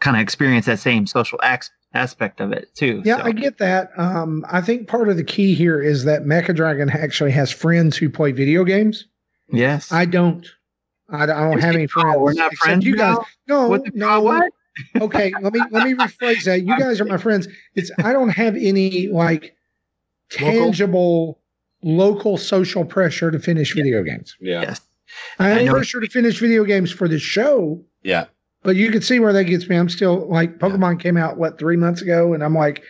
kind 0.00 0.16
of 0.16 0.20
experience 0.22 0.66
that 0.66 0.78
same 0.78 1.06
social 1.06 1.38
ax- 1.42 1.70
aspect 1.94 2.40
of 2.40 2.52
it 2.52 2.68
too. 2.74 3.00
Yeah, 3.04 3.16
So, 3.16 3.22
I 3.24 3.32
get 3.32 3.58
that. 3.58 3.90
Um, 3.96 4.44
I 4.50 4.60
think 4.60 4.88
part 4.88 5.08
of 5.08 5.16
the 5.16 5.24
key 5.24 5.54
here 5.54 5.80
is 5.80 6.04
that 6.04 6.24
Mecha 6.24 6.54
Dragon 6.54 6.90
actually 6.90 7.30
has 7.32 7.50
friends 7.50 7.96
who 7.96 8.10
play 8.10 8.32
video 8.32 8.62
games. 8.64 9.06
yes. 9.50 9.90
I 9.90 10.04
don't. 10.04 10.46
I, 11.08 11.22
I 11.22 11.26
don't 11.26 11.60
have 11.60 11.74
any 11.74 11.84
Oh, 11.84 11.88
friends. 12.02 12.16
we're 12.18 12.32
not 12.34 12.54
friends 12.56 12.84
You 12.84 12.96
guys? 12.96 13.16
No, 13.48 13.68
what 13.68 13.84
the 13.84 13.92
no. 13.94 14.20
what? 14.20 14.52
Okay, 15.00 15.32
let 15.42 15.52
me 15.52 15.60
let 15.70 15.84
me 15.86 15.94
rephrase 15.94 16.44
that. 16.44 16.62
You 16.62 16.78
guys 16.78 17.00
are 17.00 17.04
my 17.04 17.18
friends. 17.18 17.48
It's 17.74 17.90
I 18.02 18.12
don't 18.12 18.28
have 18.30 18.56
any 18.56 19.08
like 19.08 19.54
tangible 20.30 21.40
local 21.82 22.36
social 22.36 22.84
pressure 22.84 23.30
to 23.30 23.38
finish 23.38 23.74
video 23.74 24.02
games. 24.02 24.36
Yeah. 24.40 24.62
Yes. 24.62 24.80
I 25.38 25.46
I 25.46 25.48
have 25.54 25.66
know- 25.66 25.72
pressure 25.72 26.00
to 26.00 26.08
finish 26.08 26.38
video 26.40 26.64
games 26.64 26.90
for 26.90 27.08
the 27.08 27.18
show, 27.18 27.82
Yeah. 28.02 28.26
but 28.62 28.76
you 28.76 28.90
can 28.90 29.02
see 29.02 29.20
where 29.20 29.32
that 29.32 29.44
gets 29.44 29.68
me. 29.68 29.76
I'm 29.76 29.88
still 29.88 30.28
like 30.28 30.58
Pokemon 30.58 31.00
came 31.00 31.16
out 31.16 31.38
what 31.38 31.58
three 31.58 31.76
months 31.76 32.02
ago, 32.02 32.32
and 32.34 32.42
I'm 32.42 32.54
like, 32.54 32.82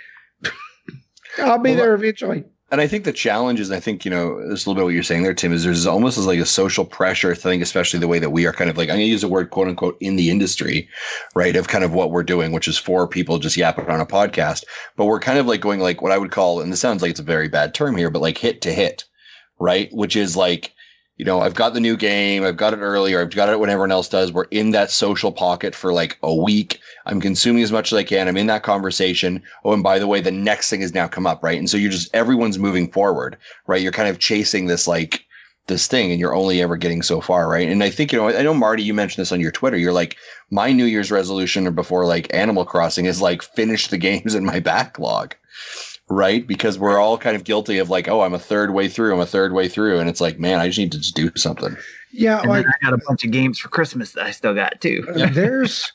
I'll 1.39 1.59
be 1.59 1.71
Well, 1.71 1.79
there 1.79 1.95
eventually. 1.95 2.45
And 2.73 2.81
I 2.81 2.89
think 2.89 3.05
the 3.05 3.13
challenge 3.13 3.61
is, 3.61 3.71
I 3.71 3.79
think, 3.79 4.05
you 4.05 4.11
know, 4.11 4.41
there's 4.41 4.67
a 4.67 4.69
little 4.69 4.75
bit 4.75 4.85
what 4.87 4.95
you're 4.95 5.05
saying 5.05 5.23
there, 5.23 5.35
Tim, 5.35 5.53
is 5.53 5.63
there's 5.63 5.87
almost 5.87 6.19
as 6.19 6.27
like 6.27 6.41
a 6.41 6.47
social 6.47 6.85
pressure 6.85 7.33
thing, 7.33 7.63
especially 7.63 8.01
the 8.01 8.09
way 8.09 8.19
that 8.19 8.31
we 8.31 8.45
are 8.45 8.53
kind 8.53 8.69
of 8.69 8.77
like, 8.77 8.89
I'm 8.89 8.97
going 8.97 9.07
to 9.07 9.11
use 9.11 9.21
the 9.21 9.29
word 9.29 9.51
quote 9.51 9.69
unquote 9.69 9.97
in 10.01 10.17
the 10.17 10.31
industry, 10.31 10.89
right? 11.37 11.55
Of 11.55 11.69
kind 11.69 11.85
of 11.85 11.95
what 11.95 12.11
we're 12.11 12.25
doing, 12.25 12.51
which 12.51 12.67
is 12.67 12.77
four 12.77 13.07
people 13.07 13.39
just 13.39 13.57
yapping 13.57 13.89
on 13.89 14.01
a 14.01 14.07
podcast. 14.07 14.65
But 14.97 15.05
we're 15.05 15.21
kind 15.21 15.39
of 15.39 15.47
like 15.47 15.61
going 15.61 15.79
like 15.79 16.03
what 16.03 16.11
I 16.11 16.19
would 16.19 16.33
call, 16.33 16.61
and 16.61 16.73
this 16.73 16.81
sounds 16.81 17.03
like 17.03 17.13
it's 17.13 17.21
a 17.21 17.25
very 17.25 17.49
bad 17.49 17.73
term 17.73 17.97
here, 17.97 18.11
but 18.11 18.23
like 18.23 18.37
hit 18.37 18.63
to 18.63 18.73
hit, 18.73 19.05
right? 19.61 19.89
Which 19.93 20.17
is 20.17 20.37
like, 20.37 20.73
you 21.17 21.25
know, 21.25 21.41
I've 21.41 21.55
got 21.55 21.73
the 21.73 21.81
new 21.81 21.97
game, 21.97 22.45
I've 22.45 22.59
got 22.59 22.75
it 22.75 22.81
earlier, 22.81 23.21
I've 23.21 23.35
got 23.35 23.49
it 23.49 23.59
when 23.59 23.71
everyone 23.71 23.93
else 23.93 24.09
does. 24.09 24.33
We're 24.33 24.45
in 24.45 24.73
that 24.73 24.91
social 24.91 25.33
pocket 25.33 25.75
for 25.75 25.93
like 25.93 26.19
a 26.23 26.35
week. 26.35 26.79
I'm 27.07 27.21
consuming 27.21 27.63
as 27.63 27.73
much 27.73 27.93
as 27.93 27.97
I 27.97 28.03
can. 28.05 28.29
I'm 28.29 28.37
in 28.37 28.49
that 28.49 28.63
conversation. 28.63 29.43
Oh, 29.65 29.73
and 29.73 29.83
by 29.83 29.99
the 29.99 30.07
way, 30.07 30.21
the 30.21 30.31
next 30.31 30.69
thing 30.69 30.83
has 30.83 30.95
now 30.95 31.09
come 31.09 31.27
up, 31.27 31.43
right? 31.43 31.59
And 31.59 31.71
so 31.71 31.79
you're 31.79 31.91
just 31.91 32.15
everyone's 32.15 32.59
moving 32.59 32.91
forward, 32.91 33.37
right? 33.67 33.81
You're 33.81 33.93
kind 33.93 34.11
of 34.11 34.19
chasing 34.19 34.67
this 34.67 34.87
like 34.87 35.25
this 35.69 35.87
thing, 35.87 36.11
and 36.11 36.21
you're 36.21 36.35
only 36.35 36.63
ever 36.63 36.77
getting 36.77 37.03
so 37.03 37.21
far, 37.21 37.49
right? 37.49 37.69
And 37.69 37.83
I 37.83 37.91
think 37.91 38.13
you 38.13 38.19
know, 38.19 38.29
I 38.29 38.43
know 38.43 38.55
Marty, 38.55 38.83
you 38.83 38.95
mentioned 38.95 39.23
this 39.23 39.33
on 39.33 39.41
your 39.41 39.51
Twitter. 39.51 39.77
You're 39.79 39.93
like, 39.93 40.17
my 40.51 40.71
New 40.71 40.85
Year's 40.85 41.11
resolution 41.11 41.67
or 41.67 41.71
before 41.71 42.05
like 42.05 42.33
Animal 42.35 42.65
Crossing 42.65 43.07
is 43.07 43.23
like 43.23 43.43
finish 43.43 43.89
the 43.89 43.99
games 44.09 44.35
in 44.35 44.45
my 44.45 44.61
backlog, 44.61 45.35
right? 46.09 46.47
Because 46.47 46.79
we're 46.79 46.99
all 46.99 47.19
kind 47.19 47.37
of 47.37 47.45
guilty 47.45 47.79
of 47.79 47.91
like, 47.91 48.09
oh, 48.09 48.21
I'm 48.21 48.35
a 48.35 48.39
third 48.39 48.73
way 48.73 48.89
through, 48.89 49.15
I'm 49.15 49.21
a 49.21 49.27
third 49.27 49.53
way 49.53 49.69
through, 49.69 49.99
and 49.99 50.09
it's 50.09 50.21
like, 50.21 50.39
man, 50.39 50.61
I 50.61 50.69
just 50.69 50.79
need 50.79 50.93
to 50.93 50.99
just 50.99 51.17
do 51.17 51.31
something. 51.37 51.77
Yeah, 52.13 52.41
And 52.41 52.49
like 52.49 52.65
then 52.65 52.73
I 52.83 52.85
got 52.91 52.95
a 52.95 53.03
bunch 53.07 53.25
of 53.25 53.31
games 53.31 53.59
for 53.59 53.69
Christmas 53.69 54.13
that 54.13 54.25
I 54.25 54.31
still 54.31 54.55
got 54.55 54.81
too. 54.81 55.07
Uh, 55.09 55.29
there's 55.31 55.93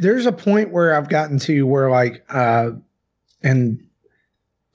there's 0.00 0.26
a 0.26 0.32
point 0.32 0.70
where 0.70 0.94
I've 0.94 1.08
gotten 1.08 1.38
to 1.40 1.66
where 1.66 1.90
like 1.90 2.24
uh 2.28 2.70
and 3.42 3.82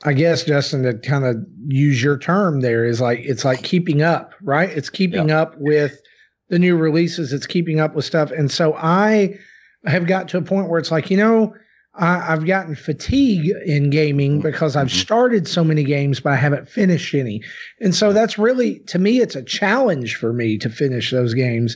I 0.03 0.13
guess 0.13 0.43
Justin 0.43 0.83
to 0.83 0.95
kind 0.97 1.25
of 1.25 1.37
use 1.67 2.01
your 2.01 2.17
term 2.17 2.61
there 2.61 2.85
is 2.85 2.99
like 2.99 3.19
it's 3.19 3.45
like 3.45 3.63
keeping 3.63 4.01
up, 4.01 4.33
right? 4.41 4.69
It's 4.69 4.89
keeping 4.89 5.31
up 5.31 5.55
with 5.57 6.01
the 6.49 6.59
new 6.59 6.75
releases, 6.75 7.31
it's 7.31 7.45
keeping 7.45 7.79
up 7.79 7.95
with 7.95 8.03
stuff. 8.05 8.31
And 8.31 8.51
so 8.51 8.73
I 8.75 9.37
have 9.85 10.07
got 10.07 10.27
to 10.29 10.37
a 10.37 10.41
point 10.41 10.69
where 10.69 10.79
it's 10.79 10.91
like, 10.91 11.09
you 11.09 11.17
know, 11.17 11.53
I, 11.95 12.33
I've 12.33 12.45
gotten 12.45 12.75
fatigue 12.75 13.51
in 13.65 13.89
gaming 13.89 14.39
because 14.39 14.75
I've 14.75 14.87
Mhm. 14.87 15.01
started 15.01 15.47
so 15.47 15.63
many 15.63 15.83
games, 15.83 16.19
but 16.19 16.33
I 16.33 16.37
haven't 16.37 16.69
finished 16.69 17.13
any. 17.13 17.41
And 17.81 17.93
so 17.93 18.13
that's 18.13 18.37
really, 18.37 18.79
to 18.87 18.97
me, 18.99 19.19
it's 19.19 19.35
a 19.35 19.43
challenge 19.43 20.15
for 20.15 20.31
me 20.31 20.57
to 20.59 20.69
finish 20.69 21.11
those 21.11 21.33
games. 21.33 21.75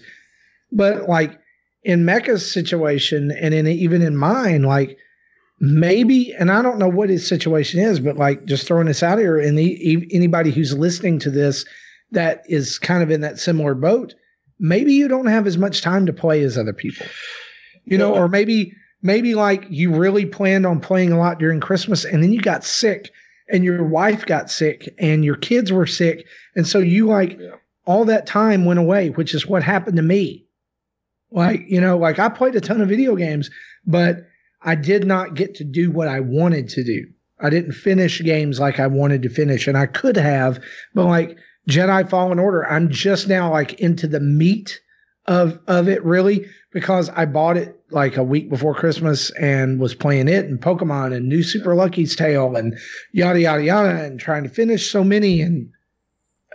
But 0.72 1.10
like 1.10 1.38
in 1.84 2.06
Mecha's 2.06 2.50
situation 2.50 3.32
and 3.32 3.54
in 3.54 3.68
even 3.68 4.02
in 4.02 4.16
mine, 4.16 4.64
like 4.64 4.98
maybe, 5.60 6.34
and 6.34 6.52
I 6.52 6.62
don't 6.62 6.80
know 6.80 6.88
what 6.90 7.10
his 7.10 7.28
situation 7.28 7.80
is, 7.82 8.00
but 8.00 8.18
like 8.18 8.46
just 8.46 8.68
throwing 8.68 8.88
this 8.88 9.04
out 9.04 9.20
here, 9.20 9.38
and 9.38 9.58
the, 9.58 10.08
anybody 10.12 10.52
who's 10.52 10.74
listening 10.78 11.20
to 11.20 11.30
this 11.30 11.66
that 12.12 12.44
is 12.48 12.80
kind 12.80 13.04
of 13.04 13.12
in 13.12 13.22
that 13.22 13.40
similar 13.40 13.74
boat, 13.74 14.14
maybe 14.60 14.94
you 14.94 15.08
don't 15.08 15.28
have 15.28 15.46
as 15.46 15.58
much 15.58 15.82
time 15.82 16.06
to 16.06 16.14
play 16.14 16.42
as 16.42 16.58
other 16.58 16.74
people, 16.74 17.06
you 17.86 17.98
know, 17.98 18.14
or 18.14 18.28
maybe 18.28 18.74
maybe 19.06 19.36
like 19.36 19.66
you 19.70 19.94
really 19.96 20.26
planned 20.26 20.66
on 20.66 20.80
playing 20.80 21.12
a 21.12 21.18
lot 21.20 21.40
during 21.40 21.60
Christmas, 21.60 22.04
and 22.04 22.24
then 22.24 22.34
you 22.34 22.42
got 22.42 22.64
sick, 22.64 23.12
and 23.50 23.64
your 23.64 23.84
wife 23.84 24.26
got 24.26 24.50
sick, 24.50 24.94
and 24.98 25.24
your 25.24 25.36
kids 25.36 25.72
were 25.72 25.86
sick, 25.86 26.26
and 26.56 26.66
so 26.68 26.80
you 26.80 27.06
like 27.06 27.38
Yeah. 27.40 27.56
all 27.86 28.04
that 28.06 28.26
time 28.26 28.66
went 28.66 28.80
away, 28.80 29.10
which 29.12 29.34
is 29.36 29.46
what 29.46 29.62
happened 29.64 29.98
to 29.98 30.04
me. 30.04 30.46
Like, 31.32 31.66
you 31.68 31.80
know, 31.80 31.98
like 31.98 32.18
I 32.20 32.30
played 32.30 32.56
a 32.56 32.62
ton 32.62 32.82
of 32.82 32.90
video 32.90 33.16
games, 33.16 33.50
but 33.86 34.26
I 34.64 34.74
did 34.76 35.06
not 35.06 35.36
get 35.36 35.54
to 35.56 35.64
do 35.64 35.92
what 35.92 36.08
I 36.08 36.20
wanted 36.20 36.68
to 36.70 36.84
do. 36.84 37.06
I 37.40 37.50
didn't 37.50 37.74
finish 37.74 38.22
games 38.24 38.60
like 38.60 38.80
I 38.80 38.88
wanted 38.88 39.22
to 39.24 39.30
finish, 39.30 39.68
and 39.68 39.78
I 39.78 39.86
could 39.86 40.18
have, 40.18 40.60
but 40.96 41.06
like 41.06 41.38
Jedi 41.70 42.10
Fallen 42.10 42.40
Order, 42.40 42.66
I'm 42.66 42.90
just 42.90 43.28
now 43.28 43.52
like 43.52 43.74
into 43.80 44.08
the 44.08 44.20
meat 44.20 44.80
of 45.28 45.60
of 45.68 45.88
it 45.90 46.04
really 46.06 46.46
because 46.76 47.10
I 47.16 47.24
bought 47.26 47.56
it 47.56 47.80
like 47.90 48.18
a 48.18 48.24
week 48.24 48.50
before 48.50 48.76
Christmas 48.76 49.32
and 49.40 49.80
was 49.80 49.96
playing 49.96 50.28
it 50.28 50.44
and 50.44 50.60
Pokemon 50.60 51.16
and 51.16 51.30
New 51.30 51.42
Super 51.42 51.74
Lucky's 51.74 52.18
Tale 52.18 52.58
and 52.58 52.78
yada 53.14 53.40
yada 53.40 53.64
yada 53.64 54.04
and 54.04 54.20
trying 54.20 54.44
to 54.44 54.50
finish 54.50 54.92
so 54.92 55.02
many 55.02 55.40
and 55.42 55.70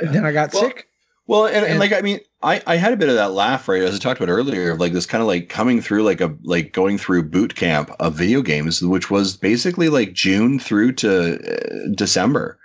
then 0.03 0.27
I 0.27 0.33
got 0.33 0.53
Well, 0.53 0.63
sick. 0.65 0.87
Well, 1.27 1.47
and, 1.47 1.57
and 1.57 1.67
And- 1.67 1.81
like 1.81 1.93
I 1.95 2.03
mean, 2.03 2.21
I 2.43 2.61
I 2.67 2.77
had 2.77 2.93
a 2.93 2.99
bit 2.99 3.09
of 3.09 3.15
that 3.15 3.33
laugh 3.33 3.67
right 3.67 3.83
as 3.83 3.95
I 3.95 3.99
talked 3.99 4.21
about 4.21 4.31
earlier 4.31 4.73
of 4.73 4.79
like 4.81 4.93
this 4.93 5.07
kind 5.07 5.23
of 5.23 5.27
like 5.27 5.49
coming 5.49 5.81
through 5.81 6.03
like 6.03 6.21
a 6.21 6.37
like 6.43 6.75
going 6.75 6.99
through 6.99 7.23
boot 7.31 7.55
camp 7.55 7.91
of 7.99 8.15
video 8.15 8.43
games, 8.43 8.83
which 8.83 9.11
was 9.11 9.39
basically 9.39 9.89
like 9.89 10.13
June 10.13 10.59
through 10.59 10.93
to 10.93 11.39
uh, 11.39 11.89
December. 11.95 12.59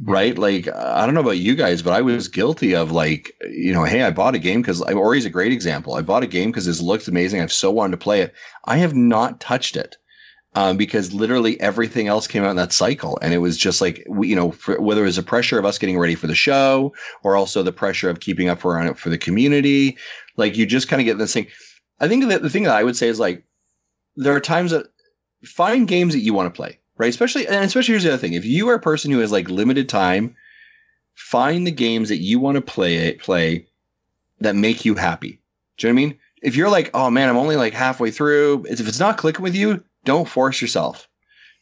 Right, 0.00 0.36
like 0.36 0.68
I 0.68 1.04
don't 1.04 1.14
know 1.14 1.20
about 1.20 1.38
you 1.38 1.54
guys, 1.54 1.82
but 1.82 1.92
I 1.92 2.00
was 2.00 2.28
guilty 2.28 2.74
of 2.74 2.90
like 2.90 3.36
you 3.42 3.72
know, 3.72 3.84
hey, 3.84 4.02
I 4.02 4.10
bought 4.10 4.34
a 4.34 4.38
game 4.38 4.62
because 4.62 4.80
Ori's 4.80 5.26
a 5.26 5.30
great 5.30 5.52
example. 5.52 5.94
I 5.94 6.02
bought 6.02 6.22
a 6.22 6.26
game 6.28 6.50
because 6.50 6.66
it 6.66 6.82
looked 6.82 7.08
amazing. 7.08 7.40
I've 7.40 7.52
so 7.52 7.70
wanted 7.70 7.92
to 7.92 8.02
play 8.02 8.22
it. 8.22 8.34
I 8.64 8.78
have 8.78 8.94
not 8.94 9.40
touched 9.40 9.76
it 9.76 9.96
um, 10.54 10.76
because 10.76 11.12
literally 11.12 11.60
everything 11.60 12.08
else 12.08 12.26
came 12.26 12.44
out 12.44 12.50
in 12.50 12.56
that 12.56 12.72
cycle, 12.72 13.18
and 13.22 13.32
it 13.32 13.38
was 13.38 13.56
just 13.56 13.80
like 13.80 14.04
we, 14.08 14.28
you 14.28 14.36
know, 14.36 14.52
for, 14.52 14.80
whether 14.80 15.02
it 15.02 15.06
was 15.06 15.16
the 15.16 15.22
pressure 15.22 15.58
of 15.58 15.64
us 15.64 15.78
getting 15.78 15.98
ready 15.98 16.14
for 16.14 16.26
the 16.26 16.34
show 16.34 16.94
or 17.22 17.36
also 17.36 17.62
the 17.62 17.72
pressure 17.72 18.10
of 18.10 18.20
keeping 18.20 18.48
up 18.48 18.60
for 18.60 18.94
for 18.94 19.10
the 19.10 19.18
community. 19.18 19.96
Like 20.36 20.56
you 20.56 20.66
just 20.66 20.88
kind 20.88 21.00
of 21.00 21.06
get 21.06 21.18
this 21.18 21.32
thing. 21.32 21.46
I 22.00 22.08
think 22.08 22.26
that 22.28 22.42
the 22.42 22.50
thing 22.50 22.64
that 22.64 22.76
I 22.76 22.84
would 22.84 22.96
say 22.96 23.08
is 23.08 23.20
like 23.20 23.44
there 24.16 24.34
are 24.34 24.40
times 24.40 24.72
that 24.72 24.86
find 25.44 25.88
games 25.88 26.12
that 26.12 26.20
you 26.20 26.34
want 26.34 26.52
to 26.52 26.56
play, 26.56 26.78
right? 27.02 27.08
Especially 27.08 27.48
and 27.48 27.64
especially 27.64 27.92
here's 27.92 28.04
the 28.04 28.10
other 28.10 28.18
thing: 28.18 28.34
if 28.34 28.44
you 28.44 28.68
are 28.68 28.74
a 28.74 28.80
person 28.80 29.10
who 29.10 29.18
has 29.18 29.32
like 29.32 29.50
limited 29.50 29.88
time, 29.88 30.36
find 31.14 31.66
the 31.66 31.72
games 31.72 32.08
that 32.10 32.18
you 32.20 32.38
want 32.38 32.54
to 32.54 32.62
play 32.62 33.14
play 33.14 33.66
that 34.40 34.54
make 34.54 34.84
you 34.84 34.94
happy. 34.94 35.40
Do 35.76 35.86
you 35.86 35.92
know 35.92 35.96
what 35.96 36.02
I 36.02 36.06
mean? 36.06 36.18
If 36.42 36.54
you're 36.54 36.70
like, 36.70 36.90
oh 36.94 37.10
man, 37.10 37.28
I'm 37.28 37.36
only 37.36 37.56
like 37.56 37.72
halfway 37.72 38.12
through, 38.12 38.66
if 38.68 38.86
it's 38.86 39.00
not 39.00 39.18
clicking 39.18 39.42
with 39.42 39.56
you, 39.56 39.82
don't 40.04 40.28
force 40.28 40.60
yourself. 40.60 41.08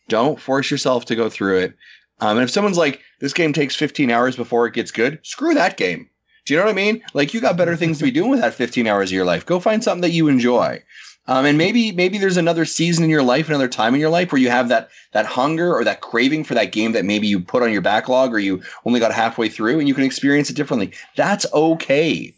Don't 0.08 0.38
force 0.38 0.70
yourself 0.70 1.06
to 1.06 1.16
go 1.16 1.30
through 1.30 1.60
it. 1.60 1.74
Um, 2.20 2.36
and 2.36 2.44
if 2.44 2.50
someone's 2.50 2.78
like, 2.78 3.00
this 3.20 3.32
game 3.32 3.52
takes 3.52 3.74
15 3.76 4.10
hours 4.10 4.36
before 4.36 4.66
it 4.66 4.74
gets 4.74 4.90
good, 4.90 5.20
screw 5.22 5.54
that 5.54 5.76
game. 5.78 6.10
Do 6.44 6.52
you 6.52 6.58
know 6.58 6.66
what 6.66 6.72
I 6.72 6.74
mean? 6.74 7.02
Like 7.14 7.32
you 7.32 7.40
got 7.40 7.56
better 7.56 7.76
things 7.76 7.98
to 7.98 8.04
be 8.04 8.10
doing 8.10 8.30
with 8.30 8.40
that 8.40 8.54
15 8.54 8.86
hours 8.86 9.10
of 9.10 9.14
your 9.14 9.24
life. 9.24 9.46
Go 9.46 9.60
find 9.60 9.82
something 9.82 10.02
that 10.02 10.10
you 10.10 10.28
enjoy. 10.28 10.82
Um, 11.26 11.44
and 11.44 11.58
maybe 11.58 11.92
maybe 11.92 12.18
there's 12.18 12.36
another 12.36 12.64
season 12.64 13.04
in 13.04 13.10
your 13.10 13.22
life, 13.22 13.48
another 13.48 13.68
time 13.68 13.94
in 13.94 14.00
your 14.00 14.10
life 14.10 14.32
where 14.32 14.40
you 14.40 14.50
have 14.50 14.68
that 14.68 14.90
that 15.12 15.26
hunger 15.26 15.72
or 15.74 15.84
that 15.84 16.00
craving 16.00 16.44
for 16.44 16.54
that 16.54 16.72
game 16.72 16.92
that 16.92 17.04
maybe 17.04 17.26
you 17.26 17.40
put 17.40 17.62
on 17.62 17.72
your 17.72 17.82
backlog 17.82 18.32
or 18.32 18.38
you 18.38 18.62
only 18.84 19.00
got 19.00 19.12
halfway 19.12 19.48
through 19.48 19.78
and 19.78 19.86
you 19.86 19.94
can 19.94 20.04
experience 20.04 20.50
it 20.50 20.56
differently. 20.56 20.92
That's 21.16 21.46
okay, 21.52 22.34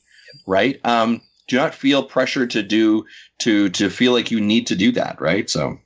right? 0.47 0.79
Um, 0.85 1.23
do 1.49 1.57
not 1.57 1.75
feel 1.75 2.03
pressure 2.03 2.47
to 2.47 2.63
do 2.63 3.07
to 3.39 3.69
to 3.71 3.89
feel 3.89 4.13
like 4.13 4.31
you 4.31 4.41
need 4.41 4.67
to 4.67 4.77
do 4.77 4.93
that, 4.93 5.21
right? 5.21 5.49
So 5.49 5.79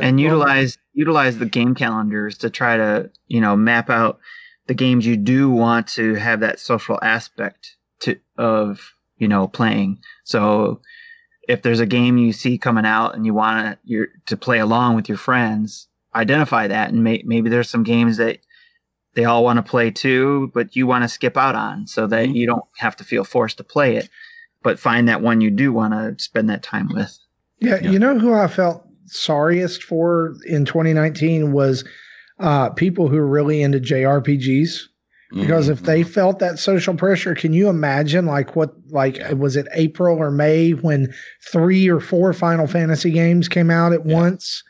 and 0.00 0.20
utilize 0.20 0.78
utilize 0.92 1.38
the 1.38 1.46
game 1.46 1.74
calendars 1.74 2.38
to 2.38 2.50
try 2.50 2.76
to 2.76 3.10
you 3.28 3.40
know 3.40 3.56
map 3.56 3.90
out 3.90 4.20
the 4.66 4.74
games 4.74 5.06
you 5.06 5.16
do 5.16 5.50
want 5.50 5.86
to 5.88 6.14
have 6.14 6.40
that 6.40 6.58
social 6.60 6.98
aspect 7.02 7.76
to 8.00 8.18
of 8.38 8.94
you 9.18 9.28
know 9.28 9.46
playing 9.46 9.98
so 10.24 10.80
if 11.48 11.62
there's 11.62 11.80
a 11.80 11.86
game 11.86 12.16
you 12.18 12.32
see 12.32 12.56
coming 12.58 12.86
out 12.86 13.14
and 13.14 13.26
you 13.26 13.34
want 13.34 13.78
to 13.88 14.06
to 14.26 14.36
play 14.36 14.58
along 14.58 14.94
with 14.96 15.08
your 15.08 15.18
friends 15.18 15.88
identify 16.14 16.66
that 16.68 16.90
and 16.92 17.02
may, 17.02 17.22
maybe 17.26 17.50
there's 17.50 17.68
some 17.68 17.82
games 17.82 18.16
that 18.18 18.38
they 19.14 19.24
all 19.24 19.42
want 19.44 19.56
to 19.58 19.62
play 19.70 19.90
too 19.90 20.50
but 20.54 20.74
you 20.76 20.86
want 20.86 21.02
to 21.02 21.08
skip 21.08 21.36
out 21.36 21.54
on 21.54 21.86
so 21.86 22.06
that 22.06 22.28
Mhm. 22.28 22.34
you 22.34 22.46
don't 22.46 22.64
have 22.78 22.96
to 22.96 23.04
feel 23.04 23.24
forced 23.24 23.56
to 23.58 23.64
play 23.64 23.96
it 23.96 24.08
but 24.62 24.78
find 24.78 25.08
that 25.08 25.20
one 25.22 25.40
you 25.40 25.50
do 25.50 25.72
want 25.72 25.92
to 25.92 26.22
spend 26.22 26.48
that 26.50 26.62
time 26.62 26.88
with 26.92 27.18
Yeah, 27.60 27.78
Yeah. 27.82 27.90
you 27.90 27.98
know 27.98 28.18
who 28.18 28.32
I 28.32 28.46
felt 28.48 28.86
sorriest 29.06 29.82
for 29.82 30.34
in 30.46 30.64
2019 30.64 31.52
was 31.52 31.84
uh, 32.40 32.70
people 32.70 33.08
who 33.08 33.16
are 33.18 33.26
really 33.26 33.62
into 33.62 33.78
JRPGs. 33.78 34.88
Because 35.40 35.68
if 35.68 35.82
mm, 35.82 35.84
they 35.84 36.02
felt 36.02 36.38
that 36.38 36.58
social 36.58 36.94
pressure, 36.94 37.34
can 37.34 37.52
you 37.52 37.68
imagine 37.68 38.26
like 38.26 38.54
what 38.56 38.72
like 38.90 39.18
was 39.36 39.56
it 39.56 39.66
April 39.74 40.16
or 40.18 40.30
May 40.30 40.72
when 40.72 41.12
three 41.50 41.88
or 41.88 42.00
four 42.00 42.32
Final 42.32 42.66
Fantasy 42.66 43.10
games 43.10 43.48
came 43.48 43.70
out 43.70 43.92
at 43.92 44.06
Yeah. 44.06 44.14
once, 44.14 44.62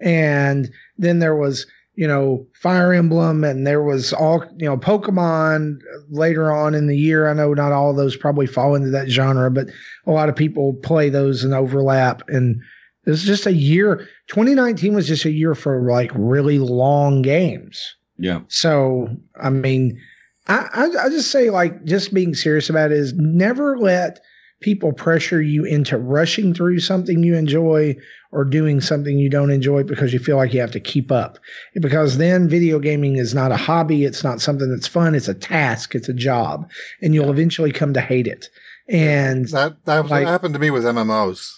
and 0.00 0.70
then 0.96 1.20
there 1.20 1.36
was 1.36 1.66
you 1.94 2.06
know 2.06 2.46
Fire 2.54 2.92
Emblem 2.92 3.44
and 3.44 3.66
there 3.66 3.82
was 3.82 4.12
all 4.12 4.44
you 4.58 4.66
know 4.66 4.76
Pokemon 4.76 5.78
later 6.10 6.52
on 6.52 6.74
in 6.74 6.86
the 6.88 6.96
year. 6.96 7.28
I 7.28 7.32
know 7.34 7.54
not 7.54 7.72
all 7.72 7.90
of 7.90 7.96
those 7.96 8.16
probably 8.16 8.46
fall 8.46 8.74
into 8.74 8.90
that 8.90 9.08
genre, 9.08 9.50
but 9.50 9.68
a 10.06 10.10
lot 10.10 10.28
of 10.28 10.36
people 10.36 10.74
play 10.82 11.10
those 11.10 11.44
and 11.44 11.54
overlap. 11.54 12.22
And 12.28 12.60
it 13.06 13.10
was 13.10 13.24
just 13.24 13.46
a 13.46 13.52
year. 13.52 14.06
2019 14.28 14.94
was 14.94 15.06
just 15.08 15.24
a 15.24 15.30
year 15.30 15.54
for 15.54 15.88
like 15.90 16.10
really 16.14 16.58
long 16.58 17.22
games. 17.22 17.94
Yeah. 18.18 18.40
So, 18.48 19.08
I 19.40 19.50
mean, 19.50 20.00
I, 20.46 20.68
I, 20.72 21.04
I 21.04 21.08
just 21.08 21.30
say, 21.30 21.50
like, 21.50 21.84
just 21.84 22.12
being 22.12 22.34
serious 22.34 22.68
about 22.68 22.90
it 22.90 22.98
is 22.98 23.14
never 23.14 23.78
let 23.78 24.20
people 24.60 24.92
pressure 24.92 25.40
you 25.40 25.64
into 25.64 25.96
rushing 25.96 26.52
through 26.52 26.80
something 26.80 27.22
you 27.22 27.36
enjoy 27.36 27.96
or 28.32 28.44
doing 28.44 28.80
something 28.80 29.18
you 29.18 29.30
don't 29.30 29.50
enjoy 29.50 29.84
because 29.84 30.12
you 30.12 30.18
feel 30.18 30.36
like 30.36 30.52
you 30.52 30.60
have 30.60 30.72
to 30.72 30.80
keep 30.80 31.12
up. 31.12 31.38
Because 31.74 32.18
then 32.18 32.48
video 32.48 32.78
gaming 32.78 33.16
is 33.16 33.34
not 33.34 33.52
a 33.52 33.56
hobby, 33.56 34.04
it's 34.04 34.24
not 34.24 34.40
something 34.40 34.68
that's 34.70 34.88
fun, 34.88 35.14
it's 35.14 35.28
a 35.28 35.34
task, 35.34 35.94
it's 35.94 36.08
a 36.08 36.14
job, 36.14 36.68
and 37.00 37.14
you'll 37.14 37.30
eventually 37.30 37.70
come 37.72 37.94
to 37.94 38.00
hate 38.00 38.26
it. 38.26 38.48
And 38.88 39.46
that 39.48 39.84
that 39.84 40.08
like- 40.08 40.24
what 40.24 40.30
happened 40.30 40.54
to 40.54 40.60
me 40.60 40.70
with 40.70 40.84
MMOs. 40.84 41.54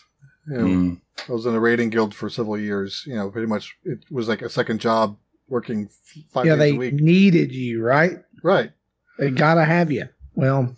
You 0.48 0.56
know, 0.56 0.64
Mm. 0.64 1.00
I 1.28 1.32
was 1.32 1.46
in 1.46 1.54
a 1.54 1.60
raiding 1.60 1.90
guild 1.90 2.14
for 2.14 2.28
several 2.28 2.58
years. 2.58 3.04
You 3.06 3.14
know, 3.14 3.30
pretty 3.30 3.46
much 3.46 3.76
it 3.84 3.98
was 4.10 4.26
like 4.28 4.42
a 4.42 4.48
second 4.48 4.80
job 4.80 5.16
working 5.50 5.90
f- 5.90 6.22
five 6.32 6.46
yeah, 6.46 6.52
days 6.56 6.58
they 6.60 6.70
a 6.76 6.78
week. 6.78 6.94
needed 6.94 7.52
you, 7.52 7.82
right? 7.82 8.18
Right. 8.42 8.70
They 9.18 9.30
gotta 9.30 9.64
have 9.64 9.90
you. 9.92 10.08
Well, 10.34 10.74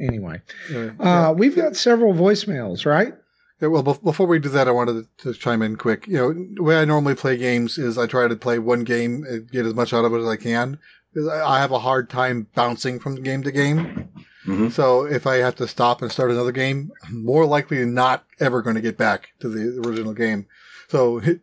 anyway, 0.00 0.40
Uh, 0.72 0.90
uh, 1.02 1.34
we've 1.36 1.54
got 1.56 1.76
several 1.76 2.14
voicemails, 2.14 2.86
right? 2.86 3.14
Yeah, 3.60 3.68
well, 3.68 3.82
bef- 3.82 4.02
before 4.02 4.26
we 4.26 4.38
do 4.38 4.48
that, 4.50 4.68
I 4.68 4.70
wanted 4.70 5.06
to 5.18 5.32
chime 5.34 5.62
in 5.62 5.76
quick. 5.76 6.06
You 6.06 6.16
know, 6.16 6.32
the 6.54 6.62
way 6.62 6.76
I 6.80 6.84
normally 6.84 7.14
play 7.14 7.36
games 7.36 7.76
is 7.78 7.98
I 7.98 8.06
try 8.06 8.28
to 8.28 8.36
play 8.36 8.58
one 8.58 8.84
game 8.84 9.24
and 9.28 9.50
get 9.50 9.66
as 9.66 9.74
much 9.74 9.92
out 9.92 10.04
of 10.04 10.12
it 10.14 10.18
as 10.20 10.26
I 10.26 10.36
can. 10.36 10.78
I 11.16 11.40
I 11.56 11.58
have 11.60 11.72
a 11.72 11.78
hard 11.78 12.08
time 12.10 12.46
bouncing 12.54 12.98
from 12.98 13.22
game 13.22 13.42
to 13.42 13.50
game. 13.50 14.08
Mhm. 14.46 14.70
So 14.70 15.04
if 15.06 15.26
I 15.26 15.36
have 15.36 15.56
to 15.56 15.66
stop 15.66 16.02
and 16.02 16.12
start 16.12 16.30
another 16.30 16.52
game, 16.52 16.92
I'm 17.04 17.24
more 17.24 17.46
likely 17.46 17.78
than 17.80 17.94
not 17.94 18.24
ever 18.38 18.62
going 18.62 18.76
to 18.76 18.82
get 18.82 18.96
back 18.98 19.30
to 19.40 19.48
the 19.48 19.80
original 19.86 20.12
game. 20.12 20.46
So 20.88 21.18
hit, 21.18 21.40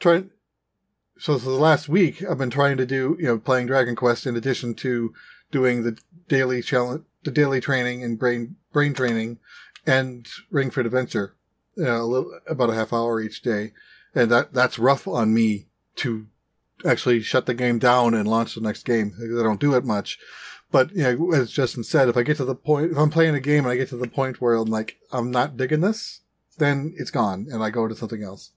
try. 0.00 0.24
So 1.22 1.38
for 1.38 1.50
the 1.50 1.56
last 1.56 1.88
week, 1.88 2.20
I've 2.24 2.38
been 2.38 2.50
trying 2.50 2.78
to 2.78 2.84
do 2.84 3.16
you 3.20 3.26
know 3.26 3.38
playing 3.38 3.68
Dragon 3.68 3.94
Quest 3.94 4.26
in 4.26 4.34
addition 4.34 4.74
to 4.74 5.14
doing 5.52 5.84
the 5.84 5.96
daily 6.26 6.62
challenge, 6.62 7.04
the 7.22 7.30
daily 7.30 7.60
training 7.60 8.02
and 8.02 8.18
brain 8.18 8.56
brain 8.72 8.92
training, 8.92 9.38
and 9.86 10.26
Ring 10.50 10.72
Fit 10.72 10.84
Adventure, 10.84 11.36
you 11.76 11.84
know, 11.84 12.02
a 12.02 12.02
little, 12.02 12.40
about 12.48 12.70
a 12.70 12.74
half 12.74 12.92
hour 12.92 13.20
each 13.20 13.40
day, 13.40 13.72
and 14.16 14.32
that 14.32 14.52
that's 14.52 14.80
rough 14.80 15.06
on 15.06 15.32
me 15.32 15.68
to 15.94 16.26
actually 16.84 17.20
shut 17.20 17.46
the 17.46 17.54
game 17.54 17.78
down 17.78 18.14
and 18.14 18.26
launch 18.26 18.56
the 18.56 18.60
next 18.60 18.84
game 18.84 19.10
because 19.10 19.38
I 19.38 19.44
don't 19.44 19.60
do 19.60 19.76
it 19.76 19.84
much. 19.84 20.18
But 20.72 20.90
you 20.90 21.04
know, 21.04 21.34
as 21.34 21.52
Justin 21.52 21.84
said, 21.84 22.08
if 22.08 22.16
I 22.16 22.24
get 22.24 22.38
to 22.38 22.44
the 22.44 22.56
point, 22.56 22.90
if 22.90 22.98
I'm 22.98 23.10
playing 23.10 23.36
a 23.36 23.40
game 23.40 23.64
and 23.64 23.68
I 23.68 23.76
get 23.76 23.90
to 23.90 23.96
the 23.96 24.08
point 24.08 24.40
where 24.40 24.54
I'm 24.54 24.68
like, 24.68 24.96
I'm 25.12 25.30
not 25.30 25.56
digging 25.56 25.82
this, 25.82 26.22
then 26.58 26.94
it's 26.96 27.12
gone, 27.12 27.46
and 27.48 27.62
I 27.62 27.70
go 27.70 27.86
to 27.86 27.94
something 27.94 28.24
else. 28.24 28.50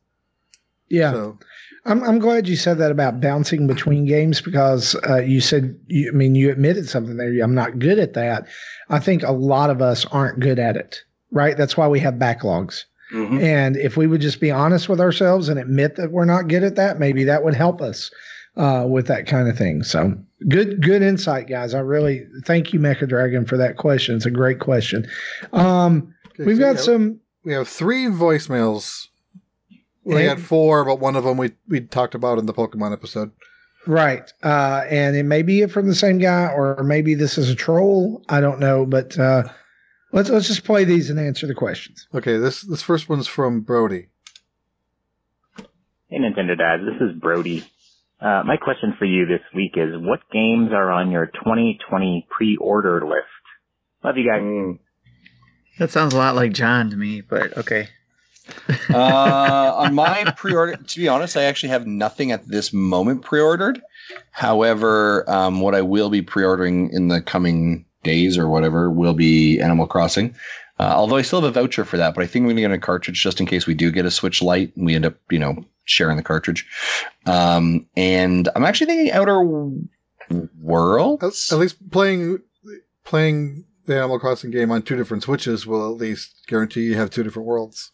Yeah. 0.90 1.12
So 1.12 1.38
I'm 1.86 2.03
I'm 2.03 2.20
glad 2.20 2.48
you 2.48 2.56
said 2.56 2.78
that 2.80 2.91
about 2.91 3.22
bouncing 3.22 3.68
between 3.68 4.06
games 4.06 4.41
because 4.41 4.95
uh, 5.07 5.18
you 5.18 5.40
said 5.40 5.78
you, 5.88 6.10
I 6.12 6.16
mean 6.16 6.36
you 6.36 6.49
admitted 6.49 6.90
something 6.90 7.18
there. 7.18 7.32
I'm 7.44 7.56
not 7.56 7.80
good 7.80 7.99
at 7.99 8.14
that. 8.14 8.48
I 8.90 8.99
think 8.99 9.24
a 9.24 9.32
lot 9.32 9.70
of 9.70 9.82
us 9.82 10.06
aren't 10.06 10.40
good 10.40 10.60
at 10.60 10.76
it. 10.76 11.02
Right. 11.32 11.57
That's 11.57 11.78
why 11.78 11.88
we 11.88 11.99
have 11.99 12.16
backlogs. 12.16 12.86
Mhm. 13.14 13.41
And 13.41 13.78
if 13.78 13.98
we 13.98 14.07
would 14.07 14.22
just 14.22 14.40
be 14.40 14.49
honest 14.49 14.90
with 14.90 14.99
ourselves 14.99 15.48
and 15.48 15.60
admit 15.60 15.95
that 15.98 16.12
we're 16.12 16.26
not 16.26 16.48
good 16.48 16.64
at 16.64 16.76
that, 16.76 16.99
maybe 16.99 17.24
that 17.26 17.44
would 17.44 17.53
help 17.53 17.82
us 17.82 18.10
uh, 18.57 18.86
with 18.90 19.07
that 19.07 19.28
kind 19.28 19.48
of 19.48 19.57
thing. 19.57 19.84
So 19.84 20.14
good 20.48 20.82
good 20.82 21.02
insight, 21.02 21.48
guys. 21.48 21.74
I 21.74 21.80
really 21.80 22.26
thank 22.45 22.74
you, 22.74 22.80
Mecha 22.80 23.07
Dragon, 23.07 23.45
for 23.45 23.57
that 23.57 23.78
question. 23.78 24.16
It's 24.16 24.26
a 24.26 24.32
great 24.32 24.60
question. 24.60 25.07
Um, 25.53 26.14
okay, 26.28 26.45
we've 26.45 26.57
so 26.57 26.64
got 26.64 26.76
yeah, 26.76 26.82
some. 26.82 27.20
We 27.44 27.53
have 27.53 27.68
three 27.68 28.06
voicemails. 28.06 29.07
We 30.06 30.23
had 30.23 30.40
four, 30.40 30.86
but 30.86 30.99
one 30.99 31.15
of 31.15 31.23
them 31.23 31.38
we 31.38 31.52
we 31.68 31.82
talked 31.82 32.15
about 32.15 32.38
in 32.38 32.45
the 32.45 32.53
Pokemon 32.53 32.94
episode. 32.94 33.32
Right. 33.88 34.32
Uh, 34.44 34.84
and 34.90 35.15
it 35.15 35.23
may 35.23 35.41
be 35.41 35.65
from 35.68 35.88
the 35.88 35.95
same 35.95 36.19
guy, 36.19 36.48
or 36.48 36.84
maybe 36.84 37.15
this 37.15 37.38
is 37.38 37.49
a 37.49 37.56
troll. 37.56 38.23
I 38.30 38.41
don't 38.41 38.60
know, 38.60 38.86
but 38.86 39.18
uh, 39.18 39.44
let's 40.11 40.30
let's 40.30 40.48
just 40.48 40.64
play 40.64 40.84
these 40.84 41.10
and 41.10 41.19
answer 41.19 41.48
the 41.48 41.56
questions. 41.56 42.07
Okay, 42.14 42.38
this 42.38 42.61
this 42.61 42.82
first 42.82 43.10
one's 43.10 43.27
from 43.27 43.61
Brody. 43.61 44.07
Hey, 46.07 46.19
Nintendo 46.19 46.57
Dad. 46.57 46.82
This 46.82 47.02
is 47.02 47.19
Brody. 47.19 47.64
Uh, 48.22 48.44
my 48.45 48.57
question 48.57 48.95
for 48.98 49.06
you 49.06 49.26
this 49.26 49.41
week 49.53 49.73
is, 49.76 49.94
what 49.98 50.22
games 50.32 50.69
are 50.72 50.90
on 50.90 51.11
your 51.11 51.26
2020 51.26 52.27
pre-order 52.30 53.06
list? 53.06 53.26
Love 54.03 54.18
you 54.18 54.26
guys. 54.26 54.41
Mm. 54.41 54.80
That 55.80 55.91
sounds 55.91 56.14
a 56.14 56.18
lot 56.18 56.36
like 56.36 56.53
John 56.53 56.91
to 56.91 56.95
me, 56.95 57.22
but 57.22 57.57
okay. 57.57 57.90
Uh, 58.94 59.74
on 59.76 59.94
my 59.94 60.34
pre-order, 60.38 60.76
to 60.76 61.00
be 61.00 61.08
honest, 61.08 61.38
I 61.38 61.44
actually 61.44 61.70
have 61.70 61.88
nothing 61.88 62.32
at 62.32 62.48
this 62.48 62.74
moment 62.74 63.24
pre-ordered. 63.24 63.82
However, 64.32 65.30
um, 65.30 65.62
what 65.62 65.76
I 65.76 65.82
will 65.82 66.10
be 66.10 66.22
pre-ordering 66.22 66.90
in 66.92 67.08
the 67.08 67.22
coming 67.22 67.86
days 68.04 68.38
or 68.38 68.48
whatever 68.48 68.90
will 68.90 69.14
be 69.14 69.60
Animal 69.60 69.88
Crossing. 69.88 70.36
Uh, 70.80 70.94
although 70.96 71.16
I 71.16 71.22
still 71.22 71.42
have 71.42 71.50
a 71.50 71.60
voucher 71.60 71.86
for 71.86 71.98
that, 71.98 72.14
but 72.14 72.24
I 72.24 72.28
think 72.28 72.44
we're 72.44 72.54
going 72.54 72.58
to 72.58 72.62
get 72.64 72.72
a 72.72 72.78
cartridge 72.78 73.22
just 73.22 73.40
in 73.40 73.46
case 73.46 73.66
we 73.66 73.74
do 73.74 73.92
get 73.92 74.06
a 74.06 74.12
Switch 74.12 74.42
Lite 74.42 74.76
and 74.76 74.86
we 74.86 74.96
end 74.96 75.06
up, 75.06 75.16
you 75.30 75.40
know, 75.40 75.64
sharing 75.86 76.18
the 76.18 76.24
cartridge. 76.24 76.68
Um, 77.26 77.88
and 77.96 78.50
I'm 78.56 78.66
actually 78.66 78.88
thinking 78.88 79.12
Outer 79.12 79.42
World. 80.60 81.24
At, 81.24 81.34
at 81.52 81.60
least 81.60 81.92
playing 81.92 82.40
playing 83.06 83.64
the 83.86 83.96
Animal 83.98 84.20
Crossing 84.20 84.52
game 84.52 84.72
on 84.72 84.82
two 84.82 84.96
different 84.96 85.24
Switches 85.24 85.66
will 85.66 85.92
at 85.94 86.00
least 86.00 86.34
guarantee 86.48 86.82
you 86.82 86.96
have 86.96 87.10
two 87.10 87.24
different 87.24 87.48
worlds. 87.48 87.92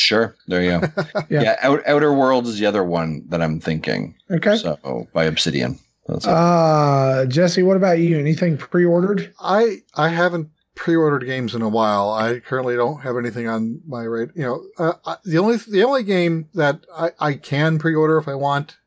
Sure, 0.00 0.34
there 0.48 0.62
you 0.62 0.80
go. 0.80 0.88
Yeah. 1.28 1.42
yeah, 1.42 1.56
Out, 1.60 1.86
Outer 1.86 2.12
Worlds 2.12 2.48
is 2.48 2.58
the 2.58 2.64
other 2.64 2.82
one 2.82 3.22
that 3.28 3.42
I'm 3.42 3.60
thinking. 3.60 4.14
Okay. 4.30 4.56
So 4.56 5.06
by 5.12 5.24
Obsidian. 5.24 5.78
That's 6.08 6.24
it. 6.24 6.30
Uh, 6.30 7.26
Jesse, 7.26 7.62
what 7.62 7.76
about 7.76 7.98
you? 7.98 8.18
Anything 8.18 8.56
pre-ordered? 8.56 9.32
I 9.38 9.82
I 9.94 10.08
haven't 10.08 10.48
pre-ordered 10.74 11.26
games 11.26 11.54
in 11.54 11.60
a 11.60 11.68
while. 11.68 12.10
I 12.10 12.40
currently 12.40 12.76
don't 12.76 13.02
have 13.02 13.18
anything 13.18 13.46
on 13.46 13.82
my 13.86 14.04
rate. 14.04 14.30
You 14.34 14.42
know, 14.42 14.64
uh, 14.78 14.94
I, 15.04 15.16
the 15.24 15.36
only 15.36 15.58
the 15.58 15.84
only 15.84 16.02
game 16.02 16.48
that 16.54 16.80
I, 16.96 17.10
I 17.20 17.34
can 17.34 17.78
pre-order 17.78 18.16
if 18.16 18.26
I 18.26 18.34
want 18.34 18.78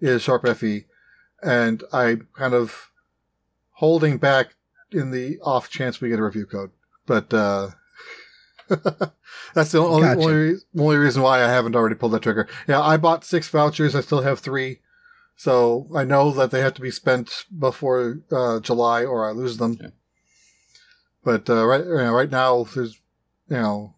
is 0.00 0.22
Sharp 0.22 0.46
FE, 0.58 0.84
and 1.42 1.84
I'm 1.92 2.26
kind 2.36 2.54
of 2.54 2.90
holding 3.74 4.18
back 4.18 4.48
in 4.90 5.12
the 5.12 5.38
off 5.42 5.70
chance 5.70 6.00
we 6.00 6.08
get 6.08 6.18
a 6.18 6.24
review 6.24 6.46
code. 6.46 6.72
But 7.06 7.32
uh, 7.32 7.68
that's 9.54 9.72
the 9.72 9.78
only 9.78 10.02
Gotcha. 10.02 10.20
only, 10.20 10.54
only 10.78 10.96
reason 10.96 11.22
why 11.22 11.42
I 11.42 11.48
haven't 11.48 11.76
already 11.76 11.94
pulled 11.94 12.12
that 12.12 12.22
trigger. 12.22 12.48
Yeah, 12.66 12.80
I 12.80 12.96
bought 12.96 13.24
six 13.24 13.48
vouchers. 13.48 13.94
I 13.94 14.00
still 14.00 14.22
have 14.22 14.40
three. 14.40 14.80
So 15.36 15.86
I 15.94 16.04
know 16.04 16.30
that 16.32 16.50
they 16.50 16.60
have 16.60 16.74
to 16.74 16.80
be 16.80 16.90
spent 16.90 17.44
before 17.56 18.20
uh, 18.32 18.60
July, 18.60 19.04
or 19.04 19.28
I 19.28 19.32
lose 19.32 19.58
them. 19.58 19.78
Yeah. 19.80 19.88
But 21.22 21.50
uh, 21.50 21.66
right, 21.66 21.84
you 21.84 21.96
know, 21.96 22.12
right 22.12 22.30
now, 22.30 22.64
there's, 22.64 23.00
you 23.48 23.56
know, 23.56 23.94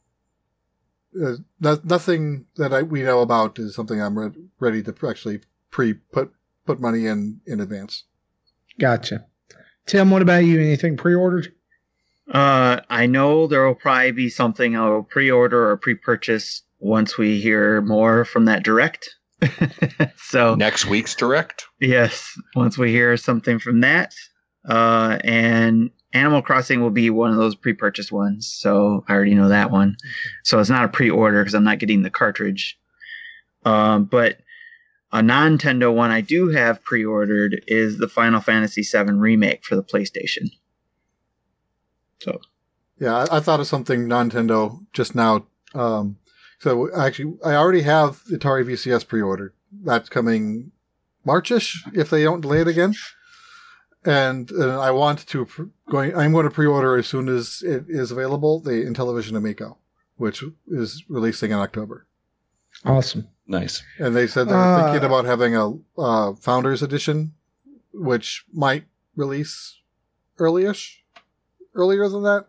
uh, 1.23 1.37
no, 1.61 1.79
nothing 1.85 2.47
that 2.57 2.73
I, 2.73 2.83
we 2.83 3.03
know 3.03 3.21
about 3.21 3.59
is 3.59 3.75
something 3.75 4.01
I'm 4.01 4.19
re- 4.19 4.33
ready 4.59 4.83
to 4.83 4.95
actually 5.09 5.41
pre 5.71 5.95
put 5.95 6.33
put 6.67 6.81
money 6.81 7.07
in 7.07 7.41
in 7.47 7.61
advance. 7.61 8.05
Gotcha. 8.79 9.27
Tim, 9.87 10.11
what 10.11 10.23
about 10.23 10.45
you? 10.45 10.61
Anything 10.61 10.97
pre-ordered? 10.97 11.53
Uh, 12.31 12.81
I 12.91 13.07
know 13.07 13.47
there 13.47 13.67
will 13.67 13.75
probably 13.75 14.13
be 14.13 14.29
something 14.29 14.77
I'll 14.77 15.03
pre-order 15.03 15.71
or 15.71 15.77
pre-purchase 15.77 16.63
once 16.79 17.17
we 17.17 17.41
hear 17.41 17.81
more 17.81 18.25
from 18.25 18.45
that 18.47 18.63
direct. 18.63 19.15
so 20.17 20.55
Next 20.55 20.87
week's 20.87 21.15
direct. 21.15 21.65
yes, 21.81 22.37
once 22.55 22.77
we 22.77 22.91
hear 22.91 23.17
something 23.17 23.59
from 23.59 23.81
that, 23.81 24.15
uh, 24.69 25.19
and 25.25 25.91
Animal 26.13 26.43
Crossing 26.43 26.81
will 26.81 26.91
be 26.91 27.11
one 27.11 27.31
of 27.31 27.37
those 27.37 27.55
pre-purchased 27.55 28.13
ones. 28.13 28.47
So 28.47 29.05
I 29.09 29.15
already 29.15 29.35
know 29.35 29.49
that 29.49 29.71
one. 29.71 29.97
So 30.45 30.59
it's 30.59 30.71
not 30.71 30.85
a 30.85 30.89
pre-order 30.89 31.43
because 31.43 31.55
I'm 31.55 31.65
not 31.65 31.79
getting 31.79 32.03
the 32.03 32.11
cartridge. 32.11 32.79
Um, 33.65 34.05
but 34.05 34.39
a 35.13 35.23
non-Nintendo 35.23 35.95
one 35.95 36.11
I 36.11 36.21
do 36.21 36.49
have 36.49 36.83
pre-ordered 36.83 37.63
is 37.67 37.99
the 37.99 38.09
Final 38.09 38.41
Fantasy 38.41 38.83
VII 38.83 39.13
remake 39.13 39.65
for 39.65 39.77
the 39.77 39.83
PlayStation. 39.83 40.51
So 42.21 42.41
Yeah, 43.01 43.17
I, 43.31 43.37
I 43.37 43.41
thought 43.41 43.61
of 43.61 43.67
something 43.67 44.07
Nintendo 44.09 44.85
just 44.93 45.15
now. 45.15 45.47
Um, 45.75 46.17
so 46.59 46.93
actually, 46.97 47.37
I 47.45 47.55
already 47.55 47.83
have 47.83 48.23
Atari 48.25 48.65
VCS 48.65 49.07
pre-ordered. 49.07 49.53
That's 49.85 50.09
coming 50.09 50.73
Marchish 51.27 51.77
if 51.95 52.11
they 52.11 52.25
don't 52.25 52.41
delay 52.41 52.61
it 52.63 52.69
again. 52.69 52.95
And, 54.05 54.51
uh, 54.53 54.81
I 54.81 54.91
want 54.93 55.27
to 55.27 55.45
pr- 55.45 55.65
going. 55.91 56.17
I'm 56.17 56.33
going 56.33 56.45
to 56.45 56.51
pre-order 56.51 56.97
as 56.97 57.07
soon 57.07 57.29
as 57.29 57.63
it 57.63 57.85
is 57.89 58.11
available. 58.11 58.61
The 58.61 58.85
Intellivision 58.85 59.37
Amico, 59.37 59.77
which 60.17 60.43
is 60.69 61.05
releasing 61.09 61.51
in 61.51 61.59
October. 61.59 62.07
Awesome. 62.85 63.29
Nice. 63.47 63.83
And 63.99 64.15
they 64.15 64.27
said 64.27 64.49
they're 64.49 64.57
Uh, 64.57 64.85
thinking 64.93 65.05
about 65.05 65.25
having 65.25 65.57
a 65.57 65.73
uh, 65.99 66.35
Founders 66.35 66.83
Edition, 66.83 67.35
which 67.93 68.45
might 68.53 68.85
release 69.17 69.81
earlyish, 70.39 70.99
earlier 71.79 72.09
than 72.09 72.25
that. 72.25 72.47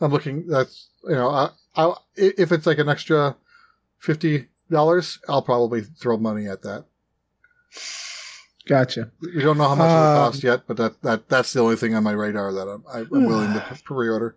I'm 0.00 0.12
looking. 0.12 0.46
That's 0.46 0.88
you 1.04 1.14
know, 1.14 1.28
I, 1.28 1.50
I 1.76 1.94
if 2.16 2.52
it's 2.52 2.66
like 2.66 2.78
an 2.78 2.88
extra 2.88 3.36
fifty 3.98 4.46
dollars, 4.70 5.18
I'll 5.28 5.42
probably 5.42 5.82
throw 5.82 6.16
money 6.16 6.46
at 6.46 6.62
that. 6.62 6.84
Gotcha. 8.66 9.10
We 9.20 9.42
don't 9.42 9.58
know 9.58 9.68
how 9.68 9.74
much 9.74 9.90
it'll 9.90 10.02
Um, 10.02 10.30
cost 10.30 10.42
yet, 10.44 10.62
but 10.66 10.76
that 10.76 11.02
that 11.02 11.28
that's 11.28 11.52
the 11.52 11.60
only 11.60 11.76
thing 11.76 11.94
on 11.94 12.04
my 12.04 12.12
radar 12.12 12.52
that 12.52 12.68
I'm, 12.68 12.84
I'm 12.92 13.08
willing 13.24 13.52
to 13.54 13.80
pre-order. 13.84 14.36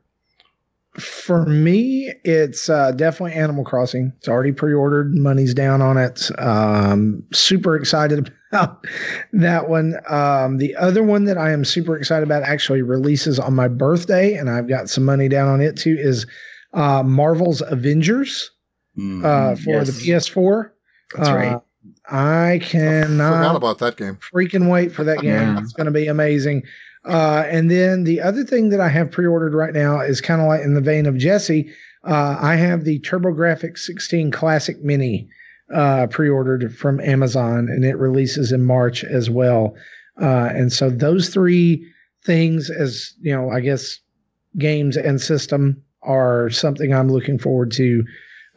For 0.99 1.45
me, 1.45 2.11
it's 2.25 2.69
uh, 2.69 2.91
definitely 2.91 3.33
Animal 3.33 3.63
Crossing. 3.63 4.11
It's 4.17 4.27
already 4.27 4.51
pre-ordered. 4.51 5.15
Money's 5.15 5.53
down 5.53 5.81
on 5.81 5.97
it. 5.97 6.29
Um, 6.37 7.23
super 7.31 7.77
excited 7.77 8.33
about 8.51 8.85
that 9.33 9.69
one. 9.69 9.95
Um, 10.09 10.57
the 10.57 10.75
other 10.75 11.03
one 11.03 11.25
that 11.25 11.37
I 11.37 11.51
am 11.51 11.63
super 11.65 11.97
excited 11.97 12.23
about 12.23 12.43
actually 12.43 12.81
releases 12.81 13.39
on 13.39 13.53
my 13.55 13.67
birthday, 13.67 14.33
and 14.35 14.49
I've 14.49 14.67
got 14.67 14.89
some 14.89 15.05
money 15.05 15.27
down 15.29 15.47
on 15.47 15.61
it 15.61 15.77
too. 15.77 15.95
Is 15.99 16.25
uh, 16.73 17.03
Marvel's 17.03 17.61
Avengers 17.61 18.51
Mm. 18.97 19.23
uh, 19.23 19.55
for 19.55 19.69
Yes. 19.75 19.87
the 19.87 19.93
PS4. 20.05 20.71
That's 21.15 21.29
Uh, 21.29 21.33
right. 21.35 21.61
I 22.09 22.59
Forgot 22.59 22.69
cannot 22.69 23.55
about 23.55 23.79
that 23.79 23.95
game. 23.95 24.17
freaking 24.33 24.69
wait 24.69 24.91
for 24.91 25.05
that 25.05 25.19
game. 25.19 25.31
Yeah. 25.31 25.59
It's 25.61 25.71
going 25.71 25.85
to 25.85 25.91
be 25.91 26.07
amazing. 26.07 26.63
Uh, 27.05 27.45
and 27.47 27.71
then 27.71 28.03
the 28.03 28.19
other 28.19 28.43
thing 28.43 28.67
that 28.69 28.81
I 28.81 28.89
have 28.89 29.09
pre-ordered 29.09 29.53
right 29.53 29.73
now 29.73 30.01
is 30.01 30.19
kind 30.19 30.41
of 30.41 30.47
like 30.47 30.61
in 30.61 30.73
the 30.73 30.81
vein 30.81 31.05
of 31.05 31.17
Jesse. 31.17 31.71
Uh, 32.03 32.35
I 32.39 32.55
have 32.57 32.83
the 32.83 32.99
TurboGrafx 32.99 33.77
16 33.79 34.29
Classic 34.29 34.83
Mini 34.83 35.29
uh, 35.73 36.07
pre-ordered 36.07 36.75
from 36.75 36.99
Amazon, 36.99 37.67
and 37.69 37.85
it 37.85 37.97
releases 37.97 38.51
in 38.51 38.63
March 38.63 39.03
as 39.03 39.29
well. 39.29 39.75
Uh, 40.21 40.49
and 40.53 40.71
so 40.71 40.89
those 40.89 41.29
three 41.29 41.85
things, 42.23 42.69
as 42.69 43.13
you 43.21 43.33
know, 43.33 43.49
I 43.49 43.59
guess 43.61 43.99
games 44.57 44.97
and 44.97 45.19
system 45.19 45.81
are 46.03 46.49
something 46.49 46.93
I'm 46.93 47.09
looking 47.09 47.39
forward 47.39 47.71
to 47.73 48.03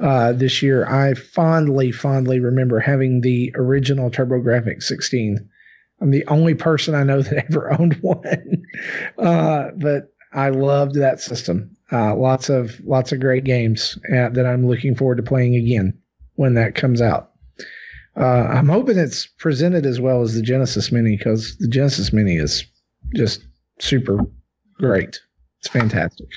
uh, 0.01 0.33
this 0.33 0.63
year. 0.63 0.87
I 0.87 1.15
fondly, 1.15 1.93
fondly 1.93 2.41
remember 2.41 2.81
having 2.81 3.21
the 3.21 3.53
original 3.55 4.11
TurboGrafx 4.11 4.83
16. 4.83 5.49
I'm 6.01 6.11
the 6.11 6.27
only 6.27 6.55
person 6.55 6.95
I 6.95 7.05
know 7.05 7.23
that 7.23 7.47
ever 7.49 7.73
owned 7.81 7.95
one, 8.01 8.65
uh, 9.19 9.71
but 9.77 10.13
I 10.33 10.51
loved 10.51 10.97
that 10.97 11.21
system. 11.21 11.71
Uh, 11.93 12.17
lots 12.17 12.49
of 12.49 12.81
lots 12.85 13.13
of 13.13 13.21
great 13.21 13.45
games 13.45 13.97
uh, 14.13 14.31
that 14.31 14.47
I'm 14.47 14.67
looking 14.67 14.97
forward 14.97 15.17
to 15.17 15.23
playing 15.23 15.55
again 15.55 15.97
when 16.37 16.55
that 16.55 16.75
comes 16.75 17.01
out. 17.01 17.31
Uh, 18.17 18.47
I'm 18.49 18.69
hoping 18.69 18.97
it's 18.97 19.27
presented 19.27 19.85
as 19.87 20.01
well 20.01 20.23
as 20.23 20.35
the 20.35 20.43
Genesis 20.43 20.93
Mini 20.93 21.17
because 21.17 21.57
the 21.59 21.69
Genesis 21.69 22.13
Mini 22.13 22.37
is 22.37 22.65
just 23.15 23.45
super 23.81 24.19
great. 24.75 25.21
It's 25.59 25.69
fantastic, 25.69 26.29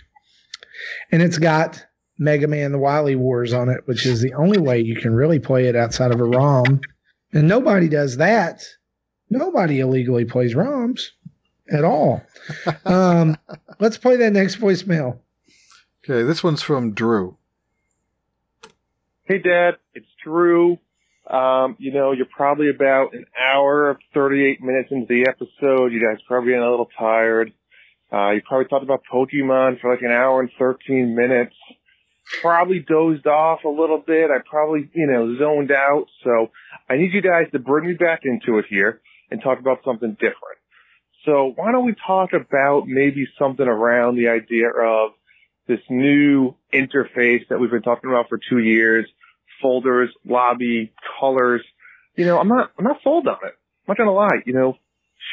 and 1.11 1.21
it's 1.21 1.37
got 1.37 1.83
Mega 2.17 2.47
Man: 2.47 2.71
The 2.71 2.79
Wily 2.79 3.15
Wars 3.15 3.53
on 3.53 3.69
it, 3.69 3.81
which 3.85 4.05
is 4.05 4.21
the 4.21 4.33
only 4.33 4.57
way 4.57 4.79
you 4.79 4.95
can 4.95 5.13
really 5.13 5.39
play 5.39 5.67
it 5.67 5.75
outside 5.75 6.11
of 6.11 6.19
a 6.19 6.25
ROM. 6.25 6.81
And 7.33 7.47
nobody 7.47 7.89
does 7.89 8.17
that. 8.17 8.63
Nobody 9.29 9.81
illegally 9.81 10.25
plays 10.25 10.55
ROMs 10.55 11.01
at 11.71 11.83
all. 11.83 12.23
Um, 12.85 13.37
let's 13.79 13.97
play 13.97 14.15
that 14.15 14.31
next 14.31 14.61
voicemail. 14.61 15.19
Okay, 16.03 16.23
this 16.23 16.41
one's 16.41 16.61
from 16.61 16.93
Drew. 16.93 17.36
Hey, 19.27 19.39
Dad, 19.39 19.75
it's 19.93 20.07
Drew. 20.23 20.77
Um, 21.29 21.75
you 21.79 21.91
know, 21.91 22.13
you're 22.13 22.27
probably 22.33 22.69
about 22.69 23.13
an 23.13 23.25
hour 23.37 23.89
of 23.89 23.97
38 24.13 24.63
minutes 24.63 24.87
into 24.89 25.05
the 25.05 25.27
episode. 25.27 25.91
You 25.91 25.99
guys 25.99 26.21
probably 26.25 26.51
getting 26.51 26.63
a 26.63 26.69
little 26.69 26.87
tired. 26.97 27.51
Uh, 28.09 28.29
you 28.29 28.41
probably 28.47 28.69
talked 28.69 28.85
about 28.85 29.01
Pokemon 29.11 29.81
for 29.81 29.91
like 29.91 30.01
an 30.01 30.11
hour 30.11 30.39
and 30.39 30.49
13 30.57 31.13
minutes. 31.13 31.57
Probably 32.39 32.79
dozed 32.79 33.27
off 33.27 33.65
a 33.65 33.67
little 33.67 33.97
bit. 33.97 34.31
I 34.31 34.37
probably, 34.49 34.89
you 34.93 35.07
know, 35.07 35.37
zoned 35.37 35.73
out. 35.73 36.05
So 36.23 36.51
I 36.89 36.95
need 36.95 37.11
you 37.11 37.21
guys 37.21 37.47
to 37.51 37.59
bring 37.59 37.85
me 37.85 37.95
back 37.95 38.21
into 38.23 38.59
it 38.59 38.65
here 38.69 39.01
and 39.29 39.41
talk 39.41 39.59
about 39.59 39.79
something 39.83 40.13
different. 40.13 40.59
So 41.25 41.51
why 41.53 41.73
don't 41.73 41.85
we 41.85 41.95
talk 42.07 42.29
about 42.31 42.87
maybe 42.87 43.27
something 43.37 43.67
around 43.67 44.15
the 44.15 44.29
idea 44.29 44.69
of 44.69 45.11
this 45.67 45.81
new 45.89 46.55
interface 46.73 47.45
that 47.49 47.59
we've 47.59 47.71
been 47.71 47.81
talking 47.81 48.09
about 48.09 48.29
for 48.29 48.39
two 48.49 48.59
years 48.59 49.05
folders, 49.61 50.09
lobby, 50.25 50.93
colors. 51.19 51.61
You 52.15 52.25
know, 52.25 52.39
I'm 52.39 52.47
not, 52.47 52.71
I'm 52.77 52.85
not 52.85 52.97
sold 53.03 53.27
on 53.27 53.37
it. 53.43 53.53
I'm 53.53 53.89
not 53.89 53.97
gonna 53.97 54.13
lie. 54.13 54.41
You 54.45 54.53
know, 54.53 54.77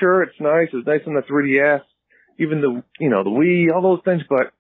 sure, 0.01 0.23
it's 0.23 0.41
nice. 0.41 0.69
It's 0.73 0.87
nice 0.87 1.01
on 1.07 1.15
the 1.15 1.23
3DS, 1.23 1.81
even 2.39 2.61
the, 2.61 2.83
you 2.99 3.11
know, 3.11 3.25
the 3.25 3.31
Wii, 3.31 3.75
all 3.75 3.83
those 3.83 4.05
things, 4.05 4.23
but 4.29 4.53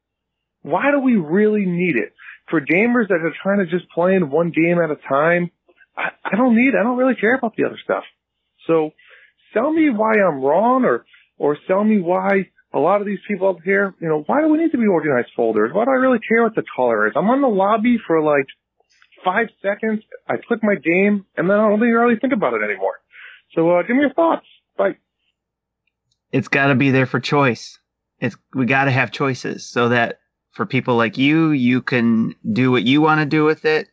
why 0.62 0.90
do 0.90 1.00
we 1.00 1.16
really 1.16 1.66
need 1.66 1.96
it? 1.96 2.14
For 2.48 2.60
gamers 2.60 3.08
that 3.08 3.20
are 3.22 3.34
trying 3.42 3.58
to 3.58 3.66
just 3.66 3.90
play 3.90 4.14
in 4.14 4.30
one 4.30 4.50
game 4.50 4.78
at 4.82 4.90
a 4.90 4.96
time, 4.96 5.50
I, 5.96 6.08
I 6.24 6.36
don't 6.36 6.56
need, 6.56 6.74
I 6.78 6.82
don't 6.82 6.96
really 6.96 7.14
care 7.14 7.34
about 7.34 7.54
the 7.56 7.64
other 7.64 7.78
stuff. 7.82 8.04
So 8.66 8.90
tell 9.52 9.72
me 9.72 9.90
why 9.90 10.12
I'm 10.12 10.40
wrong 10.40 10.84
or, 10.84 11.04
or 11.38 11.56
tell 11.66 11.84
me 11.84 12.00
why 12.00 12.48
a 12.72 12.78
lot 12.78 13.00
of 13.00 13.06
these 13.06 13.20
people 13.28 13.48
up 13.48 13.58
here, 13.64 13.94
you 14.00 14.08
know, 14.08 14.24
why 14.26 14.40
do 14.40 14.48
we 14.48 14.58
need 14.58 14.72
to 14.72 14.78
be 14.78 14.86
organized 14.86 15.28
folders? 15.36 15.70
Why 15.72 15.84
do 15.84 15.90
I 15.90 15.94
really 15.94 16.18
care 16.26 16.42
what 16.42 16.54
the 16.54 16.64
color 16.74 17.06
is? 17.06 17.12
I'm 17.14 17.30
on 17.30 17.40
the 17.40 17.48
lobby 17.48 17.98
for 18.04 18.22
like 18.22 18.46
five 19.24 19.48
seconds. 19.62 20.02
I 20.28 20.36
click 20.36 20.60
my 20.62 20.74
game 20.74 21.26
and 21.36 21.48
then 21.48 21.56
I 21.58 21.68
don't 21.68 21.80
really 21.80 22.16
think 22.16 22.32
about 22.32 22.54
it 22.54 22.62
anymore. 22.62 23.00
So, 23.54 23.70
uh, 23.70 23.82
give 23.82 23.96
me 23.96 24.02
your 24.02 24.12
thoughts. 24.12 24.46
Bye. 24.76 24.96
It's 26.32 26.48
got 26.48 26.68
to 26.68 26.74
be 26.74 26.90
there 26.90 27.06
for 27.06 27.20
choice. 27.20 27.78
It's 28.20 28.36
we 28.54 28.66
got 28.66 28.84
to 28.84 28.90
have 28.90 29.12
choices 29.12 29.68
so 29.68 29.88
that 29.90 30.18
for 30.52 30.66
people 30.66 30.96
like 30.96 31.18
you, 31.18 31.50
you 31.50 31.82
can 31.82 32.34
do 32.52 32.70
what 32.70 32.84
you 32.84 33.00
want 33.00 33.20
to 33.20 33.26
do 33.26 33.44
with 33.44 33.64
it. 33.64 33.88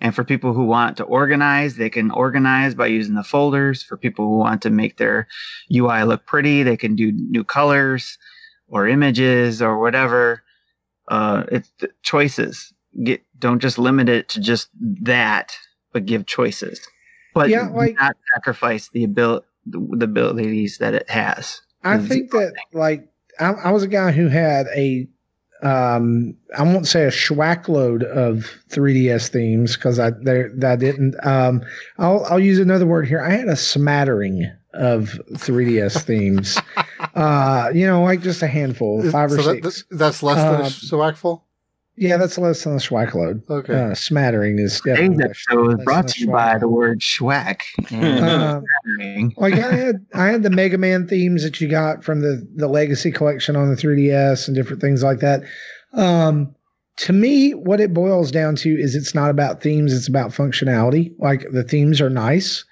And 0.00 0.14
for 0.14 0.24
people 0.24 0.52
who 0.52 0.64
want 0.64 0.96
to 0.98 1.04
organize, 1.04 1.76
they 1.76 1.90
can 1.90 2.10
organize 2.10 2.74
by 2.74 2.86
using 2.86 3.14
the 3.14 3.24
folders. 3.24 3.82
For 3.82 3.96
people 3.96 4.26
who 4.26 4.38
want 4.38 4.62
to 4.62 4.70
make 4.70 4.96
their 4.96 5.26
UI 5.74 6.04
look 6.04 6.24
pretty, 6.24 6.62
they 6.62 6.76
can 6.76 6.94
do 6.94 7.12
new 7.12 7.42
colors 7.42 8.16
or 8.68 8.86
images 8.86 9.60
or 9.60 9.78
whatever. 9.78 10.44
Uh, 11.08 11.44
it's 11.50 11.70
choices. 12.02 12.72
Get 13.04 13.22
don't 13.38 13.60
just 13.60 13.78
limit 13.78 14.08
it 14.08 14.28
to 14.30 14.40
just 14.40 14.68
that, 15.02 15.56
but 15.92 16.06
give 16.06 16.26
choices. 16.26 16.80
But 17.34 17.48
Yeah, 17.50 17.68
like- 17.68 17.94
not 17.96 18.16
sacrifice 18.34 18.88
the 18.90 19.04
ability 19.04 19.46
the 19.66 20.04
abilities 20.04 20.78
that 20.78 20.94
it 20.94 21.08
has. 21.10 21.60
I 21.84 21.98
think 21.98 22.30
that 22.32 22.54
like 22.72 23.08
I, 23.38 23.50
I 23.52 23.70
was 23.70 23.82
a 23.82 23.88
guy 23.88 24.10
who 24.12 24.28
had 24.28 24.66
a 24.74 25.06
um 25.62 26.34
I 26.56 26.62
won't 26.62 26.86
say 26.88 27.04
a 27.04 27.10
schwack 27.10 27.68
load 27.68 28.02
of 28.04 28.46
3DS 28.70 29.28
themes 29.28 29.76
because 29.76 29.98
I 29.98 30.10
there 30.22 30.50
that 30.56 30.78
didn't 30.78 31.14
um 31.26 31.62
I'll 31.98 32.24
I'll 32.24 32.40
use 32.40 32.58
another 32.58 32.86
word 32.86 33.06
here. 33.06 33.20
I 33.22 33.30
had 33.30 33.48
a 33.48 33.56
smattering 33.56 34.50
of 34.74 35.10
3DS 35.34 36.02
themes. 36.04 36.58
Uh 37.14 37.70
you 37.74 37.86
know, 37.86 38.02
like 38.04 38.22
just 38.22 38.42
a 38.42 38.46
handful, 38.46 39.02
five 39.10 39.32
or 39.32 39.36
that- 39.36 39.62
six. 39.64 39.84
that's 39.90 40.22
less 40.22 40.36
than 40.36 40.54
Um, 40.54 40.60
a 40.62 40.70
swackful. 40.70 41.42
Yeah, 41.98 42.16
that's 42.16 42.38
less 42.38 42.64
than 42.64 42.74
a 42.74 42.76
schwack 42.76 43.14
load. 43.14 43.42
Okay. 43.50 43.74
Uh, 43.74 43.94
smattering 43.94 44.58
is 44.58 44.80
Today's 44.80 45.10
definitely 45.10 45.24
episode 45.24 45.66
was 45.66 45.74
less 45.76 45.84
brought 45.84 46.08
to 46.08 46.20
you 46.20 46.26
schwack 46.28 46.32
by 46.52 46.58
the 46.58 46.68
word 46.68 47.00
schwack. 47.00 47.62
and 47.90 48.18
Um, 48.24 48.64
smattering. 48.86 49.34
like 49.36 49.54
I 49.54 49.72
had 49.74 50.06
I 50.14 50.26
had 50.26 50.42
the 50.42 50.50
Mega 50.50 50.78
Man 50.78 51.06
themes 51.06 51.42
that 51.42 51.60
you 51.60 51.68
got 51.68 52.04
from 52.04 52.20
the 52.20 52.46
the 52.56 52.68
Legacy 52.68 53.10
collection 53.10 53.56
on 53.56 53.68
the 53.70 53.76
3DS 53.76 54.46
and 54.46 54.54
different 54.56 54.80
things 54.80 55.02
like 55.02 55.20
that. 55.20 55.42
Um, 55.92 56.54
to 56.98 57.12
me, 57.12 57.52
what 57.54 57.80
it 57.80 57.94
boils 57.94 58.30
down 58.32 58.56
to 58.56 58.70
is 58.70 58.94
it's 58.96 59.14
not 59.14 59.30
about 59.30 59.60
themes; 59.62 59.92
it's 59.94 60.08
about 60.08 60.30
functionality. 60.30 61.12
Like 61.18 61.46
the 61.52 61.62
themes 61.62 62.00
are 62.00 62.10
nice, 62.10 62.64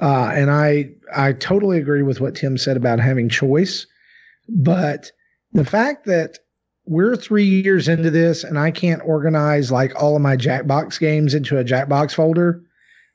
uh, 0.00 0.30
and 0.34 0.50
I 0.50 0.90
I 1.14 1.32
totally 1.32 1.78
agree 1.78 2.02
with 2.02 2.20
what 2.20 2.34
Tim 2.36 2.56
said 2.56 2.76
about 2.76 3.00
having 3.00 3.28
choice. 3.28 3.86
But 4.48 5.10
the 5.52 5.64
fact 5.64 6.06
that 6.06 6.38
we're 6.84 7.16
three 7.16 7.44
years 7.44 7.88
into 7.88 8.10
this 8.10 8.44
and 8.44 8.58
I 8.58 8.70
can't 8.70 9.02
organize 9.04 9.70
like 9.70 9.94
all 10.00 10.16
of 10.16 10.22
my 10.22 10.36
Jackbox 10.36 10.98
games 10.98 11.34
into 11.34 11.58
a 11.58 11.64
Jackbox 11.64 12.12
folder, 12.12 12.62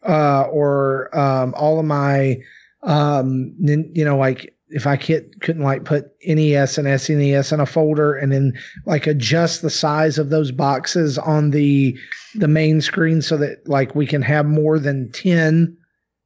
uh, 0.07 0.43
or 0.43 1.15
um, 1.17 1.53
all 1.55 1.79
of 1.79 1.85
my 1.85 2.37
um 2.83 3.53
you 3.59 4.05
know 4.05 4.17
like 4.17 4.55
if 4.69 4.85
i 4.85 4.95
could, 4.95 5.41
couldn't 5.41 5.63
like 5.63 5.83
put 5.83 6.11
nes 6.27 6.77
and 6.77 6.87
snes 6.87 7.51
in 7.51 7.59
a 7.59 7.65
folder 7.65 8.15
and 8.15 8.31
then 8.31 8.53
like 8.85 9.07
adjust 9.07 9.61
the 9.61 9.69
size 9.69 10.19
of 10.19 10.29
those 10.29 10.51
boxes 10.51 11.17
on 11.17 11.49
the 11.49 11.97
the 12.35 12.47
main 12.47 12.81
screen 12.81 13.21
so 13.21 13.35
that 13.35 13.67
like 13.67 13.95
we 13.95 14.05
can 14.05 14.21
have 14.21 14.45
more 14.45 14.77
than 14.77 15.11
10 15.11 15.75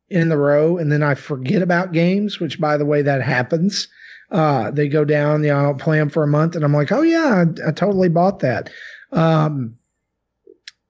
in 0.09 0.29
the 0.29 0.37
row 0.37 0.77
and 0.77 0.91
then 0.91 1.03
i 1.03 1.15
forget 1.15 1.61
about 1.61 1.93
games 1.93 2.39
which 2.39 2.59
by 2.59 2.75
the 2.75 2.85
way 2.85 3.01
that 3.01 3.21
happens 3.21 3.87
uh 4.31 4.71
they 4.71 4.87
go 4.87 5.03
down 5.05 5.43
you 5.43 5.49
know 5.49 5.57
i'll 5.57 5.73
play 5.73 5.97
them 5.97 6.09
for 6.09 6.23
a 6.23 6.27
month 6.27 6.55
and 6.55 6.63
i'm 6.63 6.73
like 6.73 6.91
oh 6.91 7.01
yeah 7.01 7.45
i, 7.45 7.69
I 7.69 7.71
totally 7.71 8.09
bought 8.09 8.39
that 8.39 8.69
um 9.11 9.75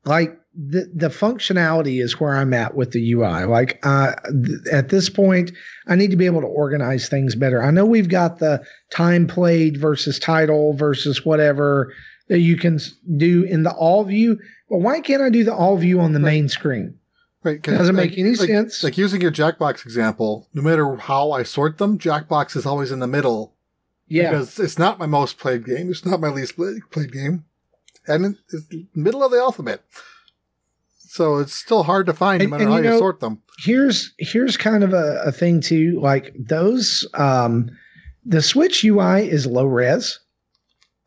like 0.05 0.37
the 0.53 0.91
the 0.93 1.07
functionality 1.07 2.03
is 2.03 2.19
where 2.19 2.35
I'm 2.35 2.53
at 2.53 2.75
with 2.75 2.91
the 2.91 3.13
UI. 3.13 3.45
Like 3.45 3.79
uh, 3.83 4.13
th- 4.45 4.59
at 4.71 4.89
this 4.89 5.09
point, 5.09 5.51
I 5.87 5.95
need 5.95 6.11
to 6.11 6.17
be 6.17 6.25
able 6.25 6.41
to 6.41 6.47
organize 6.47 7.07
things 7.07 7.35
better. 7.35 7.63
I 7.63 7.71
know 7.71 7.85
we've 7.85 8.09
got 8.09 8.39
the 8.39 8.61
time 8.89 9.27
played 9.27 9.77
versus 9.77 10.19
title 10.19 10.73
versus 10.73 11.25
whatever 11.25 11.93
that 12.27 12.39
you 12.39 12.57
can 12.57 12.79
do 13.17 13.43
in 13.43 13.63
the 13.63 13.71
all 13.71 14.03
view, 14.03 14.39
but 14.69 14.79
why 14.79 14.99
can't 14.99 15.21
I 15.21 15.29
do 15.29 15.43
the 15.43 15.55
all 15.55 15.77
view 15.77 16.01
on 16.01 16.13
the 16.13 16.19
main 16.19 16.49
screen? 16.49 16.97
Right. 17.43 17.61
Doesn't 17.61 17.95
like- 17.95 18.11
make 18.11 18.19
any 18.19 18.35
like- 18.35 18.49
sense. 18.49 18.83
Like 18.83 18.97
using 18.97 19.21
your 19.21 19.31
Jackbox 19.31 19.83
example, 19.85 20.47
no 20.53 20.61
matter 20.61 20.95
how 20.95 21.31
I 21.31 21.43
sort 21.43 21.77
them, 21.79 21.97
Jackbox 21.97 22.55
is 22.55 22.65
always 22.65 22.91
in 22.91 22.99
the 22.99 23.07
middle 23.07 23.53
Yeah, 24.07 24.29
because 24.31 24.59
it's 24.59 24.77
not 24.77 24.99
my 24.99 25.07
most 25.07 25.37
played 25.39 25.65
game. 25.65 25.89
It's 25.89 26.05
not 26.05 26.19
my 26.21 26.29
least 26.29 26.55
played 26.91 27.11
game, 27.11 27.45
and 28.07 28.37
it's 28.51 28.65
middle 28.93 29.23
of 29.23 29.31
the 29.31 29.37
alphabet. 29.39 29.81
So 30.97 31.39
it's 31.39 31.53
still 31.53 31.83
hard 31.83 32.05
to 32.05 32.13
find 32.13 32.41
no 32.43 32.49
matter 32.49 32.65
how 32.69 32.77
you 32.77 32.91
you, 32.93 32.97
sort 32.97 33.19
them. 33.19 33.41
here's 33.59 34.13
here's 34.17 34.55
kind 34.55 34.83
of 34.83 34.93
a, 34.93 35.21
a 35.25 35.31
thing 35.31 35.59
too. 35.61 35.99
Like 36.01 36.33
those, 36.37 37.05
um, 37.15 37.69
the 38.25 38.41
Switch 38.41 38.83
UI 38.85 39.27
is 39.29 39.45
low 39.45 39.65
res. 39.65 40.19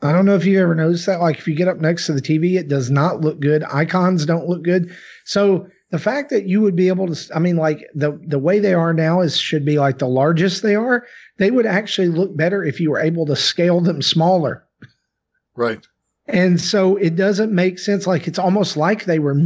I 0.02 0.12
don't 0.12 0.26
know 0.26 0.34
if 0.34 0.44
you 0.44 0.60
ever 0.60 0.74
noticed 0.74 1.06
that. 1.06 1.20
Like 1.20 1.38
if 1.38 1.48
you 1.48 1.54
get 1.54 1.68
up 1.68 1.78
next 1.80 2.06
to 2.06 2.12
the 2.12 2.20
TV, 2.20 2.56
it 2.58 2.68
does 2.68 2.90
not 2.90 3.22
look 3.22 3.40
good. 3.40 3.64
Icons 3.72 4.26
don't 4.26 4.46
look 4.46 4.62
good. 4.62 4.94
So 5.24 5.68
the 5.94 6.00
fact 6.00 6.30
that 6.30 6.48
you 6.48 6.60
would 6.60 6.74
be 6.74 6.88
able 6.88 7.14
to, 7.14 7.36
I 7.36 7.38
mean, 7.38 7.54
like 7.56 7.88
the 7.94 8.18
the 8.26 8.40
way 8.40 8.58
they 8.58 8.74
are 8.74 8.92
now 8.92 9.20
is 9.20 9.36
should 9.36 9.64
be 9.64 9.78
like 9.78 9.98
the 9.98 10.08
largest 10.08 10.60
they 10.60 10.74
are. 10.74 11.06
They 11.38 11.52
would 11.52 11.66
actually 11.66 12.08
look 12.08 12.36
better 12.36 12.64
if 12.64 12.80
you 12.80 12.90
were 12.90 12.98
able 12.98 13.26
to 13.26 13.36
scale 13.36 13.80
them 13.80 14.02
smaller. 14.02 14.66
Right. 15.54 15.86
And 16.26 16.60
so 16.60 16.96
it 16.96 17.14
doesn't 17.14 17.54
make 17.54 17.78
sense. 17.78 18.08
Like 18.08 18.26
it's 18.26 18.40
almost 18.40 18.76
like 18.76 19.04
they 19.04 19.20
were 19.20 19.36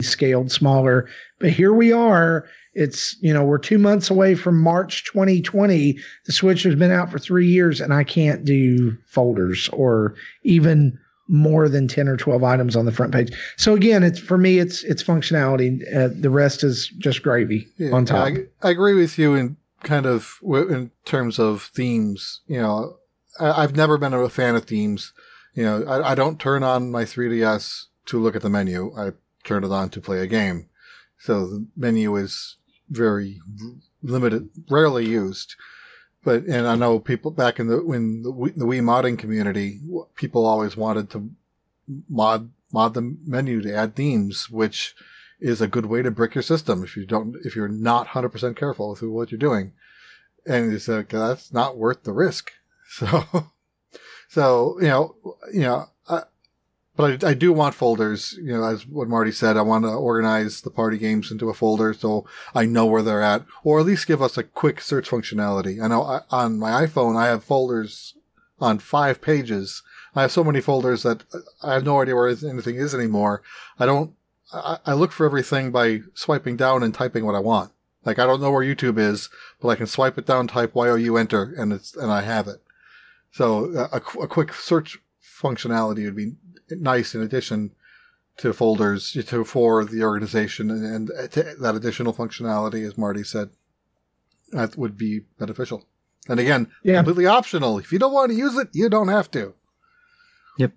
scaled 0.00 0.52
smaller. 0.52 1.08
But 1.40 1.50
here 1.50 1.72
we 1.72 1.90
are. 1.90 2.46
It's, 2.74 3.16
you 3.20 3.34
know, 3.34 3.42
we're 3.42 3.58
two 3.58 3.78
months 3.78 4.08
away 4.08 4.36
from 4.36 4.62
March 4.62 5.06
2020. 5.06 5.98
The 6.26 6.32
Switch 6.32 6.62
has 6.62 6.76
been 6.76 6.92
out 6.92 7.10
for 7.10 7.18
three 7.18 7.48
years 7.48 7.80
and 7.80 7.92
I 7.92 8.04
can't 8.04 8.44
do 8.44 8.96
folders 9.08 9.68
or 9.72 10.14
even 10.44 11.00
more 11.28 11.68
than 11.68 11.88
10 11.88 12.08
or 12.08 12.16
12 12.16 12.44
items 12.44 12.76
on 12.76 12.86
the 12.86 12.92
front 12.92 13.12
page. 13.12 13.32
So 13.56 13.74
again, 13.74 14.02
it's 14.02 14.18
for 14.18 14.38
me, 14.38 14.58
it's, 14.58 14.84
it's 14.84 15.02
functionality. 15.02 15.82
Uh, 15.94 16.08
the 16.12 16.30
rest 16.30 16.62
is 16.62 16.88
just 16.98 17.22
gravy 17.22 17.68
Yeah, 17.78 17.92
on 17.92 18.04
top. 18.04 18.26
I, 18.26 18.36
I 18.66 18.70
agree 18.70 18.94
with 18.94 19.18
you 19.18 19.34
in 19.34 19.56
kind 19.82 20.06
of 20.06 20.38
in 20.42 20.90
terms 21.04 21.38
of 21.38 21.70
themes. 21.74 22.40
You 22.46 22.62
know, 22.62 22.96
I, 23.40 23.62
I've 23.62 23.76
never 23.76 23.98
been 23.98 24.14
a 24.14 24.28
fan 24.28 24.54
of 24.54 24.64
themes. 24.64 25.12
You 25.54 25.64
know, 25.64 25.84
I, 25.84 26.12
I 26.12 26.14
don't 26.14 26.40
turn 26.40 26.62
on 26.62 26.90
my 26.90 27.04
3DS 27.04 27.84
to 28.06 28.20
look 28.20 28.36
at 28.36 28.42
the 28.42 28.50
menu. 28.50 28.92
I 28.96 29.12
turn 29.44 29.64
it 29.64 29.70
on 29.70 29.90
to 29.90 30.00
play 30.00 30.20
a 30.20 30.26
game. 30.26 30.68
So 31.18 31.46
the 31.46 31.66
menu 31.76 32.16
is 32.16 32.56
very 32.88 33.40
limited, 34.02 34.48
rarely 34.70 35.06
used. 35.06 35.54
But 36.26 36.46
and 36.46 36.66
I 36.66 36.74
know 36.74 36.98
people 36.98 37.30
back 37.30 37.60
in 37.60 37.68
the 37.68 37.80
when 37.84 38.24
the 38.24 38.32
Wii, 38.32 38.56
the 38.56 38.64
Wii 38.64 38.80
modding 38.80 39.16
community, 39.16 39.78
people 40.16 40.44
always 40.44 40.76
wanted 40.76 41.08
to 41.10 41.30
mod 42.08 42.50
mod 42.72 42.94
the 42.94 43.16
menu 43.24 43.62
to 43.62 43.72
add 43.72 43.94
themes, 43.94 44.50
which 44.50 44.96
is 45.38 45.60
a 45.60 45.68
good 45.68 45.86
way 45.86 46.02
to 46.02 46.10
brick 46.10 46.34
your 46.34 46.42
system 46.42 46.82
if 46.82 46.96
you 46.96 47.06
don't 47.06 47.36
if 47.44 47.54
you're 47.54 47.68
not 47.68 48.08
100% 48.08 48.56
careful 48.56 48.90
with 48.90 49.02
what 49.02 49.30
you're 49.30 49.38
doing. 49.38 49.70
And 50.44 50.72
it's 50.72 50.88
like 50.88 51.10
that's 51.10 51.52
not 51.52 51.78
worth 51.78 52.02
the 52.02 52.12
risk. 52.12 52.50
So 52.88 53.52
so 54.28 54.80
you 54.80 54.88
know 54.88 55.14
you 55.52 55.60
know 55.60 55.86
but 56.96 57.24
I, 57.24 57.30
I 57.30 57.34
do 57.34 57.52
want 57.52 57.74
folders 57.74 58.38
you 58.40 58.52
know 58.52 58.64
as 58.64 58.86
what 58.86 59.08
marty 59.08 59.32
said 59.32 59.56
i 59.56 59.62
want 59.62 59.84
to 59.84 59.90
organize 59.90 60.60
the 60.60 60.70
party 60.70 60.98
games 60.98 61.30
into 61.30 61.50
a 61.50 61.54
folder 61.54 61.92
so 61.94 62.26
i 62.54 62.64
know 62.64 62.86
where 62.86 63.02
they're 63.02 63.22
at 63.22 63.44
or 63.64 63.80
at 63.80 63.86
least 63.86 64.06
give 64.06 64.22
us 64.22 64.36
a 64.36 64.42
quick 64.42 64.80
search 64.80 65.08
functionality 65.10 65.82
i 65.82 65.88
know 65.88 66.02
I, 66.02 66.20
on 66.30 66.58
my 66.58 66.86
iphone 66.86 67.16
i 67.16 67.26
have 67.26 67.44
folders 67.44 68.14
on 68.60 68.78
five 68.78 69.20
pages 69.20 69.82
i 70.14 70.22
have 70.22 70.32
so 70.32 70.44
many 70.44 70.60
folders 70.60 71.02
that 71.02 71.24
uh, 71.32 71.38
i 71.62 71.74
have 71.74 71.84
no 71.84 72.00
idea 72.00 72.14
where 72.14 72.28
anything 72.28 72.76
is 72.76 72.94
anymore 72.94 73.42
i 73.78 73.86
don't 73.86 74.12
I, 74.52 74.78
I 74.86 74.92
look 74.94 75.12
for 75.12 75.26
everything 75.26 75.70
by 75.70 76.02
swiping 76.14 76.56
down 76.56 76.82
and 76.82 76.94
typing 76.94 77.24
what 77.26 77.34
I 77.34 77.40
want. 77.40 77.72
Like 78.04 78.18
I 78.18 78.26
don't 78.26 78.40
know 78.40 78.50
where 78.50 78.64
YouTube 78.64 78.98
is, 78.98 79.28
but 79.60 79.68
I 79.68 79.76
can 79.76 79.86
swipe 79.86 80.16
it 80.18 80.26
down, 80.26 80.46
type 80.46 80.72
YOU 80.74 81.16
enter, 81.16 81.54
and 81.56 81.72
it's 81.72 81.96
and 81.96 82.10
I 82.10 82.22
have 82.22 82.46
it. 82.46 82.62
So 83.32 83.74
uh, 83.74 83.88
a, 83.92 84.20
a 84.20 84.28
quick 84.28 84.54
search 84.54 84.98
functionality 85.22 86.04
would 86.04 86.16
be 86.16 86.34
nice 86.70 87.14
in 87.14 87.22
addition 87.22 87.72
to 88.38 88.52
folders 88.52 89.12
to 89.12 89.44
for 89.44 89.84
the 89.84 90.02
organization 90.02 90.70
and, 90.70 91.08
and 91.10 91.32
to 91.32 91.42
that 91.60 91.74
additional 91.74 92.12
functionality, 92.12 92.86
as 92.86 92.98
Marty 92.98 93.24
said, 93.24 93.50
that 94.52 94.76
would 94.76 94.96
be 94.98 95.20
beneficial. 95.38 95.86
And 96.28 96.38
again, 96.40 96.68
Yeah. 96.82 96.96
completely 96.96 97.26
optional. 97.26 97.78
If 97.78 97.92
you 97.92 97.98
don't 97.98 98.12
want 98.12 98.30
to 98.30 98.36
use 98.36 98.56
it, 98.56 98.68
you 98.72 98.88
don't 98.88 99.08
have 99.08 99.30
to. 99.32 99.54
Yep. 100.58 100.72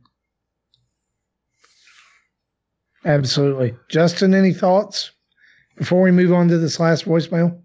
Absolutely. 3.05 3.75
Justin, 3.89 4.33
any 4.33 4.53
thoughts 4.53 5.11
before 5.77 6.01
we 6.01 6.11
move 6.11 6.33
on 6.33 6.47
to 6.49 6.57
this 6.57 6.79
last 6.79 7.05
voicemail? 7.05 7.57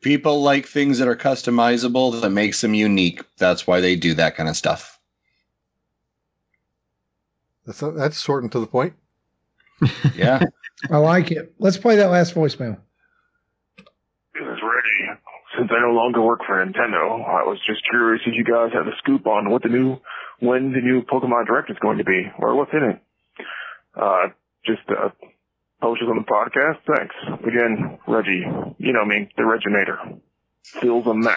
People 0.00 0.42
like 0.42 0.66
things 0.66 0.98
that 0.98 1.08
are 1.08 1.16
customizable 1.16 2.20
that 2.20 2.30
makes 2.30 2.60
them 2.60 2.74
unique. 2.74 3.22
That's 3.36 3.66
why 3.66 3.80
they 3.80 3.96
do 3.96 4.14
that 4.14 4.36
kind 4.36 4.48
of 4.48 4.56
stuff. 4.56 4.97
That's 7.68 7.80
that's 7.96 8.20
short 8.20 8.42
and 8.42 8.52
to 8.52 8.60
the 8.60 8.66
point. 8.66 8.94
Yeah. 10.16 10.40
I 10.90 10.96
like 10.96 11.30
it. 11.30 11.54
Let's 11.58 11.76
play 11.76 11.96
that 11.96 12.10
last 12.10 12.34
voicemail. 12.34 12.78
This 13.76 14.42
is 14.42 14.58
Reggie. 14.62 15.20
Since 15.56 15.70
I 15.70 15.80
no 15.80 15.92
longer 15.92 16.22
work 16.22 16.40
for 16.46 16.54
Nintendo, 16.64 17.20
I 17.24 17.44
was 17.44 17.58
just 17.66 17.82
curious 17.90 18.22
if 18.26 18.34
you 18.34 18.44
guys 18.44 18.70
have 18.72 18.86
the 18.86 18.92
scoop 18.98 19.26
on 19.26 19.50
what 19.50 19.62
the 19.62 19.68
new, 19.68 19.98
when 20.40 20.72
the 20.72 20.80
new 20.80 21.02
Pokemon 21.02 21.46
Direct 21.46 21.70
is 21.70 21.76
going 21.80 21.98
to 21.98 22.04
be, 22.04 22.30
or 22.38 22.54
what's 22.56 22.72
in 22.72 22.90
it. 22.90 23.02
Uh, 23.94 24.28
just 24.64 24.82
uh, 24.88 25.10
posters 25.80 26.08
on 26.08 26.16
the 26.16 26.24
podcast. 26.24 26.78
Thanks 26.96 27.14
again, 27.46 27.98
Reggie. 28.06 28.44
You 28.78 28.92
know 28.92 29.04
me, 29.04 29.28
the 29.36 29.42
Reginator. 29.42 30.18
Fils-Aimé. 30.64 31.36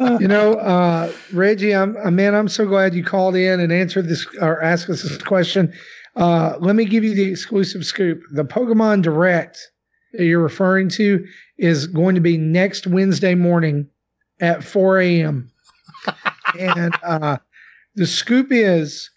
You 0.00 0.28
know, 0.28 0.54
uh, 0.54 1.12
Reggie, 1.32 1.74
I'm, 1.74 1.96
uh, 1.96 2.10
man, 2.10 2.34
I'm 2.34 2.48
so 2.48 2.66
glad 2.66 2.94
you 2.94 3.04
called 3.04 3.36
in 3.36 3.60
and 3.60 3.72
answered 3.72 4.08
this 4.08 4.26
or 4.40 4.62
asked 4.62 4.88
us 4.88 5.02
this 5.02 5.18
question. 5.18 5.72
Uh, 6.16 6.56
let 6.60 6.76
me 6.76 6.84
give 6.84 7.04
you 7.04 7.14
the 7.14 7.30
exclusive 7.30 7.84
scoop. 7.84 8.22
The 8.32 8.44
Pokemon 8.44 9.02
Direct 9.02 9.58
that 10.12 10.24
you're 10.24 10.42
referring 10.42 10.88
to 10.90 11.24
is 11.58 11.86
going 11.86 12.14
to 12.14 12.20
be 12.20 12.36
next 12.36 12.86
Wednesday 12.86 13.34
morning 13.34 13.88
at 14.40 14.64
4 14.64 15.00
a.m. 15.00 15.50
and 16.58 16.94
uh, 17.02 17.38
the 17.94 18.06
scoop 18.06 18.48
is 18.50 19.10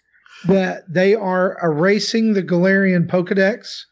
that 0.46 0.82
they 0.92 1.14
are 1.14 1.56
erasing 1.62 2.32
the 2.32 2.42
Galarian 2.42 3.06
Pokedex 3.06 3.84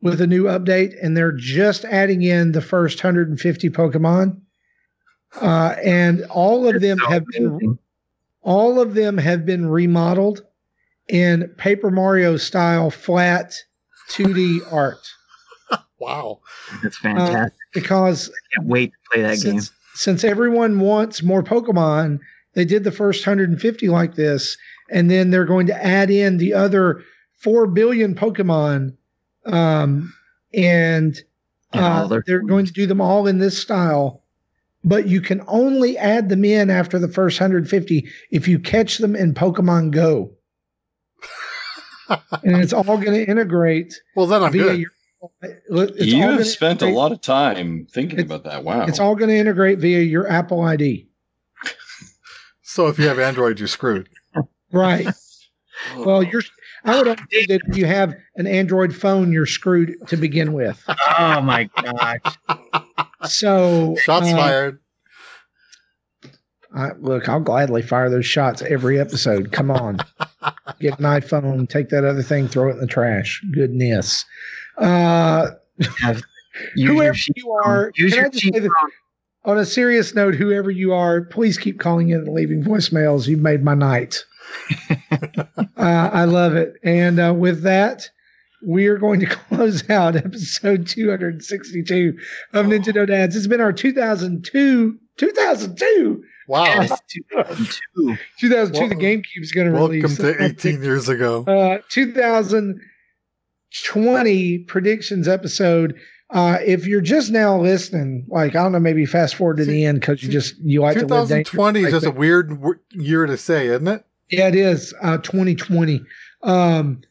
with 0.00 0.20
a 0.20 0.26
new 0.26 0.44
update, 0.44 0.94
and 1.02 1.16
they're 1.16 1.32
just 1.32 1.84
adding 1.86 2.22
in 2.22 2.52
the 2.52 2.60
first 2.60 3.02
150 3.02 3.70
Pokemon. 3.70 4.40
Uh, 5.40 5.74
and 5.84 6.24
all 6.30 6.68
of 6.68 6.80
them 6.80 6.98
have 6.98 7.24
been 7.26 7.78
all 8.42 8.80
of 8.80 8.94
them 8.94 9.18
have 9.18 9.44
been 9.44 9.66
remodeled 9.66 10.42
in 11.08 11.48
Paper 11.56 11.90
Mario 11.90 12.36
style 12.36 12.90
flat 12.90 13.54
2D 14.10 14.60
art 14.72 14.98
Wow. 15.98 16.40
That's 16.82 16.98
fantastic. 16.98 17.54
because 17.72 18.28
I 18.28 18.56
Can't 18.56 18.68
wait 18.68 18.92
to 18.92 18.98
play 19.10 19.22
that 19.22 19.40
game. 19.40 19.60
since, 19.60 19.72
since 19.94 20.24
everyone 20.24 20.80
wants 20.80 21.22
more 21.22 21.42
Pokemon, 21.42 22.20
they 22.54 22.64
did 22.64 22.84
the 22.84 22.92
first 22.92 23.26
150 23.26 23.88
like 23.88 24.14
this, 24.14 24.56
and 24.90 25.10
then 25.10 25.30
they're 25.30 25.44
going 25.44 25.66
to 25.66 25.84
add 25.84 26.10
in 26.10 26.36
the 26.38 26.52
other 26.52 27.02
4 27.38 27.66
billion 27.68 28.14
Pokemon. 28.14 28.94
Um, 29.46 30.12
and 30.52 31.18
And 31.72 31.84
all 31.84 32.12
uh, 32.12 32.20
they're 32.26 32.40
going 32.40 32.66
to 32.66 32.72
do 32.72 32.86
them 32.86 33.00
all 33.00 33.26
in 33.26 33.38
this 33.38 33.60
style, 33.60 34.22
but 34.84 35.08
you 35.08 35.20
can 35.20 35.42
only 35.48 35.96
add 35.98 36.28
them 36.28 36.44
in 36.44 36.70
after 36.70 36.98
the 36.98 37.08
first 37.08 37.40
150 37.40 38.06
if 38.30 38.46
you 38.46 38.58
catch 38.58 38.98
them 38.98 39.16
in 39.16 39.34
Pokemon 39.34 39.90
Go. 39.90 40.32
and 42.42 42.62
it's 42.62 42.72
all 42.72 42.84
going 42.84 43.14
to 43.14 43.24
integrate 43.28 43.94
Well, 44.14 44.26
then 44.26 44.42
I'm 44.42 44.52
via 44.52 44.62
good. 44.62 44.78
your. 44.80 44.90
it's 45.72 46.04
you 46.06 46.22
have 46.22 46.46
spent 46.46 46.82
a 46.82 46.90
lot 46.90 47.12
of 47.12 47.20
time 47.22 47.86
thinking 47.92 48.18
It's- 48.18 48.26
about 48.26 48.44
that. 48.50 48.62
Wow. 48.62 48.84
It's 48.86 49.00
all 49.00 49.16
going 49.16 49.30
to 49.30 49.36
integrate 49.36 49.78
via 49.78 50.00
your 50.00 50.28
Apple 50.30 50.60
ID. 50.62 51.08
So 52.66 52.88
if 52.88 52.98
you 52.98 53.06
have 53.06 53.20
Android, 53.20 53.60
you're 53.60 53.68
screwed. 53.68 54.08
Right. 54.72 55.06
Well, 55.98 56.22
you're. 56.22 56.42
I 56.84 56.96
would 56.96 57.08
argue 57.08 57.46
that 57.48 57.60
if 57.66 57.76
you 57.76 57.84
have 57.84 58.14
an 58.36 58.46
Android 58.46 58.94
phone, 58.94 59.32
you're 59.32 59.44
screwed 59.44 59.96
to 60.06 60.16
begin 60.16 60.52
with. 60.52 60.82
Oh 61.18 61.40
my 61.42 61.64
gosh. 61.82 62.20
So 63.26 63.96
Shots 64.02 64.26
uh, 64.28 64.36
fired. 64.36 64.78
I, 66.74 66.90
look, 66.98 67.28
I'll 67.28 67.40
gladly 67.40 67.82
fire 67.82 68.10
those 68.10 68.26
shots 68.26 68.60
every 68.62 68.98
episode. 68.98 69.52
Come 69.52 69.70
on, 69.70 69.98
get 70.80 70.98
an 70.98 71.04
iPhone, 71.04 71.68
take 71.68 71.88
that 71.90 72.04
other 72.04 72.22
thing, 72.22 72.48
throw 72.48 72.68
it 72.68 72.72
in 72.72 72.80
the 72.80 72.86
trash. 72.86 73.40
Goodness. 73.52 74.24
Uh, 74.76 75.50
whoever 76.02 76.18
your 76.74 77.14
you 77.36 77.52
are. 77.64 77.92
Use 77.96 78.12
can 78.12 78.18
I 78.18 78.22
your 78.24 78.30
just 78.30 78.44
say 78.44 78.50
that- 78.50 78.62
phone. 78.62 78.90
on 79.52 79.58
a 79.58 79.64
serious 79.64 80.14
note, 80.16 80.34
whoever 80.34 80.70
you 80.70 80.92
are, 80.92 81.22
please 81.22 81.58
keep 81.58 81.78
calling 81.78 82.08
in 82.10 82.18
and 82.18 82.28
leaving 82.34 82.64
voicemails. 82.64 83.28
You've 83.28 83.40
made 83.40 83.62
my 83.62 83.74
night. 83.74 84.24
uh, 85.00 85.66
I 85.76 86.24
love 86.24 86.56
it. 86.56 86.74
And 86.82 87.20
uh, 87.20 87.32
with 87.36 87.62
that, 87.62 88.08
we 88.66 88.86
are 88.86 88.98
going 88.98 89.20
to 89.20 89.26
close 89.48 89.88
out 89.90 90.16
episode 90.16 90.86
262 90.86 92.18
of 92.52 92.66
Nintendo 92.66 93.06
Dads. 93.06 93.36
It's 93.36 93.46
been 93.46 93.60
our 93.60 93.72
2002, 93.72 94.98
2002, 95.16 96.24
Wow. 96.46 96.64
Yes, 96.66 96.90
2002. 97.32 98.18
2002. 98.40 98.80
Wel- 98.80 98.88
the 98.90 98.94
GameCube 98.96 99.40
is 99.42 99.52
going 99.52 99.66
to 99.66 99.72
release. 99.72 100.02
Welcome 100.18 100.26
release. 100.26 100.38
to 100.62 100.68
18 100.68 100.82
years 100.82 101.08
ago. 101.08 101.42
uh, 101.44 101.78
2020 101.88 104.58
predictions 104.58 105.26
episode. 105.28 105.98
Uh, 106.30 106.58
if 106.64 106.86
you're 106.86 107.00
just 107.00 107.30
now 107.30 107.58
listening, 107.60 108.26
like 108.28 108.56
I 108.56 108.62
don't 108.62 108.72
know, 108.72 108.80
maybe 108.80 109.06
fast 109.06 109.36
forward 109.36 109.56
to 109.58 109.64
the 109.64 109.84
end 109.84 110.00
because 110.00 110.22
you 110.22 110.30
just 110.30 110.56
you 110.58 110.80
like 110.82 110.98
to 110.98 111.06
live 111.06 111.28
dangerously. 111.28 111.44
2020 111.44 111.80
is 111.84 111.90
just 111.92 112.06
a 112.06 112.10
weird 112.10 112.48
w- 112.50 112.78
year 112.90 113.24
to 113.26 113.36
say, 113.36 113.66
isn't 113.68 113.86
it? 113.88 114.04
Yeah, 114.30 114.48
it 114.48 114.54
is. 114.54 114.92
Uh, 115.00 115.18
2020. 115.18 116.02
Um, 116.42 117.02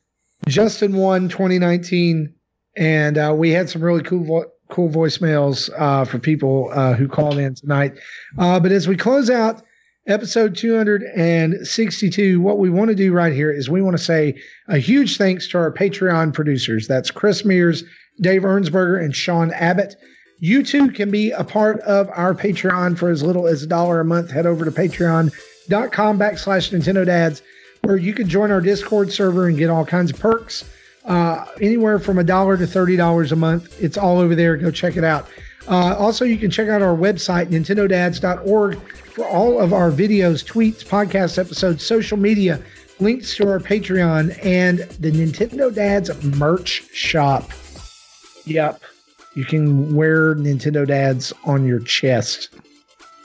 Justin 0.48 0.96
won 0.96 1.30
2019, 1.30 2.34
and 2.76 3.18
uh, 3.18 3.34
we 3.36 3.52
had 3.52 3.70
some 3.70 3.84
really 3.84 4.04
cool 4.04 4.24
vo- 4.24 4.52
cool 4.70 4.90
voicemails 4.90 5.70
uh, 5.78 6.06
for 6.06 6.20
people 6.20 6.70
uh, 6.74 6.94
who 6.94 7.08
called 7.08 7.38
in 7.38 7.56
tonight. 7.56 7.94
Uh, 8.38 8.60
but 8.60 8.72
as 8.72 8.88
we 8.88 8.98
close 8.98 9.30
out 9.30 9.62
episode 10.08 10.56
262, 10.56 12.42
what 12.42 12.58
we 12.58 12.70
want 12.70 12.90
to 12.90 12.96
do 12.96 13.14
right 13.14 13.34
here 13.34 13.52
is 13.52 13.70
we 13.70 13.82
want 13.82 13.96
to 13.98 14.04
say 14.04 14.36
a 14.68 14.78
huge 14.78 15.18
thanks 15.18 15.48
to 15.48 15.58
our 15.58 15.72
Patreon 15.72 16.34
producers. 16.34 16.88
That's 16.88 17.12
Chris 17.12 17.46
Mears, 17.46 17.84
Dave 18.22 18.42
Ernsberger, 18.42 19.02
and 19.02 19.16
Sean 19.16 19.52
Abbott. 19.52 19.96
You 20.40 20.64
too 20.64 20.92
can 20.92 21.10
be 21.10 21.32
a 21.32 21.44
part 21.44 21.80
of 21.82 22.10
our 22.12 22.34
Patreon 22.34 22.98
for 22.98 23.10
as 23.10 23.24
little 23.24 23.48
as 23.48 23.64
a 23.64 23.68
dollar 23.68 24.02
a 24.02 24.06
month. 24.06 24.30
Head 24.30 24.46
over 24.46 24.66
to 24.66 24.72
patreon.com 24.72 26.20
backslash 26.20 26.72
Nintendo 26.78 27.06
Dads, 27.06 27.42
where 27.84 27.98
you 27.98 28.14
can 28.14 28.28
join 28.28 28.50
our 28.50 28.62
Discord 28.62 29.12
server 29.12 29.48
and 29.48 29.58
get 29.58 29.70
all 29.70 29.86
kinds 29.86 30.12
of 30.12 30.20
perks. 30.20 30.64
Uh, 31.06 31.46
anywhere 31.60 32.00
from 32.00 32.18
a 32.18 32.24
dollar 32.24 32.56
to 32.56 32.66
thirty 32.66 32.96
dollars 32.96 33.34
a 33.34 33.36
month. 33.36 33.82
It's 33.84 33.98
all 33.98 34.20
over 34.20 34.36
there. 34.36 34.56
Go 34.56 34.72
check 34.72 34.96
it 34.96 35.04
out. 35.04 35.28
Uh, 35.68 35.96
also, 35.98 36.24
you 36.24 36.38
can 36.38 36.50
check 36.50 36.70
out 36.70 36.82
our 36.82 36.96
website, 36.96 37.48
nintendodads.org, 37.48 38.80
for 38.94 39.26
all 39.26 39.60
of 39.60 39.74
our 39.74 39.92
videos, 39.92 40.46
tweets, 40.46 40.84
podcast 40.84 41.38
episodes, 41.38 41.86
social 41.86 42.18
media, 42.18 42.62
links 43.00 43.36
to 43.36 43.50
our 43.50 43.60
Patreon, 43.60 44.38
and 44.46 44.80
the 45.00 45.12
Nintendo 45.12 45.74
Dads 45.74 46.24
merch 46.24 46.90
shop. 46.94 47.52
Yep. 48.46 48.82
You 49.36 49.44
can 49.44 49.94
wear 49.94 50.36
Nintendo 50.36 50.88
Dads 50.88 51.34
on 51.44 51.66
your 51.66 51.80
chest 51.80 52.50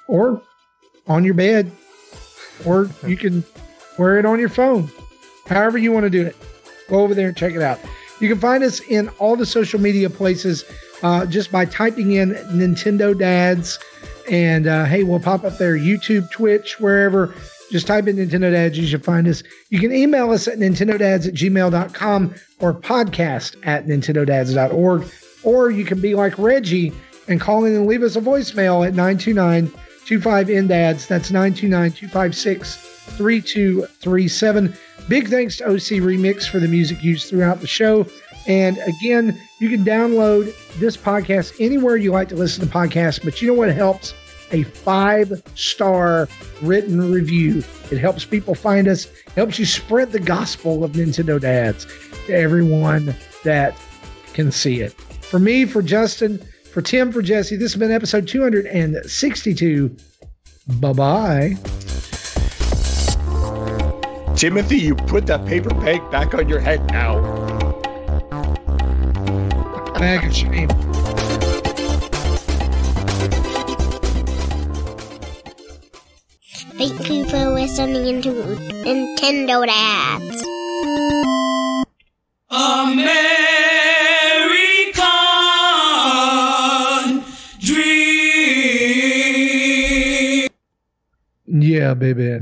or 0.08 0.42
on 1.06 1.24
your 1.24 1.34
bed, 1.34 1.70
or 2.64 2.90
you 3.06 3.16
can 3.16 3.44
wear 3.98 4.18
it 4.18 4.24
on 4.24 4.38
your 4.38 4.48
phone. 4.48 4.90
However, 5.46 5.78
you 5.78 5.92
want 5.92 6.04
to 6.04 6.10
do 6.10 6.22
it. 6.22 6.36
Go 6.88 7.00
over 7.00 7.14
there 7.14 7.28
and 7.28 7.36
check 7.36 7.54
it 7.54 7.62
out. 7.62 7.78
You 8.20 8.28
can 8.28 8.38
find 8.38 8.64
us 8.64 8.80
in 8.80 9.08
all 9.18 9.36
the 9.36 9.46
social 9.46 9.80
media 9.80 10.10
places 10.10 10.64
uh, 11.02 11.26
just 11.26 11.52
by 11.52 11.64
typing 11.64 12.12
in 12.12 12.30
Nintendo 12.50 13.16
Dads. 13.16 13.78
And 14.30 14.66
uh, 14.66 14.84
hey, 14.84 15.04
we'll 15.04 15.20
pop 15.20 15.44
up 15.44 15.58
there 15.58 15.76
YouTube, 15.76 16.30
Twitch, 16.30 16.80
wherever. 16.80 17.34
Just 17.70 17.86
type 17.86 18.08
in 18.08 18.16
Nintendo 18.16 18.50
Dads. 18.50 18.78
You 18.78 18.86
should 18.86 19.04
find 19.04 19.28
us. 19.28 19.42
You 19.70 19.78
can 19.78 19.92
email 19.92 20.30
us 20.30 20.48
at 20.48 20.58
nintendodads 20.58 21.28
at 21.28 21.34
gmail.com 21.34 22.34
or 22.60 22.74
podcast 22.74 23.56
at 23.64 23.86
nintendodads.org. 23.86 25.04
Or 25.44 25.70
you 25.70 25.84
can 25.84 26.00
be 26.00 26.14
like 26.14 26.38
Reggie 26.38 26.92
and 27.28 27.40
call 27.40 27.64
in 27.64 27.74
and 27.74 27.86
leave 27.86 28.02
us 28.02 28.16
a 28.16 28.20
voicemail 28.20 28.86
at 28.86 28.94
929 28.94 29.70
25 30.08 30.46
NDADS. 30.46 31.06
That's 31.06 31.30
929 31.30 31.92
256 31.92 32.76
3237. 33.18 34.74
Big 35.06 35.28
thanks 35.28 35.58
to 35.58 35.66
OC 35.66 36.00
Remix 36.00 36.48
for 36.48 36.58
the 36.58 36.66
music 36.66 37.02
used 37.02 37.28
throughout 37.28 37.60
the 37.60 37.66
show. 37.66 38.06
And 38.46 38.78
again, 38.78 39.38
you 39.58 39.68
can 39.68 39.84
download 39.84 40.54
this 40.78 40.96
podcast 40.96 41.54
anywhere 41.60 41.96
you 41.96 42.10
like 42.10 42.30
to 42.30 42.36
listen 42.36 42.66
to 42.66 42.72
podcasts. 42.72 43.22
But 43.22 43.42
you 43.42 43.48
know 43.48 43.54
what 43.54 43.70
helps 43.70 44.14
a 44.50 44.62
five 44.62 45.42
star 45.54 46.26
written 46.62 47.12
review. 47.12 47.58
It 47.90 47.98
helps 47.98 48.24
people 48.24 48.54
find 48.54 48.88
us, 48.88 49.08
helps 49.36 49.58
you 49.58 49.66
spread 49.66 50.12
the 50.12 50.20
gospel 50.20 50.84
of 50.84 50.92
Nintendo 50.92 51.38
Dads 51.38 51.86
to 52.26 52.32
everyone 52.34 53.14
that 53.44 53.76
can 54.32 54.50
see 54.50 54.80
it. 54.80 54.92
For 54.92 55.38
me, 55.38 55.66
for 55.66 55.82
Justin, 55.82 56.42
for 56.70 56.82
Tim, 56.82 57.12
for 57.12 57.22
Jesse, 57.22 57.56
this 57.56 57.72
has 57.72 57.78
been 57.78 57.90
episode 57.90 58.28
262. 58.28 59.96
Bye 60.80 60.92
bye. 60.92 61.56
Timothy, 64.36 64.78
you 64.78 64.94
put 64.94 65.26
that 65.26 65.44
paper 65.46 65.70
bag 65.70 66.08
back 66.10 66.34
on 66.34 66.48
your 66.48 66.60
head 66.60 66.86
now. 66.92 67.20
Bag 69.94 70.24
of 70.24 70.34
shame. 70.34 70.68
Thank 76.78 77.10
you 77.10 77.24
for 77.24 77.50
listening 77.50 78.22
to 78.22 78.30
Nintendo 78.30 79.66
Dads. 79.66 80.44
American 82.50 83.67
Yeah, 91.78 91.94
baby. 91.94 92.40